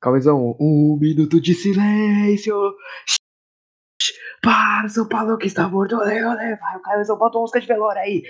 Cauezão, 0.00 0.56
um 0.58 0.96
minuto 0.98 1.38
de 1.38 1.54
silêncio. 1.54 2.56
Para, 4.42 4.88
São 4.88 5.06
Paulo 5.06 5.36
que 5.36 5.46
está 5.46 5.68
morto. 5.68 5.94
Olé, 5.94 6.26
olé. 6.26 6.56
Vai, 6.56 6.76
o 6.78 6.80
Cauezão, 6.80 7.18
bota 7.18 7.36
uma 7.36 7.42
música 7.42 7.60
de 7.60 7.66
velório 7.66 8.00
aí. 8.00 8.22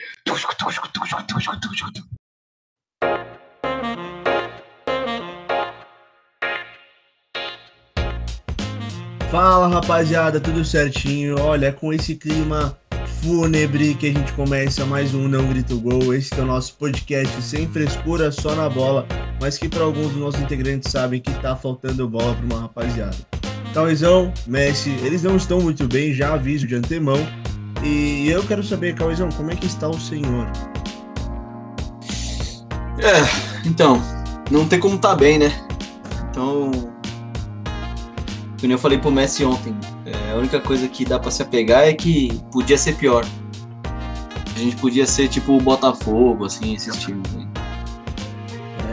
Fala 9.31 9.69
rapaziada, 9.69 10.41
tudo 10.41 10.65
certinho? 10.65 11.41
Olha, 11.41 11.67
é 11.67 11.73
com 11.73 11.93
esse 11.93 12.17
clima 12.17 12.80
fúnebre 13.23 13.95
que 13.95 14.09
a 14.09 14.13
gente 14.13 14.33
começa 14.33 14.87
mais 14.87 15.15
um 15.15 15.29
Não 15.29 15.47
Grito 15.47 15.79
Gol. 15.79 16.15
Esse 16.15 16.33
é 16.39 16.43
o 16.43 16.47
nosso 16.47 16.75
podcast 16.77 17.43
sem 17.43 17.69
frescura, 17.69 18.33
só 18.33 18.55
na 18.55 18.69
bola, 18.69 19.07
mas 19.39 19.59
que 19.59 19.69
para 19.69 19.85
alguns 19.85 20.09
dos 20.09 20.17
nossos 20.17 20.41
integrantes 20.41 20.91
sabem 20.91 21.21
que 21.21 21.31
tá 21.35 21.55
faltando 21.55 22.09
bola 22.09 22.35
para 22.35 22.47
uma 22.47 22.61
rapaziada. 22.63 23.17
Cauizão, 23.75 24.33
Messi, 24.47 24.91
eles 25.03 25.23
não 25.23 25.37
estão 25.37 25.61
muito 25.61 25.87
bem, 25.87 26.15
já 26.15 26.33
aviso 26.33 26.67
de 26.67 26.75
antemão. 26.75 27.19
E 27.85 28.29
eu 28.29 28.43
quero 28.43 28.63
saber, 28.63 28.95
Cauizão, 28.95 29.29
como 29.31 29.51
é 29.51 29.55
que 29.55 29.67
está 29.67 29.89
o 29.89 30.01
senhor? 30.01 30.51
É, 32.99 33.69
então, 33.69 34.01
não 34.51 34.67
tem 34.67 34.81
como 34.81 34.99
tá 34.99 35.15
bem, 35.15 35.39
né? 35.39 35.53
Então, 36.31 36.71
como 38.61 38.73
eu 38.73 38.79
falei 38.79 38.99
pro 38.99 39.11
Messi 39.11 39.45
ontem, 39.45 39.75
é, 40.13 40.33
a 40.33 40.37
única 40.37 40.61
coisa 40.61 40.89
que 40.89 41.05
dá 41.05 41.19
para 41.19 41.31
se 41.31 41.43
apegar 41.43 41.85
é 41.85 41.95
que 41.95 42.41
podia 42.53 42.77
ser 42.77 42.97
pior. 42.97 43.25
A 44.55 44.59
gente 44.59 44.77
podia 44.77 45.07
ser 45.07 45.29
tipo 45.29 45.57
o 45.57 45.61
Botafogo, 45.61 46.45
assim, 46.45 46.75
esses 46.75 46.97
times. 46.97 47.31
Né? 47.33 47.49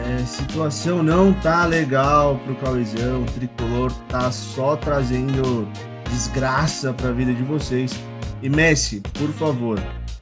É, 0.06 0.24
situação 0.24 1.02
não 1.02 1.32
tá 1.34 1.66
legal 1.66 2.40
pro 2.44 2.54
Cauizão. 2.56 3.22
O 3.22 3.26
tricolor 3.26 3.92
tá 4.08 4.30
só 4.32 4.76
trazendo 4.76 5.68
desgraça 6.10 6.92
pra 6.92 7.10
vida 7.10 7.34
de 7.34 7.42
vocês. 7.42 7.98
E 8.40 8.48
Messi, 8.48 9.02
por 9.18 9.28
favor, 9.30 9.78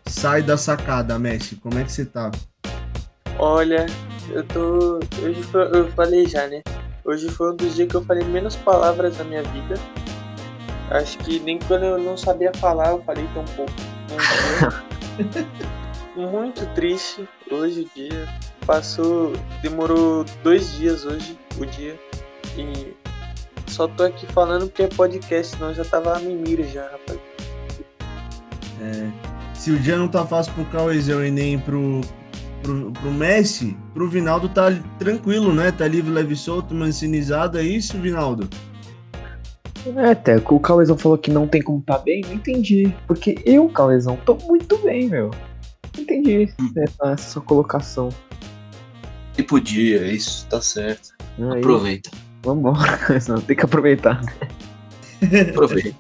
sai 0.07 0.43
da 0.43 0.57
sacada, 0.57 1.19
Messi. 1.19 1.57
Como 1.57 1.79
é 1.79 1.85
que 1.85 1.93
você 1.93 2.05
tá? 2.05 2.33
Olha, 3.39 3.87
eu 4.31 4.43
tô. 4.45 4.99
Hoje 5.23 5.45
eu 5.75 5.91
falei 5.93 6.27
já, 6.27 6.47
né? 6.49 6.63
Hoje 7.05 7.29
foi 7.29 7.53
um 7.53 7.57
dos 7.57 7.77
dias 7.77 7.89
que 7.89 7.95
eu 7.95 8.05
falei 8.05 8.25
menos 8.25 8.57
palavras 8.57 9.17
na 9.19 9.25
minha 9.25 9.43
vida. 9.43 9.79
Acho 10.91 11.19
que 11.19 11.41
nem 11.41 11.59
quando 11.59 11.85
eu 11.85 11.99
não 11.99 12.17
sabia 12.17 12.53
falar 12.55 12.91
eu 12.91 13.03
falei 13.03 13.29
tão 13.35 13.45
pouco. 13.57 13.73
Muito 16.17 16.65
triste 16.75 17.29
hoje 17.51 17.83
o 17.83 17.91
dia. 17.95 18.27
Passou. 18.65 19.33
Demorou 19.63 20.25
dois 20.43 20.73
dias 20.77 21.05
hoje 21.05 21.39
o 21.59 21.67
dia. 21.67 21.99
E 22.57 22.95
só 23.67 23.87
tô 23.89 24.05
aqui 24.05 24.27
falando 24.27 24.67
porque 24.67 24.85
é 24.85 24.89
podcast, 24.89 25.57
senão 25.57 25.75
já 25.75 25.85
tava 25.85 26.17
a 26.17 26.21
mimira 26.21 26.65
já, 26.65 26.85
rapaz. 26.85 27.19
É, 28.81 29.11
se 29.55 29.71
o 29.71 29.79
dia 29.79 29.97
não 29.97 30.09
tá 30.09 30.25
fácil 30.25 30.53
pro 30.55 30.65
Cauezão 30.67 31.25
e 31.25 31.31
nem 31.31 31.59
pro, 31.59 32.01
pro, 32.63 32.93
pro 32.93 33.11
Messi, 33.11 33.77
pro 33.93 34.09
Vinaldo 34.09 34.49
tá 34.49 34.67
tranquilo, 34.99 35.53
né? 35.53 35.73
Tá 35.73 35.87
livre, 35.89 36.13
leve 36.13 36.35
e 36.35 36.37
solto, 36.37 36.75
mancinizado. 36.75 37.59
É 37.59 37.63
isso, 37.63 37.99
Vinaldo? 37.99 38.49
É, 39.95 40.11
até 40.11 40.37
o 40.37 40.59
Cauezão 40.59 40.97
falou 40.97 41.17
que 41.17 41.31
não 41.31 41.47
tem 41.47 41.63
como 41.63 41.81
tá 41.83 41.99
bem, 41.99 42.23
não 42.23 42.33
entendi. 42.33 42.93
Porque 43.07 43.37
eu, 43.45 43.69
Cauezão, 43.69 44.17
tô 44.25 44.35
muito 44.35 44.79
bem, 44.79 45.09
meu. 45.09 45.31
Não 45.95 46.03
entendi 46.03 46.45
essa, 46.45 47.13
essa 47.13 47.17
sua 47.17 47.43
colocação. 47.43 48.09
E 49.39 49.43
podia, 49.43 50.03
é 50.03 50.13
isso, 50.13 50.47
tá 50.49 50.61
certo. 50.61 51.11
Aí, 51.39 51.59
Aproveita. 51.59 52.11
Vambora, 52.43 52.97
Cauezão, 52.99 53.41
tem 53.41 53.57
que 53.57 53.65
aproveitar. 53.65 54.21
Aproveita. 55.51 55.97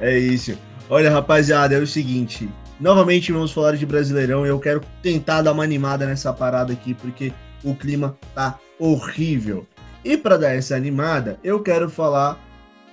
É 0.00 0.18
isso. 0.18 0.58
Olha, 0.90 1.10
rapaziada, 1.10 1.74
é 1.74 1.78
o 1.78 1.86
seguinte. 1.86 2.48
Novamente 2.78 3.32
vamos 3.32 3.52
falar 3.52 3.76
de 3.76 3.86
Brasileirão. 3.86 4.44
Eu 4.44 4.58
quero 4.58 4.80
tentar 5.02 5.42
dar 5.42 5.52
uma 5.52 5.62
animada 5.62 6.06
nessa 6.06 6.32
parada 6.32 6.72
aqui, 6.72 6.92
porque 6.92 7.32
o 7.62 7.74
clima 7.74 8.16
tá 8.34 8.58
horrível. 8.78 9.66
E 10.04 10.18
para 10.18 10.36
dar 10.36 10.50
essa 10.50 10.76
animada, 10.76 11.38
eu 11.42 11.62
quero 11.62 11.88
falar 11.88 12.38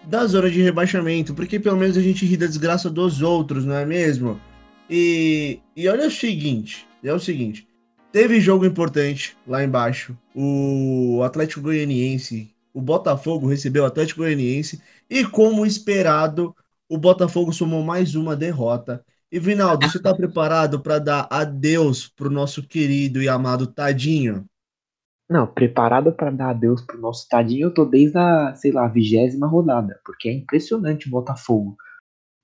da 0.05 0.25
zona 0.25 0.49
de 0.49 0.61
rebaixamento, 0.61 1.33
porque 1.33 1.59
pelo 1.59 1.75
menos 1.77 1.97
a 1.97 2.01
gente 2.01 2.25
ri 2.25 2.37
da 2.37 2.47
desgraça 2.47 2.89
dos 2.89 3.21
outros, 3.21 3.65
não 3.65 3.75
é 3.75 3.85
mesmo? 3.85 4.39
E, 4.89 5.59
e 5.75 5.89
olha 5.89 6.07
o 6.07 6.11
seguinte, 6.11 6.87
é 7.03 7.13
o 7.13 7.19
seguinte, 7.19 7.67
teve 8.13 8.39
jogo 8.39 8.65
importante 8.65 9.35
lá 9.45 9.61
embaixo. 9.61 10.17
O 10.33 11.21
Atlético 11.23 11.61
Goianiense, 11.61 12.49
o 12.73 12.81
Botafogo 12.81 13.47
recebeu 13.47 13.83
o 13.83 13.87
Atlético 13.87 14.21
Goianiense 14.21 14.81
e 15.09 15.25
como 15.25 15.65
esperado, 15.65 16.55
o 16.87 16.97
Botafogo 16.97 17.51
somou 17.51 17.83
mais 17.83 18.15
uma 18.15 18.35
derrota. 18.35 19.03
E 19.29 19.37
Vinaldo, 19.37 19.89
você 19.89 19.99
tá 19.99 20.13
preparado 20.13 20.79
para 20.79 20.99
dar 20.99 21.27
adeus 21.29 22.07
pro 22.07 22.29
nosso 22.29 22.63
querido 22.63 23.21
e 23.21 23.27
amado 23.29 23.67
Tadinho? 23.67 24.45
Não, 25.31 25.47
preparado 25.47 26.11
para 26.11 26.29
dar 26.29 26.49
adeus 26.49 26.81
pro 26.81 26.99
nosso 26.99 27.25
tadinho, 27.29 27.67
eu 27.67 27.73
tô 27.73 27.85
desde 27.85 28.17
a, 28.17 28.53
sei 28.53 28.69
lá, 28.69 28.85
vigésima 28.89 29.47
rodada, 29.47 29.97
porque 30.03 30.27
é 30.27 30.33
impressionante 30.33 31.07
o 31.07 31.09
Botafogo. 31.09 31.77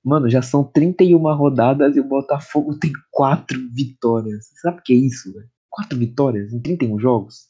Mano, 0.02 0.30
já 0.30 0.42
são 0.42 0.64
31 0.64 1.18
rodadas 1.36 1.98
e 1.98 2.00
o 2.00 2.08
Botafogo 2.08 2.80
tem 2.80 2.94
4 3.12 3.60
vitórias. 3.74 4.46
Sabe 4.62 4.80
o 4.80 4.84
que 4.84 4.94
é 4.94 4.96
isso, 4.96 5.34
velho? 5.34 5.50
4 5.70 6.00
vitórias 6.00 6.54
em 6.54 6.62
31 6.62 6.98
jogos? 6.98 7.50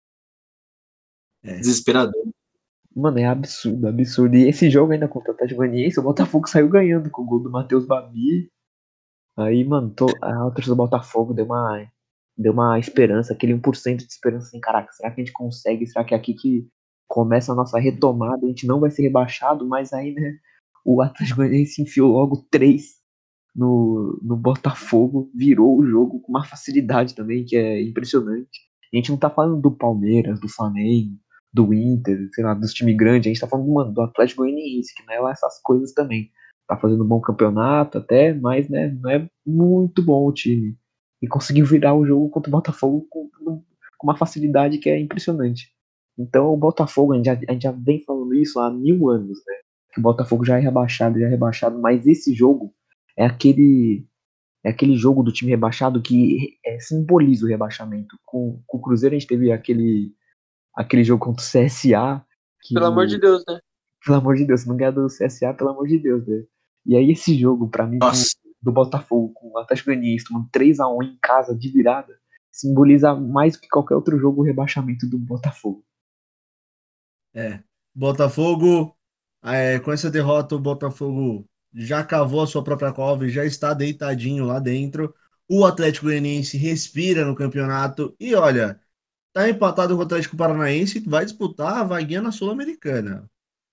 Desesperador. 1.44 2.16
Mano, 2.96 3.20
é 3.20 3.26
absurdo, 3.26 3.88
absurdo. 3.88 4.36
E 4.36 4.48
esse 4.50 4.72
jogo 4.72 4.92
ainda 4.92 5.08
contra 5.08 5.32
o 5.32 5.36
Atlético 5.36 5.60
Goianiense, 5.60 6.00
o 6.00 6.04
Botafogo 6.04 6.50
saiu 6.50 6.68
ganhando 6.68 7.12
com 7.12 7.22
o 7.22 7.26
gol 7.28 7.44
do 7.44 7.52
Matheus 7.52 7.86
Babi. 7.86 8.50
Aí, 9.38 9.64
mano, 9.64 9.92
tô, 9.92 10.08
a 10.20 10.50
torcida 10.50 10.74
do 10.74 10.78
Botafogo 10.78 11.32
deu 11.32 11.46
uma, 11.46 11.88
deu 12.38 12.54
uma 12.54 12.78
esperança, 12.78 13.34
aquele 13.34 13.54
1% 13.54 13.98
de 13.98 14.04
esperança 14.04 14.48
assim, 14.48 14.60
caraca, 14.60 14.92
será 14.94 15.12
que 15.12 15.22
a 15.22 15.24
gente 15.24 15.34
consegue? 15.34 15.88
Será 15.88 16.06
que 16.06 16.14
é 16.14 16.18
aqui 16.18 16.34
que 16.34 16.68
começa 17.08 17.52
a 17.52 17.56
nossa 17.56 17.80
retomada? 17.80 18.46
A 18.46 18.50
gente 18.50 18.68
não 18.68 18.80
vai 18.80 18.92
ser 18.92 19.04
rebaixado, 19.04 19.68
mas 19.68 19.92
aí, 19.92 20.14
né, 20.14 20.38
o 20.86 21.02
Atlético 21.02 21.38
Goianiense 21.38 21.82
enfiou 21.82 22.12
logo 22.12 22.46
3 22.52 22.84
no, 23.56 24.20
no 24.22 24.38
Botafogo, 24.38 25.32
virou 25.34 25.80
o 25.80 25.86
jogo 25.86 26.20
com 26.22 26.32
uma 26.32 26.46
facilidade 26.46 27.16
também, 27.16 27.44
que 27.44 27.58
é 27.58 27.82
impressionante. 27.82 28.68
A 28.94 28.96
gente 28.96 29.10
não 29.10 29.18
tá 29.18 29.30
falando 29.30 29.60
do 29.60 29.72
Palmeiras, 29.72 30.40
do 30.40 30.48
Flamengo, 30.48 31.18
do 31.52 31.74
Inter, 31.74 32.30
sei 32.34 32.44
lá, 32.44 32.54
dos 32.54 32.74
times 32.74 32.96
grandes, 32.96 33.28
a 33.28 33.34
gente 33.34 33.42
tá 33.42 33.48
falando, 33.48 33.74
mano, 33.74 33.92
do 33.92 34.02
Atlético 34.02 34.44
Goianiense, 34.44 34.94
que 34.96 35.04
não 35.06 35.14
é 35.14 35.20
lá 35.20 35.32
essas 35.32 35.60
coisas 35.62 35.92
também. 35.92 36.30
Tá 36.68 36.78
fazendo 36.78 37.04
um 37.04 37.08
bom 37.08 37.20
campeonato 37.20 37.98
até, 37.98 38.34
mas, 38.34 38.70
né, 38.70 38.96
não 39.02 39.10
é 39.10 39.28
muito 39.46 40.04
bom 40.04 40.28
o 40.28 40.34
time. 40.34 40.78
E 41.22 41.28
conseguiu 41.28 41.66
virar 41.66 41.96
o 41.96 42.06
jogo 42.06 42.30
contra 42.30 42.50
o 42.50 42.52
Botafogo 42.52 43.08
com, 43.10 43.30
com 43.30 44.08
uma 44.08 44.18
facilidade 44.18 44.78
que 44.78 44.90
é 44.90 45.00
impressionante. 45.00 45.72
Então 46.18 46.54
o 46.54 46.58
Botafogo, 46.58 47.14
a 47.14 47.18
gente, 47.18 47.26
já, 47.26 47.34
a 47.34 47.54
gente 47.54 47.64
já 47.64 47.72
vem 47.72 48.04
falando 48.04 48.34
isso 48.34 48.60
há 48.60 48.72
mil 48.72 49.10
anos, 49.10 49.40
né? 49.46 49.56
Que 49.94 50.00
o 50.00 50.04
Botafogo 50.04 50.46
já 50.46 50.58
é 50.58 50.60
rebaixado, 50.60 51.20
já 51.20 51.28
é 51.28 51.30
rebaixado, 51.30 51.80
mas 51.80 52.06
esse 52.06 52.34
jogo 52.34 52.74
é 53.16 53.26
aquele 53.26 54.06
é 54.64 54.70
aquele 54.70 54.96
jogo 54.96 55.24
do 55.24 55.32
time 55.32 55.52
rebaixado 55.52 56.02
que 56.02 56.58
é, 56.66 56.80
simboliza 56.80 57.46
o 57.46 57.50
rebaixamento. 57.50 58.18
Com, 58.26 58.62
com 58.66 58.78
o 58.78 58.82
Cruzeiro 58.82 59.16
a 59.16 59.20
gente 59.20 59.28
teve 59.28 59.52
aquele 59.52 60.12
aquele 60.74 61.04
jogo 61.04 61.26
contra 61.26 61.44
o 61.44 61.46
CSA. 61.46 62.24
Que, 62.62 62.74
Pelo 62.74 62.88
amor 62.88 63.08
de 63.08 63.20
Deus, 63.20 63.44
né? 63.48 63.60
Pelo 64.06 64.18
amor 64.18 64.36
de 64.36 64.46
Deus, 64.46 64.62
se 64.62 64.68
não 64.68 64.78
ganhar 64.78 64.92
do 64.92 65.08
CSA, 65.08 65.54
pelo 65.54 65.72
amor 65.72 65.88
de 65.88 66.00
Deus, 66.00 66.26
né? 66.28 66.44
E 66.86 66.96
aí 66.96 67.12
esse 67.12 67.38
jogo, 67.38 67.70
pra 67.70 67.86
mim, 67.86 67.98
Nossa. 67.98 68.26
Do 68.62 68.72
Botafogo, 68.72 69.32
com 69.34 69.52
o 69.52 69.58
Atlético 69.58 69.92
Goianiense 69.92 70.26
tomando 70.26 70.50
3x1 70.50 71.04
em 71.04 71.18
casa 71.22 71.56
de 71.56 71.70
virada, 71.70 72.18
simboliza 72.52 73.14
mais 73.16 73.56
que 73.56 73.68
qualquer 73.68 73.96
outro 73.96 74.18
jogo 74.18 74.42
o 74.42 74.46
rebaixamento 74.46 75.08
do 75.08 75.18
Botafogo. 75.18 75.86
É. 77.34 77.62
Botafogo, 77.94 78.96
é, 79.44 79.80
com 79.80 79.92
essa 79.92 80.10
derrota, 80.10 80.56
o 80.56 80.60
Botafogo 80.60 81.48
já 81.74 82.04
cavou 82.04 82.42
a 82.42 82.48
sua 82.48 82.64
própria 82.64 82.92
cova 82.92 83.26
e 83.26 83.30
já 83.30 83.46
está 83.46 83.74
deitadinho 83.74 84.46
lá 84.46 84.60
dentro. 84.60 85.14
O 85.50 85.66
Atlético 85.66 86.08
Goianiense 86.08 86.58
respira 86.58 87.26
no 87.26 87.36
campeonato 87.36 88.16
e 88.20 88.36
olha, 88.36 88.80
tá 89.34 89.50
empatado 89.50 89.96
com 89.96 90.02
o 90.02 90.06
Atlético 90.06 90.36
Paranaense, 90.38 91.00
vai 91.00 91.24
disputar 91.26 91.78
a 91.78 91.84
vaguinha 91.84 92.22
na 92.22 92.32
Sul-Americana. 92.32 93.30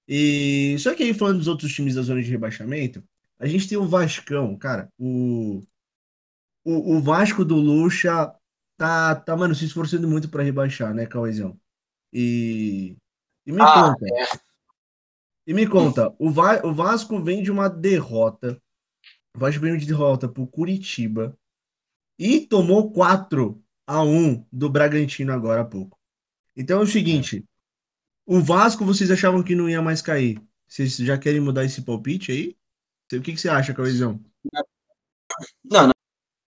E 0.07 0.77
só 0.79 0.95
que 0.95 1.03
aí 1.03 1.15
falando 1.15 1.39
dos 1.39 1.49
outros 1.49 1.73
times 1.73 1.95
da 1.95 2.03
zona 2.03 2.23
de 2.23 2.31
rebaixamento, 2.31 3.03
a 3.45 3.49
gente 3.49 3.69
tem 3.69 3.79
o 3.79 3.89
Vascão, 3.89 4.57
cara, 4.59 4.89
o 4.99 5.63
o, 6.65 6.97
o 6.97 7.01
Vasco 7.03 7.45
do 7.45 7.57
Lucha 7.57 8.35
tá, 8.77 9.15
tá, 9.15 9.37
mano, 9.37 9.55
se 9.55 9.65
esforçando 9.65 10.09
muito 10.09 10.29
para 10.29 10.43
rebaixar, 10.43 10.95
né, 10.95 11.07
Cauezão? 11.07 11.59
E, 12.13 12.97
e 13.47 13.53
me 13.53 13.61
Ah, 13.61 13.95
conta, 13.95 14.07
e 15.47 15.53
me 15.55 15.67
conta, 15.67 16.15
o, 16.19 16.31
Va 16.31 16.65
o 16.65 16.73
Vasco 16.73 17.23
vem 17.23 17.43
de 17.43 17.51
uma 17.51 17.69
derrota, 17.69 18.61
o 19.37 19.41
Vasco 19.41 19.61
vem 19.63 19.77
de 19.79 19.87
derrota 19.87 20.29
pro 20.29 20.47
Curitiba 20.47 21.37
e 22.19 22.41
tomou 22.47 22.93
4 22.93 23.63
a 23.87 24.03
1 24.03 24.47
do 24.53 24.71
Bragantino 24.71 25.33
agora 25.33 25.63
há 25.63 25.65
pouco. 25.65 25.99
Então 26.57 26.81
é 26.81 26.85
o 26.85 26.87
seguinte, 26.87 27.45
O 28.27 28.41
Vasco, 28.41 28.85
vocês 28.85 29.11
achavam 29.11 29.43
que 29.43 29.55
não 29.55 29.69
ia 29.69 29.83
mais 29.83 30.03
cair? 30.03 30.41
Vocês 30.69 30.97
já 30.99 31.19
querem 31.19 31.41
mudar 31.41 31.65
esse 31.65 31.83
palpite 31.83 32.33
aí? 32.33 32.57
O 33.19 33.23
que, 33.23 33.33
que 33.33 33.41
você 33.41 33.49
acha, 33.49 33.75
Cauizão? 33.75 34.21
Não, 35.65 35.87
na, 35.89 35.93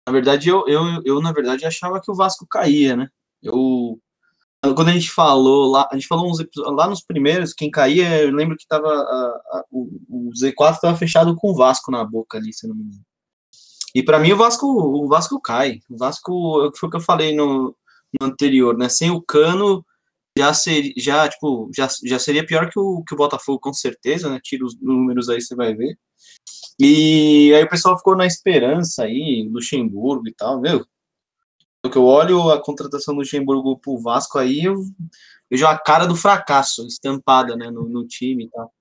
na 0.07 0.13
verdade, 0.13 0.49
eu, 0.49 0.67
eu, 0.67 1.01
eu, 1.05 1.21
na 1.21 1.31
verdade, 1.31 1.65
achava 1.65 2.01
que 2.01 2.11
o 2.11 2.15
Vasco 2.15 2.45
caía, 2.47 2.95
né? 2.95 3.09
Eu. 3.41 3.99
Quando 4.75 4.89
a 4.89 4.93
gente 4.93 5.09
falou 5.09 5.71
lá, 5.71 5.89
a 5.91 5.95
gente 5.95 6.07
falou 6.07 6.29
uns 6.29 6.37
lá 6.57 6.87
nos 6.87 7.01
primeiros, 7.01 7.51
quem 7.51 7.71
caía, 7.71 8.23
eu 8.23 8.31
lembro 8.31 8.55
que 8.55 8.67
tava. 8.67 8.87
A, 8.87 9.57
a, 9.57 9.65
o, 9.71 9.89
o 10.07 10.31
Z4 10.31 10.79
tava 10.79 10.97
fechado 10.97 11.35
com 11.35 11.51
o 11.51 11.55
Vasco 11.55 11.91
na 11.91 12.03
boca 12.03 12.37
ali, 12.37 12.53
se 12.53 12.67
não 12.67 12.75
me 12.75 12.83
engano. 12.83 13.03
E 13.93 14.03
para 14.03 14.19
mim 14.19 14.31
o 14.31 14.37
Vasco, 14.37 14.67
o 14.67 15.07
Vasco 15.07 15.39
cai. 15.41 15.79
O 15.89 15.97
Vasco 15.97 16.71
foi 16.75 16.87
o 16.87 16.91
que 16.91 16.97
eu 16.97 17.01
falei 17.01 17.35
no, 17.35 17.75
no 18.19 18.27
anterior, 18.27 18.77
né? 18.77 18.87
Sem 18.89 19.11
o 19.11 19.21
Cano 19.21 19.85
já 20.37 20.53
seria, 20.53 20.93
já, 20.97 21.27
tipo, 21.27 21.69
já, 21.75 21.89
já 22.05 22.19
seria 22.19 22.45
pior 22.45 22.69
que 22.69 22.79
o, 22.79 23.03
que 23.03 23.13
o 23.13 23.17
Botafogo, 23.17 23.59
com 23.59 23.73
certeza, 23.73 24.29
né? 24.29 24.39
Tira 24.41 24.65
os 24.65 24.79
números 24.79 25.29
aí, 25.29 25.41
você 25.41 25.55
vai 25.55 25.75
ver. 25.75 25.97
E 26.79 27.53
aí 27.53 27.63
o 27.63 27.69
pessoal 27.69 27.97
ficou 27.97 28.15
na 28.15 28.25
esperança 28.25 29.03
aí, 29.03 29.47
Luxemburgo 29.51 30.27
e 30.27 30.33
tal, 30.33 30.59
meu. 30.59 30.85
O 31.85 31.89
que 31.89 31.97
eu 31.97 32.05
olho 32.05 32.49
a 32.49 32.61
contratação 32.61 33.13
do 33.13 33.19
Luxemburgo 33.19 33.77
pro 33.79 33.99
Vasco 33.99 34.37
aí, 34.37 34.65
eu 34.65 34.75
vejo 35.49 35.65
a 35.65 35.77
cara 35.77 36.05
do 36.05 36.15
fracasso 36.15 36.85
estampada, 36.85 37.55
né, 37.55 37.69
no, 37.69 37.87
no 37.87 38.07
time 38.07 38.45
e 38.45 38.49
tal. 38.49 38.71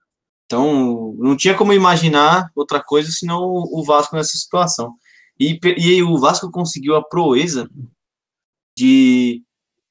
Então, 0.47 1.15
não 1.19 1.37
tinha 1.37 1.57
como 1.57 1.73
imaginar 1.73 2.51
outra 2.57 2.83
coisa 2.83 3.11
senão 3.11 3.41
o 3.43 3.85
Vasco 3.85 4.17
nessa 4.17 4.37
situação. 4.37 4.95
E, 5.39 5.59
e 5.79 6.03
o 6.03 6.19
Vasco 6.19 6.51
conseguiu 6.51 6.97
a 6.97 7.05
proeza 7.07 7.69
de 8.77 9.43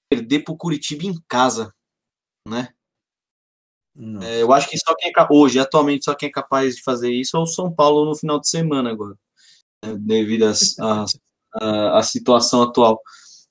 perder 0.10 0.44
para 0.44 0.54
o 0.54 0.57
Curitiba 0.57 1.06
em 1.06 1.16
casa, 1.27 1.74
né? 2.48 2.69
É, 4.21 4.41
eu 4.41 4.53
acho 4.53 4.69
que 4.69 4.77
só 4.77 4.95
quem 4.95 5.12
é 5.15 5.27
hoje, 5.30 5.59
atualmente, 5.59 6.06
só 6.06 6.15
quem 6.15 6.30
é 6.30 6.31
capaz 6.31 6.75
de 6.75 6.83
fazer 6.83 7.12
isso 7.12 7.36
é 7.36 7.39
o 7.39 7.45
São 7.45 7.74
Paulo 7.74 8.06
no 8.06 8.15
final 8.15 8.39
de 8.39 8.47
semana 8.47 8.89
agora, 8.89 9.15
né? 9.83 9.95
devido 10.00 10.45
à 11.53 12.01
situação 12.03 12.63
atual. 12.63 13.01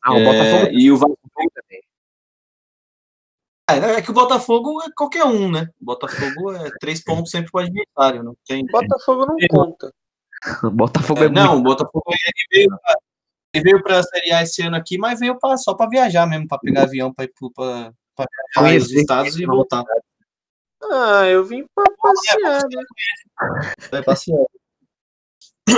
Ah, 0.02 0.14
o 0.14 0.24
Botafogo 0.24 0.66
é, 0.66 0.72
e 0.72 0.90
o 0.90 0.96
Vasco 0.96 1.18
também. 1.54 1.80
É, 3.70 3.98
é, 3.98 4.02
que 4.02 4.10
o 4.10 4.14
Botafogo 4.14 4.82
é 4.82 4.86
qualquer 4.96 5.24
um, 5.24 5.50
né? 5.50 5.68
O 5.80 5.84
Botafogo 5.84 6.52
é 6.52 6.70
três 6.80 7.04
pontos 7.04 7.30
sempre 7.30 7.50
para 7.50 7.60
o 7.60 7.64
adversário, 7.64 8.22
não 8.22 8.34
tem. 8.46 8.64
Botafogo 8.64 9.26
não 9.26 9.36
conta. 9.50 9.92
Botafogo 10.72 11.22
é, 11.22 11.26
é 11.26 11.28
Não, 11.28 11.58
o 11.58 11.62
Botafogo 11.62 12.04
ele 12.08 12.46
veio, 12.50 12.80
ele 13.52 13.64
veio 13.64 13.82
para 13.82 13.98
a 13.98 14.02
Série 14.02 14.32
A 14.32 14.42
esse 14.42 14.62
ano 14.62 14.76
aqui, 14.76 14.96
mas 14.96 15.20
veio 15.20 15.38
pra, 15.38 15.58
só 15.58 15.74
para 15.74 15.90
viajar 15.90 16.26
mesmo, 16.26 16.48
para 16.48 16.58
pegar 16.58 16.84
avião 16.84 17.12
para 17.12 17.26
ir 17.26 17.32
para 17.54 17.92
viajar 18.56 18.78
os 18.78 18.92
estados 18.92 19.38
e 19.38 19.44
voltar. 19.44 19.84
Ah, 20.82 21.26
eu 21.26 21.44
vim 21.44 21.64
para 21.74 21.92
passear, 22.00 22.62
né? 22.68 22.82
Vai 23.90 24.02
passear. 24.02 24.44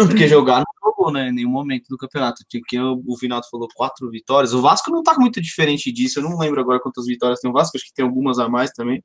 Porque 0.07 0.29
jogar 0.29 0.59
não 0.61 0.91
jogou, 0.91 1.13
né? 1.13 1.29
Em 1.29 1.33
nenhum 1.33 1.51
momento 1.51 1.87
do 1.89 1.97
campeonato. 1.97 2.45
Tinha 2.49 2.63
que 2.67 2.79
o 2.79 3.17
Vinaldo 3.21 3.47
falou 3.51 3.69
quatro 3.75 4.09
vitórias. 4.11 4.53
O 4.53 4.63
Vasco 4.63 4.91
não 4.91 5.03
tá 5.03 5.15
muito 5.19 5.41
diferente 5.41 5.91
disso. 5.91 6.19
Eu 6.19 6.25
não 6.25 6.39
lembro 6.39 6.61
agora 6.61 6.81
quantas 6.81 7.07
vitórias 7.07 7.41
tem 7.41 7.51
o 7.51 7.55
Vasco, 7.55 7.77
acho 7.77 7.87
que 7.87 7.95
tem 7.95 8.05
algumas 8.05 8.39
a 8.39 8.49
mais 8.49 8.71
também. 8.71 9.03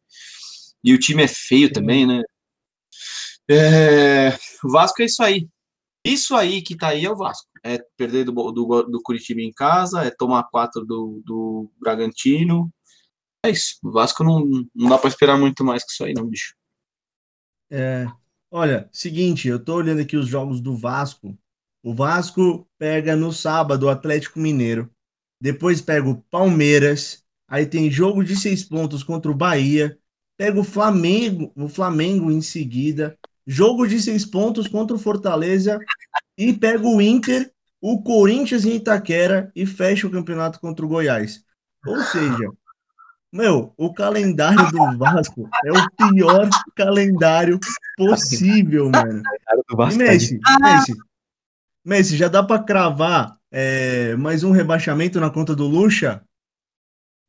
E 0.83 0.93
o 0.93 0.99
time 0.99 1.23
é 1.23 1.27
feio 1.27 1.71
também, 1.71 2.05
né? 2.05 2.21
É... 3.49 4.37
O 4.63 4.69
Vasco 4.71 5.01
é 5.01 5.05
isso 5.05 5.23
aí. 5.23 5.47
Isso 6.05 6.35
aí 6.35 6.61
que 6.61 6.77
tá 6.77 6.89
aí 6.89 7.05
é 7.05 7.11
o 7.11 7.15
Vasco. 7.15 7.47
É 7.63 7.79
perder 7.97 8.25
do, 8.25 8.31
do, 8.31 8.83
do 8.83 9.01
Curitiba 9.01 9.41
em 9.41 9.51
casa, 9.51 10.03
é 10.03 10.11
tomar 10.11 10.43
quatro 10.51 10.85
do, 10.85 11.21
do 11.25 11.71
Bragantino. 11.79 12.71
É 13.45 13.51
isso. 13.51 13.75
O 13.83 13.91
Vasco 13.91 14.23
não, 14.23 14.45
não 14.73 14.89
dá 14.89 14.97
para 14.97 15.09
esperar 15.09 15.37
muito 15.37 15.63
mais 15.63 15.83
que 15.83 15.91
isso 15.91 16.03
aí, 16.03 16.13
não, 16.13 16.27
bicho. 16.27 16.53
É, 17.69 18.07
Olha, 18.57 18.87
seguinte, 18.89 19.49
eu 19.49 19.59
tô 19.61 19.75
olhando 19.75 19.99
aqui 19.99 20.15
os 20.15 20.29
jogos 20.29 20.61
do 20.61 20.77
Vasco. 20.77 21.37
O 21.83 21.93
Vasco 21.93 22.65
pega 22.77 23.13
no 23.13 23.33
sábado 23.33 23.83
o 23.83 23.89
Atlético 23.89 24.39
Mineiro. 24.39 24.89
Depois 25.41 25.81
pega 25.81 26.07
o 26.07 26.21
Palmeiras. 26.31 27.21
Aí 27.49 27.65
tem 27.65 27.91
jogo 27.91 28.23
de 28.23 28.33
seis 28.33 28.63
pontos 28.63 29.03
contra 29.03 29.29
o 29.29 29.35
Bahia. 29.35 29.99
Pega 30.37 30.57
o 30.57 30.63
Flamengo, 30.63 31.51
o 31.53 31.67
Flamengo 31.67 32.31
em 32.31 32.41
seguida. 32.41 33.19
Jogo 33.45 33.85
de 33.85 34.01
seis 34.01 34.25
pontos 34.25 34.69
contra 34.69 34.95
o 34.95 34.99
Fortaleza. 34.99 35.77
E 36.37 36.53
pega 36.53 36.87
o 36.87 37.01
Inter, 37.01 37.51
o 37.81 38.01
Corinthians 38.01 38.63
em 38.63 38.75
Itaquera 38.77 39.51
e 39.53 39.65
fecha 39.65 40.07
o 40.07 40.11
campeonato 40.11 40.61
contra 40.61 40.85
o 40.85 40.87
Goiás. 40.87 41.43
Ou 41.85 42.01
seja, 42.03 42.49
meu, 43.35 43.73
o 43.75 43.93
calendário 43.93 44.71
do 44.71 44.97
Vasco 44.97 45.49
é 45.65 45.71
o 45.71 46.13
pior 46.13 46.49
calendário 46.73 47.59
possível, 47.97 48.89
mano. 48.89 49.21
E 49.91 49.95
Messi, 49.97 50.39
Messi, 50.61 50.93
Messi, 51.83 52.15
já 52.15 52.29
dá 52.29 52.41
para 52.41 52.63
cravar 52.63 53.37
é, 53.51 54.15
mais 54.15 54.45
um 54.45 54.51
rebaixamento 54.51 55.19
na 55.19 55.29
conta 55.29 55.53
do 55.53 55.67
Lucha? 55.67 56.23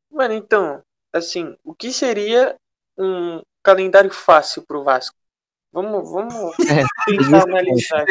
Mano, 0.08 0.34
então, 0.34 0.80
assim, 1.12 1.56
o 1.64 1.74
que 1.74 1.92
seria 1.92 2.54
um 2.96 3.42
calendário 3.60 4.12
fácil 4.12 4.62
pro 4.62 4.84
Vasco? 4.84 5.16
Vamos, 5.72 6.08
vamos 6.08 6.54
é, 6.70 6.84
tentar 7.04 7.42
analisar. 7.42 8.06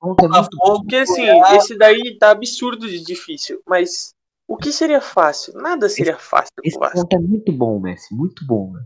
Porque 0.00 0.96
assim, 0.96 1.26
esse 1.54 1.78
daí 1.78 2.18
tá 2.18 2.32
absurdo 2.32 2.88
de 2.88 3.02
difícil, 3.04 3.62
mas 3.64 4.15
o 4.48 4.56
que 4.56 4.72
seria 4.72 5.00
fácil? 5.00 5.54
Nada 5.54 5.88
seria 5.88 6.12
esse, 6.12 6.22
fácil 6.22 6.52
pro 6.54 6.66
esse 6.66 6.78
Vasco. 6.78 7.00
ponto 7.00 7.16
é 7.16 7.18
muito 7.18 7.52
bom, 7.52 7.80
Messi, 7.80 8.14
muito 8.14 8.46
bom. 8.46 8.72
Né? 8.72 8.84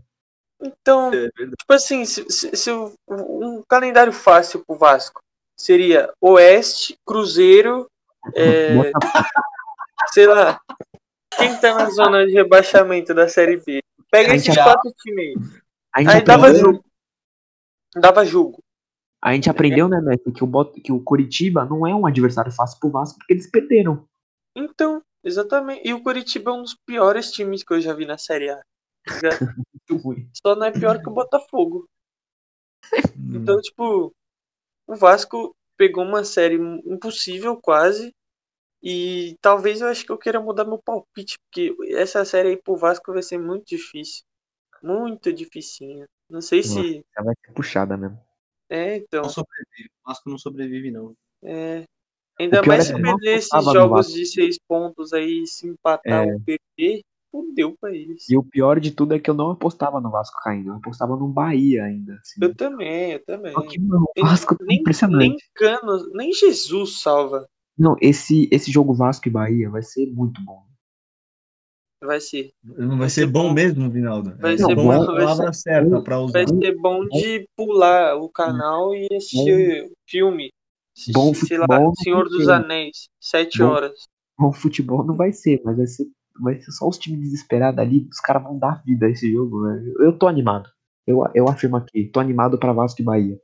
Então, 0.61 1.11
é 1.13 1.29
tipo 1.29 1.73
assim, 1.73 2.05
se, 2.05 2.25
se, 2.29 2.55
se, 2.55 2.71
um 2.71 3.63
calendário 3.67 4.11
fácil 4.11 4.63
pro 4.65 4.77
Vasco 4.77 5.21
seria 5.57 6.11
Oeste, 6.19 6.97
Cruzeiro, 7.05 7.87
é, 8.35 8.91
sei 10.13 10.27
lá, 10.27 10.59
quem 11.37 11.55
tá 11.59 11.75
na 11.75 11.89
zona 11.89 12.25
de 12.25 12.33
rebaixamento 12.33 13.13
da 13.13 13.27
Série 13.27 13.57
B? 13.57 13.81
Pega 14.11 14.35
esses 14.35 14.53
já, 14.53 14.63
quatro 14.63 14.91
times 15.01 15.37
aí. 15.93 16.07
Aí 16.07 16.23
dava 16.23 16.53
jogo. 16.53 16.83
Dava 17.95 18.25
jogo. 18.25 18.59
A 19.23 19.33
gente 19.33 19.49
aprendeu, 19.49 19.87
né, 19.87 20.01
Messi, 20.01 20.31
que 20.31 20.43
o, 20.43 20.65
que 20.65 20.91
o 20.91 21.03
Coritiba 21.03 21.63
não 21.65 21.85
é 21.85 21.93
um 21.93 22.07
adversário 22.07 22.51
fácil 22.51 22.79
pro 22.79 22.89
Vasco 22.89 23.19
porque 23.19 23.33
eles 23.33 23.49
perderam. 23.49 24.05
Então, 24.55 25.01
Exatamente. 25.23 25.87
E 25.87 25.93
o 25.93 26.01
Curitiba 26.01 26.51
é 26.51 26.53
um 26.53 26.61
dos 26.63 26.75
piores 26.85 27.31
times 27.31 27.63
que 27.63 27.73
eu 27.73 27.81
já 27.81 27.93
vi 27.93 28.05
na 28.05 28.17
Série 28.17 28.49
A. 28.49 28.61
Muito 29.89 30.03
ruim. 30.03 30.29
Só 30.33 30.55
não 30.55 30.65
é 30.65 30.71
pior 30.71 31.01
que 31.01 31.09
o 31.09 31.13
Botafogo. 31.13 31.87
Então, 33.33 33.59
tipo, 33.61 34.13
o 34.87 34.95
Vasco 34.95 35.55
pegou 35.77 36.03
uma 36.03 36.23
série 36.23 36.55
impossível 36.55 37.59
quase. 37.59 38.13
E 38.83 39.37
talvez 39.41 39.79
eu 39.79 39.87
acho 39.87 40.03
que 40.03 40.11
eu 40.11 40.17
queira 40.17 40.39
mudar 40.39 40.65
meu 40.65 40.79
palpite, 40.79 41.37
porque 41.39 41.75
essa 41.93 42.25
série 42.25 42.49
aí 42.49 42.57
pro 42.57 42.75
Vasco 42.75 43.13
vai 43.13 43.21
ser 43.21 43.37
muito 43.37 43.65
difícil. 43.65 44.23
Muito 44.81 45.31
dificinha. 45.31 46.07
Não 46.27 46.41
sei 46.41 46.59
Nossa, 46.59 46.73
se. 46.73 47.05
Ela 47.15 47.25
vai 47.25 47.35
ser 47.45 47.53
puxada 47.53 47.95
mesmo. 47.95 48.19
É, 48.67 48.95
então. 48.97 49.21
Não 49.21 49.29
sobrevive. 49.29 49.89
O 50.03 50.09
Vasco 50.09 50.29
não 50.29 50.37
sobrevive, 50.37 50.91
não. 50.91 51.15
É. 51.43 51.83
Ainda 52.41 52.61
O 52.63 52.67
mais 52.67 52.89
é 52.89 52.95
se 52.95 53.01
perder 53.01 53.37
esses 53.37 53.63
jogos 53.71 54.11
de 54.11 54.25
seis 54.25 54.57
pontos 54.67 55.13
aí, 55.13 55.45
se 55.45 55.67
empatar 55.67 56.27
É. 56.27 56.33
ou 56.33 56.41
perder, 56.41 57.01
fudeu 57.31 57.75
pra 57.79 57.95
eles. 57.95 58.27
E 58.27 58.35
o 58.35 58.41
pior 58.43 58.79
de 58.79 58.89
tudo 58.91 59.13
é 59.13 59.19
que 59.19 59.29
eu 59.29 59.35
não 59.35 59.51
apostava 59.51 60.01
no 60.01 60.09
Vasco 60.09 60.41
caindo, 60.41 60.69
eu 60.69 60.75
apostava 60.75 61.15
no 61.15 61.27
Bahia 61.27 61.83
ainda. 61.83 62.15
assim. 62.15 62.43
Eu 62.43 62.55
também, 62.55 63.11
eu 63.11 63.23
também. 63.23 63.53
Só 63.53 63.61
que, 63.61 63.79
mano, 63.79 64.07
o 64.17 64.21
Vasco 64.25 64.57
tá 64.57 64.65
nem, 64.65 64.79
impressionante. 64.79 65.27
nem 65.27 65.37
Cano, 65.53 66.09
nem 66.13 66.33
Jesus 66.33 66.99
salva. 66.99 67.47
Não, 67.77 67.95
esse, 68.01 68.49
esse 68.51 68.71
jogo 68.71 68.91
Vasco 68.91 69.27
e 69.27 69.31
Bahia 69.31 69.69
vai 69.69 69.83
ser 69.83 70.07
muito 70.07 70.43
bom. 70.43 70.63
Vai 72.03 72.19
ser. 72.19 72.51
Não 72.63 72.97
vai 72.97 73.09
ser 73.09 73.27
bom 73.27 73.53
mesmo, 73.53 73.87
Vinaldo? 73.87 74.35
Vai 74.37 74.55
É 74.55 74.57
ser 74.57 74.75
bom 74.75 74.87
bom, 74.87 75.05
vai 75.05 75.53
certa 75.53 76.01
para 76.01 76.19
usar. 76.19 76.43
Vai 76.43 76.47
ser 76.47 76.75
bom 76.79 77.05
de 77.05 77.47
pular 77.55 78.15
o 78.15 78.27
canal 78.27 78.95
e 78.95 79.07
assistir 79.15 79.91
filme. 80.07 80.51
Bom 81.13 81.33
sei 81.33 81.57
lá, 81.57 81.65
futebol 81.65 81.85
não 81.85 81.95
Senhor 81.95 82.29
dos. 82.29 82.47
Anéis, 82.49 83.09
sete 83.19 83.59
Bom- 83.59 83.65
horas. 83.65 83.93
Bom 84.37 84.51
futebol 84.51 85.05
não 85.05 85.15
vai 85.15 85.31
ser, 85.31 85.61
mas 85.63 85.77
vai 85.77 85.87
ser, 85.87 86.05
vai 86.41 86.59
ser 86.59 86.71
só 86.71 86.87
os 86.87 86.97
times 86.97 87.19
desesperados 87.19 87.79
ali, 87.79 88.07
os 88.11 88.19
caras 88.19 88.43
vão 88.43 88.57
dar 88.57 88.83
vida 88.83 89.05
a 89.05 89.09
esse 89.09 89.31
jogo, 89.31 89.63
velho. 89.63 89.93
Eu 89.99 90.17
tô 90.17 90.27
animado. 90.27 90.69
Eu, 91.05 91.23
eu 91.33 91.47
afirmo 91.47 91.77
aqui, 91.77 92.05
tô 92.05 92.19
animado 92.19 92.57
pra 92.57 92.73
Vasco 92.73 93.01
e 93.01 93.05
Bahia. 93.05 93.39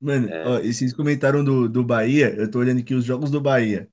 Mano, 0.00 0.28
É. 0.28 0.46
ó, 0.48 0.58
e 0.60 0.72
vocês 0.72 0.92
comentaram 0.92 1.44
do, 1.44 1.68
do 1.68 1.84
Bahia, 1.84 2.34
eu 2.34 2.50
tô 2.50 2.58
olhando 2.58 2.80
aqui 2.80 2.94
os 2.94 3.04
jogos 3.04 3.30
do 3.30 3.40
Bahia. 3.40 3.88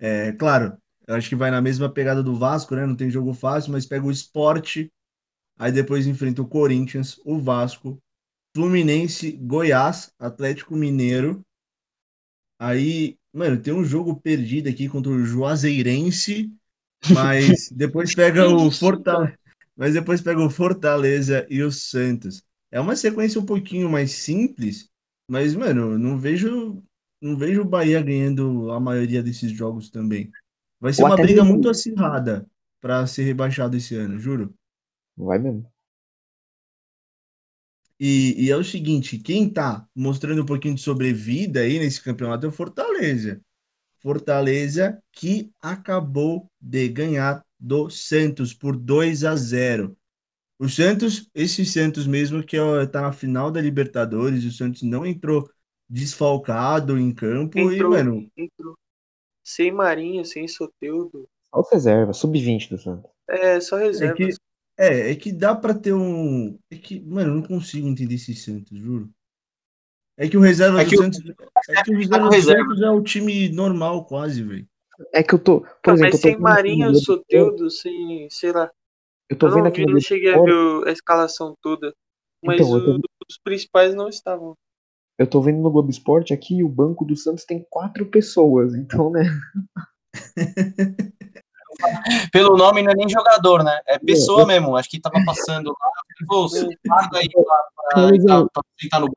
É, 0.00 0.32
claro, 0.32 0.76
eu 1.06 1.14
acho 1.14 1.28
que 1.28 1.36
vai 1.36 1.50
na 1.50 1.60
mesma 1.60 1.88
pegada 1.88 2.22
do 2.22 2.34
Vasco, 2.36 2.74
né? 2.74 2.86
Não 2.86 2.96
tem 2.96 3.10
jogo 3.10 3.34
fácil, 3.34 3.72
mas 3.72 3.86
pega 3.86 4.06
o 4.06 4.10
Sport, 4.10 4.86
aí 5.58 5.70
depois 5.72 6.06
enfrenta 6.06 6.40
o 6.42 6.48
Corinthians, 6.48 7.20
o 7.24 7.38
Vasco, 7.38 7.98
Fluminense, 8.56 9.32
Goiás, 9.32 10.12
Atlético 10.18 10.74
Mineiro. 10.76 11.42
Aí, 12.58 13.16
mano, 13.32 13.60
tem 13.60 13.72
um 13.72 13.84
jogo 13.84 14.16
perdido 14.20 14.68
aqui 14.68 14.88
contra 14.88 15.10
o 15.10 15.24
Juazeirense, 15.24 16.50
mas 17.12 17.68
depois 17.70 18.14
pega 18.14 18.48
o 18.48 18.70
Fortaleza. 18.70 19.38
mas 19.76 19.94
depois 19.94 20.20
pega 20.20 20.40
o 20.40 20.50
Fortaleza 20.50 21.46
e 21.50 21.62
o 21.62 21.70
Santos. 21.70 22.42
É 22.70 22.80
uma 22.80 22.96
sequência 22.96 23.40
um 23.40 23.46
pouquinho 23.46 23.88
mais 23.88 24.12
simples, 24.12 24.88
mas, 25.28 25.54
mano, 25.54 25.98
não 25.98 26.18
vejo, 26.18 26.82
não 27.20 27.36
vejo 27.36 27.62
o 27.62 27.64
Bahia 27.64 28.02
ganhando 28.02 28.70
a 28.72 28.80
maioria 28.80 29.22
desses 29.22 29.50
jogos 29.52 29.90
também. 29.90 30.30
Vai 30.80 30.92
ser 30.92 31.02
Ou 31.02 31.08
uma 31.08 31.16
briga 31.16 31.42
mesmo- 31.42 31.54
muito 31.54 31.68
acirrada 31.68 32.46
para 32.80 33.06
ser 33.06 33.24
rebaixado 33.24 33.76
esse 33.76 33.94
ano, 33.94 34.18
juro. 34.18 34.54
Vai 35.16 35.38
mesmo. 35.38 35.73
E, 37.98 38.46
e 38.46 38.50
é 38.50 38.56
o 38.56 38.64
seguinte, 38.64 39.18
quem 39.18 39.48
tá 39.48 39.86
mostrando 39.94 40.42
um 40.42 40.46
pouquinho 40.46 40.74
de 40.74 40.80
sobrevida 40.80 41.60
aí 41.60 41.78
nesse 41.78 42.02
campeonato 42.02 42.46
é 42.46 42.48
o 42.48 42.52
Fortaleza. 42.52 43.40
Fortaleza 44.00 45.00
que 45.12 45.50
acabou 45.62 46.50
de 46.60 46.88
ganhar 46.88 47.44
do 47.58 47.88
Santos 47.88 48.52
por 48.52 48.76
2 48.76 49.24
a 49.24 49.36
0. 49.36 49.96
O 50.58 50.68
Santos, 50.68 51.28
esse 51.34 51.64
Santos 51.64 52.06
mesmo 52.06 52.42
que 52.42 52.58
ó, 52.58 52.84
tá 52.86 53.02
na 53.02 53.12
final 53.12 53.50
da 53.50 53.60
Libertadores, 53.60 54.44
o 54.44 54.52
Santos 54.52 54.82
não 54.82 55.06
entrou 55.06 55.48
desfalcado 55.88 56.98
em 56.98 57.12
campo 57.12 57.58
Entrou. 57.58 57.92
e, 57.92 57.96
mano, 57.96 58.30
Entrou. 58.36 58.76
Sem 59.42 59.70
Marinho, 59.70 60.24
sem 60.24 60.48
Soteudo. 60.48 61.28
Só 61.54 61.60
os 61.60 61.70
reservas, 61.70 62.16
sub-20 62.16 62.70
do 62.70 62.78
Santos. 62.78 63.10
É, 63.28 63.60
só 63.60 63.78
é 63.78 63.84
reserva. 63.84 64.16
que, 64.16 64.30
é, 64.76 65.10
é 65.12 65.14
que 65.16 65.32
dá 65.32 65.54
pra 65.54 65.74
ter 65.74 65.92
um. 65.92 66.58
É 66.70 66.76
que, 66.76 67.00
mano, 67.00 67.30
eu 67.30 67.34
não 67.36 67.42
consigo 67.42 67.86
entender 67.88 68.14
esse 68.16 68.34
Santos, 68.34 68.78
juro. 68.78 69.10
É 70.16 70.28
que 70.28 70.36
o 70.36 70.40
reserva 70.40 70.80
É 70.80 70.84
do 70.84 70.90
que 70.90 70.96
o- 70.96 71.02
Santos. 71.02 71.20
É 71.68 71.82
que 71.82 71.90
o 71.92 71.96
reserva 71.96 72.24
no 72.24 72.30
do 72.30 72.34
reserva. 72.34 72.62
Santos 72.64 72.82
é 72.82 72.90
o 72.90 73.02
time 73.02 73.48
normal, 73.50 74.04
quase, 74.04 74.42
velho. 74.42 74.66
É 75.12 75.22
que 75.24 75.34
eu 75.34 75.38
tô, 75.40 75.60
por 75.62 75.68
Tá, 75.82 75.92
exemplo, 75.94 76.12
mas 76.12 76.14
eu 76.14 76.20
tô 76.20 76.28
sem 76.28 76.32
vendo 76.36 76.46
aqui 76.46 76.54
Marinho, 76.54 76.94
Soteudo, 76.94 77.70
sem. 77.70 78.28
sei 78.30 78.52
lá. 78.52 78.70
Eu 79.28 79.36
tô 79.36 79.46
Eu 79.48 79.52
vendo 79.54 79.62
não 79.62 79.68
aqui 79.68 79.80
vi, 79.80 79.86
no 79.86 79.92
não 79.94 80.00
cheguei 80.00 80.32
a 80.32 80.40
ver 80.40 80.88
a 80.88 80.92
escalação 80.92 81.56
toda. 81.60 81.92
Mas 82.44 82.60
Então, 82.60 82.76
eu 82.78 82.84
tô- 82.84 82.92
o- 82.96 83.00
os 83.28 83.38
principais 83.38 83.94
não 83.94 84.08
estavam. 84.08 84.54
Eu 85.18 85.26
tô 85.26 85.40
vendo 85.40 85.60
no 85.60 85.70
Globo 85.70 85.90
Esporte 85.90 86.32
aqui 86.34 86.62
o 86.62 86.68
banco 86.68 87.04
do 87.04 87.16
Santos 87.16 87.44
tem 87.44 87.64
quatro 87.70 88.06
pessoas, 88.06 88.74
então, 88.74 89.10
né? 89.10 89.22
Pelo 92.32 92.56
nome 92.56 92.82
não 92.82 92.90
é 92.92 92.94
nem 92.94 93.08
jogador, 93.08 93.62
né? 93.64 93.80
É 93.86 93.98
pessoa 93.98 94.46
mesmo. 94.46 94.76
Acho 94.76 94.88
que 94.90 95.00
tava 95.00 95.16
passando 95.24 95.68
lá. 95.70 95.90
"Você 96.28 96.68
paga 96.88 97.18
aí 97.18 97.28
pra, 97.28 98.62
sentar 98.80 99.00
no 99.00 99.06
banco. 99.06 99.16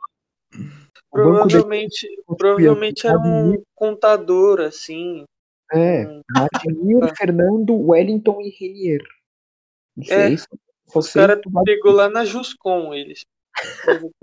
Banco 1.14 1.32
daqui 1.48 1.50
Provavelmente, 1.50 2.08
provavelmente 2.38 3.08
era 3.08 3.18
um 3.18 3.44
Admito. 3.50 3.64
contador, 3.76 4.62
assim. 4.62 5.24
é 5.74 6.06
Vladimir, 6.34 7.16
Fernando, 7.16 7.76
Wellington 7.76 8.40
e 8.42 8.50
Renier. 8.50 9.02
Não 9.96 10.04
É, 10.04 10.08
sei, 10.08 10.38
sei 11.02 11.22
caras 11.22 11.42
que 11.42 11.48
o 11.50 11.52
Vlad- 11.52 11.66
pegou 11.66 11.92
lá 11.92 12.10
na 12.10 12.24
Juscom, 12.24 12.94
eles. 12.94 13.22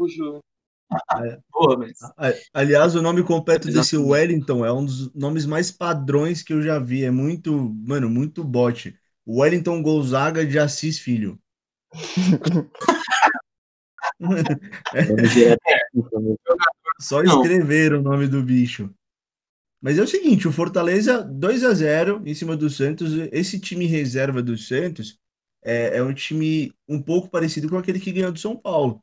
Mas... 1.78 2.02
A- 2.16 2.32
Aliás, 2.52 2.94
o 2.94 3.02
nome 3.02 3.22
completo 3.22 3.66
desse 3.66 3.96
Exatamente. 3.96 4.10
Wellington 4.10 4.64
é 4.64 4.72
um 4.72 4.84
dos 4.84 5.12
nomes 5.14 5.46
mais 5.46 5.70
padrões 5.70 6.42
que 6.42 6.52
eu 6.52 6.62
já 6.62 6.78
vi. 6.78 7.04
É 7.04 7.10
muito, 7.10 7.74
mano, 7.86 8.08
muito 8.10 8.44
bote. 8.44 8.96
Wellington 9.26 9.82
Gonzaga 9.82 10.44
de 10.46 10.58
Assis 10.58 10.98
Filho. 10.98 11.38
Só 17.00 17.22
Não. 17.22 17.42
escrever 17.42 17.94
o 17.94 18.02
nome 18.02 18.26
do 18.26 18.42
bicho. 18.42 18.90
Mas 19.80 19.98
é 19.98 20.02
o 20.02 20.06
seguinte, 20.06 20.48
o 20.48 20.52
Fortaleza 20.52 21.22
2 21.22 21.62
a 21.64 21.74
0 21.74 22.22
em 22.24 22.34
cima 22.34 22.56
do 22.56 22.70
Santos. 22.70 23.12
Esse 23.32 23.58
time 23.58 23.86
reserva 23.86 24.42
do 24.42 24.56
Santos 24.56 25.18
é, 25.62 25.98
é 25.98 26.02
um 26.02 26.14
time 26.14 26.72
um 26.88 27.02
pouco 27.02 27.28
parecido 27.28 27.68
com 27.68 27.76
aquele 27.76 28.00
que 28.00 28.12
ganhou 28.12 28.32
do 28.32 28.38
São 28.38 28.56
Paulo. 28.56 29.02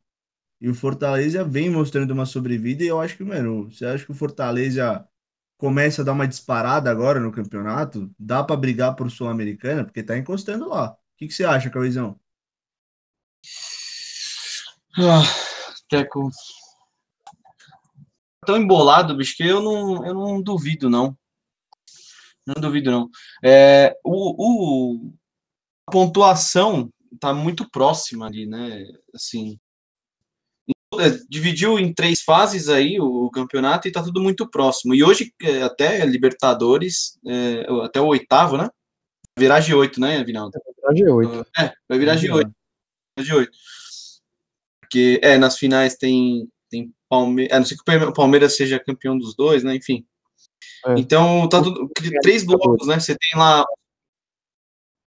E 0.61 0.69
o 0.69 0.75
Fortaleza 0.75 1.43
vem 1.43 1.69
mostrando 1.69 2.11
uma 2.11 2.25
sobrevida 2.25 2.83
e 2.83 2.87
eu 2.87 3.01
acho 3.01 3.17
que, 3.17 3.23
mano, 3.23 3.69
você 3.71 3.85
acha 3.85 4.05
que 4.05 4.11
o 4.11 4.15
Fortaleza 4.15 5.07
começa 5.57 6.01
a 6.01 6.05
dar 6.05 6.13
uma 6.13 6.27
disparada 6.27 6.89
agora 6.91 7.19
no 7.19 7.31
campeonato? 7.31 8.11
Dá 8.19 8.43
pra 8.43 8.55
brigar 8.55 8.95
por 8.95 9.09
Sul-Americana? 9.11 9.83
Porque 9.85 10.03
tá 10.03 10.17
encostando 10.17 10.69
lá. 10.69 10.91
O 10.91 10.97
que, 11.17 11.27
que 11.27 11.33
você 11.33 11.43
acha, 11.45 11.69
Cauizão? 11.69 12.19
Ah, 14.97 15.23
Teco. 15.89 16.31
Tão 18.45 18.55
embolado, 18.57 19.17
bicho, 19.17 19.35
que 19.35 19.43
eu 19.43 19.59
não, 19.63 20.05
eu 20.05 20.13
não 20.13 20.41
duvido, 20.43 20.87
não. 20.91 21.17
Não 22.45 22.55
duvido, 22.59 22.91
não. 22.91 23.09
É, 23.43 23.95
o, 24.03 24.95
o- 24.97 25.13
a 25.87 25.91
pontuação 25.91 26.91
tá 27.19 27.33
muito 27.33 27.69
próxima 27.71 28.27
ali, 28.27 28.47
né? 28.47 28.85
Assim, 29.15 29.59
dividiu 31.29 31.79
em 31.79 31.93
três 31.93 32.21
fases 32.21 32.67
aí 32.67 32.99
o, 32.99 33.29
campeonato 33.29 33.87
e 33.87 33.91
tá 33.91 34.03
tudo 34.03 34.21
muito 34.21 34.49
próximo. 34.49 34.93
E 34.93 35.03
hoje, 35.03 35.33
é, 35.41 35.61
até 35.63 36.05
Libertadores, 36.05 37.17
é, 37.25 37.65
até 37.83 38.01
o 38.01 38.07
oitavo, 38.07 38.57
né? 38.57 38.69
Virar 39.39 39.61
de 39.61 39.73
oito, 39.73 39.99
né, 39.99 40.23
Vinaldo? 40.23 40.51
Tá 40.51 40.93
G8. 40.93 41.45
É, 41.57 41.73
vai 41.87 41.97
virar 41.97 42.15
de 42.15 42.29
oito 42.29 42.51
de 43.19 43.33
8. 43.33 43.51
Porque, 44.81 45.19
é, 45.23 45.37
nas 45.37 45.57
finais 45.57 45.95
tem, 45.95 46.47
tem 46.69 46.93
Palmeiras. 47.09 47.53
A 47.53 47.59
não 47.59 47.65
ser 47.65 47.75
que 47.75 47.91
o 47.91 48.13
Palmeiras 48.13 48.55
seja 48.55 48.79
campeão 48.79 49.17
dos 49.17 49.35
dois, 49.35 49.63
né? 49.63 49.75
Enfim. 49.75 50.05
É. 50.85 50.95
Então, 50.97 51.47
tá 51.47 51.61
tudo. 51.61 51.89
Três 52.21 52.43
blocos, 52.43 52.87
né? 52.87 52.99
Você 52.99 53.15
tem 53.17 53.39
lá. 53.39 53.65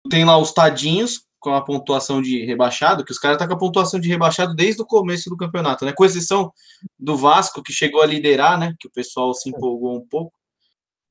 Tem 0.10 0.26
lá 0.26 0.38
os 0.38 0.52
tadinhos 0.52 1.26
com 1.40 1.54
a 1.54 1.64
pontuação 1.64 2.22
de 2.22 2.46
rebaixado, 2.46 3.04
que 3.06 3.12
os 3.12 3.18
caras 3.18 3.36
estão 3.36 3.48
com 3.48 3.54
a 3.54 3.58
pontuação 3.58 4.00
de 4.00 4.10
rebaixado 4.10 4.54
desde 4.56 4.82
o 4.82 4.86
começo 4.86 5.30
do 5.30 5.38
campeonato, 5.38 5.86
né? 5.86 5.94
Com 5.94 6.06
exceção 6.06 6.52
do 6.98 7.16
Vasco, 7.16 7.64
que 7.64 7.72
chegou 7.72 8.02
a 8.02 8.06
liderar, 8.06 8.60
né? 8.60 8.76
Que 8.80 8.88
o 8.88 8.92
pessoal 8.92 9.34
se 9.34 9.50
empolgou 9.50 9.96
um 9.96 10.06
pouco. 10.06 10.34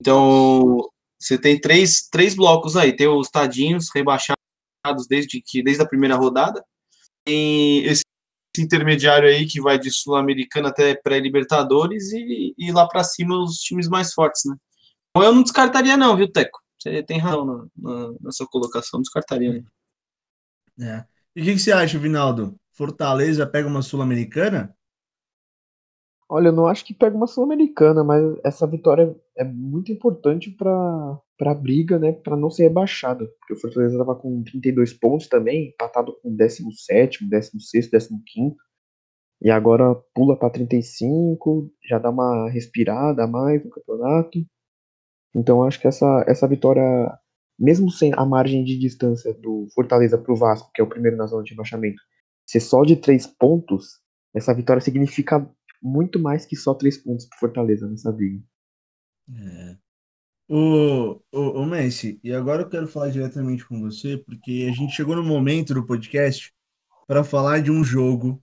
Então, 0.00 0.88
você 1.18 1.38
tem 1.38 1.60
três, 1.60 2.08
três 2.10 2.34
blocos 2.34 2.76
aí. 2.76 2.94
Tem 2.94 3.08
os 3.08 3.28
tadinhos 3.28 3.88
rebaixados 3.94 4.36
desde, 5.08 5.40
que, 5.40 5.62
desde 5.62 5.82
a 5.82 5.88
primeira 5.88 6.16
rodada. 6.16 6.62
Tem 7.24 7.84
esse 7.84 8.02
intermediário 8.58 9.28
aí 9.28 9.46
que 9.46 9.60
vai 9.60 9.78
de 9.78 9.90
Sul-Americana 9.90 10.68
até 10.68 10.94
pré-Libertadores 10.94 12.12
e, 12.12 12.54
e 12.56 12.72
lá 12.72 12.86
para 12.86 13.04
cima 13.04 13.36
os 13.42 13.58
times 13.58 13.88
mais 13.88 14.12
fortes, 14.12 14.42
né? 14.44 14.56
Então 15.10 15.22
eu 15.26 15.34
não 15.34 15.42
descartaria 15.42 15.96
não, 15.96 16.16
viu, 16.16 16.30
Teco? 16.30 16.58
Você 16.78 17.02
tem 17.02 17.18
razão 17.18 17.44
na, 17.44 17.66
na, 17.76 18.12
na 18.20 18.32
sua 18.32 18.46
colocação, 18.46 19.00
descartaria. 19.00 19.52
não. 19.52 19.77
É. 20.80 21.04
E 21.34 21.42
o 21.42 21.44
que, 21.44 21.52
que 21.54 21.58
você 21.58 21.72
acha, 21.72 21.98
Vinaldo? 21.98 22.58
Fortaleza 22.72 23.46
pega 23.46 23.68
uma 23.68 23.82
Sul-Americana? 23.82 24.74
Olha, 26.30 26.48
eu 26.48 26.52
não 26.52 26.66
acho 26.66 26.84
que 26.84 26.92
pega 26.92 27.16
uma 27.16 27.26
Sul-Americana, 27.26 28.04
mas 28.04 28.22
essa 28.44 28.66
vitória 28.66 29.16
é 29.36 29.44
muito 29.44 29.90
importante 29.90 30.50
para 30.50 31.18
a 31.40 31.54
briga, 31.54 31.98
né, 31.98 32.12
para 32.12 32.36
não 32.36 32.50
ser 32.50 32.64
rebaixado. 32.64 33.28
Porque 33.38 33.54
o 33.54 33.56
Fortaleza 33.56 33.94
estava 33.94 34.14
com 34.14 34.42
32 34.42 34.92
pontos 34.92 35.26
também, 35.26 35.68
empatado 35.68 36.18
com 36.20 36.28
o 36.28 36.36
17, 36.36 37.26
16, 37.26 37.88
15. 37.88 38.56
E 39.40 39.50
agora 39.50 39.94
pula 40.14 40.36
para 40.36 40.50
35, 40.50 41.72
já 41.88 41.98
dá 41.98 42.10
uma 42.10 42.50
respirada 42.50 43.24
a 43.24 43.26
mais 43.26 43.64
no 43.64 43.70
campeonato. 43.70 44.44
Então 45.34 45.62
acho 45.62 45.80
que 45.80 45.86
essa, 45.86 46.24
essa 46.26 46.48
vitória, 46.48 46.82
mesmo 47.58 47.90
sem 47.90 48.12
a 48.14 48.24
margem 48.24 48.62
de 48.64 48.78
distância 48.78 49.34
do 49.34 49.66
Fortaleza 49.74 50.16
para 50.16 50.32
o 50.32 50.36
Vasco, 50.36 50.70
que 50.72 50.80
é 50.80 50.84
o 50.84 50.88
primeiro 50.88 51.16
na 51.16 51.26
zona 51.26 51.42
de 51.42 51.50
rebaixamento, 51.50 52.00
ser 52.46 52.60
só 52.60 52.84
de 52.84 52.96
3 52.96 53.26
pontos, 53.26 54.00
essa 54.34 54.54
vitória 54.54 54.80
significa 54.80 55.48
muito 55.82 56.18
mais 56.18 56.46
que 56.46 56.56
só 56.56 56.74
3 56.74 56.98
pontos 56.98 57.26
para 57.26 57.38
Fortaleza 57.38 57.88
nessa 57.88 58.12
briga. 58.12 58.42
É. 59.30 59.76
O, 60.48 61.20
o, 61.30 61.40
o 61.60 61.66
Messi, 61.66 62.18
e 62.24 62.32
agora 62.32 62.62
eu 62.62 62.68
quero 62.68 62.88
falar 62.88 63.10
diretamente 63.10 63.66
com 63.66 63.80
você, 63.80 64.16
porque 64.16 64.66
a 64.70 64.72
gente 64.72 64.94
chegou 64.94 65.14
no 65.14 65.22
momento 65.22 65.74
do 65.74 65.84
podcast 65.84 66.54
para 67.06 67.22
falar 67.22 67.60
de 67.60 67.70
um 67.70 67.84
jogo 67.84 68.42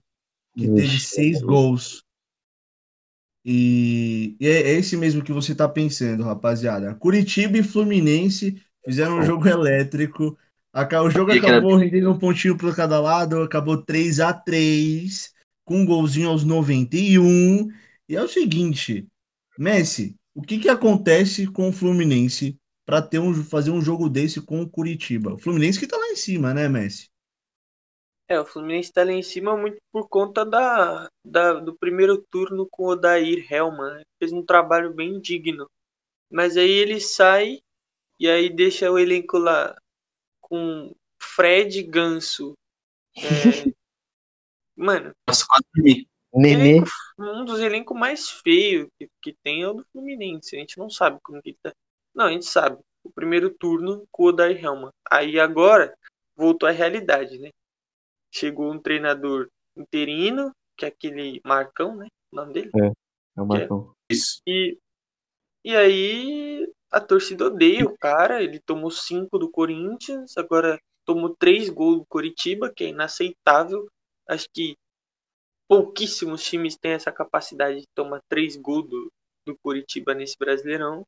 que 0.54 0.66
teve 0.66 0.82
Ixi. 0.82 1.00
seis 1.00 1.42
gols. 1.42 2.04
E, 3.44 4.36
e 4.40 4.46
é 4.46 4.70
esse 4.72 4.96
mesmo 4.96 5.22
que 5.22 5.32
você 5.32 5.54
tá 5.54 5.68
pensando, 5.68 6.24
rapaziada. 6.24 6.94
Curitiba 6.94 7.58
e 7.58 7.62
Fluminense 7.62 8.60
fizeram 8.86 9.18
um 9.18 9.22
jogo 9.22 9.48
elétrico. 9.48 10.38
O 11.04 11.10
jogo 11.10 11.32
E 11.32 11.40
que 11.40 11.50
era- 11.50 11.64
acabou 11.64 11.76
rendendo 11.76 12.10
um 12.12 12.18
pontinho 12.18 12.56
para 12.56 12.74
cada 12.74 13.00
lado, 13.00 13.40
acabou 13.42 13.82
3 13.82 14.20
a 14.20 14.32
3 14.32 15.32
com 15.64 15.78
um 15.80 15.86
golzinho 15.86 16.28
aos 16.28 16.44
91. 16.44 17.68
E 18.08 18.14
é 18.14 18.22
o 18.22 18.28
seguinte, 18.28 19.06
Messi, 19.58 20.16
o 20.34 20.42
que 20.42 20.58
que 20.58 20.68
acontece 20.68 21.46
com 21.46 21.68
o 21.70 21.72
Fluminense 21.72 22.58
para 22.84 23.00
ter 23.02 23.18
um, 23.18 23.34
fazer 23.42 23.70
um 23.70 23.80
jogo 23.82 24.08
desse 24.08 24.40
com 24.40 24.60
o 24.62 24.68
Curitiba? 24.68 25.34
O 25.34 25.38
Fluminense 25.38 25.78
que 25.80 25.86
tá 25.86 25.96
lá 25.96 26.08
em 26.08 26.16
cima, 26.16 26.52
né, 26.54 26.68
Messi? 26.68 27.08
É, 28.28 28.40
o 28.40 28.44
Fluminense 28.44 28.92
tá 28.92 29.04
lá 29.04 29.12
em 29.12 29.22
cima 29.22 29.56
muito 29.56 29.78
por 29.92 30.08
conta 30.08 30.44
da, 30.44 31.08
da- 31.24 31.54
do 31.60 31.76
primeiro 31.76 32.20
turno 32.30 32.66
com 32.70 32.84
o 32.84 32.88
Odair 32.90 33.46
Helman. 33.52 33.94
né? 33.96 34.02
Fez 34.18 34.32
um 34.32 34.44
trabalho 34.44 34.92
bem 34.92 35.20
digno. 35.20 35.68
Mas 36.30 36.56
aí 36.56 36.70
ele 36.70 37.00
sai 37.00 37.60
e 38.18 38.28
aí 38.28 38.48
deixa 38.48 38.90
o 38.90 38.98
elenco 38.98 39.38
lá 39.38 39.76
com 40.40 40.94
Fred, 41.20 41.82
Ganso. 41.82 42.54
É... 43.16 43.20
Mano, 44.76 45.12
Nossa, 45.26 45.44
quase 45.46 45.64
dormi. 45.74 46.08
Nenê. 46.34 46.82
um 47.18 47.44
dos 47.46 47.60
elencos 47.60 47.98
mais 47.98 48.28
feios 48.28 48.88
que, 48.98 49.08
que 49.22 49.36
tem 49.42 49.62
é 49.62 49.68
o 49.68 49.74
do 49.74 49.86
Fluminense. 49.90 50.54
A 50.54 50.58
gente 50.58 50.76
não 50.76 50.90
sabe 50.90 51.18
como 51.22 51.40
que 51.40 51.54
tá. 51.62 51.72
Não, 52.14 52.26
a 52.26 52.30
gente 52.30 52.44
sabe. 52.44 52.78
O 53.02 53.10
primeiro 53.10 53.50
turno 53.50 54.06
com 54.10 54.24
o 54.24 54.26
Odair 54.26 54.62
Helman. 54.62 54.90
Aí 55.10 55.40
agora 55.40 55.96
voltou 56.36 56.68
à 56.68 56.72
realidade, 56.72 57.38
né? 57.38 57.50
Chegou 58.30 58.70
um 58.70 58.78
treinador 58.78 59.48
interino, 59.74 60.52
que 60.76 60.84
é 60.84 60.88
aquele 60.88 61.40
Marcão, 61.44 61.96
né? 61.96 62.08
O 62.30 62.36
nome 62.36 62.52
dele. 62.52 62.70
É 62.74 63.40
o 63.40 63.46
Marcão. 63.46 63.94
Isso. 64.10 64.42
E, 64.46 64.76
e 65.64 65.74
aí 65.74 66.70
a 66.96 67.00
torcida 67.00 67.46
odeia 67.46 67.84
o 67.84 67.96
cara. 67.98 68.42
Ele 68.42 68.58
tomou 68.60 68.90
cinco 68.90 69.38
do 69.38 69.50
Corinthians, 69.50 70.36
agora 70.38 70.80
tomou 71.04 71.36
três 71.36 71.68
gols 71.68 71.98
do 71.98 72.06
Coritiba, 72.06 72.72
que 72.74 72.84
é 72.84 72.88
inaceitável. 72.88 73.86
Acho 74.28 74.48
que 74.52 74.76
pouquíssimos 75.68 76.42
times 76.42 76.76
têm 76.76 76.92
essa 76.92 77.12
capacidade 77.12 77.80
de 77.80 77.86
tomar 77.94 78.22
três 78.28 78.56
gols 78.56 78.88
do, 78.88 79.12
do 79.46 79.56
Coritiba 79.58 80.14
nesse 80.14 80.36
Brasileirão. 80.38 81.06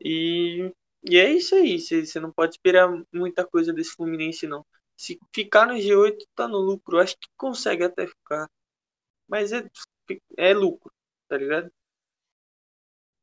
E, 0.00 0.70
e 1.02 1.16
é 1.18 1.32
isso 1.32 1.54
aí. 1.54 1.80
Você 1.80 2.20
não 2.20 2.30
pode 2.32 2.54
esperar 2.56 2.88
muita 3.12 3.46
coisa 3.46 3.72
desse 3.72 3.92
Fluminense, 3.92 4.46
não. 4.46 4.64
Se 4.96 5.18
ficar 5.34 5.66
no 5.66 5.74
G8, 5.74 6.18
tá 6.34 6.46
no 6.46 6.58
lucro. 6.58 6.98
Acho 7.00 7.16
que 7.18 7.28
consegue 7.36 7.84
até 7.84 8.06
ficar. 8.06 8.48
Mas 9.28 9.52
é, 9.52 9.64
é 10.36 10.54
lucro, 10.54 10.92
tá 11.28 11.36
ligado? 11.38 11.70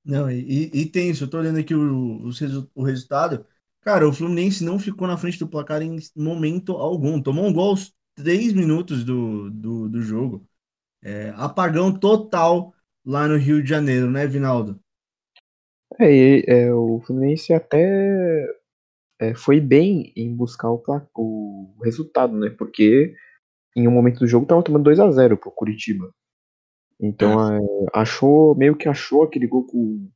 Não, 0.04 0.30
e, 0.32 0.70
e- 0.74 0.86
tem 0.90 1.10
isso, 1.12 1.24
eu 1.26 1.30
tô 1.30 1.38
olhando 1.38 1.60
aqui 1.60 1.76
o, 1.76 2.30
resu- 2.32 2.70
o 2.74 2.84
resultado. 2.84 3.46
Cara, 3.82 4.08
o 4.08 4.14
Fluminense 4.14 4.64
não 4.64 4.80
ficou 4.80 5.08
na 5.08 5.18
frente 5.18 5.38
do 5.40 5.48
placar 5.48 5.82
em 5.82 5.98
momento 6.16 6.74
algum. 6.74 7.22
Tomou 7.22 7.46
um 7.46 7.54
gol 7.54 7.70
aos 7.72 7.94
três 8.16 8.54
minutos 8.54 9.04
do, 9.04 9.50
do, 9.52 9.90
do 9.90 10.02
jogo. 10.02 10.48
É, 11.04 11.32
apagão 11.38 11.94
total 11.98 12.74
lá 13.06 13.28
no 13.28 13.38
Rio 13.38 13.64
de 13.64 13.70
Janeiro, 13.70 14.12
né, 14.12 14.28
Vinaldo? 14.28 14.82
É, 16.00 16.66
é, 16.68 16.74
o 16.74 17.00
Fluminense 17.06 17.54
até 17.54 18.48
é, 19.20 19.36
foi 19.36 19.60
bem 19.62 20.12
em 20.16 20.36
buscar 20.36 20.70
o, 20.72 20.82
o 21.16 21.76
resultado, 21.84 22.38
né? 22.38 22.50
Porque 22.52 23.14
em 23.76 23.88
um 23.88 23.92
momento 23.92 24.20
do 24.22 24.28
jogo 24.28 24.46
tava 24.48 24.64
tomando 24.64 24.84
2 24.86 25.00
a 25.00 25.12
0 25.12 25.38
pro 25.38 25.52
Curitiba. 25.52 26.12
Então 27.02 27.56
é, 27.56 27.60
achou, 27.94 28.56
meio 28.56 28.76
que 28.76 28.88
achou 28.88 29.24
aquele 29.24 29.48
gol 29.48 29.66
com, 29.66 30.08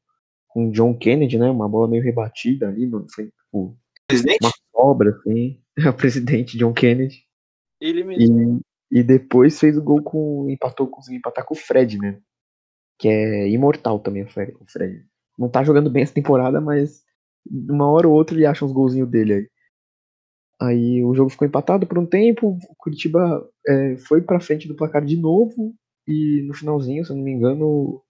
com 0.47 0.67
o 0.67 0.71
John 0.71 0.95
Kennedy, 0.95 1.39
né? 1.39 1.49
Uma 1.49 1.67
bola 1.67 1.87
meio 1.87 2.03
rebatida 2.03 2.67
ali, 2.67 2.85
não 2.85 3.07
foi 3.09 3.25
tipo, 3.25 3.75
Presidente? 4.07 4.37
uma 4.41 4.51
sobra, 4.71 5.09
assim. 5.09 5.59
O 5.89 5.93
presidente 5.93 6.57
John 6.57 6.71
Kennedy. 6.71 7.25
Ele 7.81 8.01
mesmo. 8.01 8.63
E, 8.89 8.99
e 8.99 9.03
depois 9.03 9.59
fez 9.59 9.77
o 9.77 9.83
gol 9.83 10.01
com. 10.01 10.49
empatou, 10.49 10.87
conseguiu 10.87 11.17
empatar 11.17 11.45
com 11.45 11.53
o 11.53 11.57
Fred, 11.57 11.97
né? 11.97 12.21
Que 12.97 13.09
é 13.09 13.49
imortal 13.49 13.99
também 13.99 14.23
o 14.23 14.29
Fred. 14.29 14.53
O 14.53 14.65
Fred. 14.71 15.05
Não 15.37 15.49
tá 15.49 15.65
jogando 15.65 15.89
bem 15.89 16.03
essa 16.03 16.13
temporada, 16.13 16.61
mas 16.61 17.03
uma 17.51 17.89
hora 17.89 18.07
ou 18.07 18.13
outra 18.13 18.37
ele 18.37 18.45
acha 18.45 18.63
uns 18.63 18.71
golzinhos 18.71 19.09
dele 19.09 19.33
aí. 19.33 19.49
Aí 20.61 21.03
o 21.03 21.13
jogo 21.13 21.29
ficou 21.29 21.45
empatado 21.45 21.85
por 21.85 21.99
um 21.99 22.05
tempo, 22.05 22.57
o 22.69 22.75
Curitiba 22.77 23.45
é, 23.67 23.97
foi 23.97 24.21
pra 24.21 24.39
frente 24.39 24.67
do 24.67 24.75
placar 24.75 25.03
de 25.03 25.17
novo, 25.17 25.75
e 26.07 26.41
no 26.43 26.53
finalzinho, 26.53 27.05
se 27.05 27.11
eu 27.11 27.15
não 27.15 27.23
me 27.23 27.31
engano, 27.31 27.65
o 27.65 28.03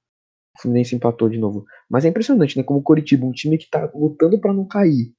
Fluminense 0.60 0.96
empatou 0.96 1.30
de 1.30 1.38
novo. 1.38 1.66
Mas 1.90 2.06
é 2.06 2.10
impressionante, 2.10 2.58
né? 2.58 2.64
Como 2.64 2.80
o 2.80 2.84
Curitiba, 2.84 3.26
um 3.26 3.32
time 3.32 3.58
que 3.58 3.70
tá 3.70 3.92
lutando 3.94 4.40
pra 4.40 4.54
não 4.54 4.68
cair, 4.68 5.14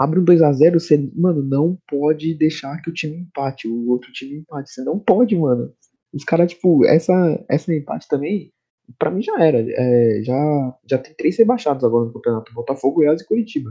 abre 0.00 0.20
um 0.20 0.24
2 0.24 0.42
a 0.42 0.52
0 0.52 0.78
você, 0.78 1.10
mano, 1.14 1.42
não 1.42 1.78
pode 1.88 2.34
deixar 2.34 2.80
que 2.80 2.90
o 2.90 2.94
time 2.94 3.16
empate, 3.18 3.68
o 3.68 3.88
outro 3.88 4.12
time 4.12 4.38
empate. 4.38 4.70
Você 4.70 4.82
não 4.84 4.98
pode, 4.98 5.36
mano. 5.36 5.72
Os 6.12 6.24
caras, 6.24 6.52
tipo, 6.52 6.84
essa, 6.86 7.12
essa 7.50 7.74
empate 7.74 8.06
também, 8.08 8.52
pra 8.98 9.10
mim 9.10 9.22
já 9.22 9.38
era. 9.42 9.58
É, 9.60 10.22
já, 10.22 10.78
já 10.88 10.98
tem 10.98 11.14
três 11.14 11.36
rebaixados 11.36 11.84
agora 11.84 12.06
no 12.06 12.12
campeonato: 12.12 12.54
Botafogo, 12.54 12.96
Goiás 12.96 13.20
e 13.20 13.26
Curitiba. 13.26 13.70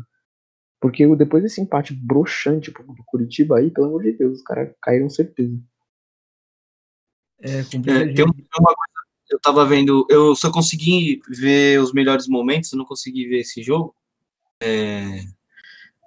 Porque 0.79 1.07
depois 1.15 1.41
desse 1.43 1.61
empate 1.61 1.93
broxante 1.93 2.71
do 2.71 3.03
Curitiba 3.05 3.57
aí, 3.57 3.71
pelo 3.71 3.87
amor 3.87 4.03
de 4.03 4.11
Deus, 4.13 4.37
os 4.37 4.43
caras 4.43 4.71
caíram 4.81 5.09
certeza. 5.09 5.57
É 7.41 7.59
É, 7.59 7.63
tem 8.13 8.25
um- 8.25 8.29
uma 8.59 8.73
coisa, 8.75 9.05
eu 9.29 9.39
tava 9.39 9.65
vendo, 9.65 10.05
eu 10.09 10.35
só 10.35 10.51
consegui 10.51 11.19
ver 11.29 11.79
os 11.81 11.91
melhores 11.93 12.27
momentos, 12.27 12.71
eu 12.71 12.77
não 12.77 12.85
consegui 12.85 13.27
ver 13.27 13.39
esse 13.39 13.61
jogo. 13.61 13.95
É, 14.61 15.21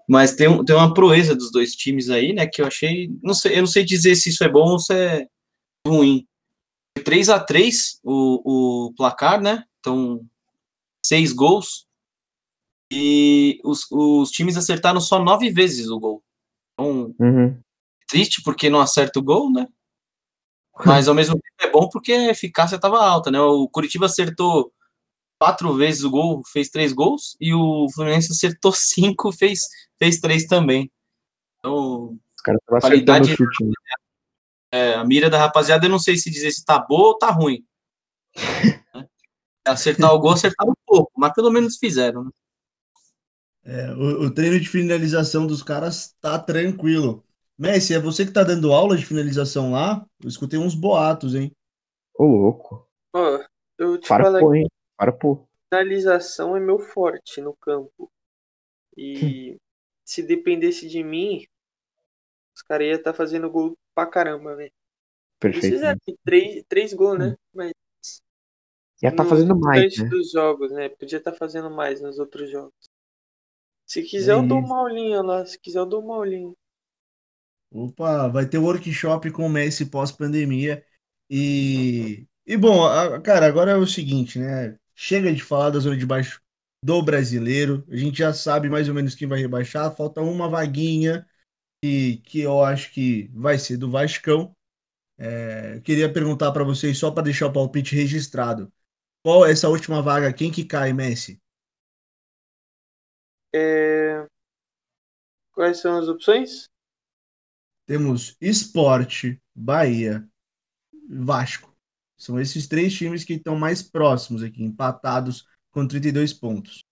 mas 0.08 0.34
tem, 0.34 0.48
um- 0.48 0.64
tem 0.64 0.74
uma 0.74 0.92
proeza 0.92 1.34
dos 1.36 1.52
dois 1.52 1.74
times 1.74 2.10
aí, 2.10 2.32
né, 2.32 2.46
que 2.46 2.60
eu 2.62 2.66
achei, 2.66 3.10
não 3.22 3.34
sei, 3.34 3.56
eu 3.56 3.60
não 3.60 3.66
sei 3.66 3.84
dizer 3.84 4.14
se 4.16 4.30
isso 4.30 4.42
é 4.42 4.48
bom 4.48 4.70
ou 4.72 4.78
se 4.78 4.92
é 4.92 5.26
ruim. 5.86 6.26
3 7.04 7.28
a 7.28 7.38
3 7.38 8.00
o, 8.02 8.88
o 8.88 8.92
placar, 8.94 9.40
né? 9.40 9.64
Então, 9.78 10.20
seis 11.04 11.32
gols. 11.32 11.86
E 12.92 13.60
os, 13.64 13.86
os 13.90 14.30
times 14.30 14.56
acertaram 14.56 15.00
só 15.00 15.22
nove 15.22 15.50
vezes 15.50 15.88
o 15.88 15.98
gol. 16.00 16.22
Então, 16.74 17.14
Uhum. 17.18 17.56
triste 18.08 18.42
porque 18.42 18.68
não 18.68 18.80
acerta 18.80 19.20
o 19.20 19.22
gol, 19.22 19.50
né? 19.52 19.68
Mas 20.86 21.08
ao 21.08 21.14
mesmo 21.14 21.34
tempo 21.34 21.54
é 21.60 21.70
bom 21.70 21.88
porque 21.88 22.12
a 22.12 22.30
eficácia 22.30 22.76
estava 22.76 22.98
alta, 23.04 23.30
né? 23.30 23.40
O 23.40 23.68
Curitiba 23.68 24.06
acertou 24.06 24.72
quatro 25.40 25.74
vezes 25.74 26.04
o 26.04 26.10
gol, 26.10 26.42
fez 26.46 26.68
três 26.68 26.92
gols, 26.92 27.36
e 27.40 27.54
o 27.54 27.86
Fluminense 27.94 28.32
acertou 28.32 28.72
cinco, 28.76 29.32
fez, 29.32 29.60
fez 29.98 30.18
três 30.20 30.46
também. 30.46 30.90
Então, 31.58 32.18
Os 32.36 32.42
caras 32.42 32.60
o 32.68 32.80
Qualidade- 32.80 33.36
chute. 33.36 33.64
né? 33.64 33.72
é, 34.72 34.94
a 34.94 35.04
mira 35.04 35.28
da 35.28 35.38
rapaziada, 35.38 35.84
eu 35.86 35.90
não 35.90 35.98
sei 35.98 36.16
se 36.16 36.30
dizer 36.30 36.50
se 36.52 36.64
tá 36.64 36.78
boa 36.78 37.08
ou 37.08 37.18
tá 37.18 37.30
ruim. 37.30 37.64
Né? 38.94 39.06
Acertar 39.66 40.12
o 40.14 40.18
gol, 40.18 40.32
acertaram 40.32 40.72
um 40.72 40.82
pouco, 40.86 41.12
mas 41.16 41.34
pelo 41.34 41.50
menos 41.50 41.76
fizeram. 41.76 42.24
Né? 42.24 42.30
É, 43.64 43.92
o, 43.92 44.22
o 44.24 44.30
treino 44.30 44.58
de 44.58 44.66
finalização 44.68 45.46
dos 45.46 45.62
caras 45.62 46.14
tá 46.20 46.38
tranquilo. 46.38 47.22
Messi, 47.60 47.92
é 47.92 48.00
você 48.00 48.24
que 48.24 48.32
tá 48.32 48.42
dando 48.42 48.72
aula 48.72 48.96
de 48.96 49.04
finalização 49.04 49.72
lá? 49.72 50.02
Eu 50.22 50.30
escutei 50.30 50.58
uns 50.58 50.74
boatos, 50.74 51.34
hein? 51.34 51.52
Ô, 52.14 52.24
louco. 52.24 52.88
Ó, 53.14 53.38
eu 53.78 54.00
te 54.00 54.08
Para 54.08 54.24
falar 54.24 54.40
pô, 54.40 54.54
hein? 54.54 54.66
Para 54.96 55.12
pô. 55.12 55.46
finalização 55.68 56.56
é 56.56 56.60
meu 56.60 56.78
forte 56.78 57.42
no 57.42 57.54
campo. 57.54 58.10
E 58.96 59.58
se 60.06 60.22
dependesse 60.22 60.88
de 60.88 61.04
mim, 61.04 61.44
os 62.56 62.62
caras 62.62 62.86
iam 62.86 62.96
estar 62.96 63.12
fazendo 63.12 63.50
gol 63.50 63.76
pra 63.94 64.06
caramba, 64.06 64.56
velho. 64.56 64.72
Perfeito. 65.38 65.74
fizeram 65.74 65.98
três, 66.24 66.64
três 66.66 66.94
gols, 66.94 67.18
né? 67.18 67.36
Mas 67.52 67.72
Já 69.02 69.14
tá 69.14 69.22
no 69.22 69.28
fazendo 69.28 69.58
mais, 69.58 69.98
né? 69.98 70.08
dos 70.08 70.30
jogos, 70.32 70.72
né? 70.72 70.88
Podia 70.88 71.18
estar 71.18 71.34
fazendo 71.34 71.70
mais 71.70 72.00
nos 72.00 72.18
outros 72.18 72.50
jogos. 72.50 72.88
Se 73.86 74.02
quiser, 74.02 74.32
eu 74.32 74.46
dou 74.48 74.60
uma 74.60 74.78
aulinha 74.78 75.20
lá. 75.20 75.44
Se 75.44 75.60
quiser, 75.60 75.80
eu 75.80 75.86
dou 75.86 76.02
uma 76.02 76.14
aulinha. 76.16 76.54
Opa, 77.70 78.28
vai 78.28 78.46
ter 78.48 78.58
workshop 78.58 79.30
com 79.30 79.46
o 79.46 79.48
Messi 79.50 79.86
pós-pandemia. 79.86 80.84
E, 81.28 82.26
e 82.46 82.56
bom, 82.56 82.84
a- 82.84 83.20
cara, 83.20 83.46
agora 83.46 83.72
é 83.72 83.76
o 83.76 83.86
seguinte, 83.86 84.38
né? 84.38 84.76
Chega 84.94 85.32
de 85.32 85.42
falar 85.42 85.70
da 85.70 85.78
zona 85.78 85.96
de 85.96 86.04
baixo 86.06 86.40
do 86.84 87.00
brasileiro. 87.02 87.84
A 87.88 87.96
gente 87.96 88.18
já 88.18 88.32
sabe 88.32 88.68
mais 88.68 88.88
ou 88.88 88.94
menos 88.94 89.14
quem 89.14 89.28
vai 89.28 89.38
rebaixar. 89.40 89.94
Falta 89.94 90.20
uma 90.20 90.48
vaguinha 90.48 91.26
que, 91.82 92.18
que 92.18 92.40
eu 92.40 92.62
acho 92.64 92.92
que 92.92 93.30
vai 93.34 93.58
ser 93.58 93.76
do 93.78 93.90
Vascão. 93.90 94.54
É, 95.42 95.80
queria 95.80 96.12
perguntar 96.12 96.52
para 96.52 96.64
vocês, 96.64 96.98
só 96.98 97.10
para 97.10 97.24
deixar 97.24 97.46
o 97.46 97.52
palpite 97.52 97.94
registrado. 97.96 98.72
Qual 99.24 99.46
é 99.46 99.52
essa 99.52 99.68
última 99.68 100.02
vaga? 100.02 100.32
Quem 100.32 100.50
que 100.52 100.64
cai, 100.64 100.92
Messi? 100.92 101.40
É, 103.52 104.26
Quais 105.52 105.78
são 105.80 105.96
as 105.96 106.08
opções? 106.08 106.68
Temos 107.90 108.36
Esporte, 108.40 109.42
Bahia, 109.52 110.24
Vasco. 111.08 111.76
São 112.16 112.38
esses 112.38 112.68
três 112.68 112.94
times 112.94 113.24
que 113.24 113.32
estão 113.32 113.56
mais 113.56 113.82
próximos 113.82 114.44
aqui, 114.44 114.62
empatados 114.62 115.44
com 115.72 115.84
32 115.84 116.32
pontos. 116.32 116.84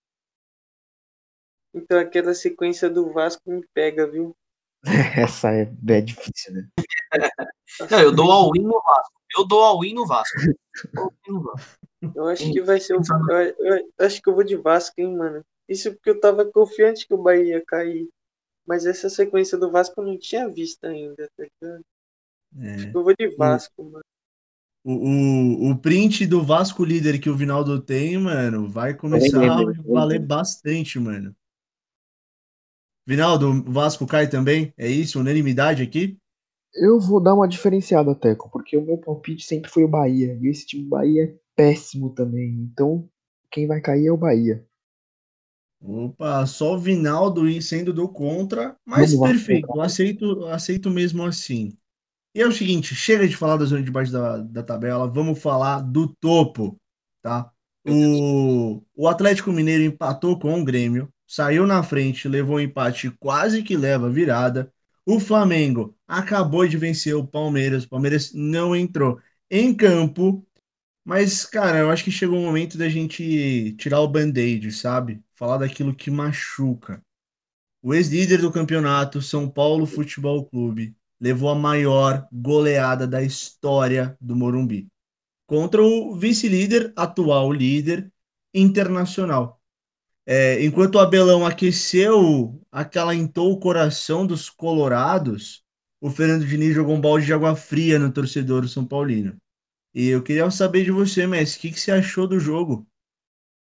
Então 1.72 2.00
aquela 2.00 2.34
sequência 2.34 2.90
do 2.90 3.12
Vasco 3.12 3.48
me 3.48 3.64
pega, 3.72 4.10
viu? 4.10 4.36
Essa 5.16 5.52
é, 5.54 5.72
é 5.88 6.00
difícil, 6.00 6.54
né? 6.54 6.68
Não, 7.92 8.00
eu 8.00 8.12
dou 8.12 8.32
all-in 8.32 8.64
no 8.64 8.82
Vasco. 8.82 9.22
Eu 9.38 9.46
dou 9.46 9.62
all-in 9.62 9.94
no 9.94 10.04
Vasco. 10.04 10.36
Eu 12.12 12.26
acho 12.26 12.52
que 12.52 12.60
vai 12.60 12.80
ser 12.80 12.96
o. 12.96 13.02
Eu, 13.30 13.76
eu 13.76 14.06
acho 14.06 14.20
que 14.20 14.30
eu 14.30 14.34
vou 14.34 14.44
de 14.44 14.56
Vasco, 14.56 14.94
hein, 14.98 15.16
mano. 15.16 15.44
Isso 15.68 15.92
porque 15.92 16.10
eu 16.10 16.20
tava 16.20 16.44
confiante 16.44 17.06
que 17.06 17.12
o 17.12 17.22
Bahia 17.22 17.56
ia 17.56 17.64
cair. 17.66 18.08
Mas 18.68 18.84
essa 18.84 19.08
sequência 19.08 19.56
do 19.56 19.70
Vasco 19.70 19.98
eu 19.98 20.04
não 20.04 20.18
tinha 20.18 20.46
visto 20.46 20.84
ainda, 20.84 21.26
tá 21.34 21.42
ligado? 21.42 21.84
É. 22.58 22.90
Eu 22.94 23.02
vou 23.02 23.14
de 23.18 23.34
Vasco, 23.34 23.82
mano. 23.82 24.04
O, 24.84 24.92
o, 24.92 25.70
o 25.70 25.78
print 25.78 26.26
do 26.26 26.42
Vasco 26.42 26.84
líder 26.84 27.18
que 27.18 27.30
o 27.30 27.36
Vinaldo 27.36 27.80
tem, 27.80 28.18
mano, 28.18 28.68
vai 28.68 28.92
começar 28.92 29.42
a 29.42 29.72
valer 29.86 30.20
bastante, 30.20 30.98
mano. 31.00 31.34
Vinaldo, 33.06 33.48
o 33.48 33.72
Vasco 33.72 34.06
cai 34.06 34.28
também? 34.28 34.70
É 34.76 34.86
isso? 34.86 35.18
Unanimidade 35.18 35.82
aqui? 35.82 36.18
Eu 36.74 37.00
vou 37.00 37.22
dar 37.22 37.34
uma 37.34 37.48
diferenciada, 37.48 38.14
Teco, 38.14 38.50
porque 38.50 38.76
o 38.76 38.84
meu 38.84 38.98
palpite 38.98 39.46
sempre 39.46 39.70
foi 39.70 39.82
o 39.82 39.88
Bahia. 39.88 40.38
E 40.42 40.46
esse 40.46 40.66
time 40.66 40.82
do 40.82 40.90
Bahia 40.90 41.24
é 41.24 41.34
péssimo 41.56 42.10
também. 42.10 42.50
Então, 42.70 43.08
quem 43.50 43.66
vai 43.66 43.80
cair 43.80 44.08
é 44.08 44.12
o 44.12 44.16
Bahia. 44.18 44.67
Opa, 45.80 46.44
só 46.46 46.74
o 46.74 46.78
Vinaldo 46.78 47.50
sendo 47.62 47.92
do 47.92 48.08
contra, 48.08 48.76
mas 48.84 49.14
Vamos 49.14 49.22
perfeito, 49.22 49.80
aceito, 49.80 50.44
aceito 50.46 50.90
mesmo 50.90 51.24
assim. 51.24 51.76
E 52.34 52.42
é 52.42 52.46
o 52.46 52.52
seguinte, 52.52 52.94
chega 52.94 53.28
de 53.28 53.36
falar 53.36 53.56
da 53.58 53.64
zona 53.66 53.82
de 53.82 53.90
baixo 53.90 54.12
da, 54.12 54.38
da 54.38 54.62
tabela, 54.62 55.08
vamos 55.08 55.40
falar 55.40 55.80
do 55.82 56.08
topo, 56.20 56.80
tá? 57.22 57.50
O, 57.84 58.82
o 58.96 59.08
Atlético 59.08 59.52
Mineiro 59.52 59.84
empatou 59.84 60.38
com 60.38 60.60
o 60.60 60.64
Grêmio, 60.64 61.12
saiu 61.26 61.66
na 61.66 61.82
frente, 61.82 62.28
levou 62.28 62.56
um 62.56 62.60
empate, 62.60 63.10
quase 63.12 63.62
que 63.62 63.76
leva 63.76 64.06
a 64.08 64.10
virada. 64.10 64.72
O 65.06 65.20
Flamengo 65.20 65.96
acabou 66.06 66.66
de 66.68 66.76
vencer 66.78 67.14
o 67.16 67.26
Palmeiras, 67.26 67.84
o 67.84 67.88
Palmeiras 67.88 68.32
não 68.34 68.76
entrou 68.76 69.20
em 69.50 69.74
campo, 69.74 70.46
mas, 71.04 71.44
cara, 71.46 71.78
eu 71.78 71.90
acho 71.90 72.04
que 72.04 72.10
chegou 72.12 72.38
o 72.38 72.42
momento 72.44 72.78
da 72.78 72.88
gente 72.88 73.74
tirar 73.78 74.00
o 74.00 74.08
band-aid, 74.08 74.72
sabe? 74.72 75.22
Falar 75.38 75.58
daquilo 75.58 75.94
que 75.94 76.10
machuca. 76.10 77.00
O 77.80 77.94
ex-líder 77.94 78.40
do 78.40 78.50
campeonato, 78.50 79.22
São 79.22 79.48
Paulo 79.48 79.86
Futebol 79.86 80.44
Clube, 80.44 80.96
levou 81.20 81.48
a 81.48 81.54
maior 81.54 82.26
goleada 82.32 83.06
da 83.06 83.22
história 83.22 84.16
do 84.20 84.34
Morumbi 84.34 84.88
contra 85.46 85.80
o 85.80 86.16
vice-líder, 86.16 86.92
atual 86.96 87.52
líder 87.52 88.12
internacional. 88.52 89.62
É, 90.26 90.62
enquanto 90.64 90.96
o 90.96 90.98
Abelão 90.98 91.46
aqueceu, 91.46 92.60
acalentou 92.72 93.52
o 93.52 93.60
coração 93.60 94.26
dos 94.26 94.50
colorados, 94.50 95.62
o 96.00 96.10
Fernando 96.10 96.44
Diniz 96.44 96.74
jogou 96.74 96.96
um 96.96 97.00
balde 97.00 97.26
de 97.26 97.32
água 97.32 97.54
fria 97.54 97.96
no 97.96 98.12
torcedor 98.12 98.68
São 98.68 98.84
Paulino. 98.84 99.36
E 99.94 100.08
eu 100.08 100.20
queria 100.20 100.50
saber 100.50 100.84
de 100.84 100.90
você, 100.90 101.28
Messi, 101.28 101.58
o 101.58 101.60
que, 101.60 101.70
que 101.70 101.80
você 101.80 101.92
achou 101.92 102.26
do 102.26 102.40
jogo? 102.40 102.84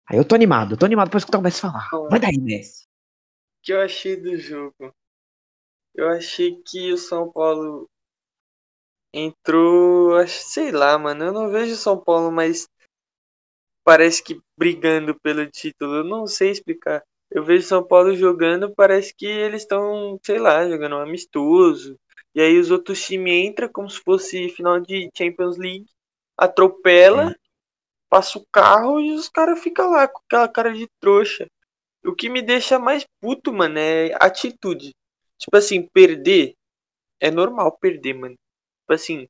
Aí 0.06 0.18
eu 0.18 0.24
tô 0.24 0.34
animado, 0.34 0.74
eu 0.74 0.78
tô 0.78 0.84
animado 0.84 1.10
pra 1.10 1.18
escutar 1.18 1.38
o 1.38 1.42
Messi 1.42 1.60
falar. 1.60 1.88
Vai 2.10 2.20
daí, 2.20 2.38
Messi. 2.38 2.84
O 2.84 2.86
que 3.62 3.72
eu 3.72 3.80
achei 3.80 4.16
do 4.16 4.36
jogo? 4.36 4.94
Eu 5.94 6.08
achei 6.08 6.60
que 6.66 6.92
o 6.92 6.98
São 6.98 7.30
Paulo 7.30 7.88
entrou, 9.12 10.26
sei 10.26 10.72
lá, 10.72 10.98
mano. 10.98 11.24
Eu 11.24 11.32
não 11.32 11.50
vejo 11.50 11.72
o 11.74 11.78
São 11.78 11.96
Paulo 11.96 12.30
mais 12.30 12.68
parece 13.84 14.22
que 14.22 14.40
brigando 14.58 15.18
pelo 15.20 15.46
título. 15.46 15.96
Eu 15.96 16.04
não 16.04 16.26
sei 16.26 16.50
explicar. 16.50 17.02
Eu 17.30 17.44
vejo 17.44 17.66
São 17.66 17.86
Paulo 17.86 18.14
jogando, 18.16 18.74
parece 18.74 19.14
que 19.14 19.26
eles 19.26 19.62
estão, 19.62 20.18
sei 20.22 20.38
lá, 20.38 20.68
jogando 20.68 20.96
um 20.96 21.00
amistoso. 21.00 21.98
E 22.34 22.40
aí 22.40 22.58
os 22.58 22.70
outros 22.70 23.04
times 23.04 23.48
entram 23.48 23.68
como 23.72 23.88
se 23.88 24.00
fosse 24.00 24.48
final 24.48 24.80
de 24.80 25.08
Champions 25.16 25.56
League, 25.56 25.86
atropela, 26.36 27.34
passa 28.14 28.38
o 28.38 28.46
carro 28.52 29.00
e 29.00 29.10
os 29.10 29.28
caras 29.28 29.60
ficam 29.60 29.90
lá 29.90 30.06
com 30.06 30.20
aquela 30.24 30.48
cara 30.48 30.72
de 30.72 30.86
trouxa. 31.00 31.48
O 32.04 32.14
que 32.14 32.28
me 32.28 32.40
deixa 32.40 32.78
mais 32.78 33.04
puto, 33.20 33.52
mano, 33.52 33.76
é 33.76 34.12
atitude. 34.20 34.92
Tipo 35.36 35.56
assim, 35.56 35.82
perder 35.92 36.54
é 37.18 37.28
normal 37.28 37.76
perder, 37.76 38.14
mano. 38.14 38.36
Tipo 38.82 38.92
assim, 38.92 39.26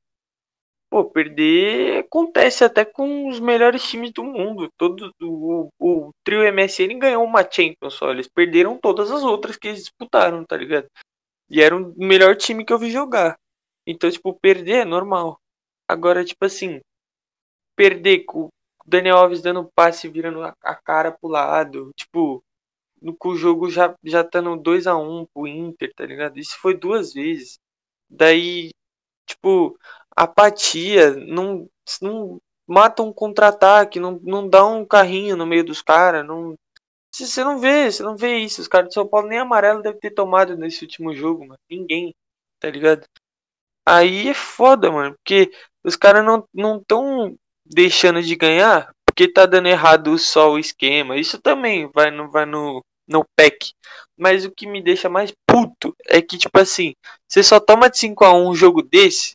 pô, 0.91 1.03
perder 1.03 2.01
acontece 2.01 2.63
até 2.63 2.85
com 2.85 3.27
os 3.27 3.41
melhores 3.41 3.83
times 3.89 4.13
do 4.13 4.23
mundo. 4.23 4.69
Todo 4.77 5.11
o, 5.23 5.71
o 5.79 6.11
trio 6.23 6.43
MSN 6.53 6.99
ganhou 6.99 7.25
uma 7.25 7.51
Champions 7.51 7.95
só, 7.95 8.11
eles 8.11 8.29
perderam 8.29 8.79
todas 8.79 9.11
as 9.11 9.23
outras 9.23 9.57
que 9.57 9.69
eles 9.69 9.81
disputaram, 9.81 10.45
tá 10.45 10.59
ligado? 10.59 10.89
E 11.49 11.63
era 11.63 11.75
o 11.75 11.95
melhor 11.97 12.37
time 12.37 12.67
que 12.67 12.73
eu 12.73 12.79
vi 12.79 12.91
jogar. 12.91 13.39
Então, 13.87 14.11
tipo, 14.11 14.39
perder 14.39 14.83
é 14.83 14.85
normal. 14.85 15.39
Agora, 15.89 16.23
tipo 16.23 16.45
assim, 16.45 16.83
perder 17.77 18.25
com 18.25 18.51
o 18.87 18.91
Daniel 18.91 19.17
Alves 19.19 19.43
dando 19.43 19.71
passe, 19.75 20.09
virando 20.09 20.43
a 20.43 20.75
cara 20.77 21.13
pro 21.13 21.29
lado, 21.29 21.91
tipo, 21.97 22.43
no 23.03 23.17
o 23.25 23.37
jogo 23.37 23.71
já 23.71 23.95
já 24.05 24.25
tá 24.25 24.43
no 24.43 24.57
2 24.57 24.87
a 24.87 24.97
1 24.97 25.27
pro 25.35 25.47
Inter, 25.47 25.93
tá 25.95 26.07
ligado? 26.07 26.39
Isso 26.39 26.57
foi 26.61 26.75
duas 26.77 27.13
vezes. 27.15 27.59
Daí, 28.11 28.71
tipo, 29.27 29.79
apatia, 30.17 31.13
não 31.17 31.69
não 32.03 32.39
mata 32.67 33.03
um 33.03 33.13
contra-ataque, 33.13 34.01
não, 34.01 34.19
não 34.23 34.49
dá 34.49 34.67
um 34.67 34.87
carrinho 34.87 35.37
no 35.37 35.47
meio 35.47 35.65
dos 35.65 35.83
caras, 35.83 36.27
não 36.27 36.57
você 37.13 37.45
não 37.45 37.59
vê, 37.61 37.91
você 37.93 38.03
não 38.03 38.17
vê 38.17 38.39
isso. 38.39 38.61
Os 38.61 38.69
caras 38.69 38.89
de 38.89 38.95
São 38.95 39.07
Paulo 39.07 39.29
nem 39.29 39.39
amarelo 39.39 39.83
deve 39.83 39.99
ter 40.01 40.11
tomado 40.11 40.57
nesse 40.57 40.83
último 40.85 41.15
jogo, 41.15 41.47
mano. 41.47 41.61
Ninguém, 41.71 42.15
tá 42.61 42.69
ligado? 42.71 43.07
Aí 43.87 44.29
é 44.29 44.35
foda, 44.35 44.91
mano, 44.91 45.15
porque 45.17 45.51
os 45.85 45.97
caras 45.97 46.25
não 46.25 46.47
não 46.55 46.83
tão 46.85 47.37
deixando 47.67 48.23
de 48.23 48.37
ganhar 48.37 48.93
porque 49.07 49.29
tá 49.29 49.47
dando 49.47 49.69
errado 49.69 50.19
só 50.19 50.53
o 50.53 50.59
esquema. 50.59 51.17
Isso 51.17 51.39
também 51.41 51.89
vai 51.95 52.11
no 52.11 52.31
vai 52.31 52.47
no 52.47 52.83
no 53.07 53.25
pack. 53.37 53.73
Mas 54.17 54.45
o 54.45 54.51
que 54.51 54.67
me 54.67 54.83
deixa 54.83 55.09
mais 55.09 55.33
puto 55.47 55.95
é 56.09 56.21
que 56.23 56.39
tipo 56.39 56.59
assim, 56.59 56.95
você 57.29 57.43
só 57.43 57.61
toma 57.61 57.91
de 57.91 57.99
5 57.99 58.25
a 58.25 58.33
1 58.33 58.49
um 58.49 58.55
jogo 58.55 58.83
desse 58.83 59.35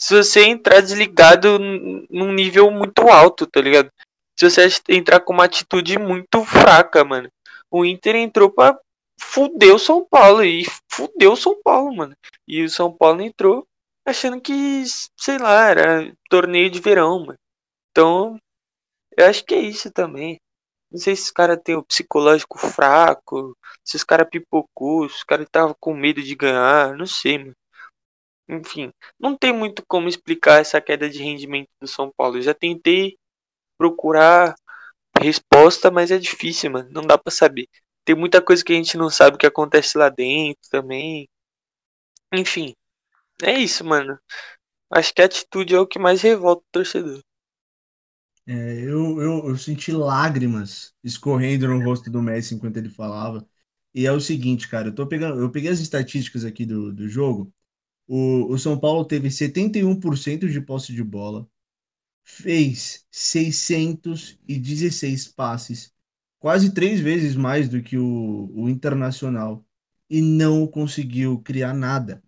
se 0.00 0.14
você 0.16 0.44
entrar 0.44 0.80
desligado 0.80 1.58
num 1.58 2.32
nível 2.32 2.70
muito 2.70 3.02
alto, 3.08 3.46
tá 3.46 3.60
ligado? 3.60 3.90
Se 4.38 4.48
você 4.48 4.68
entrar 4.88 5.20
com 5.20 5.34
uma 5.34 5.44
atitude 5.44 5.98
muito 5.98 6.42
fraca, 6.42 7.04
mano. 7.04 7.28
O 7.70 7.84
Inter 7.84 8.16
entrou 8.16 8.50
pra 8.50 8.78
fuder 9.20 9.74
o 9.74 9.78
São 9.78 10.04
Paulo 10.10 10.42
e 10.42 10.64
fudeu 10.90 11.32
o 11.32 11.36
São 11.36 11.60
Paulo, 11.62 11.94
mano. 11.94 12.16
E 12.48 12.64
o 12.64 12.70
São 12.70 12.90
Paulo 12.90 13.20
entrou 13.20 13.66
achando 14.06 14.40
que, 14.40 14.82
sei 15.18 15.36
lá, 15.36 15.68
era 15.68 16.12
torneio 16.30 16.70
de 16.70 16.80
verão, 16.80 17.26
mano. 17.26 17.38
Então, 17.90 18.38
eu 19.16 19.26
acho 19.26 19.44
que 19.44 19.54
é 19.54 19.60
isso 19.60 19.90
também. 19.92 20.38
Não 20.90 21.00
sei 21.00 21.16
se 21.16 21.24
os 21.24 21.30
caras 21.30 21.58
têm 21.62 21.76
o 21.76 21.84
psicológico 21.84 22.58
fraco, 22.58 23.56
se 23.84 23.96
os 23.96 24.04
caras 24.04 24.28
pipocou, 24.30 25.08
se 25.08 25.16
os 25.16 25.24
caras 25.24 25.46
estavam 25.46 25.74
com 25.80 25.94
medo 25.94 26.22
de 26.22 26.34
ganhar, 26.34 26.96
não 26.96 27.06
sei, 27.06 27.38
mano. 27.38 27.54
Enfim, 28.48 28.92
não 29.18 29.36
tem 29.36 29.52
muito 29.52 29.84
como 29.86 30.08
explicar 30.08 30.60
essa 30.60 30.80
queda 30.80 31.08
de 31.08 31.22
rendimento 31.22 31.68
do 31.80 31.86
São 31.86 32.10
Paulo. 32.16 32.38
Eu 32.38 32.42
já 32.42 32.54
tentei 32.54 33.16
procurar 33.78 34.54
resposta, 35.20 35.90
mas 35.90 36.10
é 36.10 36.18
difícil, 36.18 36.70
mano. 36.70 36.90
Não 36.92 37.02
dá 37.02 37.18
pra 37.18 37.32
saber. 37.32 37.68
Tem 38.04 38.16
muita 38.16 38.42
coisa 38.42 38.64
que 38.64 38.72
a 38.72 38.76
gente 38.76 38.96
não 38.96 39.10
sabe 39.10 39.38
que 39.38 39.46
acontece 39.46 39.98
lá 39.98 40.08
dentro 40.08 40.62
também. 40.70 41.28
Enfim, 42.32 42.74
é 43.42 43.52
isso, 43.58 43.84
mano. 43.84 44.18
Acho 44.90 45.14
que 45.14 45.22
a 45.22 45.26
atitude 45.26 45.74
é 45.74 45.80
o 45.80 45.86
que 45.86 45.98
mais 45.98 46.22
revolta 46.22 46.62
o 46.62 46.72
torcedor. 46.72 47.22
É, 48.46 48.52
eu, 48.82 49.20
eu, 49.20 49.48
eu 49.48 49.56
senti 49.56 49.92
lágrimas 49.92 50.92
escorrendo 51.04 51.68
no 51.68 51.82
rosto 51.84 52.10
do 52.10 52.20
Messi 52.22 52.54
enquanto 52.54 52.76
ele 52.78 52.88
falava. 52.88 53.46
E 53.94 54.06
é 54.06 54.12
o 54.12 54.20
seguinte, 54.20 54.68
cara, 54.68 54.88
eu 54.88 54.94
tô 54.94 55.06
pegando, 55.06 55.40
eu 55.40 55.50
peguei 55.50 55.70
as 55.70 55.78
estatísticas 55.80 56.44
aqui 56.44 56.64
do, 56.66 56.92
do 56.92 57.08
jogo. 57.08 57.52
O, 58.08 58.52
o 58.54 58.58
São 58.58 58.78
Paulo 58.80 59.04
teve 59.06 59.30
71% 59.30 60.48
de 60.48 60.60
posse 60.60 60.92
de 60.94 61.02
bola, 61.04 61.48
fez 62.24 63.06
616 63.10 65.28
passes, 65.28 65.92
quase 66.40 66.72
três 66.74 67.00
vezes 67.00 67.36
mais 67.36 67.68
do 67.68 67.82
que 67.82 67.96
o, 67.98 68.50
o 68.54 68.68
Internacional, 68.70 69.64
e 70.10 70.20
não 70.22 70.66
conseguiu 70.66 71.40
criar 71.42 71.72
nada, 71.74 72.22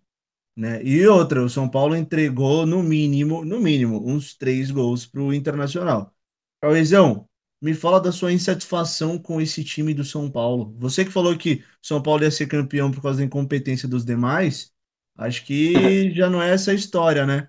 né? 0.55 0.83
E 0.83 1.05
outra, 1.07 1.43
o 1.43 1.49
São 1.49 1.69
Paulo 1.69 1.95
entregou 1.95 2.65
no 2.65 2.83
mínimo, 2.83 3.43
no 3.43 3.59
mínimo, 3.59 4.07
uns 4.07 4.35
três 4.35 4.69
gols 4.71 5.05
para 5.05 5.21
o 5.21 5.33
Internacional. 5.33 6.13
Cauezão, 6.61 7.27
me 7.61 7.73
fala 7.73 7.99
da 7.99 8.11
sua 8.11 8.31
insatisfação 8.31 9.17
com 9.17 9.39
esse 9.39 9.63
time 9.63 9.93
do 9.93 10.03
São 10.03 10.29
Paulo. 10.29 10.75
Você 10.79 11.05
que 11.05 11.11
falou 11.11 11.37
que 11.37 11.63
São 11.81 12.01
Paulo 12.01 12.23
ia 12.23 12.31
ser 12.31 12.47
campeão 12.47 12.91
por 12.91 13.01
causa 13.01 13.19
da 13.19 13.25
incompetência 13.25 13.87
dos 13.87 14.05
demais, 14.05 14.71
acho 15.17 15.45
que 15.45 16.11
já 16.13 16.29
não 16.29 16.41
é 16.41 16.51
essa 16.51 16.71
a 16.71 16.73
história, 16.73 17.25
né? 17.25 17.47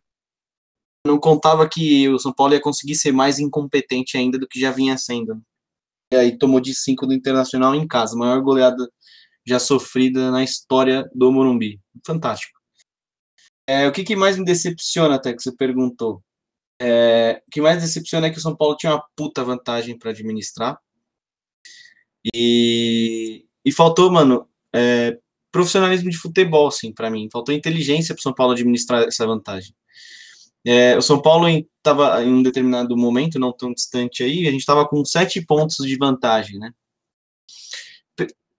Não 1.06 1.18
contava 1.18 1.68
que 1.68 2.08
o 2.08 2.18
São 2.18 2.32
Paulo 2.32 2.54
ia 2.54 2.60
conseguir 2.60 2.94
ser 2.94 3.12
mais 3.12 3.38
incompetente 3.38 4.16
ainda 4.16 4.38
do 4.38 4.48
que 4.48 4.58
já 4.58 4.70
vinha 4.70 4.96
sendo. 4.96 5.42
E 6.12 6.16
aí 6.16 6.38
tomou 6.38 6.60
de 6.60 6.74
5 6.74 7.06
do 7.06 7.12
Internacional 7.12 7.74
em 7.74 7.86
casa, 7.86 8.16
maior 8.16 8.40
goleada 8.40 8.88
já 9.46 9.58
sofrida 9.58 10.30
na 10.30 10.42
história 10.42 11.10
do 11.14 11.30
Morumbi. 11.30 11.80
Fantástico. 12.06 12.63
É, 13.66 13.88
o 13.88 13.92
que, 13.92 14.05
que 14.05 14.16
mais 14.16 14.38
me 14.38 14.44
decepciona, 14.44 15.14
até 15.14 15.33
que 15.33 15.42
você 15.42 15.53
perguntou? 15.53 16.22
É, 16.81 17.42
o 17.46 17.50
que 17.50 17.61
mais 17.61 17.81
decepciona 17.81 18.27
é 18.27 18.31
que 18.31 18.38
o 18.38 18.40
São 18.40 18.55
Paulo 18.55 18.77
tinha 18.77 18.92
uma 18.92 19.05
puta 19.16 19.42
vantagem 19.42 19.98
para 19.98 20.11
administrar. 20.11 20.79
E, 22.35 23.46
e 23.64 23.72
faltou, 23.72 24.11
mano, 24.11 24.48
é, 24.74 25.18
profissionalismo 25.50 26.11
de 26.11 26.16
futebol, 26.16 26.66
assim, 26.66 26.92
para 26.92 27.11
mim. 27.11 27.29
Faltou 27.33 27.55
inteligência 27.55 28.14
para 28.14 28.20
o 28.20 28.22
São 28.22 28.35
Paulo 28.35 28.53
administrar 28.53 29.03
essa 29.03 29.27
vantagem. 29.27 29.74
É, 30.64 30.96
o 30.96 31.03
São 31.03 31.20
Paulo 31.20 31.46
estava 31.48 32.22
em 32.24 32.33
um 32.33 32.42
determinado 32.42 32.96
momento, 32.96 33.38
não 33.38 33.53
tão 33.53 33.72
distante 33.72 34.22
aí, 34.22 34.48
a 34.48 34.50
gente 34.50 34.61
estava 34.61 34.88
com 34.88 35.05
sete 35.05 35.44
pontos 35.44 35.77
de 35.87 35.96
vantagem, 35.96 36.59
né? 36.59 36.72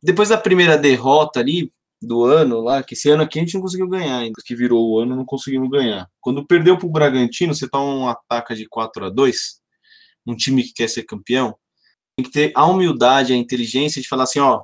depois 0.05 0.29
da 0.29 0.37
primeira 0.37 0.77
derrota 0.77 1.39
ali 1.39 1.73
do 2.05 2.23
ano 2.23 2.61
lá, 2.61 2.83
que 2.83 2.93
esse 2.93 3.09
ano 3.09 3.23
aqui 3.23 3.39
a 3.39 3.41
gente 3.41 3.55
não 3.55 3.61
conseguiu 3.61 3.87
ganhar 3.87 4.19
ainda, 4.19 4.41
que 4.45 4.55
virou 4.55 4.89
o 4.89 4.99
ano, 4.99 5.15
não 5.15 5.25
conseguimos 5.25 5.69
ganhar. 5.69 6.09
Quando 6.21 6.45
perdeu 6.45 6.77
pro 6.77 6.89
Bragantino, 6.89 7.53
você 7.53 7.67
toma 7.67 7.93
um 7.93 8.07
ataque 8.07 8.55
de 8.55 8.67
4 8.67 9.05
a 9.05 9.09
2 9.09 9.61
um 10.27 10.35
time 10.35 10.63
que 10.63 10.73
quer 10.73 10.89
ser 10.89 11.03
campeão, 11.03 11.55
tem 12.17 12.25
que 12.25 12.31
ter 12.31 12.51
a 12.55 12.65
humildade, 12.65 13.33
a 13.33 13.35
inteligência 13.35 14.01
de 14.01 14.07
falar 14.07 14.23
assim, 14.23 14.39
ó, 14.39 14.63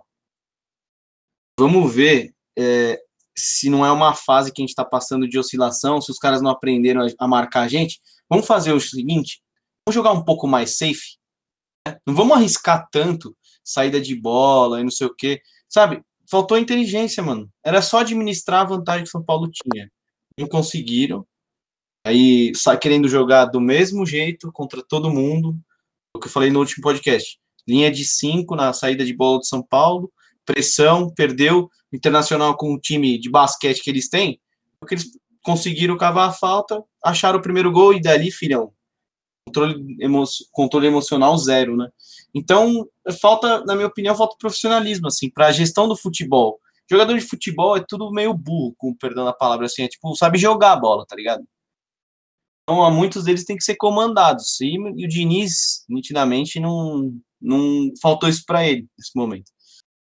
vamos 1.60 1.94
ver 1.94 2.34
é, 2.58 3.00
se 3.38 3.70
não 3.70 3.86
é 3.86 3.92
uma 3.92 4.14
fase 4.14 4.52
que 4.52 4.62
a 4.62 4.64
gente 4.64 4.70
está 4.70 4.86
passando 4.86 5.28
de 5.28 5.38
oscilação, 5.38 6.02
se 6.02 6.12
os 6.12 6.18
caras 6.18 6.42
não 6.42 6.50
aprenderam 6.50 7.02
a, 7.02 7.08
a, 7.20 7.28
marcar 7.28 7.62
a 7.62 7.68
gente, 7.68 8.02
vamos 8.30 8.48
fazer 8.48 8.74
o 8.74 8.80
seguinte, 8.80 9.42
vamos 9.86 9.94
jogar 9.96 10.12
um 10.12 10.24
pouco 10.24 10.48
mais 10.48 10.78
safe, 10.78 11.18
né? 11.88 11.98
não 12.06 12.16
vamos 12.16 12.36
arriscar 12.36 12.88
tanto 12.92 13.36
saída 13.64 14.02
de 14.02 14.16
bola 14.16 14.80
e 14.80 14.84
não 14.84 14.92
sei 14.92 15.08
o 15.08 15.16
que, 15.16 15.42
sabe? 15.70 16.02
Faltou 16.32 16.58
inteligência, 16.58 17.22
mano. 17.22 17.52
Era 17.62 17.82
só 17.82 18.00
administrar 18.00 18.62
a 18.62 18.70
vantagem 18.70 19.04
que 19.04 19.10
o 19.10 19.12
São 19.12 19.22
Paulo 19.22 19.52
tinha. 19.52 19.92
Não 20.40 20.48
conseguiram. 20.48 21.28
Aí, 22.08 22.54
querendo 22.80 23.10
jogar 23.10 23.46
do 23.46 23.60
mesmo 23.60 24.06
jeito 24.06 24.50
contra 24.54 24.82
todo 24.82 25.12
mundo. 25.12 25.60
O 26.16 26.20
que 26.22 26.28
eu 26.28 26.32
falei 26.32 26.50
no 26.50 26.60
último 26.60 26.82
podcast. 26.82 27.38
Linha 27.68 27.92
de 27.92 28.06
5 28.06 28.56
na 28.56 28.72
saída 28.72 29.04
de 29.04 29.14
bola 29.14 29.40
de 29.40 29.48
São 29.48 29.62
Paulo. 29.62 30.10
Pressão, 30.46 31.14
perdeu. 31.14 31.70
Internacional 31.92 32.56
com 32.56 32.74
o 32.74 32.80
time 32.80 33.20
de 33.20 33.30
basquete 33.30 33.84
que 33.84 33.90
eles 33.90 34.08
têm. 34.08 34.40
Porque 34.80 34.96
eles 34.96 35.12
conseguiram 35.44 35.98
cavar 35.98 36.30
a 36.30 36.34
falta, 36.34 36.82
acharam 37.04 37.40
o 37.40 37.42
primeiro 37.42 37.72
gol 37.72 37.94
e 37.94 38.02
dali, 38.02 38.32
filhão. 38.32 38.72
Controle, 39.46 39.98
emo 40.00 40.24
controle 40.52 40.88
emocional 40.88 41.38
zero, 41.38 41.76
né? 41.76 41.90
Então, 42.34 42.88
falta, 43.20 43.64
na 43.66 43.76
minha 43.76 43.88
opinião, 43.88 44.16
falta 44.16 44.36
profissionalismo, 44.40 45.08
assim, 45.08 45.30
para 45.30 45.48
a 45.48 45.52
gestão 45.52 45.88
do 45.88 45.98
futebol. 45.98 46.60
Jogador 46.90 47.18
de 47.18 47.26
futebol 47.26 47.78
é 47.78 47.84
tudo 47.88 48.12
meio 48.12 48.34
burro, 48.34 48.74
com 48.78 48.96
perdão 48.96 49.26
da 49.26 49.34
palavra, 49.34 49.66
assim, 49.66 49.84
é 49.84 49.88
tipo, 49.88 50.16
sabe 50.16 50.38
jogar 50.38 50.74
a 50.74 50.78
bola, 50.78 51.06
tá 51.06 51.16
ligado? 51.16 51.44
Então, 52.64 52.90
muitos 52.92 53.26
deles 53.26 53.44
têm 53.44 53.58
que 53.58 53.64
ser 53.64 53.76
comandados. 53.76 54.60
E, 54.62 54.76
e 54.76 55.06
o 55.06 55.08
Diniz, 55.08 55.84
nitidamente, 55.90 56.60
não, 56.60 57.14
não 57.42 57.92
faltou 58.02 58.30
isso 58.30 58.44
para 58.46 58.66
ele 58.66 58.88
nesse 58.98 59.12
momento. 59.16 59.52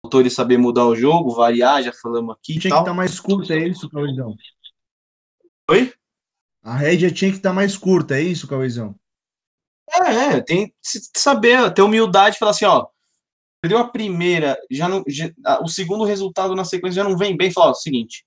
Faltou 0.03 0.19
ele 0.19 0.29
saber 0.29 0.57
mudar 0.57 0.85
o 0.85 0.95
jogo, 0.95 1.35
variar, 1.35 1.83
já 1.83 1.93
falamos 1.93 2.35
aqui. 2.35 2.59
Tinha 2.59 2.71
tal. 2.71 2.79
que 2.79 2.89
estar 2.89 2.93
mais 2.95 3.19
curta, 3.19 3.53
é 3.53 3.67
isso, 3.67 3.89
Cauizão? 3.89 4.35
Oi? 5.69 5.93
A 6.63 6.75
rédea 6.75 7.11
tinha 7.11 7.31
que 7.31 7.37
estar 7.37 7.53
mais 7.53 7.77
curta, 7.77 8.15
é 8.15 8.21
isso, 8.21 8.47
Cauizão? 8.47 8.95
É, 9.93 10.37
é, 10.37 10.41
tem 10.41 10.67
que 10.67 10.73
saber, 11.19 11.73
ter 11.73 11.81
humildade 11.81 12.35
e 12.35 12.39
falar 12.39 12.51
assim, 12.51 12.65
ó, 12.65 12.87
perdeu 13.61 13.77
a 13.77 13.87
primeira, 13.87 14.57
já 14.69 14.87
não, 14.87 15.03
já, 15.07 15.29
o 15.61 15.67
segundo 15.67 16.03
resultado 16.03 16.55
na 16.55 16.63
sequência 16.63 17.03
já 17.03 17.09
não 17.09 17.17
vem 17.17 17.35
bem, 17.35 17.51
fala, 17.51 17.67
ó, 17.67 17.71
o 17.71 17.75
seguinte, 17.75 18.25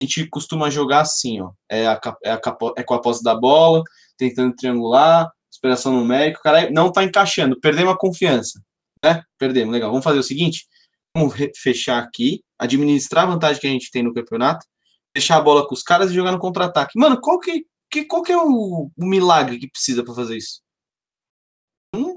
a 0.00 0.04
gente 0.04 0.26
costuma 0.28 0.70
jogar 0.70 1.00
assim, 1.00 1.40
ó, 1.40 1.52
é, 1.70 1.86
a, 1.86 2.00
é, 2.24 2.32
a, 2.32 2.40
é 2.76 2.82
com 2.82 2.94
a 2.94 3.00
posse 3.00 3.22
da 3.22 3.34
bola, 3.34 3.82
tentando 4.16 4.54
triangular, 4.54 5.30
esperação 5.50 5.92
numérica, 5.92 6.40
o 6.40 6.42
cara 6.42 6.70
não 6.70 6.90
tá 6.90 7.04
encaixando, 7.04 7.60
perdemos 7.60 7.92
a 7.92 7.98
confiança, 7.98 8.60
né? 9.04 9.22
Perdemos, 9.38 9.72
legal. 9.72 9.90
Vamos 9.90 10.04
fazer 10.04 10.18
o 10.18 10.22
seguinte, 10.22 10.66
vamos 11.14 11.34
fechar 11.56 12.02
aqui, 12.02 12.42
administrar 12.58 13.24
a 13.24 13.32
vantagem 13.32 13.60
que 13.60 13.66
a 13.66 13.70
gente 13.70 13.90
tem 13.90 14.02
no 14.02 14.14
campeonato, 14.14 14.66
deixar 15.14 15.36
a 15.36 15.40
bola 15.40 15.66
com 15.66 15.74
os 15.74 15.82
caras 15.82 16.10
e 16.10 16.14
jogar 16.14 16.32
no 16.32 16.38
contra-ataque. 16.38 16.98
Mano, 16.98 17.20
qual 17.20 17.38
que, 17.38 17.66
que, 17.90 18.04
qual 18.04 18.22
que 18.22 18.32
é 18.32 18.36
o, 18.36 18.90
o 18.96 19.06
milagre 19.06 19.58
que 19.58 19.70
precisa 19.70 20.02
para 20.02 20.14
fazer 20.14 20.36
isso? 20.36 20.61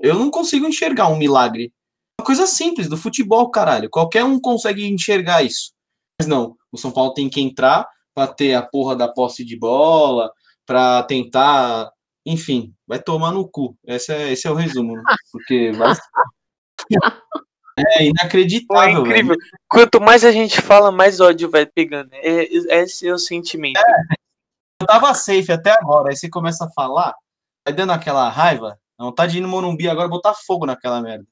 Eu 0.01 0.15
não 0.15 0.31
consigo 0.31 0.67
enxergar 0.67 1.07
um 1.07 1.17
milagre. 1.17 1.73
Uma 2.19 2.25
coisa 2.25 2.47
simples 2.47 2.88
do 2.88 2.97
futebol, 2.97 3.49
caralho. 3.49 3.89
Qualquer 3.89 4.23
um 4.23 4.39
consegue 4.39 4.88
enxergar 4.88 5.43
isso. 5.43 5.73
Mas 6.19 6.27
não, 6.27 6.55
o 6.71 6.77
São 6.77 6.91
Paulo 6.91 7.13
tem 7.13 7.29
que 7.29 7.41
entrar 7.41 7.88
para 8.13 8.33
ter 8.33 8.53
a 8.53 8.61
porra 8.61 8.95
da 8.95 9.11
posse 9.11 9.43
de 9.43 9.59
bola, 9.59 10.31
para 10.65 11.03
tentar, 11.03 11.91
enfim, 12.25 12.73
vai 12.88 13.01
tomar 13.01 13.31
no 13.31 13.47
cu. 13.47 13.77
Esse 13.85 14.13
é, 14.13 14.31
esse 14.31 14.47
é 14.47 14.51
o 14.51 14.55
resumo, 14.55 14.95
né? 14.95 15.03
porque 15.31 15.71
vai... 15.73 15.93
é 17.77 18.05
inacreditável. 18.05 18.97
É 18.97 19.01
incrível. 19.01 19.35
Velho. 19.35 19.49
Quanto 19.69 19.99
mais 19.99 20.23
a 20.23 20.31
gente 20.31 20.61
fala, 20.61 20.91
mais 20.91 21.19
ódio 21.19 21.51
vai 21.51 21.65
pegando. 21.65 22.09
É, 22.13 22.45
esse 22.81 23.05
é 23.05 23.13
o 23.13 23.19
sentimento. 23.19 23.77
É. 23.77 24.15
Eu 24.81 24.88
tava 24.88 25.13
safe 25.13 25.51
até 25.51 25.71
agora, 25.71 26.09
aí 26.09 26.15
você 26.15 26.29
começa 26.29 26.65
a 26.65 26.71
falar, 26.71 27.13
vai 27.65 27.73
dando 27.73 27.91
aquela 27.91 28.29
raiva, 28.29 28.77
não 28.97 29.12
tá 29.12 29.25
de 29.27 29.38
ir 29.38 29.41
no 29.41 29.47
Morumbi 29.47 29.89
agora 29.89 30.08
botar 30.08 30.34
fogo 30.34 30.65
naquela 30.65 31.01
merda. 31.01 31.25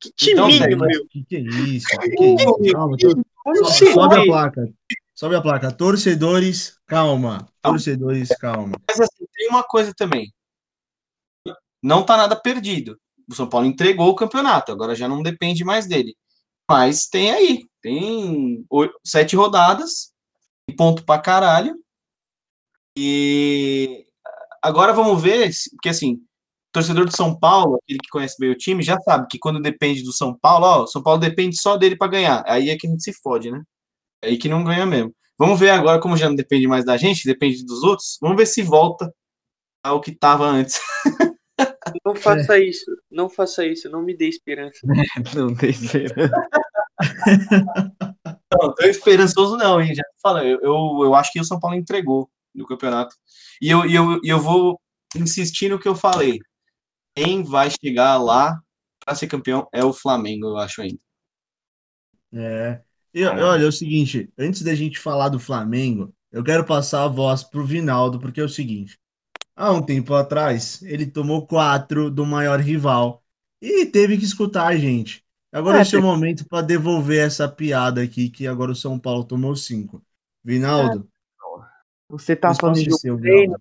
Que 0.00 0.10
timinho, 0.12 0.50
então, 0.50 0.78
meu. 0.78 1.06
Que 1.08 1.24
que 1.24 1.36
é 1.36 1.40
isso? 1.40 1.86
Que 1.86 2.10
que 2.10 2.24
é 2.24 2.34
isso? 2.34 2.72
Calma, 2.72 2.96
tô... 2.96 3.64
sobe 3.64 4.20
a 4.20 4.24
placa. 4.24 4.74
Sobe 5.14 5.36
a 5.36 5.40
placa. 5.40 5.72
Torcedores, 5.72 6.76
calma. 6.86 7.48
Torcedores, 7.60 8.28
calma. 8.40 8.76
Mas 8.88 9.00
assim, 9.00 9.24
tem 9.32 9.48
uma 9.48 9.62
coisa 9.62 9.92
também. 9.94 10.32
Não 11.80 12.04
tá 12.04 12.16
nada 12.16 12.34
perdido. 12.34 12.98
O 13.30 13.34
São 13.34 13.48
Paulo 13.48 13.66
entregou 13.66 14.08
o 14.08 14.16
campeonato, 14.16 14.72
agora 14.72 14.94
já 14.94 15.08
não 15.08 15.22
depende 15.22 15.64
mais 15.64 15.86
dele. 15.86 16.16
Mas 16.68 17.06
tem 17.06 17.30
aí, 17.30 17.64
tem 17.80 18.64
oito, 18.68 18.98
sete 19.04 19.36
rodadas, 19.36 20.12
ponto 20.76 21.04
pra 21.04 21.20
caralho. 21.20 21.76
E 22.96 24.06
agora 24.60 24.92
vamos 24.92 25.22
ver, 25.22 25.50
porque 25.72 25.88
assim, 25.88 26.20
torcedor 26.72 27.04
do 27.04 27.14
São 27.14 27.38
Paulo, 27.38 27.78
aquele 27.82 27.98
que 27.98 28.08
conhece 28.08 28.36
bem 28.38 28.50
o 28.50 28.56
time, 28.56 28.82
já 28.82 28.98
sabe 29.00 29.26
que 29.30 29.38
quando 29.38 29.60
depende 29.60 30.02
do 30.02 30.12
São 30.12 30.36
Paulo, 30.36 30.64
ó, 30.64 30.82
o 30.84 30.86
São 30.86 31.02
Paulo 31.02 31.20
depende 31.20 31.60
só 31.60 31.76
dele 31.76 31.96
para 31.96 32.10
ganhar. 32.10 32.42
Aí 32.46 32.70
é 32.70 32.76
que 32.76 32.86
a 32.86 32.90
gente 32.90 33.02
se 33.02 33.12
fode, 33.12 33.50
né? 33.50 33.62
É 34.22 34.28
aí 34.28 34.38
que 34.38 34.48
não 34.48 34.64
ganha 34.64 34.86
mesmo. 34.86 35.14
Vamos 35.38 35.60
ver 35.60 35.70
agora, 35.70 36.00
como 36.00 36.16
já 36.16 36.28
não 36.28 36.34
depende 36.34 36.66
mais 36.66 36.84
da 36.84 36.96
gente, 36.96 37.26
depende 37.26 37.64
dos 37.64 37.82
outros, 37.82 38.16
vamos 38.20 38.36
ver 38.36 38.46
se 38.46 38.62
volta 38.62 39.12
ao 39.84 40.00
que 40.00 40.10
estava 40.10 40.46
antes. 40.46 40.80
Não 42.04 42.14
faça 42.14 42.58
é. 42.58 42.64
isso, 42.64 42.90
não 43.10 43.28
faça 43.28 43.66
isso, 43.66 43.90
não 43.90 44.02
me 44.02 44.16
dê 44.16 44.28
esperança. 44.28 44.78
não 45.36 45.52
dê 45.52 45.68
esperança. 45.68 46.30
não, 48.52 48.74
tô 48.74 48.84
esperançoso 48.86 49.56
não, 49.56 49.80
hein? 49.80 49.94
Já 49.94 50.02
fala, 50.22 50.44
eu, 50.44 50.58
eu, 50.62 51.00
eu 51.02 51.14
acho 51.14 51.32
que 51.32 51.40
o 51.40 51.44
São 51.44 51.60
Paulo 51.60 51.76
entregou 51.76 52.30
no 52.54 52.66
campeonato. 52.66 53.14
E 53.60 53.68
eu, 53.68 53.84
e 53.84 53.94
eu, 53.94 54.20
e 54.22 54.28
eu 54.28 54.40
vou 54.40 54.80
insistir 55.14 55.68
no 55.68 55.78
que 55.78 55.88
eu 55.88 55.94
falei 55.94 56.40
quem 57.14 57.42
vai 57.42 57.68
chegar 57.70 58.16
lá 58.18 58.60
para 59.04 59.14
ser 59.14 59.26
campeão 59.26 59.66
é 59.72 59.84
o 59.84 59.92
Flamengo, 59.92 60.46
eu 60.46 60.56
acho 60.58 60.82
ainda. 60.82 60.98
É. 62.32 62.80
E, 63.14 63.24
olha, 63.24 63.64
é 63.64 63.66
o 63.66 63.72
seguinte, 63.72 64.32
antes 64.38 64.62
da 64.62 64.74
gente 64.74 64.98
falar 64.98 65.28
do 65.28 65.38
Flamengo, 65.38 66.14
eu 66.30 66.42
quero 66.42 66.64
passar 66.64 67.04
a 67.04 67.08
voz 67.08 67.44
pro 67.44 67.64
Vinaldo, 67.64 68.18
porque 68.18 68.40
é 68.40 68.44
o 68.44 68.48
seguinte. 68.48 68.98
Há 69.54 69.70
um 69.70 69.82
tempo 69.82 70.14
atrás, 70.14 70.80
ele 70.82 71.06
tomou 71.06 71.46
quatro 71.46 72.10
do 72.10 72.24
maior 72.24 72.58
rival 72.58 73.22
e 73.60 73.84
teve 73.84 74.16
que 74.16 74.24
escutar 74.24 74.66
a 74.68 74.76
gente. 74.76 75.22
Agora 75.52 75.76
é, 75.76 75.80
é 75.80 75.82
o 75.82 75.86
seu 75.86 76.00
tem... 76.00 76.08
momento 76.08 76.48
para 76.48 76.62
devolver 76.62 77.26
essa 77.26 77.46
piada 77.46 78.02
aqui, 78.02 78.30
que 78.30 78.46
agora 78.46 78.72
o 78.72 78.76
São 78.76 78.98
Paulo 78.98 79.24
tomou 79.24 79.54
cinco. 79.54 80.02
Vinaldo. 80.42 81.06
É. 81.06 81.12
Você 82.08 82.34
tá 82.34 82.54
falando 82.54 82.76
de 82.76 82.90
jogo 82.90 83.20
treino, 83.20 83.58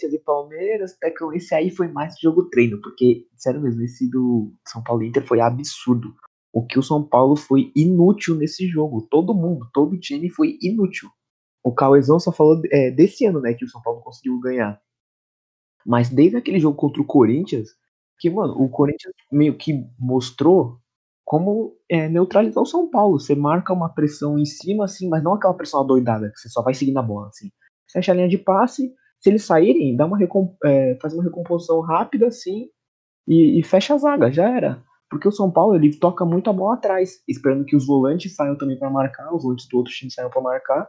Corinthians 0.00 0.12
e 0.14 0.18
Palmeiras, 0.18 0.96
é 1.02 1.10
que 1.10 1.24
esse 1.36 1.54
aí 1.54 1.70
foi 1.70 1.88
mais 1.88 2.18
jogo 2.18 2.48
treino, 2.48 2.80
porque, 2.80 3.26
sério 3.36 3.60
mesmo, 3.60 3.82
esse 3.82 4.08
do 4.10 4.52
São 4.66 4.82
Paulo 4.82 5.02
Inter 5.02 5.26
foi 5.26 5.40
absurdo. 5.40 6.14
O 6.52 6.64
que 6.64 6.78
o 6.78 6.82
São 6.82 7.02
Paulo 7.02 7.36
foi 7.36 7.70
inútil 7.76 8.34
nesse 8.34 8.66
jogo. 8.66 9.06
Todo 9.10 9.34
mundo, 9.34 9.68
todo 9.72 9.98
time 9.98 10.30
foi 10.30 10.58
inútil. 10.60 11.08
O 11.62 11.72
Cauezão 11.72 12.18
só 12.18 12.32
falou 12.32 12.60
é, 12.72 12.90
desse 12.90 13.26
ano, 13.26 13.40
né, 13.40 13.54
que 13.54 13.64
o 13.64 13.68
São 13.68 13.82
Paulo 13.82 14.00
conseguiu 14.00 14.40
ganhar. 14.40 14.80
Mas 15.86 16.08
desde 16.08 16.36
aquele 16.36 16.58
jogo 16.58 16.76
contra 16.76 17.02
o 17.02 17.06
Corinthians, 17.06 17.68
que, 18.18 18.30
mano, 18.30 18.54
o 18.54 18.68
Corinthians 18.68 19.14
meio 19.30 19.56
que 19.56 19.84
mostrou 19.98 20.80
como 21.24 21.76
é, 21.88 22.08
neutralizar 22.08 22.62
o 22.62 22.66
São 22.66 22.90
Paulo. 22.90 23.20
Você 23.20 23.34
marca 23.34 23.72
uma 23.72 23.88
pressão 23.88 24.38
em 24.38 24.44
cima, 24.44 24.86
assim, 24.86 25.08
mas 25.08 25.22
não 25.22 25.34
aquela 25.34 25.54
pressão 25.54 25.80
adoidada, 25.80 26.30
que 26.30 26.40
você 26.40 26.48
só 26.48 26.62
vai 26.62 26.74
seguindo 26.74 26.98
a 26.98 27.02
bola, 27.02 27.28
assim. 27.28 27.50
Fecha 27.92 28.12
a 28.12 28.14
linha 28.14 28.28
de 28.28 28.38
passe, 28.38 28.92
se 29.20 29.28
eles 29.28 29.44
saírem, 29.44 29.94
dá 29.96 30.06
uma 30.06 30.18
é, 30.64 30.96
faz 31.00 31.14
uma 31.14 31.22
recomposição 31.22 31.80
rápida 31.80 32.26
assim 32.26 32.68
e, 33.28 33.58
e, 33.58 33.62
fecha 33.62 33.94
a 33.94 33.98
zaga, 33.98 34.32
já 34.32 34.48
era. 34.48 34.82
Porque 35.08 35.28
o 35.28 35.32
São 35.32 35.50
Paulo 35.50 35.74
ele 35.74 35.94
toca 35.94 36.24
muito 36.24 36.48
a 36.48 36.52
bola 36.52 36.74
atrás, 36.74 37.22
esperando 37.28 37.64
que 37.64 37.76
os 37.76 37.86
volantes 37.86 38.34
saiam 38.34 38.56
também 38.56 38.78
para 38.78 38.88
marcar, 38.88 39.34
os 39.34 39.42
volantes 39.42 39.68
do 39.68 39.76
outro 39.76 39.92
time 39.92 40.10
saiam 40.10 40.30
para 40.30 40.40
marcar, 40.40 40.88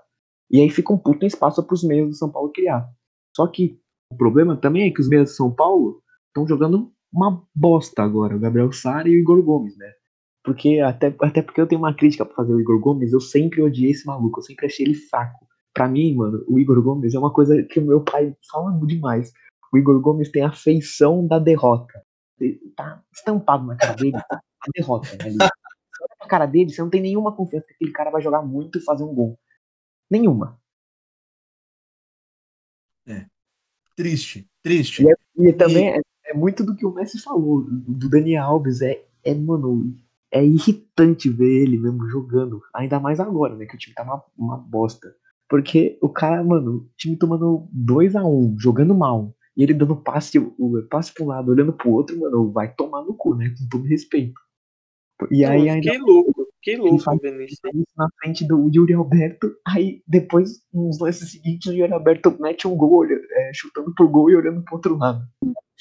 e 0.50 0.62
aí 0.62 0.70
fica 0.70 0.94
um 0.94 0.98
puto 0.98 1.26
espaço 1.26 1.62
para 1.64 1.74
os 1.74 1.84
meios 1.84 2.10
do 2.10 2.16
São 2.16 2.32
Paulo 2.32 2.52
criar. 2.52 2.88
Só 3.36 3.48
que 3.48 3.80
o 4.12 4.16
problema 4.16 4.56
também 4.56 4.88
é 4.88 4.92
que 4.92 5.02
os 5.02 5.10
meios 5.10 5.32
do 5.32 5.36
São 5.36 5.54
Paulo 5.54 6.02
estão 6.28 6.48
jogando 6.48 6.92
uma 7.14 7.44
bosta 7.54 8.04
agora, 8.04 8.36
o 8.36 8.40
Gabriel 8.40 8.72
Sara 8.72 9.10
e 9.10 9.12
o 9.12 9.20
Igor 9.20 9.42
Gomes, 9.44 9.78
né? 9.78 9.92
Porque 10.44 10.80
até, 10.80 11.16
até 11.22 11.42
porque 11.42 11.62
eu 11.62 11.68
tenho 11.68 11.82
uma 11.82 11.94
crítica 11.94 12.26
para 12.26 12.36
fazer 12.36 12.54
o 12.54 12.60
Igor 12.60 12.80
Gomes, 12.80 13.14
eu 13.14 13.20
sempre 13.20 13.62
odiei 13.62 13.92
esse 13.92 14.06
maluco, 14.06 14.40
eu 14.40 14.44
sempre 14.44 14.66
achei 14.66 14.86
ele 14.86 14.96
saco. 14.96 15.46
Pra 15.74 15.88
mim, 15.88 16.16
mano, 16.16 16.44
o 16.48 16.60
Igor 16.60 16.82
Gomes 16.82 17.14
é 17.14 17.20
uma 17.20 17.32
coisa 17.32 17.64
que 17.64 17.80
o 17.80 17.86
meu 17.86 18.04
pai 18.04 18.36
fala 18.52 18.78
demais. 18.86 19.32
O 19.72 19.78
Igor 19.78 20.00
Gomes 20.02 20.30
tem 20.30 20.44
a 20.44 20.52
feição 20.52 21.26
da 21.26 21.40
derrota. 21.40 22.04
Tá 22.76 23.02
estampado 23.14 23.66
na 23.66 23.78
cara 23.78 23.94
dele 23.94 24.18
a 24.18 24.68
derrota, 24.76 25.10
né? 25.18 25.48
Pra 26.18 26.28
cara 26.28 26.46
dele, 26.46 26.72
você 26.72 26.82
não 26.82 26.90
tem 26.90 27.02
nenhuma 27.02 27.36
confiança 27.36 27.68
que 27.68 27.74
aquele 27.74 27.92
cara 27.92 28.12
vai 28.12 28.22
jogar 28.22 28.42
muito 28.42 28.80
e 28.80 28.84
fazer 28.84 29.04
um 29.04 29.14
gol. 29.14 29.40
Nenhuma. 30.10 30.60
Triste, 33.96 34.50
triste. 34.64 35.04
E, 35.04 35.10
é- 35.10 35.50
e 35.50 35.54
também 35.54 35.90
é, 35.90 36.02
é 36.26 36.34
muito 36.34 36.64
do 36.64 36.76
que 36.76 36.86
o 36.86 36.94
Messi 36.94 37.22
falou, 37.22 37.64
do 37.64 38.10
Daniel 38.10 38.44
Alves. 38.46 38.82
É, 38.82 39.04
é, 39.24 39.34
mano, 39.34 39.96
é 40.32 40.44
irritante 40.44 41.30
ver 41.30 41.64
ele 41.64 41.78
mesmo 41.78 42.10
jogando. 42.10 42.62
Ainda 42.74 43.00
mais 43.00 43.20
agora, 43.20 43.56
né? 43.56 43.66
Que 43.66 43.76
o 43.76 43.78
time 43.78 43.94
tá 43.94 44.04
uma, 44.04 44.24
uma 44.38 44.58
bosta. 44.58 45.14
Porque 45.52 46.00
o 46.02 46.08
cara, 46.08 46.42
mano, 46.42 46.78
o 46.78 46.90
time 46.98 47.18
tomando 47.18 47.68
2x1, 47.76 48.56
jogando 48.58 48.96
mal. 48.96 49.36
E 49.58 49.64
ele 49.64 49.74
dando 49.74 49.98
passe, 49.98 50.40
o, 50.40 50.82
passe 50.90 51.14
pra 51.14 51.26
um 51.26 51.28
lado, 51.28 51.52
olhando 51.52 51.74
pro 51.74 51.92
outro, 51.92 52.18
mano, 52.18 52.50
vai 52.54 52.74
tomar 52.74 53.04
no 53.04 53.14
cu, 53.14 53.36
né? 53.36 53.54
Com 53.60 53.68
todo 53.70 53.84
respeito. 53.86 54.40
E 55.30 55.44
aí 55.44 55.70
ainda 55.70 55.92
que 55.92 55.98
louco, 55.98 56.48
que 56.62 56.78
louco 56.78 57.00
faz- 57.00 57.20
vendo 57.22 57.42
isso. 57.42 57.58
na 57.98 58.08
frente 58.22 58.48
do 58.48 58.72
Yuri 58.74 58.94
Alberto. 58.94 59.54
Aí 59.68 60.02
depois, 60.08 60.62
nos 60.74 61.00
lances 61.02 61.32
seguintes, 61.34 61.68
o 61.70 61.76
Yuri 61.76 61.92
Alberto 61.92 62.34
mete 62.40 62.66
um 62.66 62.78
gol, 62.78 63.00
olha- 63.00 63.20
é, 63.32 63.52
chutando 63.54 63.94
pro 63.94 64.08
gol 64.08 64.30
e 64.30 64.36
olhando 64.38 64.64
pro 64.64 64.76
outro 64.76 64.98
lado. 64.98 65.22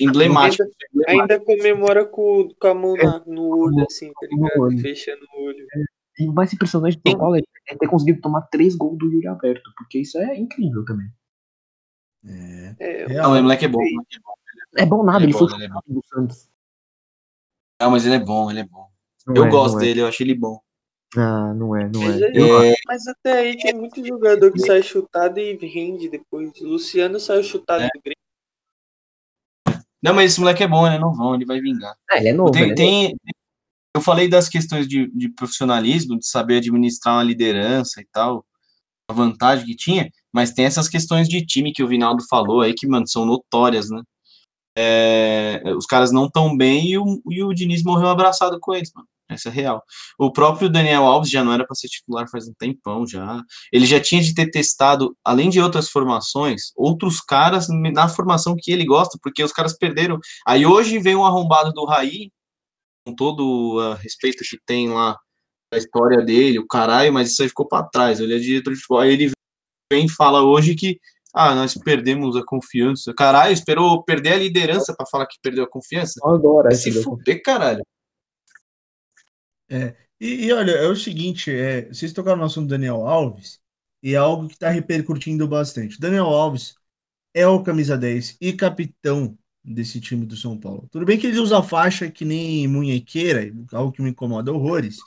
Emblemático. 0.01 0.65
Ainda 1.07 1.39
comemora 1.39 2.05
com, 2.05 2.49
com 2.61 2.67
a 2.67 2.75
mão 2.75 2.97
na- 2.97 3.23
no 3.25 3.57
olho, 3.57 3.85
assim, 3.89 4.11
tá 4.21 4.27
É. 4.27 4.35
No 4.35 4.67
ligado? 4.67 4.83
Fechando 4.83 5.23
o 5.39 5.45
olho. 5.47 5.65
E 6.21 6.29
o 6.29 6.33
mais 6.33 6.53
impressionante 6.53 6.99
do 7.03 7.11
São 7.11 7.19
Paulo 7.19 7.37
é 7.37 7.41
é 7.69 7.77
ter 7.77 7.87
conseguido 7.89 8.21
tomar 8.21 8.43
três 8.43 8.75
gols 8.75 8.99
do 8.99 9.07
Yuri 9.11 9.29
Alberto, 9.29 9.71
porque 9.77 10.01
isso 10.01 10.19
é 10.19 10.37
incrível 10.37 10.85
também. 10.85 11.07
É, 12.27 12.75
É. 12.79 13.09
Não, 13.15 13.33
o 13.33 13.43
moleque 13.43 13.65
é 13.65 13.69
bom. 13.69 13.79
moleque 13.79 14.17
é 14.17 14.21
bom. 14.21 14.35
É 14.77 14.87
bom 14.87 15.03
nada, 15.05 15.19
Ele 15.19 15.27
ele, 15.27 15.35
é 15.35 15.39
foi 15.39 15.49
bom, 15.49 15.57
ele 15.57 15.65
é 15.65 15.69
do 15.95 16.05
Santos. 16.05 16.51
Não, 17.81 17.91
mas 17.93 18.05
ele 18.05 18.17
é 18.17 18.19
bom, 18.19 18.51
ele 18.51 18.61
é 18.61 18.65
bom. 18.65 18.89
Não 19.27 19.37
Eu 19.37 19.45
é, 19.47 19.51
gosto 19.51 19.77
é. 19.79 19.81
dele, 19.81 20.01
eu 20.03 20.07
acho 20.09 20.23
ele 20.23 20.35
bom. 20.35 20.61
Ah, 21.17 21.55
não 21.55 21.75
é, 21.77 21.89
não 21.89 22.01
Mas, 22.03 22.21
é. 22.23 22.27
É, 22.71 22.75
mas 22.87 23.07
até 23.07 23.33
aí 23.39 23.57
tem 23.57 23.73
muito 23.75 24.05
jogador 24.07 24.53
que 24.53 24.61
sai 24.61 24.83
chutado 24.83 25.39
e 25.39 25.57
rende 25.57 26.09
depois. 26.09 26.53
Luciano 26.61 27.19
saiu 27.21 27.43
chutado 27.43 27.83
É. 27.85 27.87
do 27.89 28.01
Grêmio. 28.03 28.17
Não, 30.03 30.15
mas 30.15 30.33
esse 30.33 30.41
moleque 30.41 30.63
é 30.65 30.69
bom, 30.69 30.87
ele 30.87 30.99
não 30.99 31.13
vão, 31.15 31.35
ele 31.35 31.45
vai 31.45 31.61
vingar. 31.61 31.95
Ah, 32.11 32.19
ele 32.19 32.29
é 32.29 32.33
novo, 32.33 32.51
Tem, 32.53 32.63
ele 32.63 32.73
é 32.73 32.75
tem- 32.75 33.17
eu 33.95 34.01
falei 34.01 34.29
das 34.29 34.49
questões 34.49 34.87
de, 34.87 35.11
de 35.13 35.29
profissionalismo, 35.31 36.19
de 36.19 36.27
saber 36.27 36.59
administrar 36.59 37.17
uma 37.17 37.25
liderança 37.25 38.01
e 38.01 38.07
tal, 38.13 38.45
a 39.09 39.13
vantagem 39.13 39.67
que 39.67 39.77
tinha, 39.77 40.09
mas 40.33 40.53
tem 40.53 40.65
essas 40.65 40.89
questões 40.89 41.29
de 41.29 41.45
time 41.45 41.73
que 41.73 41.83
o 41.83 41.89
Vinaldo 41.89 42.25
falou 42.29 42.61
aí, 42.61 42.75
que, 42.75 42.87
mano, 42.87 43.07
são 43.09 43.27
notórias, 43.27 43.91
né? 43.91 44.03
É, 44.77 45.63
os 45.77 45.85
caras 45.85 46.13
não 46.13 46.31
tão 46.31 46.57
bem 46.57 46.91
e 46.91 46.99
o, 46.99 47.21
e 47.29 47.43
o 47.43 47.53
Diniz 47.53 47.83
morreu 47.83 48.09
abraçado 48.09 48.59
com 48.61 48.73
eles, 48.73 48.93
mano. 48.95 49.09
Essa 49.29 49.49
é 49.49 49.53
real. 49.53 49.83
O 50.19 50.33
próprio 50.33 50.69
Daniel 50.69 51.05
Alves 51.05 51.31
já 51.31 51.45
não 51.45 51.53
era 51.53 51.65
para 51.65 51.77
ser 51.77 51.89
titular 51.89 52.29
faz 52.29 52.49
um 52.49 52.55
tempão 52.55 53.07
já. 53.07 53.43
Ele 53.73 53.87
já 53.87 54.01
tinha 54.01 54.21
de 54.21 54.35
ter 54.35 54.51
testado, 54.51 55.17
além 55.25 55.49
de 55.51 55.61
outras 55.61 55.89
formações, 55.89 56.73
outros 56.77 57.21
caras 57.21 57.69
na 57.69 58.09
formação 58.09 58.57
que 58.59 58.73
ele 58.73 58.85
gosta, 58.85 59.19
porque 59.23 59.43
os 59.43 59.53
caras 59.53 59.77
perderam. 59.77 60.19
Aí 60.47 60.67
hoje 60.67 60.99
vem 60.99 61.15
um 61.15 61.25
arrombado 61.25 61.73
do 61.73 61.85
Raí, 61.85 62.31
com 63.07 63.15
todo 63.15 63.77
o 63.77 63.95
respeito 63.95 64.43
que 64.45 64.59
tem 64.65 64.89
lá 64.89 65.19
da 65.73 65.79
história 65.79 66.25
dele, 66.25 66.59
o 66.59 66.67
caralho, 66.67 67.13
mas 67.13 67.31
isso 67.31 67.43
aí 67.43 67.49
ficou 67.49 67.67
para 67.67 67.87
trás. 67.87 68.21
Ele 68.21 68.35
é 68.35 68.39
diretor 68.39 68.73
de 68.73 68.81
futebol. 68.81 69.01
Aí 69.01 69.13
ele 69.13 69.33
vem 69.93 70.07
e 70.07 70.11
fala 70.11 70.43
hoje 70.43 70.75
que 70.75 71.01
ah, 71.33 71.55
nós 71.55 71.75
perdemos 71.75 72.37
a 72.37 72.45
confiança. 72.45 73.15
Caralho, 73.15 73.53
esperou 73.53 74.03
perder 74.03 74.33
a 74.33 74.39
liderança 74.39 74.95
para 74.95 75.07
falar 75.07 75.27
que 75.27 75.39
perdeu 75.43 75.65
a 75.65 75.71
confiança? 75.71 76.21
Eu 76.23 76.35
adoro 76.35 76.65
Vai 76.65 76.73
essa 76.73 76.91
se 76.91 77.03
fuder, 77.03 77.41
caralho. 77.43 77.83
E, 80.21 80.47
e 80.47 80.53
olha, 80.53 80.73
é 80.73 80.87
o 80.87 80.97
seguinte, 80.97 81.51
é, 81.51 81.87
vocês 81.87 82.13
tocaram 82.13 82.39
no 82.39 82.45
assunto 82.45 82.67
do 82.67 82.71
Daniel 82.71 83.07
Alves, 83.07 83.61
e 84.03 84.15
é 84.15 84.17
algo 84.17 84.49
que 84.49 84.55
está 84.55 84.69
repercutindo 84.69 85.47
bastante. 85.47 85.97
O 85.97 86.01
Daniel 86.01 86.27
Alves 86.27 86.75
é 87.33 87.47
o 87.47 87.63
camisa 87.63 87.97
10 87.97 88.37
e 88.41 88.53
capitão 88.53 89.39
desse 89.65 90.01
time 90.01 90.25
do 90.25 90.37
São 90.37 90.59
Paulo. 90.59 90.89
Tudo 90.91 91.05
bem 91.05 91.19
que 91.19 91.27
ele 91.27 91.39
usa 91.39 91.63
faixa 91.63 92.11
que 92.11 92.25
nem 92.25 92.67
munhequeira, 92.67 93.53
algo 93.73 93.93
que 93.93 94.03
me 94.03 94.11
incomoda 94.11 94.53
horrores, 94.53 94.99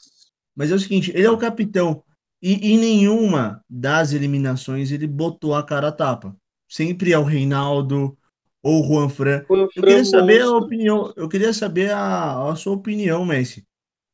mas 0.56 0.72
é 0.72 0.76
o 0.76 0.80
seguinte, 0.80 1.12
ele 1.16 1.26
é 1.26 1.32
o 1.32 1.38
capitão, 1.38 2.04
e 2.42 2.74
em 2.74 2.78
nenhuma 2.78 3.64
das 3.70 4.12
eliminações 4.12 4.92
ele 4.92 5.08
botou 5.08 5.56
a 5.56 5.64
cara 5.64 5.88
a 5.88 5.92
tapa. 5.92 6.36
Sempre 6.68 7.14
é 7.14 7.18
o 7.18 7.24
Reinaldo 7.24 8.18
ou 8.62 8.84
o 8.84 8.88
Juan 8.88 9.10
Fran. 9.10 9.46
Um 9.50 9.56
Eu 9.56 9.68
queria 9.70 10.06
saber 10.06 10.42
a 10.42 10.52
opinião, 10.52 11.14
eu 11.16 11.30
queria 11.30 11.54
saber 11.54 11.92
a, 11.92 12.50
a 12.50 12.56
sua 12.56 12.74
opinião, 12.74 13.26
Messi. 13.26 13.66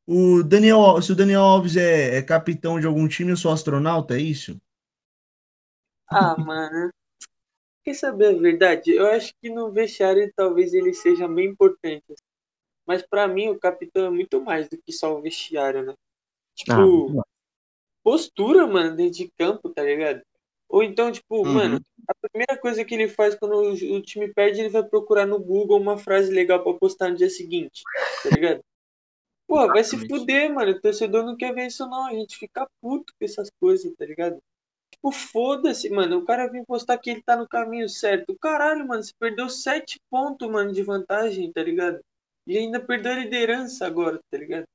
O 0.06 0.42
Daniel, 0.44 1.02
se 1.02 1.12
o 1.12 1.16
Daniel 1.16 1.42
Alves 1.42 1.76
é, 1.76 2.18
é 2.18 2.22
capitão 2.22 2.80
de 2.80 2.88
algum 2.88 3.08
time, 3.08 3.32
eu 3.32 3.38
sou 3.38 3.52
astronauta, 3.52 4.16
é 4.16 4.22
isso? 4.22 4.60
Ah, 6.08 6.36
mano. 6.38 6.92
Quer 7.90 7.96
saber 7.96 8.36
a 8.36 8.40
verdade? 8.40 8.92
Eu 8.92 9.08
acho 9.08 9.34
que 9.42 9.50
no 9.50 9.72
vestiário 9.72 10.32
talvez 10.36 10.76
ele 10.76 10.94
seja 10.94 11.28
bem 11.28 11.48
importante. 11.48 12.04
Mas 12.86 13.02
pra 13.02 13.28
mim 13.28 13.50
o 13.50 13.58
capitão 13.58 14.06
é 14.06 14.10
muito 14.12 14.40
mais 14.40 14.70
do 14.70 14.78
que 14.78 14.94
só 14.94 15.18
o 15.18 15.24
vestiário, 15.24 15.84
né? 15.84 15.96
Tipo, 16.56 17.20
Ah, 17.20 17.24
postura, 18.04 18.68
mano, 18.68 18.96
dentro 18.96 19.18
de 19.18 19.32
campo, 19.36 19.70
tá 19.74 19.82
ligado? 19.82 20.22
Ou 20.70 20.84
então, 20.84 21.12
tipo, 21.12 21.44
Uhum. 21.44 21.54
mano, 21.56 21.82
a 22.08 22.14
primeira 22.30 22.56
coisa 22.62 22.86
que 22.86 22.94
ele 22.94 23.08
faz 23.08 23.34
quando 23.34 23.56
o, 23.56 23.72
o 23.96 24.02
time 24.04 24.32
perde, 24.32 24.60
ele 24.60 24.70
vai 24.70 24.84
procurar 24.84 25.26
no 25.26 25.40
Google 25.40 25.80
uma 25.82 25.98
frase 25.98 26.32
legal 26.32 26.64
pra 26.64 26.74
postar 26.76 27.10
no 27.10 27.18
dia 27.18 27.30
seguinte, 27.32 27.82
tá 28.24 28.30
ligado? 28.30 28.62
Pô, 29.48 29.66
vai 29.66 29.84
se 29.84 29.98
fuder, 30.08 30.54
mano. 30.54 30.74
O 30.74 30.80
torcedor 30.80 31.26
não 31.26 31.36
quer 31.36 31.56
ver 31.56 31.66
isso, 31.66 31.88
não. 31.90 32.06
A 32.06 32.14
gente 32.14 32.38
fica 32.38 32.68
puto 32.80 33.12
com 33.20 33.26
essas 33.26 33.50
coisas, 33.60 33.92
tá 33.98 34.06
ligado? 34.06 34.40
Tipo, 35.00 35.12
foda-se, 35.12 35.90
mano. 35.90 36.18
O 36.20 36.26
cara 36.26 36.48
vem 36.48 36.64
postar 36.66 36.98
que 36.98 37.10
ele 37.10 37.22
tá 37.24 37.36
no 37.38 37.48
caminho 37.48 37.88
certo. 37.88 38.38
Caralho, 38.40 38.86
mano, 38.88 39.02
você 39.02 39.14
perdeu 39.18 39.50
sete 39.50 39.98
pontos, 40.10 40.50
mano, 40.50 40.74
de 40.74 40.84
vantagem, 40.84 41.52
tá 41.54 41.64
ligado? 41.64 42.02
E 42.46 42.58
ainda 42.58 42.80
perdeu 42.80 43.14
a 43.14 43.16
liderança 43.16 43.86
agora, 43.88 44.20
tá 44.30 44.38
ligado? 44.38 44.66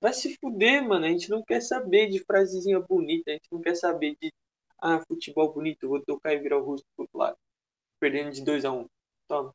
Vai 0.00 0.12
se 0.12 0.36
fuder, 0.38 0.86
mano. 0.86 1.04
A 1.06 1.08
gente 1.08 1.30
não 1.30 1.42
quer 1.42 1.60
saber 1.60 2.08
de 2.10 2.20
frasezinha 2.24 2.80
bonita. 2.80 3.30
A 3.30 3.34
gente 3.34 3.48
não 3.50 3.60
quer 3.60 3.74
saber 3.76 4.16
de, 4.20 4.32
ah, 4.80 5.00
futebol 5.06 5.52
bonito, 5.52 5.88
vou 5.88 6.00
tocar 6.02 6.32
e 6.34 6.38
virar 6.38 6.58
o 6.58 6.64
rosto 6.64 6.86
pro 6.96 7.04
outro 7.04 7.18
lado. 7.18 7.36
Perdendo 8.00 8.30
de 8.32 8.44
2 8.44 8.64
a 8.64 8.72
1 8.72 8.80
um. 8.80 8.86
Toma. 9.28 9.52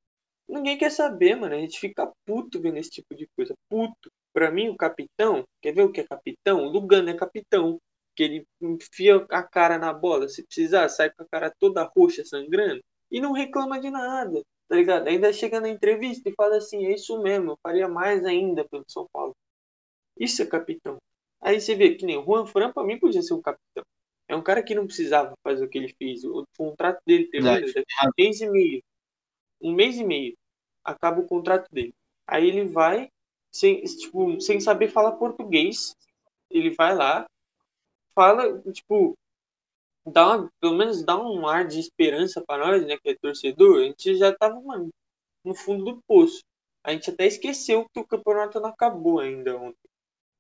Ninguém 0.48 0.78
quer 0.78 0.92
saber, 0.92 1.36
mano. 1.36 1.56
A 1.56 1.60
gente 1.60 1.80
fica 1.80 2.12
puto 2.26 2.62
vendo 2.62 2.78
esse 2.78 2.90
tipo 2.90 3.16
de 3.16 3.28
coisa. 3.36 3.54
Puto. 3.70 4.12
Pra 4.34 4.52
mim, 4.52 4.70
o 4.70 4.78
capitão, 4.78 5.44
quer 5.62 5.74
ver 5.74 5.84
o 5.84 5.92
que 5.92 6.02
é 6.02 6.08
capitão? 6.08 6.66
O 6.66 6.70
Lugano 6.70 7.10
é 7.10 7.14
capitão. 7.16 7.80
Que 8.18 8.24
ele 8.24 8.48
enfia 8.60 9.26
a 9.30 9.44
cara 9.44 9.78
na 9.78 9.94
bola, 9.94 10.28
se 10.28 10.44
precisar, 10.44 10.90
sai 10.90 11.12
com 11.12 11.22
a 11.22 11.28
cara 11.28 11.54
toda 11.60 11.84
roxa, 11.84 12.26
sangrando, 12.26 12.82
e 13.12 13.22
não 13.22 13.32
reclama 13.32 13.80
de 13.80 13.92
nada, 13.92 14.42
tá 14.68 14.76
ligado? 14.76 15.08
Ainda 15.08 15.32
chega 15.32 15.62
na 15.62 15.70
entrevista 15.70 16.28
e 16.28 16.34
fala 16.34 16.58
assim: 16.58 16.88
é 16.88 16.96
isso 16.96 17.22
mesmo, 17.22 17.52
eu 17.52 17.60
faria 17.62 17.88
mais 17.88 18.26
ainda 18.26 18.68
pelo 18.68 18.84
São 18.88 19.08
Paulo. 19.14 19.36
Isso 20.20 20.42
é 20.42 20.48
capitão. 20.48 20.98
Aí 21.40 21.62
você 21.62 21.76
vê 21.76 21.94
que 21.94 22.08
nem 22.08 22.18
o 22.18 22.24
Juan 22.24 22.48
Fran, 22.48 22.72
pra 22.74 22.84
mim, 22.84 23.00
podia 23.00 23.22
ser 23.22 23.36
um 23.36 23.42
capitão. 23.42 23.84
É 24.28 24.36
um 24.36 24.42
cara 24.42 24.64
que 24.64 24.76
não 24.76 24.88
precisava 24.88 25.34
fazer 25.44 25.64
o 25.64 25.70
que 25.70 25.78
ele 25.78 25.94
fez. 25.98 26.24
O 26.24 26.44
contrato 26.58 27.00
dele 27.06 27.28
termina 27.28 27.54
Verdade. 27.54 27.74
daqui 27.74 27.94
a 28.02 28.08
um 28.08 28.12
mês 28.18 28.42
e 28.42 28.50
meio. 28.50 28.84
Um 29.62 29.74
mês 29.74 29.98
e 29.98 30.04
meio. 30.04 30.36
Acaba 30.84 31.22
o 31.22 31.28
contrato 31.28 31.70
dele. 31.72 31.94
Aí 32.26 32.48
ele 32.48 32.66
vai, 32.66 33.10
sem, 33.52 33.82
tipo, 33.84 34.42
sem 34.42 34.60
saber 34.60 34.90
falar 34.90 35.14
português. 35.14 35.96
Ele 36.50 36.72
vai 36.72 36.96
lá, 36.96 37.26
fala, 38.18 38.60
tipo, 38.72 39.14
dá 40.08 40.38
uma, 40.38 40.50
pelo 40.60 40.76
menos 40.76 41.04
dá 41.04 41.16
um 41.22 41.46
ar 41.48 41.68
de 41.68 41.80
esperança 41.80 42.44
pra 42.46 42.58
nós, 42.58 42.84
né, 42.88 42.98
que 42.98 43.10
é 43.12 43.16
torcedor. 43.16 43.82
A 43.82 43.84
gente 43.84 44.16
já 44.18 44.36
tava, 44.36 44.60
mano, 44.60 44.90
no 45.46 45.54
fundo 45.54 45.86
do 45.86 46.02
poço. 46.08 46.42
A 46.84 46.94
gente 46.94 47.12
até 47.12 47.28
esqueceu 47.28 47.86
que 47.94 48.00
o 48.00 48.08
campeonato 48.08 48.60
não 48.60 48.70
acabou 48.70 49.20
ainda 49.20 49.56
ontem. 49.56 49.78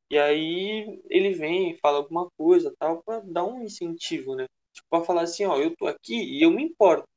E 0.09 0.17
aí 0.17 1.01
ele 1.09 1.33
vem 1.33 1.77
fala 1.77 1.97
alguma 1.97 2.29
coisa 2.37 2.73
tal 2.79 3.03
pra 3.03 3.19
dar 3.19 3.45
um 3.45 3.63
incentivo, 3.63 4.35
né? 4.35 4.45
Tipo, 4.73 4.87
pra 4.89 5.01
falar 5.03 5.23
assim, 5.23 5.45
ó, 5.45 5.57
eu 5.57 5.75
tô 5.75 5.85
aqui 5.87 6.15
e 6.15 6.41
eu 6.41 6.51
me 6.51 6.63
importo. 6.63 7.07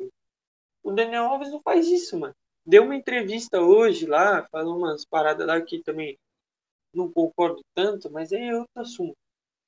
O 0.82 0.92
Daniel 0.92 1.24
Alves 1.24 1.50
não 1.50 1.60
faz 1.62 1.86
isso, 1.88 2.18
mano. 2.18 2.34
Deu 2.66 2.84
uma 2.84 2.96
entrevista 2.96 3.60
hoje 3.60 4.06
lá, 4.06 4.46
falou 4.50 4.78
umas 4.78 5.04
paradas 5.06 5.46
lá 5.46 5.60
que 5.60 5.82
também 5.82 6.18
não 6.94 7.10
concordo 7.10 7.60
tanto, 7.74 8.10
mas 8.10 8.32
é 8.32 8.54
outro 8.54 8.70
assunto. 8.76 9.16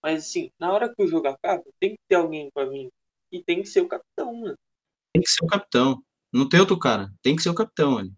Mas 0.02 0.24
assim, 0.24 0.50
na 0.58 0.72
hora 0.72 0.92
que 0.92 1.02
o 1.02 1.06
jogo 1.06 1.28
acaba, 1.28 1.62
tem 1.78 1.90
que 1.90 2.00
ter 2.08 2.16
alguém 2.16 2.50
pra 2.52 2.64
vir. 2.64 2.90
E 3.30 3.42
tem 3.42 3.62
que 3.62 3.68
ser 3.68 3.80
o 3.80 3.88
capitão, 3.88 4.34
mano. 4.34 4.56
Tem 5.14 5.22
que 5.22 5.30
ser 5.30 5.44
o 5.44 5.48
capitão. 5.48 6.02
Não 6.32 6.48
tem 6.48 6.60
outro 6.60 6.78
cara. 6.78 7.12
Tem 7.22 7.36
que 7.36 7.42
ser 7.42 7.50
o 7.50 7.54
capitão 7.54 7.98
ali. 7.98 8.12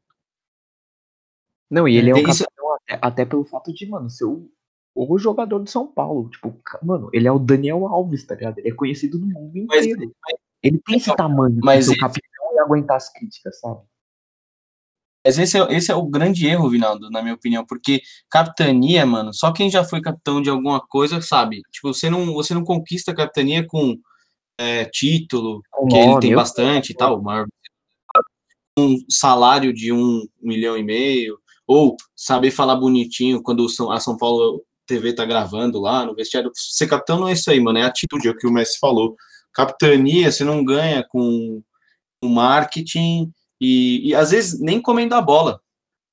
Não, 1.70 1.88
e 1.88 1.96
ele 1.96 2.10
é 2.10 2.14
um 2.14 2.18
isso- 2.18 2.44
capitão 2.44 2.74
até, 2.74 2.98
até 3.02 3.24
pelo 3.24 3.44
fato 3.44 3.72
de, 3.72 3.86
mano, 3.86 4.08
ser 4.08 4.24
o, 4.24 4.50
o 4.94 5.18
jogador 5.18 5.58
do 5.58 5.68
São 5.68 5.86
Paulo. 5.86 6.30
Tipo, 6.30 6.58
mano, 6.82 7.10
ele 7.12 7.28
é 7.28 7.32
o 7.32 7.38
Daniel 7.38 7.86
Alves, 7.86 8.24
tá 8.24 8.34
ligado? 8.34 8.58
Ele 8.58 8.70
é 8.70 8.74
conhecido 8.74 9.18
no 9.18 9.26
mundo 9.26 9.66
Mas, 9.68 9.86
inteiro. 9.86 10.14
Ele 10.62 10.80
tem 10.80 10.96
esse 10.96 11.14
tamanho 11.14 11.58
Mas 11.62 11.86
de 11.86 11.92
o 11.92 11.98
capitão 11.98 12.54
e 12.54 12.58
aguentar 12.60 12.96
as 12.96 13.12
críticas, 13.12 13.58
sabe? 13.60 13.82
Mas 15.24 15.38
esse 15.38 15.58
é, 15.58 15.72
esse 15.72 15.90
é 15.90 15.94
o 15.94 16.06
grande 16.06 16.46
erro, 16.46 16.68
Vinaldo, 16.68 17.10
na 17.10 17.22
minha 17.22 17.34
opinião, 17.34 17.64
porque 17.64 18.02
capitania, 18.28 19.06
mano, 19.06 19.32
só 19.32 19.52
quem 19.52 19.70
já 19.70 19.82
foi 19.82 20.00
capitão 20.00 20.42
de 20.42 20.50
alguma 20.50 20.80
coisa 20.80 21.20
sabe. 21.22 21.62
Tipo, 21.72 21.94
você 21.94 22.10
não, 22.10 22.32
você 22.34 22.52
não 22.52 22.62
conquista 22.62 23.12
a 23.12 23.14
capitania 23.14 23.66
com 23.66 23.96
é, 24.58 24.84
título, 24.84 25.62
Com 25.70 25.88
que 25.88 25.96
ele 25.96 26.20
tem 26.20 26.30
eu- 26.32 26.36
bastante 26.36 26.90
e 26.90 26.94
tal, 26.94 27.22
mas 27.22 27.46
um 28.78 28.96
salário 29.08 29.72
de 29.72 29.92
um 29.92 30.26
milhão 30.42 30.76
e 30.76 30.82
meio, 30.82 31.38
ou 31.66 31.96
saber 32.14 32.50
falar 32.50 32.76
bonitinho 32.76 33.42
quando 33.42 33.66
a 33.90 34.00
São 34.00 34.16
Paulo 34.16 34.62
TV 34.86 35.14
tá 35.14 35.24
gravando 35.24 35.80
lá 35.80 36.04
no 36.04 36.14
vestiário. 36.14 36.50
Ser 36.54 36.86
capitão 36.86 37.18
não 37.20 37.28
é 37.28 37.32
isso 37.32 37.50
aí, 37.50 37.60
mano, 37.60 37.78
é 37.78 37.82
atitude, 37.82 38.28
é 38.28 38.30
o 38.30 38.36
que 38.36 38.46
o 38.46 38.52
Messi 38.52 38.78
falou. 38.78 39.16
Capitania, 39.52 40.30
você 40.30 40.44
não 40.44 40.64
ganha 40.64 41.04
com 41.08 41.62
o 42.22 42.28
marketing 42.28 43.30
e, 43.60 44.08
e 44.08 44.14
às 44.14 44.30
vezes 44.30 44.60
nem 44.60 44.80
comendo 44.80 45.14
a 45.14 45.20
bola. 45.20 45.60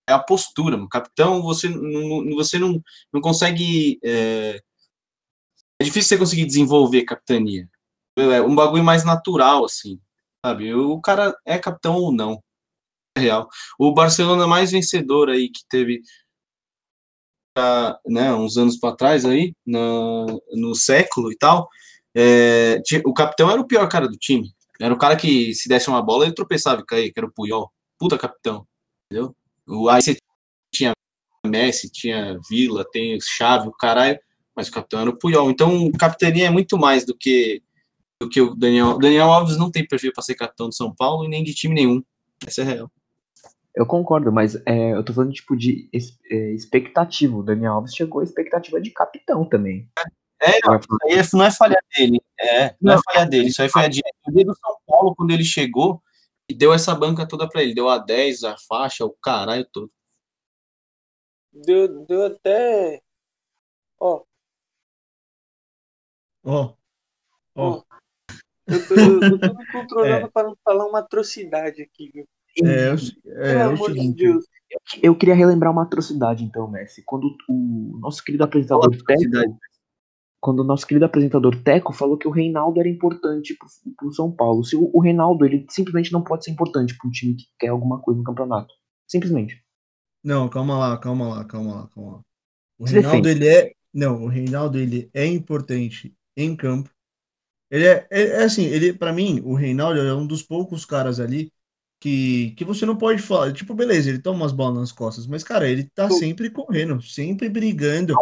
É 0.09 0.13
a 0.13 0.19
postura, 0.19 0.75
mano. 0.77 0.89
Capitão, 0.89 1.41
você 1.41 1.69
não, 1.69 2.35
você 2.35 2.59
não, 2.59 2.81
não 3.13 3.21
consegue. 3.21 3.99
É, 4.03 4.61
é 5.79 5.83
difícil 5.83 6.09
você 6.09 6.17
conseguir 6.17 6.45
desenvolver 6.45 7.03
capitania. 7.03 7.67
É 8.17 8.41
um 8.41 8.55
bagulho 8.55 8.83
mais 8.83 9.03
natural, 9.05 9.65
assim, 9.65 9.99
sabe? 10.45 10.73
O 10.73 10.99
cara 10.99 11.35
é 11.45 11.57
capitão 11.57 11.95
ou 11.95 12.11
não. 12.11 12.43
É 13.17 13.21
real. 13.21 13.49
O 13.79 13.93
Barcelona 13.93 14.47
mais 14.47 14.71
vencedor 14.71 15.29
aí 15.29 15.49
que 15.49 15.61
teve 15.69 16.01
ah, 17.57 17.99
né, 18.05 18.33
uns 18.33 18.57
anos 18.57 18.77
para 18.77 18.95
trás 18.95 19.25
aí, 19.25 19.53
na, 19.65 19.79
no 20.53 20.75
século 20.75 21.31
e 21.31 21.37
tal, 21.37 21.69
é, 22.15 22.81
o 23.05 23.13
capitão 23.13 23.49
era 23.49 23.59
o 23.59 23.67
pior 23.67 23.87
cara 23.89 24.07
do 24.07 24.17
time. 24.17 24.53
Era 24.81 24.93
o 24.93 24.97
cara 24.97 25.15
que, 25.15 25.53
se 25.53 25.69
desse 25.69 25.89
uma 25.89 26.01
bola, 26.01 26.25
ele 26.25 26.33
tropeçava 26.33 26.81
e 26.81 26.85
caía, 26.85 27.11
que 27.11 27.19
era 27.19 27.27
o 27.27 27.31
Puyol. 27.31 27.71
Puta 27.99 28.17
capitão, 28.17 28.65
entendeu? 29.05 29.35
O, 29.67 29.87
aí 29.89 30.01
você 30.01 30.17
tinha 30.73 30.91
Messi, 31.45 31.91
tinha 31.91 32.39
Vila, 32.49 32.85
tem 32.91 33.17
Chave, 33.21 33.67
o 33.67 33.71
caralho, 33.71 34.19
mas 34.55 34.67
o 34.67 34.71
capitão 34.71 35.01
era 35.01 35.09
o 35.09 35.17
Puyol. 35.17 35.51
Então, 35.51 35.91
capitania 35.91 36.47
é 36.47 36.49
muito 36.49 36.77
mais 36.77 37.05
do 37.05 37.15
que 37.15 37.61
do 38.21 38.29
que 38.29 38.39
o 38.39 38.55
Daniel. 38.55 38.99
Daniel 38.99 39.31
Alves 39.31 39.57
não 39.57 39.71
tem 39.71 39.87
perfil 39.87 40.11
para 40.13 40.23
ser 40.23 40.35
capitão 40.35 40.69
de 40.69 40.75
São 40.75 40.93
Paulo 40.93 41.25
e 41.25 41.27
nem 41.27 41.43
de 41.43 41.55
time 41.55 41.73
nenhum. 41.73 42.03
Essa 42.45 42.61
é 42.61 42.65
real. 42.65 42.91
Eu 43.75 43.85
concordo, 43.85 44.31
mas 44.31 44.55
é, 44.65 44.93
eu 44.93 45.03
tô 45.03 45.13
falando 45.13 45.31
tipo 45.31 45.55
de 45.55 45.89
é, 46.29 46.51
expectativa. 46.51 47.35
O 47.35 47.43
Daniel 47.43 47.73
Alves 47.73 47.95
chegou 47.95 48.21
à 48.21 48.23
expectativa 48.23 48.79
de 48.79 48.91
capitão 48.91 49.45
também. 49.45 49.89
É, 49.97 50.03
não, 50.65 50.75
isso 50.79 50.87
aí 51.03 51.13
é- 51.19 51.37
não 51.37 51.43
é 51.45 51.51
falha 51.51 51.83
dele. 51.95 52.21
É, 52.39 52.75
não, 52.81 52.93
é 52.93 52.97
falha 53.03 53.25
dele. 53.25 53.47
Isso 53.49 53.61
aí 53.61 53.69
foi 53.69 53.83
a 53.85 53.87
diretoria 53.87 54.45
do 54.45 54.55
São 54.55 54.77
Paulo 54.87 55.15
quando 55.15 55.31
ele 55.31 55.43
chegou 55.43 56.01
e 56.49 56.53
deu 56.55 56.73
essa 56.73 56.95
banca 56.95 57.27
toda 57.27 57.47
para 57.47 57.61
ele. 57.61 57.75
Deu 57.75 57.87
a 57.89 57.97
10, 57.97 58.43
a 58.43 58.55
faixa, 58.57 59.05
o 59.05 59.11
caralho 59.21 59.65
todo. 59.71 59.91
Deu, 61.53 62.05
deu 62.05 62.25
até. 62.25 63.01
Ó, 63.99 64.23
Ó. 66.43 66.73
Ó. 67.55 67.83
eu 68.67 68.87
tô, 68.87 68.93
eu 68.95 69.19
tô 69.19 69.39
tudo 69.53 69.65
controlando 69.71 70.25
É. 70.25 70.29
pra 70.29 70.43
não 70.43 70.57
falar 70.63 70.85
uma 70.87 70.99
atrocidade 70.99 71.81
aqui, 71.83 72.09
viu? 72.13 72.27
É, 72.63 72.89
é, 72.93 72.97
se- 72.97 73.17
é, 73.27 73.33
Pelo 73.33 73.59
é 73.59 73.61
amor 73.63 73.93
de. 73.93 74.13
Deus. 74.13 74.45
Eu 75.03 75.15
queria 75.15 75.35
relembrar 75.35 75.71
uma 75.71 75.83
atrocidade, 75.83 76.43
então, 76.43 76.67
Messi. 76.69 77.03
Quando 77.05 77.35
o 77.49 77.97
nosso 77.99 78.23
querido 78.23 78.43
apresentador 78.43 78.85
atrocidade? 78.85 79.53
Quando 80.41 80.61
o 80.61 80.63
nosso 80.63 80.87
querido 80.87 81.05
apresentador 81.05 81.55
Teco 81.61 81.93
falou 81.93 82.17
que 82.17 82.27
o 82.27 82.31
Reinaldo 82.31 82.79
era 82.79 82.89
importante 82.89 83.55
pro, 83.55 83.67
pro 83.95 84.11
São 84.11 84.31
Paulo. 84.31 84.63
Se 84.63 84.75
o, 84.75 84.89
o 84.91 84.99
Reinaldo, 84.99 85.45
ele 85.45 85.65
simplesmente 85.69 86.11
não 86.11 86.23
pode 86.23 86.43
ser 86.43 86.51
importante 86.51 86.97
para 86.97 87.07
um 87.07 87.11
time 87.11 87.35
que 87.35 87.45
quer 87.59 87.67
alguma 87.67 88.01
coisa 88.01 88.17
no 88.17 88.23
campeonato. 88.23 88.73
Simplesmente. 89.07 89.63
Não, 90.23 90.49
calma 90.49 90.77
lá, 90.77 90.97
calma 90.97 91.29
lá, 91.29 91.45
calma 91.45 91.75
lá, 91.75 91.89
calma 91.93 92.11
lá. 92.13 92.21
O 92.79 92.87
Se 92.87 92.93
Reinaldo, 92.93 93.21
defende. 93.21 93.45
ele 93.45 93.55
é. 93.55 93.73
Não, 93.93 94.23
o 94.23 94.27
Reinaldo, 94.27 94.79
ele 94.79 95.09
é 95.13 95.25
importante 95.25 96.13
em 96.35 96.55
campo. 96.55 96.89
Ele 97.69 97.85
é, 97.85 98.07
é, 98.09 98.21
é 98.21 98.43
assim, 98.43 98.63
ele, 98.63 98.93
para 98.93 99.13
mim, 99.13 99.41
o 99.43 99.53
Reinaldo 99.53 99.99
é 99.99 100.13
um 100.13 100.25
dos 100.25 100.41
poucos 100.41 100.85
caras 100.85 101.19
ali 101.19 101.51
que, 101.99 102.51
que 102.57 102.65
você 102.65 102.85
não 102.85 102.97
pode 102.97 103.21
falar. 103.21 103.53
Tipo, 103.53 103.75
beleza, 103.75 104.09
ele 104.09 104.19
toma 104.19 104.39
umas 104.39 104.51
bolas 104.51 104.79
nas 104.79 104.91
costas, 104.91 105.27
mas, 105.27 105.43
cara, 105.43 105.69
ele 105.69 105.83
tá 105.93 106.09
sempre 106.09 106.49
correndo, 106.49 107.01
sempre 107.01 107.47
brigando. 107.47 108.15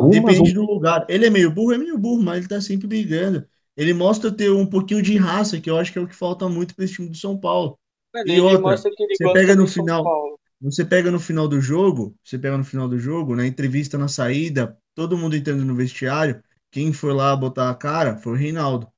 Algumas 0.00 0.34
Depende 0.36 0.52
do 0.54 0.62
lugar. 0.62 1.04
Ele 1.08 1.26
é 1.26 1.30
meio 1.30 1.50
burro, 1.50 1.72
é 1.72 1.78
meio 1.78 1.98
burro, 1.98 2.22
mas 2.22 2.38
ele 2.38 2.48
tá 2.48 2.60
sempre 2.60 2.86
brigando. 2.86 3.46
Ele 3.76 3.92
mostra 3.94 4.30
ter 4.32 4.50
um 4.50 4.66
pouquinho 4.66 5.02
de 5.02 5.16
raça, 5.16 5.60
que 5.60 5.70
eu 5.70 5.78
acho 5.78 5.92
que 5.92 5.98
é 5.98 6.02
o 6.02 6.06
que 6.08 6.14
falta 6.14 6.48
muito 6.48 6.74
para 6.74 6.84
esse 6.84 6.94
time 6.94 7.08
do 7.08 7.16
São 7.16 7.38
Paulo. 7.38 7.78
Mano, 8.14 8.28
E 8.28 8.32
ele 8.32 8.40
outra, 8.40 8.60
mostra 8.60 8.90
que 8.90 9.02
ele 9.02 9.14
você 9.14 9.24
gosta 9.24 9.38
pega 9.38 9.54
no 9.56 9.64
do 9.64 9.68
São 9.68 9.84
final- 9.84 10.04
Paulo. 10.04 10.38
Você 10.60 10.84
pega 10.84 11.10
no 11.10 11.20
final 11.20 11.46
do 11.46 11.60
jogo, 11.60 12.16
você 12.24 12.36
pega 12.36 12.58
no 12.58 12.64
final 12.64 12.88
do 12.88 12.98
jogo, 12.98 13.36
na 13.36 13.46
entrevista 13.46 13.96
na 13.96 14.08
saída, 14.08 14.76
todo 14.92 15.16
mundo 15.16 15.36
entrando 15.36 15.64
no 15.64 15.76
vestiário, 15.76 16.42
quem 16.72 16.92
foi 16.92 17.12
lá 17.14 17.36
botar 17.36 17.70
a 17.70 17.74
cara 17.76 18.16
foi 18.18 18.32
o 18.32 18.36
Reinaldo. 18.36 18.88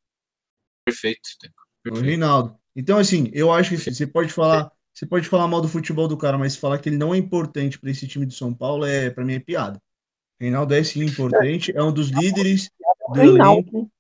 Perfeito. 0.87 1.21
Foi 1.41 1.49
o 1.51 1.95
Perfeito. 1.95 2.07
Reinaldo. 2.07 2.57
Então, 2.75 2.97
assim, 2.99 3.31
eu 3.35 3.53
acho 3.53 3.71
que 3.71 3.75
assim, 3.77 3.93
você 3.93 4.07
pode 4.07 4.33
falar, 4.33 4.71
você 4.95 5.05
pode 5.05 5.29
falar 5.29 5.47
mal 5.49 5.61
do 5.61 5.69
futebol 5.69 6.09
do 6.09 6.17
cara, 6.17 6.39
mas 6.39 6.57
falar 6.57 6.79
que 6.79 6.89
ele 6.89 6.97
não 6.97 7.15
é 7.15 7.19
importante 7.19 7.79
para 7.79 7.91
esse 7.91 8.09
time 8.09 8.25
de 8.25 8.35
São 8.35 8.55
Paulo 8.55 8.87
é, 8.87 9.11
para 9.11 9.25
mim, 9.25 9.35
é 9.35 9.39
piada. 9.41 9.79
Reinaldo 10.41 10.75
é 10.75 10.83
sim 10.83 11.05
importante, 11.05 11.71
é 11.77 11.83
um 11.83 11.93
dos 11.93 12.09
líderes 12.09 12.71
do 13.09 13.13
Reinaldo. 13.13 13.69
elenco. 13.69 13.91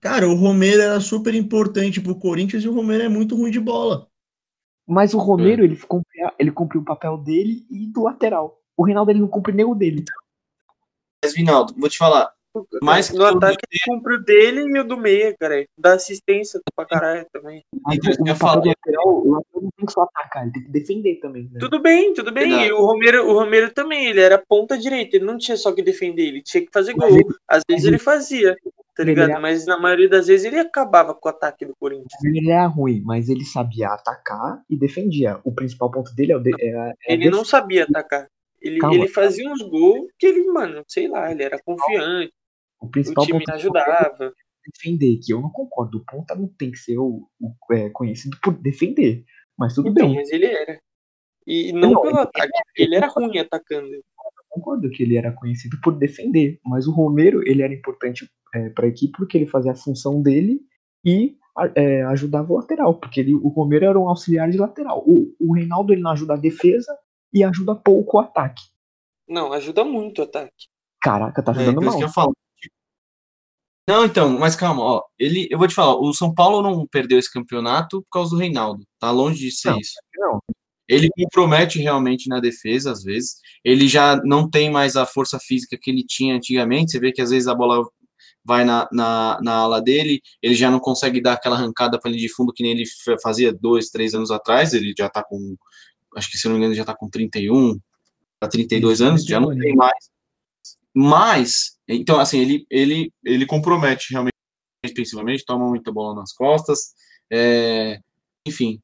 Cara, 0.00 0.26
o 0.26 0.34
Romero 0.34 0.80
era 0.80 1.00
super 1.00 1.34
importante 1.34 2.00
pro 2.00 2.18
Corinthians 2.18 2.64
e 2.64 2.68
o 2.68 2.74
Romero 2.74 3.04
é 3.04 3.08
muito 3.08 3.36
ruim 3.36 3.50
de 3.50 3.60
bola. 3.60 4.08
Mas 4.86 5.14
o 5.14 5.18
Romero, 5.18 5.62
ele, 5.62 5.76
cumpre, 5.76 6.18
ele 6.38 6.50
cumpre 6.50 6.78
o 6.78 6.84
papel 6.84 7.18
dele 7.18 7.64
e 7.70 7.86
do 7.86 8.02
lateral. 8.02 8.60
O 8.76 8.84
Reinaldo, 8.84 9.10
ele 9.12 9.20
não 9.20 9.28
cumpre 9.28 9.52
nem 9.52 9.64
o 9.64 9.74
dele. 9.74 10.04
Mas, 11.22 11.34
Vinaldo, 11.34 11.74
vou 11.78 11.88
te 11.88 11.98
falar. 11.98 12.32
Mais 12.82 13.08
que 13.08 13.16
no 13.16 13.24
ataque 13.24 13.58
ele 13.70 13.80
cumpre 13.86 14.14
o 14.14 14.22
dele 14.22 14.60
e 14.76 14.78
o 14.80 14.84
do 14.84 14.96
meia, 14.96 15.34
cara. 15.38 15.64
Dá 15.78 15.94
assistência 15.94 16.60
pra 16.76 16.84
caralho 16.84 17.26
também. 17.32 17.64
Mas 17.84 17.98
eu 18.26 18.36
falo- 18.36 18.62
lateral, 18.66 19.06
o 19.08 19.30
lateral 19.32 19.62
não 19.62 19.70
tem 19.76 19.86
que 19.86 19.92
só 19.92 20.02
atacar, 20.02 20.42
ele 20.44 20.52
tem 20.52 20.62
que 20.64 20.70
defender 20.70 21.14
também. 21.20 21.44
Né? 21.50 21.58
Tudo 21.60 21.80
bem, 21.80 22.12
tudo 22.12 22.30
bem. 22.32 22.48
Verdade. 22.48 22.68
E 22.68 22.72
o 22.72 22.84
Romero, 22.84 23.28
o 23.28 23.32
Romero 23.32 23.72
também, 23.72 24.06
ele 24.06 24.20
era 24.20 24.36
ponta 24.38 24.76
direita, 24.78 25.16
ele 25.16 25.24
não 25.24 25.38
tinha 25.38 25.56
só 25.56 25.72
que 25.72 25.82
defender, 25.82 26.22
ele 26.26 26.42
tinha 26.42 26.64
que 26.64 26.70
fazer 26.72 26.94
Mas 26.96 27.10
gol. 27.10 27.18
ele- 27.20 27.34
Às 27.48 27.62
vezes 27.68 27.84
ele- 27.84 27.96
ele 27.96 28.02
fazia, 28.02 28.56
tá 28.96 29.02
ligado? 29.04 29.30
era- 29.30 29.40
Mas 29.40 29.64
na 29.66 29.78
maioria 29.78 30.08
das 30.08 30.26
vezes 30.26 30.44
ele 30.46 30.58
acabava 30.58 31.14
com 31.14 31.28
o 31.28 31.30
ataque 31.30 31.64
do 31.64 31.74
Corinthians. 31.78 32.22
Ele 32.24 32.50
era 32.50 32.66
ruim, 32.66 33.02
mas 33.04 33.28
ele 33.28 33.44
sabia 33.44 33.88
atacar 33.88 34.62
e 34.68 34.76
defendia. 34.76 35.38
O 35.44 35.52
principal 35.52 35.90
ponto 35.90 36.14
dele 36.14 36.32
é 36.32 36.36
o 36.36 36.40
de, 36.40 36.50
é, 36.60 36.92
é 37.06 37.14
Ele 37.14 37.30
não 37.30 37.44
sabia 37.44 37.84
atacar. 37.84 38.26
Ele, 38.60 38.78
Calma. 38.78 38.94
ele 38.94 39.08
fazia 39.08 39.50
uns 39.50 39.60
gols 39.60 40.06
que 40.16 40.24
ele, 40.24 40.44
mano, 40.46 40.84
sei 40.86 41.08
lá, 41.08 41.32
ele 41.32 41.42
era 41.42 41.58
confiante, 41.64 42.32
o 42.82 42.86
o 42.86 42.90
principal 42.90 43.24
time 43.24 43.38
ponto 43.38 43.46
dele 43.46 43.56
ajudava. 43.58 44.24
é 44.26 44.32
defender, 44.70 45.18
que 45.18 45.32
eu 45.32 45.40
não 45.40 45.50
concordo. 45.50 45.98
O 45.98 46.04
ponta 46.04 46.34
não 46.34 46.46
tem 46.48 46.70
que 46.70 46.78
ser 46.78 46.98
o, 46.98 47.28
o- 47.40 47.72
é, 47.74 47.88
conhecido 47.90 48.36
por 48.42 48.52
defender. 48.54 49.24
Mas 49.58 49.74
tudo 49.74 49.88
Então, 49.88 50.06
bem, 50.08 50.16
mas 50.16 50.30
ele 50.30 50.46
era. 50.46 50.80
E 51.46 51.72
não, 51.72 51.90
Não, 51.92 52.02
pelo 52.02 52.14
ele- 52.14 52.20
ataque, 52.20 52.52
porque 52.66 52.82
ele 52.82 52.94
era 52.94 53.06
ruim 53.08 53.38
atacando. 53.38 53.88
eu 53.92 54.02
concordo 54.48 54.88
que 54.90 55.02
ele 55.02 55.16
era 55.16 55.32
conhecido 55.32 55.76
por 55.82 55.96
defender. 55.98 56.60
Mas 56.64 56.86
o 56.86 56.92
Romero, 56.92 57.42
ele 57.46 57.62
era 57.62 57.74
importante 57.74 58.28
é, 58.54 58.68
para 58.70 58.84
a 58.86 58.88
equipe 58.88 59.12
porque 59.16 59.36
ele 59.38 59.46
fazia 59.46 59.72
a 59.72 59.76
função 59.76 60.22
dele 60.22 60.60
e 61.04 61.36
é, 61.74 62.02
ajudava 62.04 62.52
o 62.52 62.56
lateral. 62.56 62.94
Porque 63.00 63.18
ele, 63.20 63.34
o 63.34 63.48
Romero 63.48 63.84
era 63.86 63.98
um 63.98 64.08
auxiliar 64.08 64.48
de 64.50 64.58
lateral. 64.58 65.02
O, 65.06 65.34
o 65.40 65.54
Reinaldo, 65.54 65.92
ele 65.92 66.02
não 66.02 66.12
ajuda 66.12 66.34
a 66.34 66.38
defesa 66.38 66.96
e 67.32 67.42
ajuda 67.42 67.74
pouco 67.74 68.18
o 68.18 68.20
ataque. 68.20 68.62
Não, 69.28 69.52
ajuda 69.52 69.84
muito 69.84 70.20
o 70.20 70.24
ataque. 70.24 70.68
Caraca, 71.00 71.42
tá 71.42 71.50
É, 71.52 71.56
ajudando 71.56 71.80
isso 71.82 71.90
mal. 71.90 71.98
que 71.98 72.04
eu 72.04 72.08
falo. 72.08 72.32
Não, 73.88 74.04
então, 74.04 74.38
mas 74.38 74.54
calma, 74.54 74.82
ó. 74.82 75.02
Ele, 75.18 75.48
eu 75.50 75.58
vou 75.58 75.66
te 75.66 75.74
falar, 75.74 75.96
o 75.96 76.12
São 76.14 76.32
Paulo 76.32 76.62
não 76.62 76.86
perdeu 76.86 77.18
esse 77.18 77.32
campeonato 77.32 78.00
por 78.02 78.08
causa 78.10 78.30
do 78.30 78.36
Reinaldo. 78.36 78.84
Tá 78.98 79.10
longe 79.10 79.40
de 79.40 79.50
ser 79.50 79.70
Não, 79.70 79.78
isso. 79.80 79.94
não. 80.16 80.40
Ele 80.88 81.08
compromete 81.10 81.78
realmente 81.78 82.28
na 82.28 82.38
defesa, 82.38 82.92
às 82.92 83.02
vezes. 83.02 83.36
Ele 83.64 83.88
já 83.88 84.20
não 84.24 84.48
tem 84.48 84.70
mais 84.70 84.94
a 84.96 85.06
força 85.06 85.38
física 85.40 85.78
que 85.80 85.90
ele 85.90 86.04
tinha 86.06 86.34
antigamente. 86.36 86.92
Você 86.92 87.00
vê 87.00 87.12
que 87.12 87.22
às 87.22 87.30
vezes 87.30 87.48
a 87.48 87.54
bola 87.54 87.84
vai 88.44 88.64
na, 88.64 88.88
na, 88.92 89.38
na 89.42 89.54
ala 89.54 89.80
dele, 89.80 90.20
ele 90.42 90.54
já 90.54 90.70
não 90.70 90.80
consegue 90.80 91.20
dar 91.20 91.34
aquela 91.34 91.56
arrancada 91.56 91.98
para 91.98 92.10
linha 92.10 92.22
de 92.26 92.32
fundo 92.34 92.52
que 92.52 92.62
nem 92.62 92.72
ele 92.72 92.84
fa- 93.04 93.16
fazia 93.22 93.52
dois, 93.52 93.88
três 93.90 94.14
anos 94.14 94.30
atrás. 94.30 94.74
Ele 94.74 94.92
já 94.96 95.08
tá 95.08 95.22
com, 95.24 95.56
acho 96.16 96.30
que 96.30 96.36
se 96.38 96.46
não 96.46 96.54
me 96.54 96.58
engano, 96.58 96.74
já 96.74 96.84
tá 96.84 96.94
com 96.94 97.08
31 97.08 97.78
para 98.38 98.48
32 98.48 99.00
Isso, 99.00 99.04
anos, 99.08 99.24
já 99.24 99.40
não 99.40 99.48
31 99.48 99.62
tem 99.64 99.76
mais. 99.76 100.10
Mas, 100.94 101.71
então, 101.88 102.20
assim, 102.20 102.38
ele, 102.38 102.66
ele, 102.70 103.12
ele 103.24 103.46
compromete 103.46 104.12
realmente 104.12 104.32
defensivamente, 104.84 105.44
toma 105.44 105.68
muita 105.68 105.92
bola 105.92 106.14
nas 106.14 106.32
costas, 106.32 106.92
é, 107.30 107.98
enfim. 108.46 108.80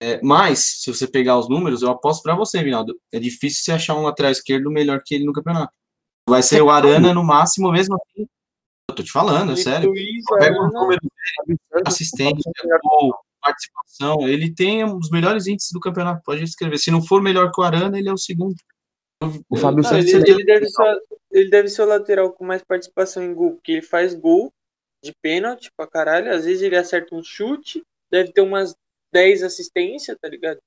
É, 0.00 0.20
mas, 0.22 0.82
se 0.82 0.92
você 0.92 1.06
pegar 1.06 1.38
os 1.38 1.48
números, 1.48 1.82
eu 1.82 1.90
aposto 1.90 2.22
para 2.22 2.34
você, 2.34 2.62
Vinaldo, 2.62 2.94
é 3.12 3.18
difícil 3.18 3.62
você 3.64 3.72
achar 3.72 3.94
um 3.94 4.02
lateral 4.02 4.30
esquerdo 4.30 4.70
melhor 4.70 5.00
que 5.04 5.14
ele 5.14 5.24
no 5.24 5.32
campeonato. 5.32 5.72
Vai 6.28 6.42
ser 6.42 6.60
o 6.60 6.70
Arana 6.70 7.14
no 7.14 7.24
máximo, 7.24 7.70
mesmo 7.70 7.94
assim. 7.94 8.26
Eu 8.90 8.94
tô 8.94 9.02
te 9.02 9.10
falando, 9.10 9.52
é 9.52 9.56
sério. 9.56 9.92
Pega 9.92 10.58
o 10.58 10.64
Arana, 10.64 10.80
número 10.80 11.00
assistente, 11.86 12.42
gol, 12.82 13.14
participação, 13.40 14.28
ele 14.28 14.52
tem 14.52 14.84
os 14.84 15.08
melhores 15.10 15.46
índices 15.46 15.70
do 15.72 15.80
campeonato. 15.80 16.22
Pode 16.24 16.42
escrever. 16.42 16.78
Se 16.78 16.90
não 16.90 17.02
for 17.02 17.22
melhor 17.22 17.50
que 17.52 17.60
o 17.60 17.64
Arana, 17.64 17.98
ele 17.98 18.08
é 18.08 18.12
o 18.12 18.18
segundo. 18.18 18.56
O 19.48 19.56
Fábio 19.56 19.82
Não, 19.82 19.90
Santos 19.90 20.12
ele, 20.12 20.30
ele 20.30 20.44
deve 20.44 20.68
ser, 20.68 21.02
ele 21.30 21.50
deve 21.50 21.68
ser 21.68 21.82
o 21.82 21.86
lateral 21.86 22.32
com 22.32 22.44
mais 22.44 22.62
participação 22.62 23.22
em 23.22 23.34
gol, 23.34 23.52
porque 23.54 23.72
ele 23.72 23.82
faz 23.82 24.14
gol 24.14 24.52
de 25.02 25.12
pênalti 25.22 25.70
pra 25.76 25.86
caralho. 25.86 26.32
Às 26.32 26.44
vezes 26.44 26.62
ele 26.62 26.76
acerta 26.76 27.14
um 27.14 27.22
chute, 27.22 27.82
deve 28.10 28.32
ter 28.32 28.42
umas 28.42 28.74
10 29.12 29.42
assistências, 29.42 30.16
tá 30.20 30.28
ligado? 30.28 30.58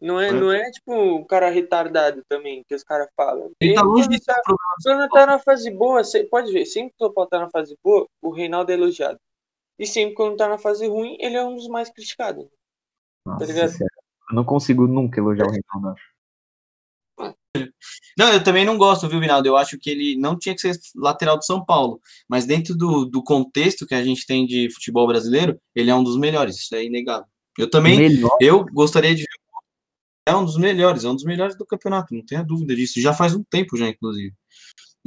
Não 0.00 0.20
é, 0.20 0.28
É. 0.28 0.32
não 0.32 0.52
é 0.52 0.70
tipo 0.70 0.94
um 0.94 1.24
cara 1.24 1.50
retardado 1.50 2.22
também, 2.28 2.62
que 2.68 2.74
os 2.74 2.84
caras 2.84 3.08
falam. 3.16 3.50
Ele 3.60 3.74
tá 3.74 3.82
longe 3.82 4.08
de 4.08 4.20
tá, 4.24 4.40
quando 4.84 5.08
tá 5.08 5.26
na 5.26 5.38
fase 5.40 5.70
boa, 5.72 6.04
você 6.04 6.22
pode 6.24 6.52
ver, 6.52 6.64
sempre 6.66 6.94
que 6.96 7.04
o 7.04 7.12
São 7.12 7.26
tá 7.26 7.40
na 7.40 7.50
fase 7.50 7.76
boa, 7.82 8.06
o 8.22 8.30
Reinaldo 8.30 8.70
é 8.70 8.74
elogiado. 8.74 9.18
E 9.76 9.86
sempre 9.86 10.14
quando 10.14 10.36
tá 10.36 10.48
na 10.48 10.58
fase 10.58 10.86
ruim, 10.86 11.16
ele 11.20 11.36
é 11.36 11.44
um 11.44 11.56
dos 11.56 11.66
mais 11.66 11.90
criticados. 11.90 12.46
Nossa, 13.26 13.44
ligado? 13.44 13.70
sério. 13.70 13.86
Eu 14.30 14.36
não 14.36 14.44
consigo 14.44 14.86
nunca 14.86 15.18
elogiar 15.18 15.46
o 15.46 15.50
Reinaldo. 15.50 15.88
acho. 15.98 16.17
Não, 18.16 18.32
eu 18.32 18.42
também 18.42 18.64
não 18.64 18.76
gosto, 18.76 19.08
viu, 19.08 19.20
Vinaldo? 19.20 19.48
Eu 19.48 19.56
acho 19.56 19.78
que 19.78 19.90
ele 19.90 20.16
não 20.16 20.38
tinha 20.38 20.54
que 20.54 20.60
ser 20.60 20.78
lateral 20.94 21.36
do 21.36 21.44
São 21.44 21.64
Paulo. 21.64 22.00
Mas 22.28 22.46
dentro 22.46 22.76
do, 22.76 23.04
do 23.04 23.22
contexto 23.22 23.86
que 23.86 23.94
a 23.94 24.02
gente 24.02 24.26
tem 24.26 24.46
de 24.46 24.72
futebol 24.72 25.06
brasileiro, 25.06 25.58
ele 25.74 25.90
é 25.90 25.94
um 25.94 26.02
dos 26.02 26.18
melhores. 26.18 26.56
Isso 26.56 26.74
é 26.74 26.84
inegável. 26.84 27.26
Eu 27.58 27.68
também, 27.68 27.98
Melhor. 27.98 28.36
eu 28.40 28.64
gostaria 28.66 29.14
de 29.14 29.22
ver. 29.22 29.28
É 30.26 30.36
um 30.36 30.44
dos 30.44 30.58
melhores, 30.58 31.04
é 31.04 31.08
um 31.08 31.14
dos 31.14 31.24
melhores 31.24 31.56
do 31.56 31.64
campeonato, 31.64 32.14
não 32.14 32.24
tenha 32.24 32.44
dúvida 32.44 32.76
disso. 32.76 33.00
Já 33.00 33.14
faz 33.14 33.34
um 33.34 33.42
tempo, 33.42 33.76
já, 33.76 33.88
inclusive. 33.88 34.34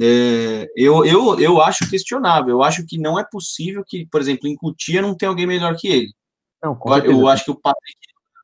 É, 0.00 0.66
eu, 0.76 1.04
eu, 1.04 1.38
eu 1.38 1.62
acho 1.62 1.88
questionável. 1.88 2.50
Eu 2.50 2.62
acho 2.62 2.84
que 2.84 2.98
não 2.98 3.18
é 3.18 3.24
possível 3.24 3.84
que, 3.86 4.04
por 4.06 4.20
exemplo, 4.20 4.48
em 4.48 4.56
Cutia 4.56 5.00
não 5.00 5.16
tem 5.16 5.28
alguém 5.28 5.46
melhor 5.46 5.76
que 5.76 5.86
ele. 5.86 6.12
Não, 6.62 6.78
Eu, 7.04 7.12
eu 7.12 7.28
acho 7.28 7.44
que 7.44 7.50
o 7.50 7.60
Patrick, 7.60 7.98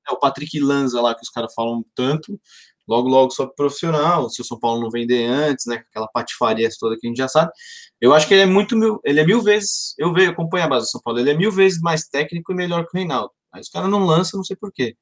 é, 0.09 0.13
o 0.13 0.19
Patrick 0.19 0.61
Lanza 0.61 1.01
lá, 1.01 1.15
que 1.15 1.23
os 1.23 1.31
caras 1.31 1.53
falam 1.53 1.85
tanto, 1.95 2.41
logo, 2.89 3.09
logo 3.09 3.31
sobre 3.31 3.55
profissional, 3.55 4.31
se 4.31 4.41
o 4.41 4.45
São 4.45 4.59
Paulo 4.59 4.81
não 4.81 4.91
vender 4.91 5.27
antes, 5.27 5.67
né? 5.67 5.77
Aquela 5.91 6.09
patifaria 6.09 6.69
toda 6.81 6.97
que 6.99 7.07
a 7.07 7.11
gente 7.11 7.19
já 7.19 7.29
sabe. 7.29 7.53
Eu 8.01 8.15
acho 8.15 8.27
que 8.27 8.35
ele 8.35 8.43
é 8.43 8.47
muito 8.47 8.77
mil, 8.77 8.99
ele 9.05 9.21
é 9.21 9.27
mil 9.27 9.43
vezes, 9.43 9.95
eu 9.99 10.13
vejo, 10.13 10.31
acompanho 10.31 10.65
a 10.65 10.69
base 10.69 10.87
do 10.87 10.91
São 10.91 11.01
Paulo, 11.03 11.21
ele 11.21 11.31
é 11.31 11.37
mil 11.37 11.53
vezes 11.53 11.81
mais 11.81 12.09
técnico 12.09 12.53
e 12.53 12.57
melhor 12.57 12.87
que 12.87 12.97
o 12.97 12.99
Reinaldo. 12.99 13.31
Aí 13.53 13.61
os 13.61 13.69
caras 13.69 13.91
não 13.91 14.05
lançam, 14.05 14.39
não 14.39 14.45
sei 14.45 14.57
porquê. 14.57 14.97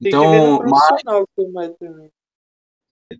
Então, 0.00 0.60
mas, 0.62 0.92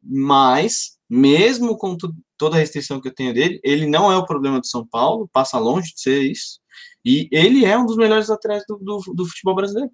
mas, 0.02 0.98
mesmo 1.08 1.76
com 1.76 1.96
tu- 1.96 2.14
toda 2.38 2.56
a 2.56 2.58
restrição 2.58 3.00
que 3.00 3.08
eu 3.08 3.14
tenho 3.14 3.34
dele, 3.34 3.60
ele 3.62 3.86
não 3.86 4.10
é 4.10 4.16
o 4.16 4.24
problema 4.24 4.60
do 4.60 4.66
São 4.66 4.86
Paulo, 4.86 5.28
passa 5.32 5.58
longe 5.58 5.92
de 5.94 6.00
ser 6.00 6.22
isso. 6.22 6.60
E 7.04 7.28
ele 7.32 7.64
é 7.64 7.76
um 7.76 7.84
dos 7.84 7.96
melhores 7.96 8.28
laterais 8.28 8.62
do, 8.68 8.76
do, 8.78 9.00
do 9.14 9.26
futebol 9.26 9.54
brasileiro. 9.54 9.90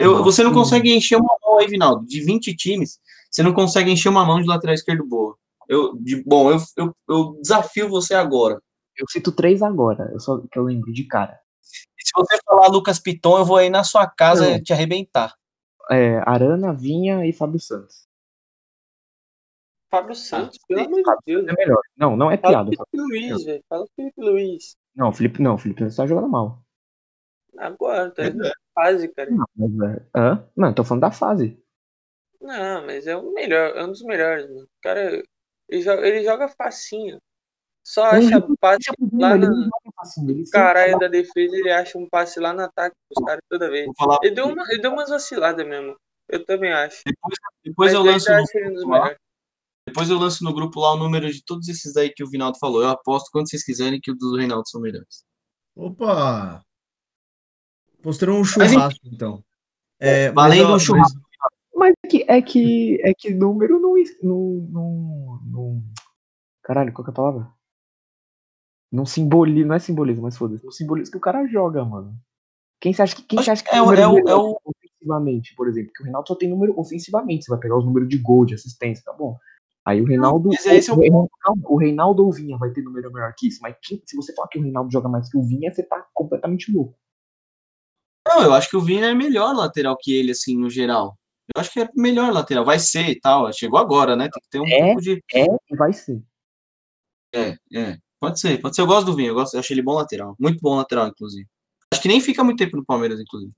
Eu- 0.00 0.22
você 0.22 0.42
não 0.42 0.52
consegue 0.52 0.92
encher 0.94 1.16
uma 1.16 1.36
mão 1.42 1.58
aí, 1.58 1.66
Vinaldo. 1.66 2.06
De 2.06 2.22
20 2.22 2.54
times, 2.54 2.98
você 3.30 3.42
não 3.42 3.52
consegue 3.52 3.90
encher 3.90 4.08
uma 4.08 4.24
mão 4.24 4.40
de 4.40 4.46
lateral 4.46 4.74
esquerdo 4.74 5.06
boa. 5.06 5.36
Eu, 5.68 5.96
de, 5.96 6.22
bom, 6.24 6.50
eu, 6.50 6.58
eu, 6.76 6.96
eu 7.08 7.38
desafio 7.40 7.88
você 7.88 8.14
agora. 8.14 8.60
Eu 8.96 9.06
cito 9.08 9.32
três 9.32 9.62
agora, 9.62 10.10
eu 10.12 10.20
só 10.20 10.38
que 10.50 10.58
eu 10.58 10.64
lembro 10.64 10.92
de 10.92 11.04
cara. 11.04 11.38
Se 11.62 12.10
você 12.14 12.38
falar 12.44 12.66
Lucas 12.68 12.98
Piton, 12.98 13.38
eu 13.38 13.44
vou 13.44 13.56
aí 13.56 13.70
na 13.70 13.84
sua 13.84 14.06
casa 14.06 14.50
Não. 14.52 14.62
te 14.62 14.72
arrebentar. 14.72 15.34
É, 15.90 16.18
Arana, 16.26 16.72
Vinha 16.74 17.24
e 17.26 17.32
Fábio 17.32 17.60
Santos. 17.60 18.08
Fábio 19.90 20.14
Santos, 20.14 20.58
pelo 20.68 20.80
amor 20.80 21.02
de 21.02 21.16
Deus. 21.26 21.48
É 21.48 21.52
melhor. 21.52 21.80
Não, 21.96 22.16
não 22.16 22.30
é 22.30 22.36
Fala 22.36 22.64
piada. 22.64 22.70
Felipe 22.70 22.96
Luiz, 22.96 23.44
velho. 23.44 23.64
Fala 23.68 23.86
Felipe 23.96 24.20
Luiz. 24.20 24.76
Não, 24.94 25.12
Felipe, 25.12 25.42
não, 25.42 25.58
Felipe 25.58 25.80
Santos 25.80 25.96
tá 25.96 26.06
jogando 26.06 26.28
mal. 26.28 26.62
Agora, 27.58 28.10
tá 28.10 28.24
É. 28.24 28.30
na 28.30 28.52
fase, 28.74 29.08
cara. 29.08 29.30
Não, 29.30 29.46
mas 29.54 29.96
é. 29.96 30.06
Hã? 30.16 30.48
Não, 30.56 30.74
tô 30.74 30.84
falando 30.84 31.02
da 31.02 31.10
fase. 31.10 31.62
Não, 32.40 32.86
mas 32.86 33.06
é 33.06 33.16
o 33.16 33.32
melhor, 33.32 33.76
é 33.76 33.84
um 33.84 33.88
dos 33.90 34.02
melhores, 34.02 34.48
mano. 34.48 34.62
O 34.64 34.82
cara, 34.82 35.22
ele 35.68 35.82
joga, 35.82 36.06
ele 36.06 36.24
joga 36.24 36.48
facinho. 36.48 37.18
Só 37.84 38.02
Não, 38.02 38.10
acha 38.10 38.36
ele 38.36 38.56
passe 38.60 38.90
é 38.90 38.94
lá 39.16 39.34
ele 39.34 39.46
na 39.46 39.50
não 39.50 39.62
joga 39.62 39.94
facinho, 39.96 40.44
caralho 40.50 40.98
da 40.98 41.08
defesa, 41.08 41.56
ele 41.56 41.70
acha 41.70 41.98
um 41.98 42.08
passe 42.08 42.38
lá 42.38 42.52
no 42.52 42.62
ataque 42.62 42.94
pros 43.08 43.26
caras 43.26 43.42
toda 43.48 43.70
vez. 43.70 43.90
Ele 44.22 44.34
deu, 44.34 44.46
uma, 44.48 44.64
ele 44.70 44.82
deu 44.82 44.92
umas 44.92 45.08
vaciladas 45.08 45.66
mesmo. 45.66 45.96
Eu 46.28 46.44
também 46.44 46.72
acho. 46.72 47.02
Depois 47.64 47.92
mas 47.92 47.94
eu 47.94 48.02
lanço 48.02 48.30
no 48.30 48.74
dos 48.74 48.84
melhores. 48.86 49.18
Depois 49.86 50.10
eu 50.10 50.18
lanço 50.18 50.44
no 50.44 50.54
grupo 50.54 50.78
lá 50.78 50.94
o 50.94 50.98
número 50.98 51.30
de 51.30 51.42
todos 51.44 51.66
esses 51.68 51.96
aí 51.96 52.10
que 52.10 52.22
o 52.22 52.28
Vinaldo 52.28 52.58
falou. 52.58 52.82
Eu 52.82 52.90
aposto 52.90 53.30
quando 53.32 53.50
vocês 53.50 53.64
quiserem 53.64 54.00
que 54.00 54.10
o 54.10 54.14
do 54.14 54.36
Reinaldo 54.36 54.68
são 54.68 54.80
melhores. 54.80 55.24
Opa! 55.74 56.62
Mostrou 58.04 58.36
um 58.36 58.40
Mas, 58.40 58.48
churrasco, 58.50 59.00
então. 59.06 59.44
É, 59.98 60.30
mas, 60.32 60.48
Valendo 60.54 60.72
ó, 60.72 60.76
um 60.76 60.78
churrasco. 60.78 61.20
Mas 61.74 61.94
é 62.04 62.08
que, 62.08 62.24
é 62.28 62.42
que, 62.42 63.00
é 63.02 63.14
que 63.14 63.34
número 63.34 63.80
não, 63.80 63.94
não, 64.22 64.68
não, 64.70 65.40
não. 65.46 65.82
Caralho, 66.62 66.92
qual 66.92 67.04
que 67.04 67.10
é 67.10 67.12
a 67.12 67.16
palavra? 67.16 67.48
Não 68.92 69.06
simboliza, 69.06 69.66
não 69.66 69.74
é 69.74 69.78
simbolismo, 69.78 70.22
mas 70.24 70.36
foda-se. 70.36 70.64
Não 70.64 70.72
simboliza 70.72 71.10
que 71.10 71.16
o 71.16 71.20
cara 71.20 71.46
joga, 71.46 71.84
mano. 71.84 72.14
Quem 72.80 72.92
você 72.92 73.02
acha 73.02 73.14
que, 73.14 73.22
quem 73.22 73.38
Acho 73.38 73.44
você 73.46 73.50
acha 73.52 73.64
que 73.64 73.70
que 73.70 73.76
é 73.76 73.80
o- 73.82 73.84
número 73.84 74.00
é 74.02 74.08
o- 74.08 74.28
é 74.28 74.34
o- 74.34 74.58
ofensivamente, 74.64 75.54
por 75.54 75.68
exemplo? 75.68 75.88
Porque 75.90 76.02
o 76.02 76.04
Reinaldo 76.06 76.28
só 76.28 76.34
tem 76.34 76.48
número 76.50 76.78
ofensivamente. 76.78 77.44
Você 77.44 77.50
vai 77.50 77.60
pegar 77.60 77.78
os 77.78 77.84
números 77.84 78.08
de 78.08 78.18
gol, 78.18 78.44
de 78.44 78.54
assistência, 78.54 79.04
tá 79.04 79.12
bom. 79.12 79.38
Aí 79.84 80.00
o 80.00 80.04
Reinaldo. 80.04 80.48
mas 80.48 80.66
esse 80.66 80.90
é 80.90 80.92
o 80.92 80.96
o, 80.96 81.00
Reinaldo 81.00 81.30
o 81.64 81.76
Reinaldo 81.76 82.22
ou 82.22 82.28
o 82.28 82.32
Vinha 82.32 82.58
vai 82.58 82.70
ter 82.70 82.82
número 82.82 83.12
melhor 83.12 83.32
que 83.36 83.48
isso. 83.48 83.60
Mas 83.62 83.76
quem- 83.82 84.02
se 84.04 84.16
você 84.16 84.34
falar 84.34 84.48
que 84.48 84.58
o 84.58 84.62
Reinaldo 84.62 84.90
joga 84.90 85.08
mais 85.08 85.30
que 85.30 85.38
o 85.38 85.42
Vinha, 85.42 85.72
você 85.72 85.82
tá 85.82 86.04
completamente 86.12 86.72
louco. 86.72 86.98
Não, 88.30 88.42
eu 88.44 88.54
acho 88.54 88.70
que 88.70 88.76
o 88.76 88.80
Vini 88.80 89.02
é 89.02 89.12
melhor 89.12 89.54
lateral 89.54 89.96
que 89.98 90.12
ele, 90.12 90.30
assim, 90.30 90.56
no 90.56 90.70
geral. 90.70 91.18
Eu 91.52 91.60
acho 91.60 91.72
que 91.72 91.80
é 91.80 91.88
melhor 91.96 92.32
lateral. 92.32 92.64
Vai 92.64 92.78
ser 92.78 93.08
e 93.08 93.20
tal. 93.20 93.52
Chegou 93.52 93.76
agora, 93.78 94.14
né? 94.14 94.28
Tem 94.30 94.40
que 94.40 94.48
ter 94.48 94.60
um 94.60 94.66
É? 94.68 94.86
pouco 94.86 95.00
de. 95.00 95.22
É 95.34 95.46
vai 95.76 95.92
ser. 95.92 96.22
É, 97.34 97.56
é. 97.74 97.98
Pode 98.20 98.38
ser, 98.38 98.60
pode 98.60 98.76
ser. 98.76 98.82
Eu 98.82 98.86
gosto 98.86 99.06
do 99.06 99.16
Vini, 99.16 99.28
eu, 99.28 99.34
gosto, 99.34 99.54
eu 99.54 99.60
acho 99.60 99.72
ele 99.72 99.82
bom 99.82 99.94
lateral. 99.94 100.36
Muito 100.38 100.60
bom 100.60 100.76
lateral, 100.76 101.08
inclusive. 101.08 101.48
Acho 101.92 102.02
que 102.02 102.08
nem 102.08 102.20
fica 102.20 102.44
muito 102.44 102.58
tempo 102.58 102.76
no 102.76 102.84
Palmeiras, 102.84 103.18
inclusive. 103.18 103.52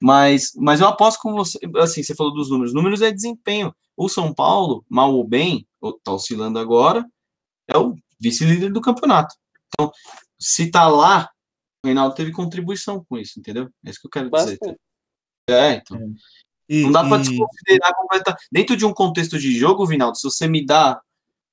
Mas, 0.00 0.52
mas 0.54 0.80
eu 0.80 0.86
aposto 0.86 1.20
com 1.20 1.32
você. 1.32 1.58
Assim, 1.78 2.02
você 2.02 2.14
falou 2.14 2.32
dos 2.32 2.48
números. 2.48 2.72
Números 2.72 3.02
é 3.02 3.10
desempenho. 3.10 3.74
O 3.96 4.08
São 4.08 4.32
Paulo, 4.32 4.84
mal 4.88 5.12
ou 5.12 5.26
bem, 5.26 5.66
ou 5.80 5.98
tá 5.98 6.12
oscilando 6.12 6.58
agora, 6.58 7.04
é 7.66 7.76
o 7.76 7.96
vice-líder 8.20 8.70
do 8.72 8.80
campeonato. 8.80 9.34
Então, 9.68 9.90
se 10.38 10.70
tá 10.70 10.86
lá, 10.86 11.28
Reinaldo 11.84 12.14
teve 12.14 12.32
contribuição 12.32 13.04
com 13.08 13.16
isso, 13.18 13.38
entendeu? 13.38 13.68
É 13.84 13.90
isso 13.90 14.00
que 14.00 14.06
eu 14.06 14.10
quero 14.10 14.30
dizer. 14.30 14.58
Bastante. 14.58 14.80
É, 15.48 15.74
então. 15.74 16.14
e- 16.68 16.82
Não 16.82 16.92
dá 16.92 17.04
para 17.04 17.18
e- 17.18 17.22
desconsiderar 17.28 17.94
completa. 17.94 18.36
Dentro 18.50 18.76
de 18.76 18.84
um 18.84 18.92
contexto 18.92 19.38
de 19.38 19.56
jogo, 19.56 19.86
Vinaldo, 19.86 20.16
se 20.16 20.24
você 20.24 20.48
me 20.48 20.64
dá 20.64 21.00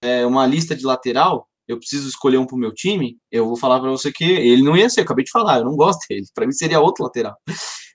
é, 0.01 0.25
uma 0.25 0.45
lista 0.47 0.75
de 0.75 0.85
lateral, 0.85 1.47
eu 1.67 1.77
preciso 1.77 2.09
escolher 2.09 2.37
um 2.37 2.45
pro 2.45 2.57
meu 2.57 2.73
time, 2.73 3.17
eu 3.31 3.45
vou 3.47 3.55
falar 3.55 3.79
para 3.79 3.89
você 3.89 4.11
que 4.11 4.23
ele 4.25 4.61
não 4.63 4.75
ia 4.75 4.89
ser, 4.89 4.99
eu 5.01 5.05
acabei 5.05 5.23
de 5.23 5.31
falar, 5.31 5.59
eu 5.59 5.65
não 5.65 5.75
gosto 5.77 5.99
dele. 6.09 6.25
Para 6.33 6.45
mim 6.45 6.51
seria 6.51 6.79
outro 6.81 7.03
lateral. 7.03 7.37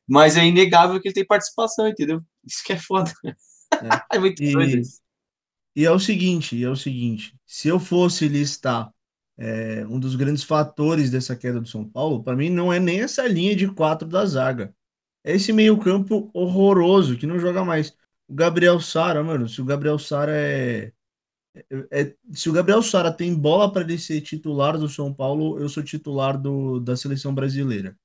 Mas 0.06 0.36
é 0.36 0.46
inegável 0.46 0.98
que 1.00 1.08
ele 1.08 1.14
tem 1.14 1.26
participação, 1.26 1.86
entendeu? 1.88 2.22
Isso 2.46 2.62
que 2.64 2.72
é 2.72 2.78
foda. 2.78 3.12
É, 4.12 4.18
muito 4.18 4.42
E- 4.42 4.52
doido 4.52 4.78
isso. 4.78 5.00
E 5.76 5.84
é 5.84 5.90
o 5.92 5.98
seguinte, 5.98 6.56
e 6.56 6.64
é 6.64 6.70
o 6.70 6.74
seguinte, 6.74 7.34
se 7.46 7.68
eu 7.68 7.78
fosse 7.78 8.26
listar 8.26 8.90
é, 9.38 9.86
um 9.86 10.00
dos 10.00 10.16
grandes 10.16 10.44
fatores 10.44 11.10
dessa 11.10 11.36
queda 11.36 11.60
do 11.60 11.68
São 11.68 11.88
Paulo, 11.88 12.22
para 12.24 12.36
mim 12.36 12.50
não 12.50 12.72
é 12.72 12.80
nem 12.80 13.02
essa 13.02 13.26
linha 13.28 13.56
de 13.56 13.68
quatro 13.72 14.08
da 14.08 14.26
zaga. 14.26 14.74
É 15.24 15.34
esse 15.34 15.52
meio-campo 15.52 16.30
horroroso 16.34 17.16
que 17.18 17.26
não 17.26 17.38
joga 17.38 17.64
mais. 17.64 17.90
O 18.28 18.34
Gabriel 18.34 18.80
Sara, 18.80 19.22
mano, 19.24 19.48
se 19.48 19.60
o 19.62 19.64
Gabriel 19.64 19.98
Sara 19.98 20.32
é, 20.36 20.92
é- 21.70 22.00
é- 22.02 22.16
se 22.32 22.48
o 22.48 22.52
Gabriel 22.52 22.82
Sara 22.82 23.12
tem 23.12 23.34
bola 23.34 23.72
para 23.72 23.82
ele 23.82 23.98
ser 23.98 24.20
titular 24.20 24.78
do 24.78 24.88
São 24.88 25.12
Paulo, 25.12 25.58
eu 25.60 25.68
sou 25.68 25.82
titular 25.82 26.40
do, 26.40 26.80
da 26.80 26.96
seleção 26.96 27.34
brasileira. 27.34 27.96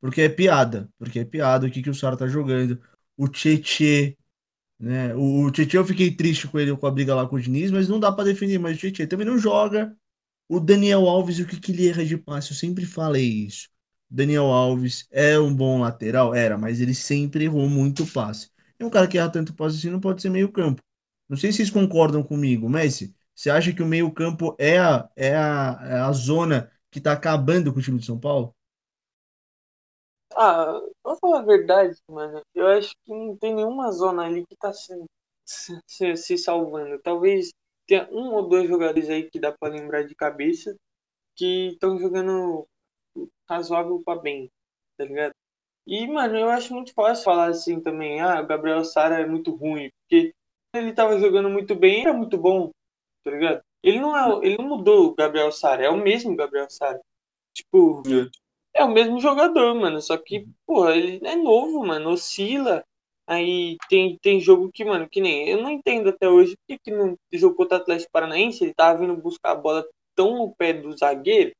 Porque 0.00 0.22
é 0.22 0.28
piada, 0.28 0.88
porque 0.98 1.20
é 1.20 1.24
piada 1.24 1.66
o 1.66 1.70
que, 1.70 1.82
que 1.82 1.90
o 1.90 1.94
Sara 1.94 2.16
tá 2.16 2.28
jogando. 2.28 2.80
O 3.16 3.28
Tietê, 3.28 4.16
né? 4.80 5.14
O, 5.14 5.46
o 5.46 5.50
Tietchan 5.52 5.78
eu 5.78 5.86
fiquei 5.86 6.10
triste 6.14 6.48
com 6.48 6.58
ele 6.58 6.76
com 6.76 6.86
a 6.86 6.90
briga 6.90 7.14
lá 7.14 7.26
com 7.28 7.36
o 7.36 7.40
Diniz, 7.40 7.70
mas 7.70 7.88
não 7.88 8.00
dá 8.00 8.12
pra 8.12 8.24
definir. 8.24 8.58
Mas 8.60 8.76
o 8.76 8.80
Tietchan 8.80 9.06
também 9.08 9.26
não 9.26 9.38
joga. 9.38 9.96
O 10.48 10.60
Daniel 10.60 11.08
Alves, 11.08 11.38
o 11.40 11.46
que, 11.46 11.58
que 11.60 11.72
ele 11.72 11.88
erra 11.88 12.04
de 12.04 12.16
passe? 12.16 12.50
Eu 12.52 12.56
sempre 12.56 12.86
falei 12.86 13.24
isso. 13.46 13.68
Daniel 14.08 14.46
Alves 14.46 15.06
é 15.10 15.38
um 15.38 15.54
bom 15.54 15.80
lateral? 15.80 16.34
Era, 16.34 16.56
mas 16.56 16.80
ele 16.80 16.94
sempre 16.94 17.44
errou 17.44 17.68
muito 17.68 18.06
passe. 18.12 18.50
E 18.78 18.84
um 18.84 18.90
cara 18.90 19.08
que 19.08 19.18
erra 19.18 19.30
tanto 19.30 19.54
passe 19.54 19.76
assim 19.78 19.90
não 19.90 20.00
pode 20.00 20.22
ser 20.22 20.30
meio 20.30 20.50
campo. 20.52 20.82
Não 21.28 21.36
sei 21.36 21.50
se 21.50 21.58
vocês 21.58 21.70
concordam 21.70 22.22
comigo, 22.22 22.68
Messi. 22.68 23.14
Você 23.34 23.50
acha 23.50 23.72
que 23.72 23.82
o 23.82 23.86
meio 23.86 24.10
campo 24.12 24.54
é 24.58 24.78
a, 24.78 25.08
é 25.16 25.34
a, 25.36 25.78
é 25.82 25.94
a 26.00 26.12
zona 26.12 26.70
que 26.90 27.00
tá 27.00 27.12
acabando 27.12 27.72
com 27.72 27.80
o 27.80 27.82
time 27.82 27.98
de 27.98 28.06
São 28.06 28.18
Paulo? 28.18 28.54
Ah, 30.34 30.80
vou 31.02 31.16
falar 31.18 31.40
a 31.40 31.42
verdade, 31.44 31.96
mano. 32.08 32.42
Eu 32.54 32.66
acho 32.68 32.94
que 33.04 33.12
não 33.12 33.36
tem 33.36 33.54
nenhuma 33.54 33.90
zona 33.92 34.24
ali 34.26 34.44
que 34.46 34.56
tá 34.56 34.72
se, 34.72 34.92
se, 35.86 36.16
se 36.16 36.38
salvando. 36.38 37.00
Talvez 37.02 37.50
tenha 37.86 38.08
um 38.10 38.34
ou 38.34 38.48
dois 38.48 38.68
jogadores 38.68 39.08
aí 39.08 39.30
que 39.30 39.38
dá 39.38 39.52
pra 39.52 39.68
lembrar 39.68 40.02
de 40.02 40.14
cabeça 40.14 40.76
que 41.34 41.68
estão 41.68 41.98
jogando 41.98 42.66
razoável 43.48 44.02
pra 44.04 44.16
bem, 44.16 44.50
tá 44.96 45.04
ligado? 45.04 45.34
E, 45.86 46.06
mano, 46.08 46.36
eu 46.36 46.50
acho 46.50 46.74
muito 46.74 46.92
fácil 46.92 47.24
falar 47.24 47.46
assim 47.46 47.80
também, 47.80 48.20
ah, 48.20 48.40
o 48.40 48.46
Gabriel 48.46 48.84
Sara 48.84 49.20
é 49.20 49.26
muito 49.26 49.54
ruim, 49.54 49.90
porque 50.00 50.34
ele 50.74 50.92
tava 50.92 51.18
jogando 51.18 51.48
muito 51.48 51.74
bem, 51.76 52.02
era 52.02 52.12
muito 52.12 52.36
bom, 52.36 52.72
tá 53.22 53.30
ligado? 53.30 53.62
Ele 53.82 54.00
não 54.00 54.16
é, 54.16 54.46
ele 54.46 54.58
não 54.58 54.66
mudou 54.66 55.06
o 55.06 55.14
Gabriel 55.14 55.52
Sara, 55.52 55.84
é 55.84 55.88
o 55.88 55.96
mesmo 55.96 56.34
Gabriel 56.34 56.68
Sara. 56.68 57.00
Tipo, 57.54 58.02
é. 58.74 58.80
é 58.80 58.84
o 58.84 58.90
mesmo 58.90 59.20
jogador, 59.20 59.74
mano, 59.76 60.02
só 60.02 60.16
que, 60.16 60.48
porra, 60.66 60.96
ele 60.96 61.24
é 61.24 61.36
novo, 61.36 61.86
mano, 61.86 62.10
oscila. 62.10 62.84
Aí 63.26 63.76
tem, 63.88 64.16
tem 64.18 64.40
jogo 64.40 64.70
que, 64.72 64.84
mano, 64.84 65.08
que 65.08 65.20
nem. 65.20 65.48
Eu 65.48 65.62
não 65.62 65.70
entendo 65.70 66.08
até 66.08 66.28
hoje 66.28 66.56
por 66.68 66.78
que 66.78 66.90
no 66.90 67.18
jogo 67.32 67.56
contra 67.56 67.78
o 67.78 67.80
Atlético 67.80 68.12
Paranaense 68.12 68.64
ele 68.64 68.74
tava 68.74 69.00
vindo 69.00 69.16
buscar 69.16 69.52
a 69.52 69.54
bola 69.56 69.86
tão 70.14 70.38
no 70.38 70.54
pé 70.54 70.72
do 70.72 70.96
zagueiro. 70.96 71.52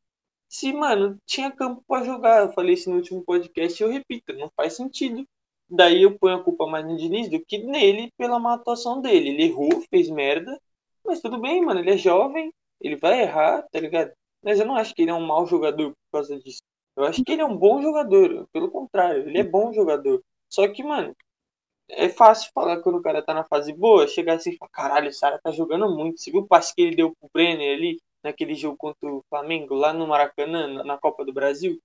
Se, 0.49 0.73
mano, 0.73 1.19
tinha 1.27 1.51
campo 1.51 1.83
para 1.87 2.05
jogar. 2.05 2.43
Eu 2.43 2.53
falei 2.53 2.75
isso 2.75 2.91
no 2.91 2.97
último 2.97 3.25
podcast 3.25 3.83
e 3.83 3.85
eu 3.85 3.91
repito, 3.91 4.33
não 4.35 4.51
faz 4.57 4.75
sentido. 4.75 5.25
Daí 5.69 6.03
eu 6.03 6.17
ponho 6.19 6.37
a 6.37 6.43
culpa 6.45 6.67
mais 6.67 6.87
no 6.87 6.97
Diniz 6.97 7.29
do 7.29 7.45
que 7.45 7.59
nele 7.59 8.12
pela 8.17 8.39
má 8.39 8.55
atuação 8.55 9.01
dele. 9.01 9.31
Ele 9.31 9.45
errou, 9.45 9.83
fez 9.91 10.09
merda, 10.09 10.61
mas 11.05 11.21
tudo 11.21 11.41
bem, 11.41 11.61
mano, 11.64 11.81
ele 11.81 11.91
é 11.91 11.97
jovem, 11.97 12.53
ele 12.81 12.97
vai 12.97 13.23
errar, 13.23 13.62
tá 13.73 13.81
ligado? 13.81 14.12
Mas 14.43 14.61
eu 14.61 14.67
não 14.67 14.77
acho 14.77 14.95
que 14.95 15.03
ele 15.03 15.11
é 15.11 15.14
um 15.14 15.27
mau 15.27 15.47
jogador 15.47 15.91
por 15.91 16.19
causa 16.19 16.39
disso. 16.39 16.61
Eu 16.97 17.05
acho 17.05 17.25
que 17.25 17.33
ele 17.33 17.43
é 17.43 17.45
um 17.45 17.57
bom 17.57 17.83
jogador, 17.83 18.47
pelo 18.53 18.71
contrário, 18.71 19.29
ele 19.29 19.39
é 19.39 19.45
bom 19.45 19.73
jogador. 19.73 20.23
Só 20.49 20.69
que, 20.69 20.83
mano, 20.83 21.14
é 21.89 22.09
fácil 22.09 22.51
falar 22.55 22.80
quando 22.82 22.97
o 22.99 23.03
cara 23.03 23.22
tá 23.22 23.34
na 23.34 23.45
fase 23.45 23.72
boa, 23.72 24.07
chegar 24.09 24.34
assim 24.34 24.51
e 24.51 24.57
falar, 24.57 24.70
caralho, 24.70 25.09
esse 25.09 25.20
cara 25.20 25.39
tá 25.43 25.51
jogando 25.51 25.89
muito. 25.95 26.20
Você 26.20 26.30
viu 26.30 26.41
o 26.41 26.47
passe 26.47 26.74
que 26.74 26.82
ele 26.82 26.97
deu 26.97 27.12
pro 27.18 27.30
Brenner 27.32 27.76
ali, 27.76 27.99
naquele 28.22 28.55
jogo 28.55 28.76
contra 28.76 29.12
o 29.12 29.22
Flamengo, 29.28 29.74
lá 29.74 29.93
no 29.93 30.07
Maracanã, 30.07 30.82
na 30.84 30.99
Copa 30.99 31.24
do 31.24 31.32
Brasil? 31.32 31.78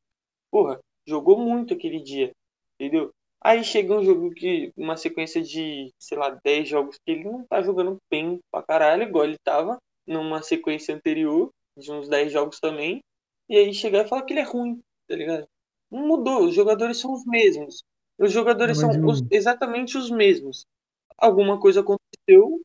Porra, 0.51 0.79
jogou 1.07 1.37
muito 1.37 1.73
aquele 1.73 1.99
dia, 2.01 2.31
entendeu? 2.79 3.11
Aí 3.43 3.63
chega 3.63 3.95
um 3.95 4.03
jogo 4.03 4.31
que, 4.31 4.71
uma 4.77 4.97
sequência 4.97 5.41
de, 5.41 5.91
sei 5.99 6.17
lá, 6.17 6.29
10 6.43 6.67
jogos 6.69 6.97
que 6.97 7.11
ele 7.11 7.23
não 7.23 7.45
tá 7.47 7.61
jogando 7.61 7.97
bem 8.09 8.39
pra 8.51 8.61
caralho, 8.63 9.03
igual 9.03 9.25
ele 9.25 9.37
tava 9.43 9.77
numa 10.05 10.41
sequência 10.43 10.93
anterior, 10.95 11.49
de 11.77 11.91
uns 11.91 12.07
10 12.07 12.31
jogos 12.31 12.59
também. 12.59 13.01
E 13.49 13.57
aí 13.57 13.73
chegar 13.73 14.05
e 14.05 14.07
falar 14.07 14.23
que 14.23 14.33
ele 14.33 14.41
é 14.41 14.43
ruim, 14.43 14.79
tá 15.07 15.15
ligado? 15.15 15.47
Não 15.89 16.07
mudou, 16.07 16.45
os 16.45 16.55
jogadores 16.55 16.99
são 16.99 17.13
os 17.13 17.25
mesmos. 17.25 17.83
Os 18.17 18.31
jogadores 18.31 18.77
são 18.77 18.89
os, 19.05 19.21
exatamente 19.31 19.97
os 19.97 20.09
mesmos. 20.09 20.65
Alguma 21.17 21.59
coisa 21.59 21.81
aconteceu, 21.81 22.61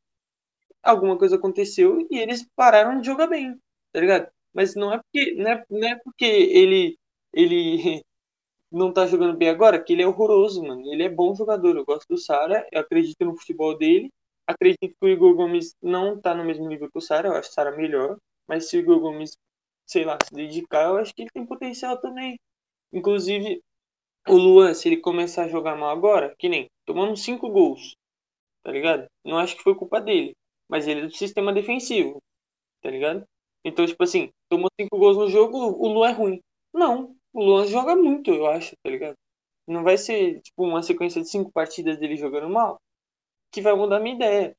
alguma 0.83 1.19
coisa 1.19 1.37
aconteceu 1.37 2.07
e 2.11 2.19
eles 2.19 2.47
pararam 2.57 3.01
de 3.01 3.07
jogar 3.07 3.27
bem, 3.27 3.57
tá 3.93 4.01
ligado? 4.01 4.29
Mas 4.55 4.75
não 4.75 4.93
é 4.93 4.99
porque, 4.99 5.35
não 5.35 5.51
é, 5.51 5.65
não 5.71 5.89
é 5.89 5.97
porque 5.97 6.25
ele, 6.25 6.99
ele 7.33 8.03
não 8.73 8.93
tá 8.93 9.07
jogando 9.07 9.37
bem 9.37 9.49
agora 9.49 9.83
que 9.83 9.93
ele 9.93 10.03
é 10.03 10.07
horroroso, 10.07 10.63
mano. 10.63 10.83
Ele 10.93 11.03
é 11.03 11.09
bom 11.09 11.35
jogador. 11.35 11.77
Eu 11.77 11.85
gosto 11.85 12.07
do 12.09 12.19
Sara, 12.19 12.67
eu 12.73 12.81
acredito 12.81 13.25
no 13.25 13.37
futebol 13.37 13.77
dele. 13.77 14.11
Acredito 14.47 14.95
que 15.01 15.07
o 15.07 15.09
Igor 15.09 15.35
Gomes 15.35 15.75
não 15.83 16.21
tá 16.21 16.35
no 16.35 16.45
mesmo 16.45 16.69
nível 16.69 16.91
que 16.91 16.99
o 16.99 17.01
Sara, 17.01 17.29
eu 17.29 17.35
acho 17.35 17.51
o 17.51 17.53
Sara 17.53 17.77
melhor. 17.77 18.17
Mas 18.49 18.69
se 18.69 18.77
o 18.77 18.81
Igor 18.81 19.01
Gomes, 19.01 19.37
sei 19.87 20.05
lá, 20.05 20.19
se 20.25 20.35
dedicar, 20.35 20.85
eu 20.89 20.97
acho 20.99 21.15
que 21.15 21.23
ele 21.23 21.31
tem 21.33 21.45
potencial 21.47 22.01
também. 22.01 22.39
Inclusive, 22.93 23.63
o 24.29 24.35
Luan, 24.37 24.75
se 24.75 24.89
ele 24.89 24.99
começar 24.99 25.45
a 25.45 25.49
jogar 25.49 25.77
mal 25.77 25.91
agora, 25.91 26.35
que 26.39 26.49
nem 26.49 26.69
tomando 26.85 27.17
cinco 27.17 27.51
gols, 27.51 27.97
tá 28.65 28.73
ligado? 28.73 29.07
Não 29.25 29.39
acho 29.39 29.57
que 29.57 29.63
foi 29.63 29.75
culpa 29.75 30.01
dele, 30.01 30.35
mas 30.69 30.87
ele 30.89 31.03
é 31.03 31.07
do 31.07 31.15
sistema 31.15 31.53
defensivo, 31.53 32.23
tá 32.83 32.91
ligado? 32.91 33.25
Então, 33.65 33.87
tipo 33.87 34.03
assim, 34.05 34.31
tomou 34.49 34.71
cinco 34.81 34.99
gols 34.99 35.17
no 35.17 35.29
jogo, 35.29 35.59
o 35.59 35.89
Luan 35.89 36.11
é 36.11 36.13
ruim. 36.13 36.41
Não, 36.73 37.17
o 37.33 37.43
Luan 37.45 37.67
joga 37.67 37.97
muito, 37.97 38.33
eu 38.33 38.47
acho, 38.47 38.75
tá 38.83 38.91
ligado? 38.91 39.17
Não 39.67 39.83
vai 39.85 39.99
ser, 39.99 40.41
tipo, 40.43 40.65
uma 40.65 40.83
sequência 40.83 41.23
de 41.23 41.29
cinco 41.29 41.53
partidas 41.53 41.99
dele 41.99 42.17
jogando 42.17 42.49
mal 42.51 42.79
que 43.53 43.61
vai 43.63 43.75
mudar 43.75 44.01
minha 44.01 44.15
ideia. 44.17 44.57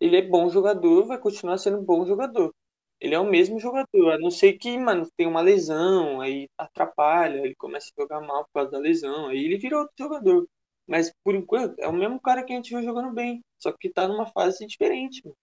Ele 0.00 0.16
é 0.16 0.22
bom 0.22 0.48
jogador, 0.50 1.06
vai 1.06 1.18
continuar 1.18 1.58
sendo 1.58 1.82
bom 1.82 2.06
jogador. 2.06 2.52
Ele 3.00 3.14
é 3.14 3.18
o 3.18 3.30
mesmo 3.30 3.60
jogador, 3.60 4.12
a 4.12 4.18
não 4.18 4.30
ser 4.30 4.54
que, 4.54 4.76
mano, 4.76 5.08
tem 5.16 5.26
uma 5.26 5.40
lesão, 5.40 6.20
aí 6.20 6.48
atrapalha, 6.58 7.38
ele 7.44 7.54
começa 7.54 7.90
a 7.96 8.02
jogar 8.02 8.20
mal 8.20 8.44
por 8.44 8.52
causa 8.54 8.70
da 8.72 8.78
lesão, 8.78 9.28
aí 9.28 9.44
ele 9.44 9.56
vira 9.56 9.78
outro 9.78 9.94
jogador. 9.96 10.48
Mas, 10.86 11.12
por 11.22 11.34
enquanto, 11.34 11.78
é 11.78 11.86
o 11.86 11.92
mesmo 11.92 12.20
cara 12.20 12.42
que 12.42 12.52
a 12.52 12.56
gente 12.56 12.70
viu 12.70 12.82
jogando 12.82 13.12
bem, 13.12 13.40
só 13.58 13.70
que 13.72 13.88
tá 13.88 14.08
numa 14.08 14.26
fase 14.26 14.66
diferente, 14.66 15.22
mano. 15.24 15.36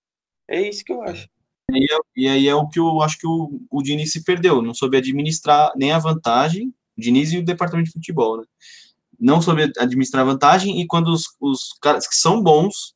É 0.47 0.61
isso 0.61 0.83
que 0.83 0.91
eu 0.91 1.01
acho. 1.01 1.29
E, 1.71 1.87
e 2.15 2.27
aí 2.27 2.47
é 2.47 2.55
o 2.55 2.67
que 2.67 2.79
eu 2.79 3.01
acho 3.01 3.17
que 3.17 3.27
o, 3.27 3.59
o 3.71 3.81
Diniz 3.81 4.11
se 4.11 4.23
perdeu, 4.23 4.61
não 4.61 4.73
soube 4.73 4.97
administrar 4.97 5.71
nem 5.75 5.91
a 5.91 5.99
vantagem, 5.99 6.73
o 6.97 7.01
Diniz 7.01 7.31
e 7.31 7.37
o 7.37 7.45
departamento 7.45 7.87
de 7.87 7.93
futebol, 7.93 8.37
né? 8.37 8.43
Não 9.19 9.41
soube 9.41 9.63
administrar 9.77 10.23
a 10.23 10.31
vantagem, 10.31 10.81
e 10.81 10.87
quando 10.87 11.07
os, 11.07 11.23
os 11.39 11.73
caras 11.81 12.07
que 12.07 12.15
são 12.15 12.43
bons, 12.43 12.95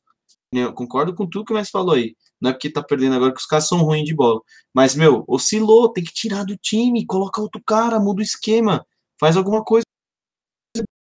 né, 0.52 0.64
eu 0.64 0.72
concordo 0.72 1.14
com 1.14 1.26
tudo 1.26 1.44
que 1.46 1.52
o 1.52 1.56
Messi 1.56 1.70
falou 1.70 1.94
aí, 1.94 2.14
não 2.40 2.50
é 2.50 2.52
porque 2.52 2.72
tá 2.72 2.82
perdendo 2.82 3.16
agora 3.16 3.32
que 3.32 3.40
os 3.40 3.46
caras 3.46 3.68
são 3.68 3.82
ruins 3.82 4.04
de 4.04 4.14
bola. 4.14 4.40
Mas, 4.74 4.94
meu, 4.94 5.24
oscilou, 5.28 5.92
tem 5.92 6.02
que 6.02 6.12
tirar 6.12 6.44
do 6.44 6.56
time, 6.56 7.06
coloca 7.06 7.40
outro 7.40 7.62
cara, 7.64 8.00
muda 8.00 8.20
o 8.20 8.24
esquema, 8.24 8.86
faz 9.18 9.36
alguma 9.36 9.62
coisa. 9.62 9.84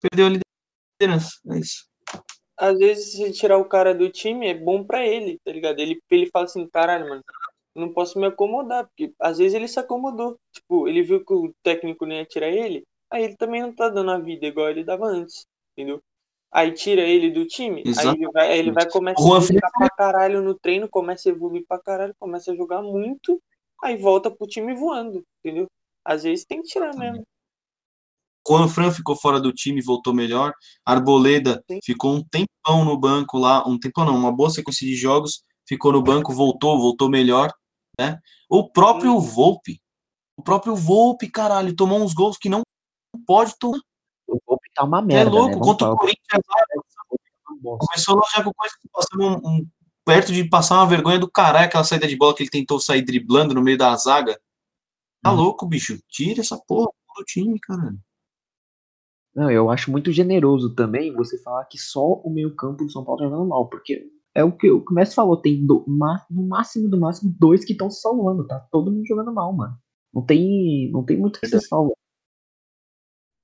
Perdeu 0.00 0.26
a 0.26 0.30
liderança. 1.00 1.30
É 1.50 1.58
isso. 1.58 1.86
Às 2.56 2.78
vezes, 2.78 3.12
se 3.12 3.32
tirar 3.32 3.58
o 3.58 3.64
cara 3.64 3.94
do 3.94 4.10
time, 4.10 4.48
é 4.48 4.54
bom 4.54 4.84
para 4.84 5.06
ele, 5.06 5.38
tá 5.44 5.52
ligado? 5.52 5.78
Ele, 5.78 6.00
ele 6.10 6.30
fala 6.30 6.44
assim, 6.44 6.68
caralho, 6.68 7.08
mano, 7.08 7.22
não 7.74 7.92
posso 7.92 8.18
me 8.18 8.26
acomodar, 8.26 8.86
porque 8.86 9.12
às 9.20 9.38
vezes 9.38 9.54
ele 9.54 9.68
se 9.68 9.78
acomodou. 9.78 10.36
Tipo, 10.52 10.88
ele 10.88 11.02
viu 11.02 11.24
que 11.24 11.32
o 11.32 11.54
técnico 11.62 12.06
não 12.06 12.14
ia 12.14 12.24
tirar 12.24 12.48
ele, 12.48 12.84
aí 13.10 13.24
ele 13.24 13.36
também 13.36 13.62
não 13.62 13.74
tá 13.74 13.88
dando 13.88 14.10
a 14.10 14.18
vida 14.18 14.46
igual 14.46 14.68
ele 14.68 14.84
dava 14.84 15.06
antes, 15.06 15.46
entendeu? 15.72 16.00
Aí 16.52 16.72
tira 16.72 17.00
ele 17.00 17.30
do 17.30 17.46
time, 17.46 17.82
Exatamente. 17.86 18.18
aí 18.18 18.24
ele 18.24 18.32
vai, 18.32 18.58
ele 18.58 18.72
vai 18.72 18.90
começar 18.90 19.36
a 19.36 19.40
jogar 19.40 19.70
pra 19.70 19.88
caralho 19.88 20.42
no 20.42 20.54
treino, 20.54 20.86
começa 20.86 21.28
a 21.28 21.32
evoluir 21.32 21.64
pra 21.66 21.78
caralho, 21.78 22.14
começa 22.18 22.52
a 22.52 22.54
jogar 22.54 22.82
muito, 22.82 23.40
aí 23.82 23.96
volta 23.96 24.30
pro 24.30 24.46
time 24.46 24.74
voando, 24.74 25.24
entendeu? 25.38 25.66
Às 26.04 26.24
vezes 26.24 26.44
tem 26.44 26.60
que 26.60 26.68
tirar 26.68 26.94
mesmo. 26.94 27.24
Juan 28.46 28.68
Fran 28.68 28.90
ficou 28.90 29.16
fora 29.16 29.40
do 29.40 29.52
time, 29.52 29.80
voltou 29.80 30.12
melhor. 30.12 30.52
Arboleda 30.84 31.62
Sim. 31.70 31.78
ficou 31.82 32.16
um 32.16 32.24
tempão 32.24 32.84
no 32.84 32.98
banco 32.98 33.38
lá, 33.38 33.66
um 33.66 33.78
tempão 33.78 34.04
não, 34.04 34.16
uma 34.16 34.32
boa 34.32 34.50
sequência 34.50 34.86
de 34.86 34.94
jogos, 34.94 35.42
ficou 35.66 35.92
no 35.92 36.02
banco, 36.02 36.34
voltou, 36.34 36.78
voltou 36.78 37.08
melhor, 37.08 37.50
né? 37.98 38.18
O 38.50 38.68
próprio 38.68 39.18
Sim. 39.20 39.26
Volpe, 39.26 39.80
o 40.36 40.42
próprio 40.42 40.74
Volpe, 40.74 41.30
caralho, 41.30 41.74
tomou 41.74 42.02
uns 42.02 42.12
gols 42.12 42.36
que 42.36 42.48
não 42.48 42.62
pode 43.26 43.56
tomar. 43.58 43.80
Tá 44.74 44.84
uma 44.84 45.02
merda. 45.02 45.30
É 45.30 45.32
louco, 45.32 45.56
né? 45.56 45.60
contra 45.60 45.90
o 45.90 45.96
Corinthians. 45.96 46.42
Começou 47.62 48.16
lá 48.16 48.22
já 48.34 48.42
com 48.42 48.52
coisa 48.52 48.74
passando 48.92 49.24
um, 49.24 49.48
um, 49.48 49.66
perto 50.04 50.32
de 50.32 50.44
passar 50.44 50.76
uma 50.76 50.86
vergonha 50.86 51.18
do 51.18 51.30
caralho, 51.30 51.66
aquela 51.66 51.84
saída 51.84 52.08
de 52.08 52.16
bola 52.16 52.34
que 52.34 52.42
ele 52.42 52.50
tentou 52.50 52.80
sair 52.80 53.02
driblando 53.02 53.54
no 53.54 53.62
meio 53.62 53.78
da 53.78 53.94
zaga. 53.96 54.40
Tá 55.22 55.32
hum. 55.32 55.36
louco, 55.36 55.66
bicho. 55.66 55.98
Tira 56.08 56.40
essa 56.40 56.58
porra 56.58 56.90
do 57.16 57.24
time, 57.24 57.58
cara. 57.60 57.94
Não, 59.34 59.50
eu 59.50 59.70
acho 59.70 59.90
muito 59.90 60.12
generoso 60.12 60.74
também 60.74 61.14
você 61.14 61.38
falar 61.38 61.64
que 61.64 61.78
só 61.78 62.04
o 62.04 62.30
meio-campo 62.30 62.84
do 62.84 62.90
São 62.90 63.04
Paulo 63.04 63.20
tá 63.20 63.24
jogando 63.24 63.48
mal, 63.48 63.68
porque 63.68 64.10
é 64.34 64.44
o 64.44 64.52
que 64.52 64.70
o 64.70 64.84
Messi 64.90 65.14
falou, 65.14 65.36
tem 65.36 65.64
do, 65.64 65.84
no 65.86 66.48
máximo 66.48 66.88
do 66.88 66.98
máximo 66.98 67.34
dois 67.38 67.64
que 67.64 67.72
estão 67.72 67.90
salvando, 67.90 68.46
tá? 68.46 68.60
Todo 68.70 68.90
mundo 68.90 69.06
jogando 69.06 69.32
mal, 69.32 69.52
mano. 69.52 69.74
Não 70.12 70.22
tem, 70.24 70.90
não 70.90 71.04
tem 71.04 71.18
muito 71.18 71.40
que 71.40 71.46
ser 71.46 71.60
salvo. 71.60 71.96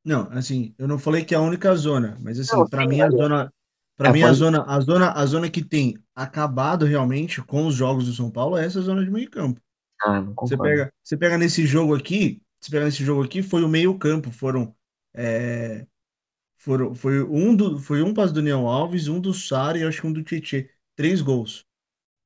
Não, 0.04 0.30
assim, 0.30 0.74
eu 0.78 0.88
não 0.88 0.98
falei 0.98 1.24
que 1.24 1.34
é 1.34 1.38
a 1.38 1.42
única 1.42 1.74
zona, 1.74 2.16
mas 2.20 2.38
assim, 2.38 2.64
para 2.68 2.86
mim 2.86 3.00
a 3.00 3.10
zona 3.10 3.52
para 3.98 4.10
é, 4.10 4.12
mim 4.12 4.22
a 4.22 4.32
zona, 4.32 4.64
a 4.64 4.80
zona, 4.80 5.12
a 5.12 5.26
zona 5.26 5.50
que 5.50 5.62
tem 5.62 5.98
acabado 6.14 6.86
realmente 6.86 7.42
com 7.42 7.66
os 7.66 7.74
jogos 7.74 8.06
do 8.06 8.12
São 8.12 8.30
Paulo 8.30 8.56
é 8.56 8.64
essa 8.64 8.80
zona 8.80 9.04
de 9.04 9.10
meio-campo. 9.10 9.60
Ah, 10.04 10.20
não 10.20 10.34
Você 10.34 10.56
pega, 10.56 10.92
você 11.02 11.16
pega 11.16 11.36
nesse 11.36 11.66
jogo 11.66 11.96
aqui, 11.96 12.40
você 12.60 12.70
pega 12.70 12.84
nesse 12.84 13.04
jogo 13.04 13.24
aqui, 13.24 13.42
foi 13.42 13.64
o 13.64 13.68
meio-campo, 13.68 14.30
foram 14.30 14.72
é, 15.12 15.84
foram 16.56 16.94
foi 16.94 17.22
um 17.24 17.56
do 17.56 17.78
foi 17.80 18.00
um 18.02 18.14
passe 18.14 18.32
do 18.32 18.36
Daniel 18.36 18.68
Alves, 18.68 19.08
um 19.08 19.20
do 19.20 19.34
Sara 19.34 19.76
e 19.76 19.82
acho 19.82 20.00
que 20.00 20.06
um 20.06 20.12
do 20.12 20.22
Tietchan, 20.22 20.64
três 20.94 21.20
gols. 21.20 21.64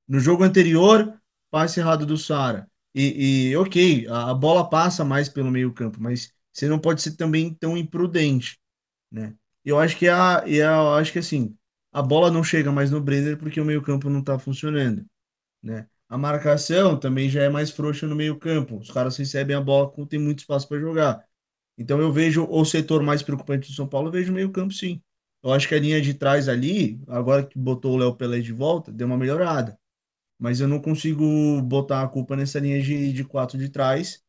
No 0.07 0.20
jogo 0.20 0.45
anterior, 0.45 1.18
passe 1.51 1.81
errado 1.81 2.05
do 2.05 2.18
Sara. 2.18 2.68
E, 2.95 3.51
e 3.51 3.57
ok, 3.57 4.07
a, 4.09 4.31
a 4.31 4.35
bola 4.35 4.68
passa 4.68 5.05
mais 5.05 5.29
pelo 5.29 5.51
meio-campo, 5.51 5.99
mas 6.03 6.35
você 6.53 6.68
não 6.68 6.78
pode 6.78 7.03
ser 7.03 7.16
também 7.16 7.55
tão 7.55 7.76
imprudente, 7.76 8.59
né? 9.11 9.34
Eu 9.64 9.78
acho 9.78 9.96
que 9.98 10.09
a, 10.09 10.44
eu 10.46 10.94
acho 10.94 11.12
que 11.12 11.18
assim, 11.20 11.57
a 11.92 12.03
bola 12.03 12.30
não 12.30 12.44
chega 12.44 12.72
mais 12.72 12.90
no 12.90 13.00
Brenner 13.00 13.38
porque 13.38 13.61
o 13.61 13.64
meio-campo 13.64 14.11
não 14.11 14.20
está 14.20 14.38
funcionando, 14.38 15.05
né? 15.62 15.86
A 16.09 16.18
marcação 16.18 16.98
também 16.98 17.28
já 17.30 17.42
é 17.42 17.48
mais 17.48 17.70
frouxa 17.70 18.07
no 18.07 18.14
meio-campo. 18.16 18.78
Os 18.78 18.90
caras 18.90 19.16
recebem 19.16 19.57
a 19.57 19.61
bola 19.61 19.90
quando 19.90 20.09
tem 20.09 20.18
muito 20.18 20.40
espaço 20.40 20.68
para 20.68 20.78
jogar. 20.80 21.24
Então 21.78 22.00
eu 22.00 22.12
vejo 22.12 22.46
o 22.50 22.64
setor 22.64 23.03
mais 23.03 23.22
preocupante 23.22 23.68
do 23.70 23.74
São 23.74 23.88
Paulo, 23.88 24.09
eu 24.09 24.12
vejo 24.12 24.32
o 24.32 24.34
meio-campo 24.34 24.72
sim. 24.74 25.03
Eu 25.42 25.53
acho 25.53 25.68
que 25.68 25.74
a 25.74 25.80
linha 25.80 26.00
de 26.00 26.14
trás 26.14 26.48
ali, 26.48 27.00
agora 27.09 27.44
que 27.46 27.59
botou 27.59 27.94
o 27.94 27.96
Léo 27.98 28.14
Pelé 28.16 28.40
de 28.40 28.53
volta, 28.53 28.92
deu 28.92 29.07
uma 29.07 29.16
melhorada. 29.18 29.78
Mas 30.38 30.61
eu 30.61 30.68
não 30.68 30.80
consigo 30.80 31.62
botar 31.62 32.03
a 32.03 32.09
culpa 32.09 32.36
nessa 32.36 32.59
linha 32.61 32.82
de, 32.82 33.12
de 33.12 33.24
quatro 33.24 33.59
de 33.59 33.68
trás, 33.70 34.22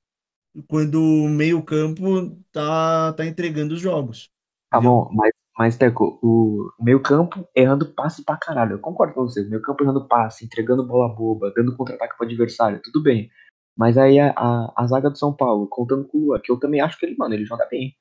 quando 0.68 1.01
o 1.01 1.30
meio-campo 1.30 2.38
tá, 2.51 3.14
tá 3.14 3.26
entregando 3.26 3.74
os 3.74 3.82
jogos. 3.82 4.30
Tá 4.70 4.80
bom, 4.80 5.10
mas, 5.14 5.32
mas 5.58 5.78
Teco, 5.78 6.20
o 6.22 6.72
meio 6.80 7.01
campo 7.01 7.47
errando 7.56 7.93
passe 7.93 8.24
pra 8.24 8.38
caralho. 8.38 8.74
Eu 8.74 8.80
concordo 8.80 9.14
com 9.14 9.22
você. 9.22 9.41
O 9.41 9.49
meio 9.49 9.62
campo 9.62 9.84
errando 9.84 10.08
passe, 10.08 10.45
entregando 10.45 10.86
bola 10.86 11.14
boba, 11.14 11.51
dando 11.56 11.76
contra-ataque 11.76 12.18
pro 12.18 12.26
adversário, 12.26 12.82
tudo 12.84 13.01
bem. 13.01 13.30
Mas 13.78 13.97
aí 13.97 14.20
a, 14.20 14.32
a, 14.36 14.74
a 14.76 14.88
zaga 14.88 15.10
do 15.10 15.18
São 15.18 15.34
Paulo, 15.34 15.68
contando 15.68 16.06
com 16.08 16.18
o 16.18 16.22
Lua, 16.22 16.39
que 16.41 16.51
eu 16.51 16.60
também 16.60 16.82
acho 16.82 16.97
que 16.97 17.06
ele, 17.06 17.16
mano, 17.18 17.34
ele 17.34 17.45
joga 17.45 17.68
bem. 17.70 17.95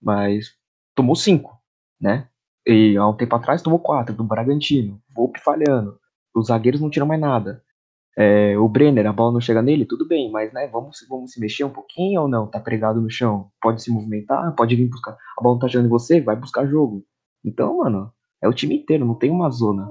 Mas 0.00 0.54
tomou 0.94 1.16
cinco, 1.16 1.58
né? 2.00 2.28
E 2.66 2.96
há 2.96 3.06
um 3.06 3.16
tempo 3.16 3.34
atrás 3.36 3.62
tomou 3.62 3.78
quatro, 3.78 4.14
do 4.14 4.24
Bragantino. 4.24 5.00
Volpe 5.14 5.40
falhando. 5.40 5.98
Os 6.34 6.48
zagueiros 6.48 6.80
não 6.80 6.90
tiram 6.90 7.06
mais 7.06 7.20
nada. 7.20 7.62
É, 8.18 8.56
o 8.58 8.66
Brenner, 8.66 9.06
a 9.06 9.12
bola 9.12 9.32
não 9.32 9.40
chega 9.40 9.60
nele, 9.60 9.84
tudo 9.84 10.08
bem, 10.08 10.30
mas 10.30 10.50
né, 10.52 10.66
vamos, 10.68 11.04
vamos 11.06 11.32
se 11.32 11.40
mexer 11.40 11.64
um 11.64 11.70
pouquinho 11.70 12.22
ou 12.22 12.28
não? 12.28 12.46
Tá 12.46 12.58
pregado 12.58 12.98
no 12.98 13.10
chão, 13.10 13.50
pode 13.60 13.82
se 13.82 13.90
movimentar, 13.90 14.54
pode 14.56 14.74
vir 14.74 14.88
buscar. 14.88 15.12
A 15.38 15.42
bola 15.42 15.56
não 15.56 15.60
tá 15.60 15.68
chegando 15.68 15.86
em 15.86 15.90
você, 15.90 16.20
vai 16.20 16.34
buscar 16.34 16.66
jogo. 16.66 17.04
Então, 17.44 17.76
mano, 17.76 18.10
é 18.42 18.48
o 18.48 18.54
time 18.54 18.76
inteiro, 18.76 19.04
não 19.04 19.14
tem 19.14 19.30
uma 19.30 19.50
zona. 19.50 19.86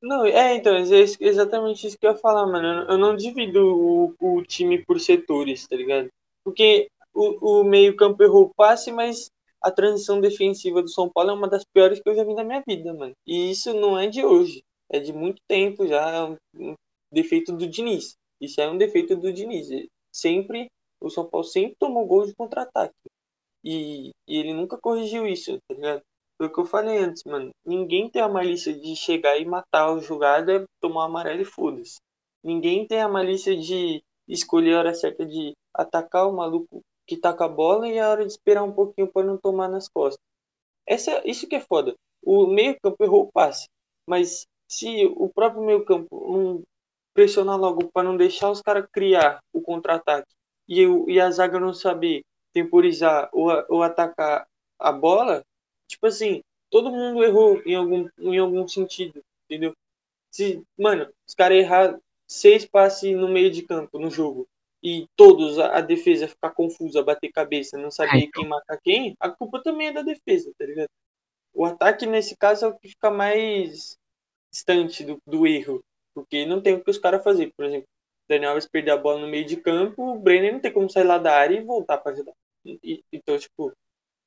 Não, 0.00 0.24
é, 0.24 0.54
então, 0.54 0.74
é 0.74 0.82
exatamente 1.20 1.86
isso 1.86 1.98
que 1.98 2.06
eu 2.06 2.12
ia 2.12 2.16
falar, 2.16 2.46
mano. 2.46 2.90
Eu 2.90 2.96
não 2.96 3.14
divido 3.14 3.60
o, 3.60 4.14
o 4.18 4.42
time 4.42 4.82
por 4.84 4.98
setores, 4.98 5.66
tá 5.66 5.76
ligado? 5.76 6.08
Porque 6.42 6.88
o, 7.12 7.60
o 7.60 7.64
meio-campo 7.64 8.22
errou 8.22 8.44
o 8.44 8.54
passe, 8.54 8.90
mas 8.90 9.30
a 9.62 9.70
transição 9.70 10.20
defensiva 10.20 10.80
do 10.80 10.88
São 10.88 11.10
Paulo 11.10 11.30
é 11.30 11.34
uma 11.34 11.48
das 11.48 11.64
piores 11.64 12.00
que 12.00 12.08
eu 12.08 12.14
já 12.14 12.24
vi 12.24 12.32
na 12.32 12.44
minha 12.44 12.62
vida, 12.66 12.94
mano. 12.94 13.12
E 13.26 13.50
isso 13.50 13.74
não 13.74 13.98
é 13.98 14.06
de 14.06 14.24
hoje, 14.24 14.62
é 14.90 15.00
de 15.00 15.12
muito 15.12 15.42
tempo 15.46 15.86
já, 15.86 16.10
é 16.10 16.24
um 16.24 16.74
defeito 17.10 17.52
do 17.52 17.66
Diniz. 17.66 18.16
Isso 18.40 18.60
é 18.60 18.70
um 18.70 18.78
defeito 18.78 19.16
do 19.16 19.32
Diniz. 19.32 19.68
Sempre, 20.12 20.70
o 21.00 21.10
São 21.10 21.28
Paulo 21.28 21.44
sempre 21.44 21.76
tomou 21.78 22.06
gol 22.06 22.26
de 22.26 22.34
contra-ataque. 22.34 22.94
E, 23.64 24.10
e, 24.26 24.36
ele 24.38 24.54
nunca 24.54 24.78
corrigiu 24.78 25.26
isso, 25.26 25.58
tá 25.68 25.74
ligado? 25.74 26.02
Foi 26.36 26.46
o 26.46 26.52
que 26.52 26.60
eu 26.60 26.66
falei 26.66 26.98
antes, 26.98 27.24
mano. 27.24 27.50
Ninguém 27.66 28.08
tem 28.08 28.22
a 28.22 28.28
malícia 28.28 28.72
de 28.72 28.94
chegar 28.94 29.36
e 29.38 29.44
matar 29.44 29.92
o 29.92 30.00
jogada, 30.00 30.64
tomar 30.80 31.06
amarelo 31.06 31.42
e 31.42 31.44
foda-se. 31.44 31.98
Ninguém 32.44 32.86
tem 32.86 33.00
a 33.00 33.08
malícia 33.08 33.56
de 33.56 34.00
escolher 34.28 34.74
a 34.74 34.78
hora 34.78 34.94
certa 34.94 35.26
de 35.26 35.52
atacar 35.74 36.28
o 36.28 36.36
maluco 36.36 36.80
que 37.06 37.16
tá 37.16 37.32
com 37.32 37.42
a 37.42 37.48
bola 37.48 37.88
e 37.88 37.98
a 37.98 38.08
hora 38.08 38.24
de 38.24 38.30
esperar 38.30 38.62
um 38.62 38.72
pouquinho 38.72 39.10
para 39.10 39.26
não 39.26 39.36
tomar 39.36 39.68
nas 39.68 39.88
costas. 39.88 40.22
Essa, 40.86 41.22
isso 41.28 41.48
que 41.48 41.56
é 41.56 41.60
foda. 41.60 41.94
O 42.22 42.46
meio-campo 42.46 43.02
errou 43.02 43.22
o 43.22 43.32
passe. 43.32 43.66
Mas 44.06 44.46
se 44.68 45.06
o 45.16 45.28
próprio 45.28 45.64
meio-campo 45.64 46.08
não 46.10 46.62
pressionar 47.18 47.58
logo 47.58 47.90
para 47.90 48.04
não 48.04 48.16
deixar 48.16 48.48
os 48.48 48.62
caras 48.62 48.86
criar 48.92 49.42
o 49.52 49.60
contra-ataque 49.60 50.32
e, 50.68 50.84
e 51.08 51.20
a 51.20 51.28
zaga 51.32 51.58
não 51.58 51.74
saber 51.74 52.22
temporizar 52.52 53.28
ou, 53.32 53.50
ou 53.68 53.82
atacar 53.82 54.46
a 54.78 54.92
bola, 54.92 55.44
tipo 55.88 56.06
assim, 56.06 56.44
todo 56.70 56.92
mundo 56.92 57.24
errou 57.24 57.60
em 57.66 57.74
algum, 57.74 58.08
em 58.20 58.38
algum 58.38 58.68
sentido, 58.68 59.20
entendeu? 59.44 59.74
Se, 60.30 60.62
mano, 60.78 61.12
os 61.26 61.34
caras 61.34 61.58
errar 61.58 61.98
seis 62.24 62.64
passes 62.64 63.16
no 63.16 63.26
meio 63.26 63.50
de 63.50 63.62
campo 63.62 63.98
no 63.98 64.12
jogo 64.12 64.46
e 64.80 65.08
todos 65.16 65.58
a, 65.58 65.78
a, 65.78 65.80
defesa 65.80 66.28
ficar 66.28 66.50
confusa, 66.50 67.02
bater 67.02 67.32
cabeça, 67.32 67.76
não 67.76 67.90
saber 67.90 68.18
então. 68.18 68.42
quem 68.42 68.48
marcar 68.48 68.78
quem, 68.80 69.16
a 69.18 69.28
culpa 69.28 69.60
também 69.60 69.88
é 69.88 69.92
da 69.92 70.02
defesa, 70.02 70.52
tá 70.56 70.64
ligado? 70.64 70.90
O 71.52 71.64
ataque 71.64 72.06
nesse 72.06 72.36
caso 72.36 72.64
é 72.64 72.68
o 72.68 72.78
que 72.78 72.90
fica 72.90 73.10
mais 73.10 73.98
distante 74.52 75.02
do, 75.02 75.20
do 75.26 75.48
erro. 75.48 75.82
Porque 76.22 76.44
não 76.46 76.60
tem 76.60 76.74
o 76.74 76.82
que 76.82 76.90
os 76.90 76.98
caras 76.98 77.22
fazer. 77.22 77.52
Por 77.56 77.64
exemplo, 77.64 77.86
Daniel 78.28 78.50
Alves 78.50 78.68
perder 78.68 78.90
a 78.92 78.96
bola 78.96 79.20
no 79.20 79.28
meio 79.28 79.46
de 79.46 79.56
campo, 79.56 80.02
o 80.02 80.18
Brenner 80.18 80.52
não 80.52 80.60
tem 80.60 80.72
como 80.72 80.90
sair 80.90 81.04
lá 81.04 81.18
da 81.18 81.34
área 81.34 81.56
e 81.56 81.64
voltar 81.64 81.98
para 81.98 82.12
ajudar. 82.12 82.32
E, 82.64 83.02
então, 83.12 83.38
tipo, 83.38 83.72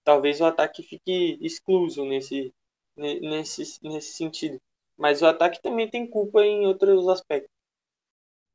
talvez 0.03 0.41
o 0.41 0.45
ataque 0.45 0.81
fique 0.81 1.37
excluso 1.41 2.05
nesse, 2.05 2.51
nesse, 2.95 3.77
nesse 3.83 4.13
sentido. 4.13 4.57
Mas 4.97 5.21
o 5.21 5.25
ataque 5.25 5.61
também 5.61 5.89
tem 5.89 6.07
culpa 6.07 6.43
em 6.43 6.65
outros 6.65 7.07
aspectos. 7.07 7.51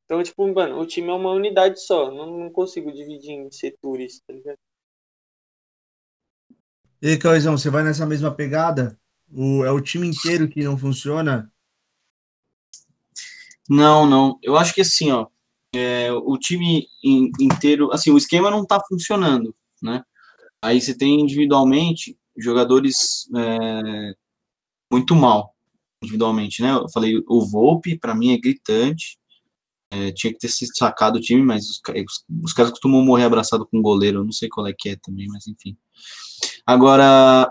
Então, 0.04 0.22
tipo, 0.22 0.46
mano, 0.52 0.78
o 0.78 0.86
time 0.86 1.08
é 1.08 1.12
uma 1.12 1.32
unidade 1.32 1.80
só. 1.80 2.10
Não, 2.10 2.38
não 2.38 2.50
consigo 2.50 2.92
dividir 2.92 3.32
em 3.32 3.50
setores, 3.50 4.20
tá 4.26 4.32
ligado? 4.32 4.58
E 7.02 7.08
aí, 7.08 7.18
Cauizão, 7.18 7.58
você 7.58 7.68
vai 7.68 7.82
nessa 7.82 8.06
mesma 8.06 8.34
pegada? 8.34 8.98
O, 9.32 9.64
é 9.64 9.70
o 9.70 9.80
time 9.80 10.06
inteiro 10.06 10.48
que 10.48 10.62
não 10.62 10.78
funciona? 10.78 11.52
Não, 13.68 14.06
não. 14.06 14.38
Eu 14.42 14.56
acho 14.56 14.74
que 14.74 14.80
assim, 14.80 15.10
ó, 15.10 15.26
é, 15.74 16.12
o 16.12 16.38
time 16.38 16.86
in, 17.02 17.30
inteiro, 17.40 17.92
assim, 17.92 18.10
o 18.10 18.18
esquema 18.18 18.50
não 18.50 18.64
tá 18.64 18.80
funcionando, 18.88 19.54
né? 19.82 20.02
Aí 20.62 20.80
você 20.80 20.96
tem 20.96 21.20
individualmente 21.20 22.18
jogadores 22.36 23.28
é, 23.36 24.14
muito 24.90 25.14
mal, 25.14 25.54
individualmente, 26.02 26.62
né? 26.62 26.72
Eu 26.72 26.88
falei, 26.90 27.22
o 27.28 27.44
Volpe, 27.46 27.98
para 27.98 28.14
mim, 28.14 28.32
é 28.32 28.38
gritante. 28.38 29.18
É, 29.90 30.10
tinha 30.12 30.32
que 30.32 30.38
ter 30.38 30.48
se 30.48 30.66
sacado 30.74 31.16
o 31.16 31.20
time, 31.20 31.42
mas 31.42 31.68
os, 31.68 31.80
os, 31.88 32.24
os 32.44 32.52
caras 32.52 32.72
costumam 32.72 33.04
morrer 33.04 33.24
abraçado 33.24 33.66
com 33.66 33.78
o 33.78 33.82
goleiro, 33.82 34.18
eu 34.18 34.24
não 34.24 34.32
sei 34.32 34.48
qual 34.48 34.66
é 34.66 34.74
que 34.76 34.90
é 34.90 34.96
também, 34.96 35.26
mas 35.28 35.46
enfim. 35.46 35.76
Agora, 36.66 37.48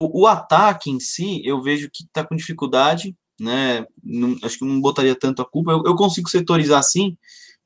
o, 0.00 0.22
o 0.22 0.26
ataque 0.26 0.90
em 0.90 0.98
si, 0.98 1.42
eu 1.44 1.62
vejo 1.62 1.90
que 1.92 2.06
tá 2.10 2.24
com 2.26 2.34
dificuldade, 2.34 3.14
né? 3.40 3.86
Não, 4.02 4.36
acho 4.42 4.58
que 4.58 4.64
não 4.64 4.80
botaria 4.80 5.16
tanto 5.16 5.42
a 5.42 5.44
culpa. 5.48 5.72
Eu, 5.72 5.82
eu, 5.86 5.96
consigo 5.96 6.28
setorizar 6.28 6.78
assim, 6.78 7.16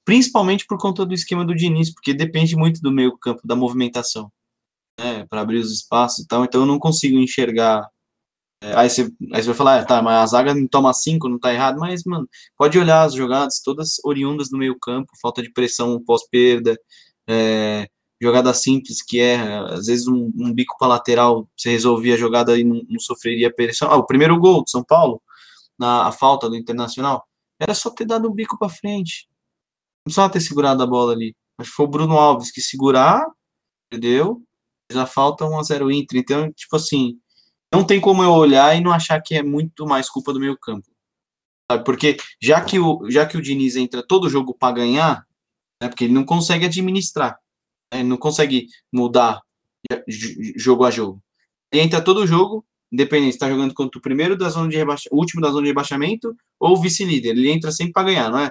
principalmente 0.05 0.67
por 0.67 0.79
conta 0.79 1.05
do 1.05 1.15
esquema 1.15 1.45
do 1.45 1.55
Diniz, 1.55 1.93
porque 1.93 2.15
depende 2.15 2.57
muito 2.57 2.81
do 2.81 2.93
meio 2.93 3.19
campo, 3.19 3.43
da 3.45 3.57
movimentação, 3.57 4.31
né? 4.99 5.27
Para 5.29 5.41
abrir 5.43 5.59
os 5.59 5.73
espaços 5.73 6.25
e 6.25 6.29
tal. 6.29 6.45
Então 6.45 6.63
eu 6.63 6.67
não 6.67 6.79
consigo 6.79 7.19
enxergar. 7.19 7.89
É, 8.63 8.75
aí, 8.77 8.89
você, 8.89 9.03
aí 9.33 9.43
você 9.43 9.49
vai 9.49 9.55
falar, 9.55 9.81
ah, 9.81 9.85
tá, 9.85 10.03
mas 10.03 10.15
a 10.23 10.27
zaga 10.27 10.55
toma 10.71 10.93
cinco, 10.95 11.29
não 11.29 11.39
tá 11.39 11.53
errado, 11.53 11.79
mas, 11.79 12.05
mano, 12.05 12.29
pode 12.57 12.79
olhar 12.79 13.03
as 13.05 13.15
jogadas, 13.15 13.61
todas 13.63 13.97
oriundas 14.05 14.49
do 14.49 14.57
meio 14.57 14.79
campo, 14.79 15.09
falta 15.21 15.43
de 15.43 15.53
pressão 15.53 16.03
pós-perda, 16.03 16.79
é, 17.29 17.89
jogada 18.23 18.55
simples 18.55 19.03
que 19.03 19.21
é, 19.21 19.37
às 19.71 19.87
vezes 19.87 20.07
um, 20.07 20.33
um 20.37 20.53
bico 20.53 20.77
para 20.79 20.89
lateral, 20.89 21.49
você 21.57 21.71
resolvia 21.71 22.15
a 22.15 22.19
jogada 22.19 22.59
e 22.59 22.65
não, 22.65 22.83
não 22.89 23.01
sofreria 23.01 23.53
pressão. 23.55 23.91
Ah, 23.91 23.97
o 23.97 24.07
primeiro 24.07 24.39
gol 24.39 24.63
do 24.63 24.71
São 24.71 24.83
Paulo, 24.83 25.21
na 25.79 26.07
a 26.07 26.13
falta 26.13 26.49
do 26.49 26.57
Internacional, 26.57 27.27
era 27.59 27.75
só 27.75 27.91
ter 27.91 28.05
dado 28.05 28.29
um 28.29 28.35
bico 28.35 28.59
para 28.59 28.69
frente. 28.69 29.29
Não 30.07 30.13
só 30.13 30.29
ter 30.29 30.41
segurado 30.41 30.83
a 30.83 30.87
bola 30.87 31.13
ali. 31.13 31.35
Que 31.61 31.67
foi 31.67 31.87
o 31.87 31.89
Bruno 31.89 32.19
Alves 32.19 32.51
que 32.51 32.61
segurar, 32.61 33.25
entendeu? 33.93 34.43
Já 34.91 35.07
falta 35.07 35.45
1 35.45 35.59
a 35.59 35.63
0 35.63 35.91
Inter. 35.91 36.21
Então, 36.21 36.53
tipo 36.53 36.77
assim, 36.77 37.19
não 37.73 37.85
tem 37.85 38.01
como 38.01 38.23
eu 38.23 38.33
olhar 38.33 38.77
e 38.77 38.81
não 38.81 38.93
achar 38.93 39.21
que 39.21 39.35
é 39.35 39.43
muito 39.43 39.87
mais 39.87 40.09
culpa 40.09 40.33
do 40.33 40.41
meio 40.41 40.59
campo. 40.59 40.89
Sabe? 41.71 41.85
Porque 41.85 42.17
já 42.41 42.61
que 42.61 42.79
o 42.79 43.11
já 43.11 43.27
que 43.27 43.37
o 43.37 43.43
Diniz 43.43 43.77
entra 43.77 44.07
todo 44.07 44.29
jogo 44.29 44.55
para 44.55 44.75
ganhar, 44.75 45.27
né, 45.83 45.89
porque 45.89 46.05
ele 46.05 46.13
não 46.13 46.25
consegue 46.25 46.67
administrar, 46.67 47.39
né, 47.93 48.01
ele 48.01 48.09
não 48.09 48.17
consegue 48.17 48.69
mudar 48.93 49.43
jogo 50.57 50.85
a 50.85 50.91
jogo. 50.91 51.23
Ele 51.73 51.83
entra 51.83 52.03
todo 52.03 52.27
jogo 52.27 52.65
independente 52.95 53.35
está 53.35 53.49
jogando 53.49 53.75
contra 53.75 53.99
o 53.99 54.03
primeiro 54.03 54.37
da 54.37 54.49
zona 54.49 54.69
de 54.69 54.77
rebaixamento, 54.77 55.17
último 55.17 55.43
da 55.43 55.49
zona 55.49 55.63
de 55.63 55.69
rebaixamento 55.69 56.35
ou 56.59 56.81
vice-líder. 56.81 57.31
Ele 57.31 57.51
entra 57.51 57.73
sempre 57.73 57.93
para 57.93 58.07
ganhar, 58.07 58.31
não 58.31 58.39
é? 58.39 58.51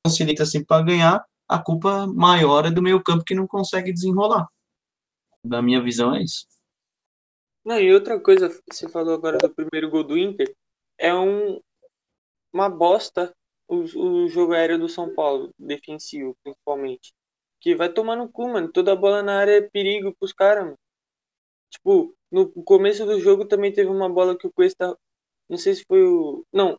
Então, 0.00 0.14
se 0.14 0.22
ele 0.22 0.32
entra 0.32 0.44
sempre 0.44 0.66
para 0.66 0.84
ganhar, 0.84 1.24
a 1.48 1.58
culpa 1.58 2.06
maior 2.06 2.66
é 2.66 2.70
do 2.70 2.82
meio 2.82 3.02
campo 3.02 3.24
que 3.24 3.34
não 3.34 3.46
consegue 3.46 3.92
desenrolar. 3.92 4.46
Da 5.44 5.62
minha 5.62 5.80
visão 5.80 6.14
é 6.14 6.22
isso. 6.22 6.46
Não, 7.64 7.78
e 7.78 7.92
outra 7.94 8.18
coisa, 8.20 8.50
você 8.70 8.88
falou 8.88 9.14
agora 9.14 9.38
do 9.38 9.54
primeiro 9.54 9.90
gol 9.90 10.02
do 10.02 10.18
Inter, 10.18 10.52
é 10.98 11.14
um, 11.14 11.60
uma 12.52 12.68
bosta 12.68 13.32
o, 13.68 14.24
o 14.24 14.28
jogo 14.28 14.54
aéreo 14.54 14.78
do 14.78 14.88
São 14.88 15.14
Paulo, 15.14 15.52
defensivo, 15.58 16.36
principalmente. 16.42 17.12
Que 17.60 17.76
vai 17.76 17.92
tomar 17.92 18.16
no 18.16 18.28
cu, 18.28 18.48
mano. 18.48 18.72
Toda 18.72 18.96
bola 18.96 19.22
na 19.22 19.38
área 19.38 19.58
é 19.58 19.60
perigo 19.60 20.14
pros 20.18 20.32
caras, 20.32 20.64
mano. 20.64 20.78
Tipo, 21.70 22.14
no 22.30 22.48
começo 22.64 23.04
do 23.04 23.20
jogo 23.20 23.44
também 23.44 23.72
teve 23.72 23.90
uma 23.90 24.08
bola 24.08 24.36
que 24.36 24.46
o 24.46 24.52
Cuesta. 24.52 24.96
Não 25.48 25.56
sei 25.56 25.74
se 25.74 25.84
foi 25.86 26.02
o. 26.02 26.44
Não. 26.52 26.78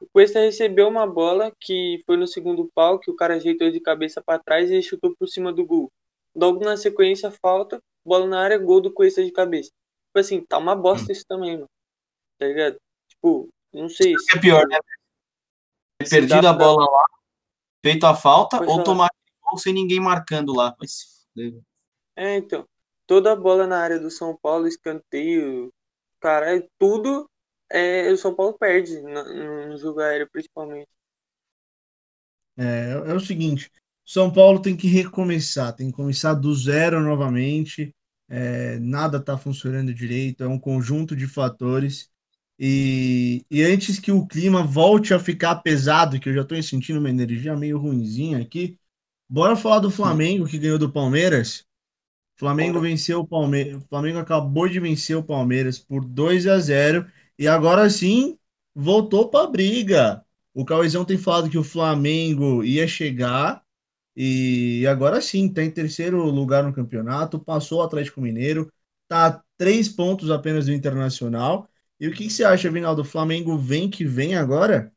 O 0.00 0.06
Cuesta 0.12 0.40
recebeu 0.40 0.88
uma 0.88 1.06
bola 1.06 1.52
que 1.60 2.02
foi 2.06 2.16
no 2.16 2.26
segundo 2.26 2.70
pau, 2.74 2.98
que 2.98 3.10
o 3.10 3.16
cara 3.16 3.36
ajeitou 3.36 3.70
de 3.70 3.80
cabeça 3.80 4.22
para 4.22 4.38
trás 4.38 4.70
e 4.70 4.82
chutou 4.82 5.14
por 5.16 5.28
cima 5.28 5.52
do 5.52 5.64
gol. 5.64 5.90
Logo 6.34 6.64
na 6.64 6.76
sequência, 6.76 7.30
falta, 7.30 7.80
bola 8.04 8.26
na 8.26 8.40
área, 8.40 8.58
gol 8.58 8.80
do 8.80 8.92
Cuesta 8.92 9.24
de 9.24 9.30
cabeça. 9.30 9.70
Tipo 10.06 10.18
assim, 10.18 10.44
tá 10.44 10.58
uma 10.58 10.74
bosta 10.74 11.12
isso 11.12 11.24
também, 11.26 11.54
mano. 11.54 11.70
Tá 12.38 12.46
ligado? 12.46 12.76
Tipo, 13.08 13.48
não 13.72 13.88
sei. 13.88 14.14
Se 14.18 14.36
é 14.36 14.40
pior, 14.40 14.66
né? 14.66 14.78
Ter 15.98 16.10
perdido 16.10 16.46
a 16.46 16.52
bola 16.52 16.84
lá, 16.84 17.04
feito 17.82 18.04
a 18.04 18.14
falta, 18.14 18.60
ou 18.60 18.66
falar. 18.66 18.82
tomar 18.82 19.10
gol 19.42 19.58
sem 19.58 19.72
ninguém 19.72 20.00
marcando 20.00 20.52
lá. 20.52 20.74
Mas... 20.78 21.24
É, 22.16 22.36
então 22.36 22.66
toda 23.06 23.36
bola 23.36 23.66
na 23.66 23.78
área 23.80 23.98
do 23.98 24.10
São 24.10 24.36
Paulo, 24.36 24.66
escanteio, 24.66 25.72
cara, 26.20 26.56
é 26.56 26.68
tudo 26.78 27.28
é, 27.70 28.10
o 28.12 28.16
São 28.16 28.34
Paulo 28.34 28.56
perde 28.58 29.00
no, 29.02 29.68
no 29.70 29.78
jogo 29.78 30.00
aéreo, 30.00 30.28
principalmente. 30.30 30.88
É, 32.56 32.92
é 33.06 33.14
o 33.14 33.20
seguinte, 33.20 33.70
São 34.04 34.32
Paulo 34.32 34.60
tem 34.62 34.76
que 34.76 34.86
recomeçar, 34.86 35.74
tem 35.74 35.90
que 35.90 35.96
começar 35.96 36.34
do 36.34 36.54
zero 36.54 37.00
novamente. 37.00 37.94
é, 38.28 38.78
nada 38.80 39.18
está 39.18 39.36
funcionando 39.38 39.94
direito, 39.94 40.42
é 40.44 40.48
um 40.48 40.58
conjunto 40.58 41.16
de 41.16 41.26
fatores. 41.26 42.10
E, 42.58 43.44
e 43.50 43.62
antes 43.64 43.98
que 44.00 44.12
o 44.12 44.26
clima 44.26 44.64
volte 44.64 45.12
a 45.14 45.18
ficar 45.20 45.56
pesado, 45.56 46.20
que 46.20 46.28
eu 46.28 46.34
já 46.34 46.42
estou 46.42 46.62
sentindo 46.62 47.00
uma 47.00 47.10
energia 47.10 47.56
meio 47.56 47.78
ruinzinha 47.78 48.38
aqui, 48.40 48.78
bora 49.28 49.56
falar 49.56 49.80
do 49.80 49.90
Flamengo 49.90 50.46
que 50.48 50.58
ganhou 50.58 50.78
do 50.78 50.92
Palmeiras. 50.92 51.66
Flamengo 52.36 52.80
venceu 52.80 53.20
o 53.20 53.26
Palmeiras. 53.26 53.82
O 53.82 53.88
Flamengo 53.88 54.18
acabou 54.18 54.68
de 54.68 54.80
vencer 54.80 55.16
o 55.16 55.22
Palmeiras 55.22 55.78
por 55.78 56.04
2 56.04 56.46
a 56.46 56.58
0 56.58 57.06
e 57.38 57.46
agora 57.46 57.88
sim 57.88 58.38
voltou 58.74 59.28
para 59.28 59.44
a 59.44 59.50
briga. 59.50 60.24
O 60.52 60.64
Cauezão 60.64 61.04
tem 61.04 61.18
falado 61.18 61.50
que 61.50 61.58
o 61.58 61.64
Flamengo 61.64 62.62
ia 62.64 62.86
chegar 62.86 63.62
e 64.16 64.86
agora 64.86 65.20
sim 65.20 65.46
está 65.46 65.62
em 65.62 65.70
terceiro 65.70 66.24
lugar 66.24 66.62
no 66.64 66.72
campeonato, 66.72 67.38
passou 67.38 67.80
o 67.80 67.82
Atlético 67.82 68.20
Mineiro, 68.20 68.70
está 69.02 69.26
a 69.26 69.42
três 69.56 69.88
pontos 69.88 70.30
apenas 70.30 70.66
do 70.66 70.72
Internacional. 70.72 71.68
E 71.98 72.08
o 72.08 72.12
que, 72.12 72.24
que 72.24 72.30
você 72.32 72.44
acha, 72.44 72.70
Vinaldo? 72.70 73.02
O 73.02 73.04
Flamengo 73.04 73.56
vem 73.56 73.88
que 73.90 74.04
vem 74.04 74.36
agora? 74.36 74.92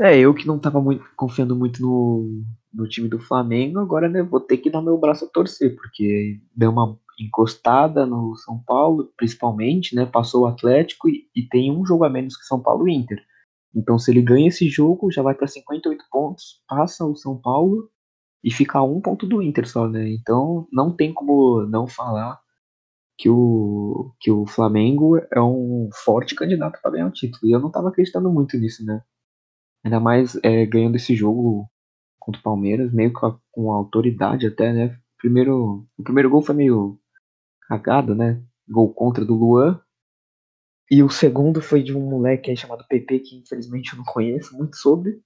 É, 0.00 0.18
eu 0.18 0.34
que 0.34 0.46
não 0.46 0.58
tava 0.58 0.80
muito, 0.80 1.04
confiando 1.16 1.54
muito 1.54 1.80
no, 1.80 2.44
no 2.74 2.88
time 2.88 3.08
do 3.08 3.20
Flamengo, 3.20 3.78
agora 3.78 4.08
né, 4.08 4.22
vou 4.22 4.40
ter 4.40 4.58
que 4.58 4.70
dar 4.70 4.82
meu 4.82 4.98
braço 4.98 5.24
a 5.24 5.28
torcer, 5.28 5.74
porque 5.76 6.40
deu 6.54 6.70
uma 6.70 6.98
encostada 7.18 8.04
no 8.04 8.36
São 8.36 8.58
Paulo, 8.58 9.12
principalmente, 9.16 9.94
né? 9.94 10.04
Passou 10.04 10.42
o 10.42 10.46
Atlético 10.46 11.08
e, 11.08 11.28
e 11.34 11.46
tem 11.48 11.70
um 11.70 11.86
jogo 11.86 12.04
a 12.04 12.10
menos 12.10 12.36
que 12.36 12.44
São 12.44 12.60
Paulo 12.60 12.88
e 12.88 12.94
Inter. 12.94 13.22
Então, 13.74 13.98
se 13.98 14.10
ele 14.10 14.22
ganha 14.22 14.48
esse 14.48 14.68
jogo, 14.68 15.10
já 15.10 15.22
vai 15.22 15.34
para 15.34 15.46
58 15.46 16.04
pontos, 16.10 16.62
passa 16.68 17.04
o 17.04 17.16
São 17.16 17.36
Paulo 17.40 17.88
e 18.42 18.50
fica 18.52 18.78
a 18.78 18.84
um 18.84 19.00
ponto 19.00 19.26
do 19.26 19.42
Inter 19.42 19.68
só, 19.68 19.88
né? 19.88 20.10
Então, 20.12 20.66
não 20.72 20.94
tem 20.94 21.12
como 21.12 21.62
não 21.66 21.86
falar 21.86 22.40
que 23.16 23.28
o, 23.28 24.12
que 24.20 24.30
o 24.30 24.46
Flamengo 24.46 25.16
é 25.32 25.40
um 25.40 25.88
forte 26.04 26.34
candidato 26.34 26.80
para 26.82 26.90
ganhar 26.90 27.06
o 27.06 27.12
título. 27.12 27.46
E 27.46 27.52
eu 27.52 27.60
não 27.60 27.68
estava 27.68 27.88
acreditando 27.88 28.30
muito 28.30 28.56
nisso, 28.58 28.84
né? 28.84 29.02
Ainda 29.84 30.00
mais 30.00 30.36
é, 30.42 30.66
ganhando 30.66 30.96
esse 30.96 31.14
jogo 31.14 31.68
contra 32.24 32.40
o 32.40 32.42
Palmeiras, 32.42 32.92
meio 32.92 33.12
com, 33.52 33.72
autoridade 33.72 34.46
até, 34.46 34.72
né? 34.72 34.98
Primeiro, 35.18 35.86
o 35.96 36.02
primeiro 36.02 36.30
gol 36.30 36.42
foi 36.42 36.54
meio 36.54 36.98
cagado, 37.68 38.14
né? 38.14 38.42
Gol 38.68 38.92
contra 38.94 39.24
do 39.24 39.34
Luan. 39.34 39.80
E 40.90 41.02
o 41.02 41.10
segundo 41.10 41.60
foi 41.60 41.82
de 41.82 41.94
um 41.96 42.00
moleque 42.08 42.50
aí 42.50 42.56
chamado 42.56 42.86
PP, 42.88 43.20
que 43.20 43.36
infelizmente 43.36 43.92
eu 43.92 43.98
não 43.98 44.04
conheço 44.04 44.56
muito 44.56 44.76
sobre. 44.76 45.20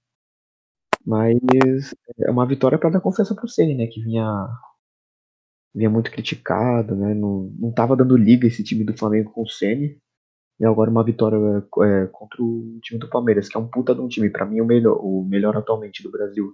Mas 1.05 1.93
é 2.19 2.29
uma 2.29 2.45
vitória 2.45 2.77
para 2.77 2.89
dar 2.89 3.01
confiança 3.01 3.33
pro 3.33 3.47
Ceni, 3.47 3.75
né? 3.75 3.87
Que 3.87 4.01
vinha, 4.01 4.47
vinha 5.73 5.89
muito 5.89 6.11
criticado, 6.11 6.95
né? 6.95 7.13
Não, 7.13 7.51
não 7.57 7.71
tava 7.71 7.95
dando 7.95 8.17
liga 8.17 8.47
esse 8.47 8.63
time 8.63 8.83
do 8.83 8.97
Flamengo 8.97 9.31
com 9.31 9.43
o 9.43 9.49
Ceni. 9.49 9.97
E 10.59 10.65
agora 10.65 10.91
uma 10.91 11.03
vitória 11.03 11.37
é, 11.37 12.07
contra 12.07 12.43
o 12.43 12.79
time 12.83 12.99
do 12.99 13.09
Palmeiras, 13.09 13.47
que 13.47 13.55
é 13.57 13.59
um 13.59 13.67
puta 13.67 13.95
de 13.95 14.01
um 14.01 14.09
time, 14.09 14.29
para 14.29 14.45
mim 14.45 14.59
o 14.59 14.65
melhor, 14.65 14.97
o 15.01 15.23
melhor 15.23 15.55
atualmente 15.55 16.03
do 16.03 16.11
Brasil. 16.11 16.53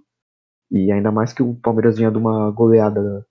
E 0.70 0.90
ainda 0.90 1.12
mais 1.12 1.32
que 1.32 1.42
o 1.42 1.54
Palmeiras 1.54 1.96
vinha 1.96 2.10
de 2.10 2.18
uma 2.18 2.50
goleada 2.50 3.26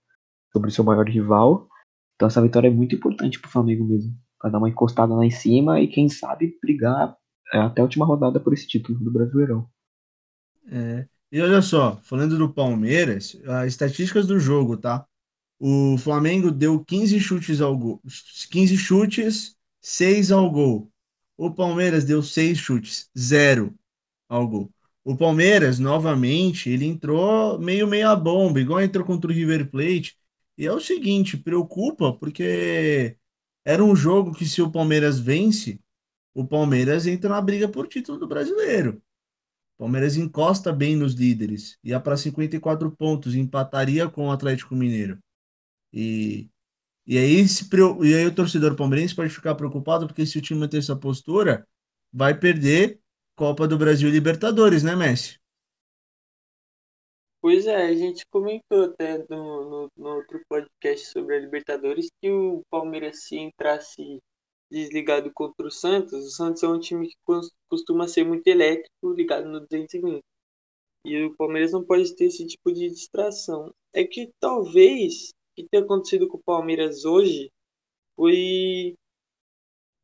sobre 0.51 0.69
o 0.69 0.71
seu 0.71 0.83
maior 0.83 1.07
rival. 1.07 1.67
Então 2.15 2.27
essa 2.27 2.41
vitória 2.41 2.67
é 2.67 2.71
muito 2.71 2.95
importante 2.95 3.39
pro 3.39 3.51
Flamengo 3.51 3.85
mesmo. 3.85 4.13
Pra 4.39 4.49
dar 4.49 4.57
uma 4.57 4.69
encostada 4.69 5.13
lá 5.13 5.25
em 5.25 5.31
cima 5.31 5.81
e 5.81 5.87
quem 5.87 6.07
sabe 6.07 6.57
brigar 6.61 7.15
é, 7.53 7.59
até 7.59 7.81
a 7.81 7.83
última 7.83 8.05
rodada 8.05 8.39
por 8.39 8.53
esse 8.53 8.67
título 8.67 8.99
do 8.99 9.11
Brasileirão. 9.11 9.69
É. 10.71 11.07
E 11.31 11.41
olha 11.41 11.61
só, 11.61 11.97
falando 12.03 12.37
do 12.37 12.53
Palmeiras, 12.53 13.37
as 13.45 13.67
estatísticas 13.67 14.25
do 14.25 14.39
jogo, 14.39 14.77
tá? 14.77 15.05
O 15.59 15.97
Flamengo 15.97 16.51
deu 16.51 16.83
15 16.83 17.19
chutes 17.19 17.61
ao 17.61 17.77
gol. 17.77 18.01
15 18.51 18.77
chutes, 18.77 19.55
6 19.81 20.31
ao 20.31 20.49
gol. 20.51 20.91
O 21.37 21.51
Palmeiras 21.51 22.05
deu 22.05 22.21
6 22.23 22.57
chutes, 22.57 23.09
0 23.17 23.73
ao 24.29 24.47
gol. 24.47 24.71
O 25.05 25.15
Palmeiras, 25.15 25.77
novamente, 25.77 26.67
ele 26.67 26.85
entrou 26.85 27.59
meio 27.59 27.87
meia 27.87 28.15
bomba, 28.15 28.59
igual 28.59 28.81
entrou 28.81 29.05
contra 29.05 29.29
o 29.29 29.33
River 29.33 29.69
Plate. 29.69 30.17
E 30.57 30.65
é 30.65 30.71
o 30.73 30.79
seguinte, 30.81 31.37
preocupa, 31.37 32.11
porque 32.13 33.15
era 33.63 33.83
um 33.83 33.95
jogo 33.95 34.33
que 34.33 34.47
se 34.47 34.63
o 34.63 34.71
Palmeiras 34.71 35.19
vence, 35.19 35.79
o 36.33 36.45
Palmeiras 36.47 37.05
entra 37.05 37.29
na 37.29 37.39
briga 37.39 37.69
por 37.69 37.87
título 37.87 38.17
do 38.17 38.27
brasileiro. 38.27 38.99
O 39.77 39.83
Palmeiras 39.83 40.17
encosta 40.17 40.73
bem 40.73 40.95
nos 40.95 41.13
líderes, 41.13 41.77
ia 41.83 41.99
para 41.99 42.17
54 42.17 42.89
pontos, 42.91 43.35
empataria 43.35 44.09
com 44.09 44.27
o 44.27 44.31
Atlético 44.31 44.75
Mineiro. 44.75 45.19
E, 45.93 46.49
e, 47.05 47.17
aí, 47.17 47.47
se, 47.47 47.69
e 48.03 48.15
aí 48.15 48.25
o 48.25 48.35
torcedor 48.35 48.75
palmeirense 48.75 49.15
pode 49.15 49.29
ficar 49.31 49.55
preocupado, 49.55 50.07
porque 50.07 50.25
se 50.25 50.37
o 50.39 50.41
time 50.41 50.61
manter 50.61 50.79
essa 50.79 50.95
postura, 50.95 51.67
vai 52.11 52.37
perder 52.37 53.01
Copa 53.37 53.67
do 53.67 53.77
Brasil 53.77 54.09
Libertadores, 54.09 54.83
né, 54.83 54.95
Messi? 54.95 55.37
Pois 57.41 57.67
é, 57.67 57.75
a 57.75 57.93
gente 57.93 58.25
comentou 58.31 58.85
até 58.85 59.19
no, 59.29 59.69
no, 59.69 59.91
no, 59.95 60.09
outro 60.15 60.41
podcast 60.49 61.07
sobre 61.11 61.35
a 61.35 61.39
Libertadores 61.39 62.07
que 62.19 62.31
o 62.31 62.63
Palmeiras, 62.71 63.23
se 63.23 63.37
entrasse 63.37 64.19
desligado 64.71 65.31
contra 65.33 65.67
o 65.67 65.71
Santos, 65.71 66.25
o 66.25 66.31
Santos 66.31 66.63
é 66.63 66.67
um 66.67 66.79
time 66.79 67.07
que 67.07 67.15
costuma 67.69 68.07
ser 68.07 68.23
muito 68.23 68.47
elétrico, 68.47 69.13
ligado 69.13 69.47
no 69.47 69.59
220. 69.59 70.21
E 71.05 71.23
o 71.23 71.35
Palmeiras 71.35 71.71
não 71.71 71.83
pode 71.83 72.15
ter 72.15 72.25
esse 72.25 72.47
tipo 72.47 72.71
de 72.71 72.89
distração. 72.89 73.71
É 73.93 74.03
que 74.03 74.31
talvez 74.39 75.29
o 75.29 75.55
que 75.55 75.67
tenha 75.69 75.83
acontecido 75.83 76.27
com 76.27 76.37
o 76.37 76.43
Palmeiras 76.43 77.05
hoje 77.05 77.51
foi. 78.15 78.95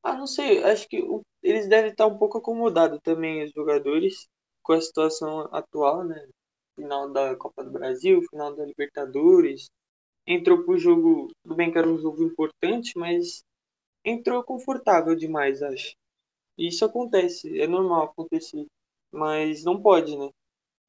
Ah, 0.03 0.13
não 0.15 0.27
sei, 0.27 0.63
acho 0.63 0.87
que 0.87 0.97
eles 1.43 1.67
devem 1.67 1.91
estar 1.91 2.07
um 2.07 2.17
pouco 2.17 2.37
acomodados 2.37 2.99
também, 3.03 3.43
os 3.43 3.51
jogadores, 3.51 4.27
com 4.63 4.73
a 4.73 4.81
situação 4.81 5.41
atual, 5.53 6.03
né? 6.03 6.27
final 6.75 7.11
da 7.11 7.35
Copa 7.35 7.63
do 7.63 7.71
Brasil, 7.71 8.21
final 8.29 8.55
da 8.55 8.65
Libertadores. 8.65 9.69
Entrou 10.27 10.63
pro 10.63 10.77
jogo, 10.77 11.29
tudo 11.43 11.55
bem 11.55 11.71
que 11.71 11.77
era 11.79 11.89
um 11.89 11.99
jogo 11.99 12.23
importante, 12.23 12.93
mas 12.97 13.43
entrou 14.05 14.43
confortável 14.43 15.15
demais, 15.15 15.61
acho. 15.63 15.93
E 16.57 16.67
isso 16.69 16.85
acontece, 16.85 17.59
é 17.61 17.67
normal 17.67 18.03
acontecer, 18.05 18.65
mas 19.11 19.63
não 19.63 19.81
pode, 19.81 20.17
né? 20.17 20.29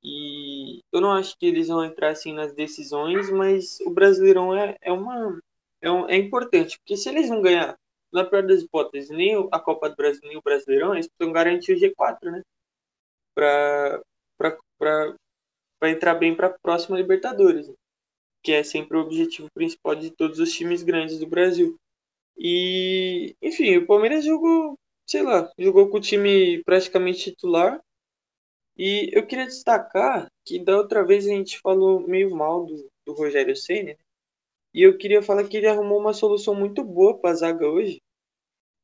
E 0.05 0.81
eu 0.93 1.01
não 1.01 1.13
acho 1.13 1.37
que 1.39 1.47
eles 1.47 1.69
vão 1.69 1.85
entrar 1.85 2.11
assim 2.11 2.33
nas 2.33 2.55
decisões, 2.55 3.31
mas 3.31 3.81
o 3.81 3.91
Brasileirão 3.91 4.55
é, 4.57 4.77
é 4.81 4.93
uma 4.93 5.39
é, 5.81 5.91
um, 5.91 6.09
é 6.09 6.17
importante, 6.17 6.79
porque 6.79 6.97
se 6.97 7.09
eles 7.09 7.29
não 7.31 7.43
ganhar, 7.43 7.77
na 8.13 8.25
pior 8.25 8.43
das 8.47 8.63
hipóteses, 8.63 9.11
nem 9.11 9.49
a 9.51 9.59
Copa 9.59 9.89
do 9.89 9.97
Brasil, 9.97 10.21
nem 10.25 10.37
o 10.37 10.43
Brasileirão, 10.43 10.95
eles 10.95 11.09
precisam 11.09 11.33
garantir 11.33 11.73
o 11.73 11.81
G4, 11.81 12.31
né? 12.31 12.43
Para 13.35 14.03
para 14.79 15.91
entrar 15.91 16.15
bem 16.15 16.35
para 16.35 16.47
a 16.47 16.59
próxima 16.63 16.97
Libertadores, 16.97 17.69
que 18.43 18.53
é 18.53 18.63
sempre 18.63 18.97
o 18.97 19.01
objetivo 19.01 19.49
principal 19.53 19.97
de 19.97 20.11
todos 20.11 20.39
os 20.39 20.53
times 20.53 20.83
grandes 20.83 21.19
do 21.19 21.27
Brasil. 21.27 21.77
E, 22.37 23.35
enfim, 23.43 23.77
o 23.77 23.87
Palmeiras 23.87 24.25
jogou, 24.25 24.79
sei 25.07 25.23
lá, 25.23 25.51
jogou 25.59 25.89
com 25.89 25.99
o 25.99 26.01
time 26.01 26.63
praticamente 26.65 27.31
titular. 27.31 27.81
E 28.77 29.11
eu 29.13 29.27
queria 29.27 29.47
destacar 29.47 30.29
que 30.45 30.59
da 30.59 30.77
outra 30.77 31.05
vez 31.05 31.27
a 31.27 31.31
gente 31.31 31.59
falou 31.61 32.01
meio 32.01 32.35
mal 32.35 32.65
do, 32.65 32.89
do 33.05 33.13
Rogério 33.13 33.55
Senna, 33.55 33.91
né? 33.91 33.97
E 34.75 34.83
eu 34.83 34.97
queria 34.97 35.23
falar 35.23 35.49
que 35.49 35.57
ele 35.57 35.69
arrumou 35.69 35.99
uma 35.99 36.13
solução 36.13 36.55
muito 36.55 36.83
boa 36.85 37.19
para 37.19 37.31
a 37.31 37.35
zaga 37.35 37.69
hoje. 37.69 38.01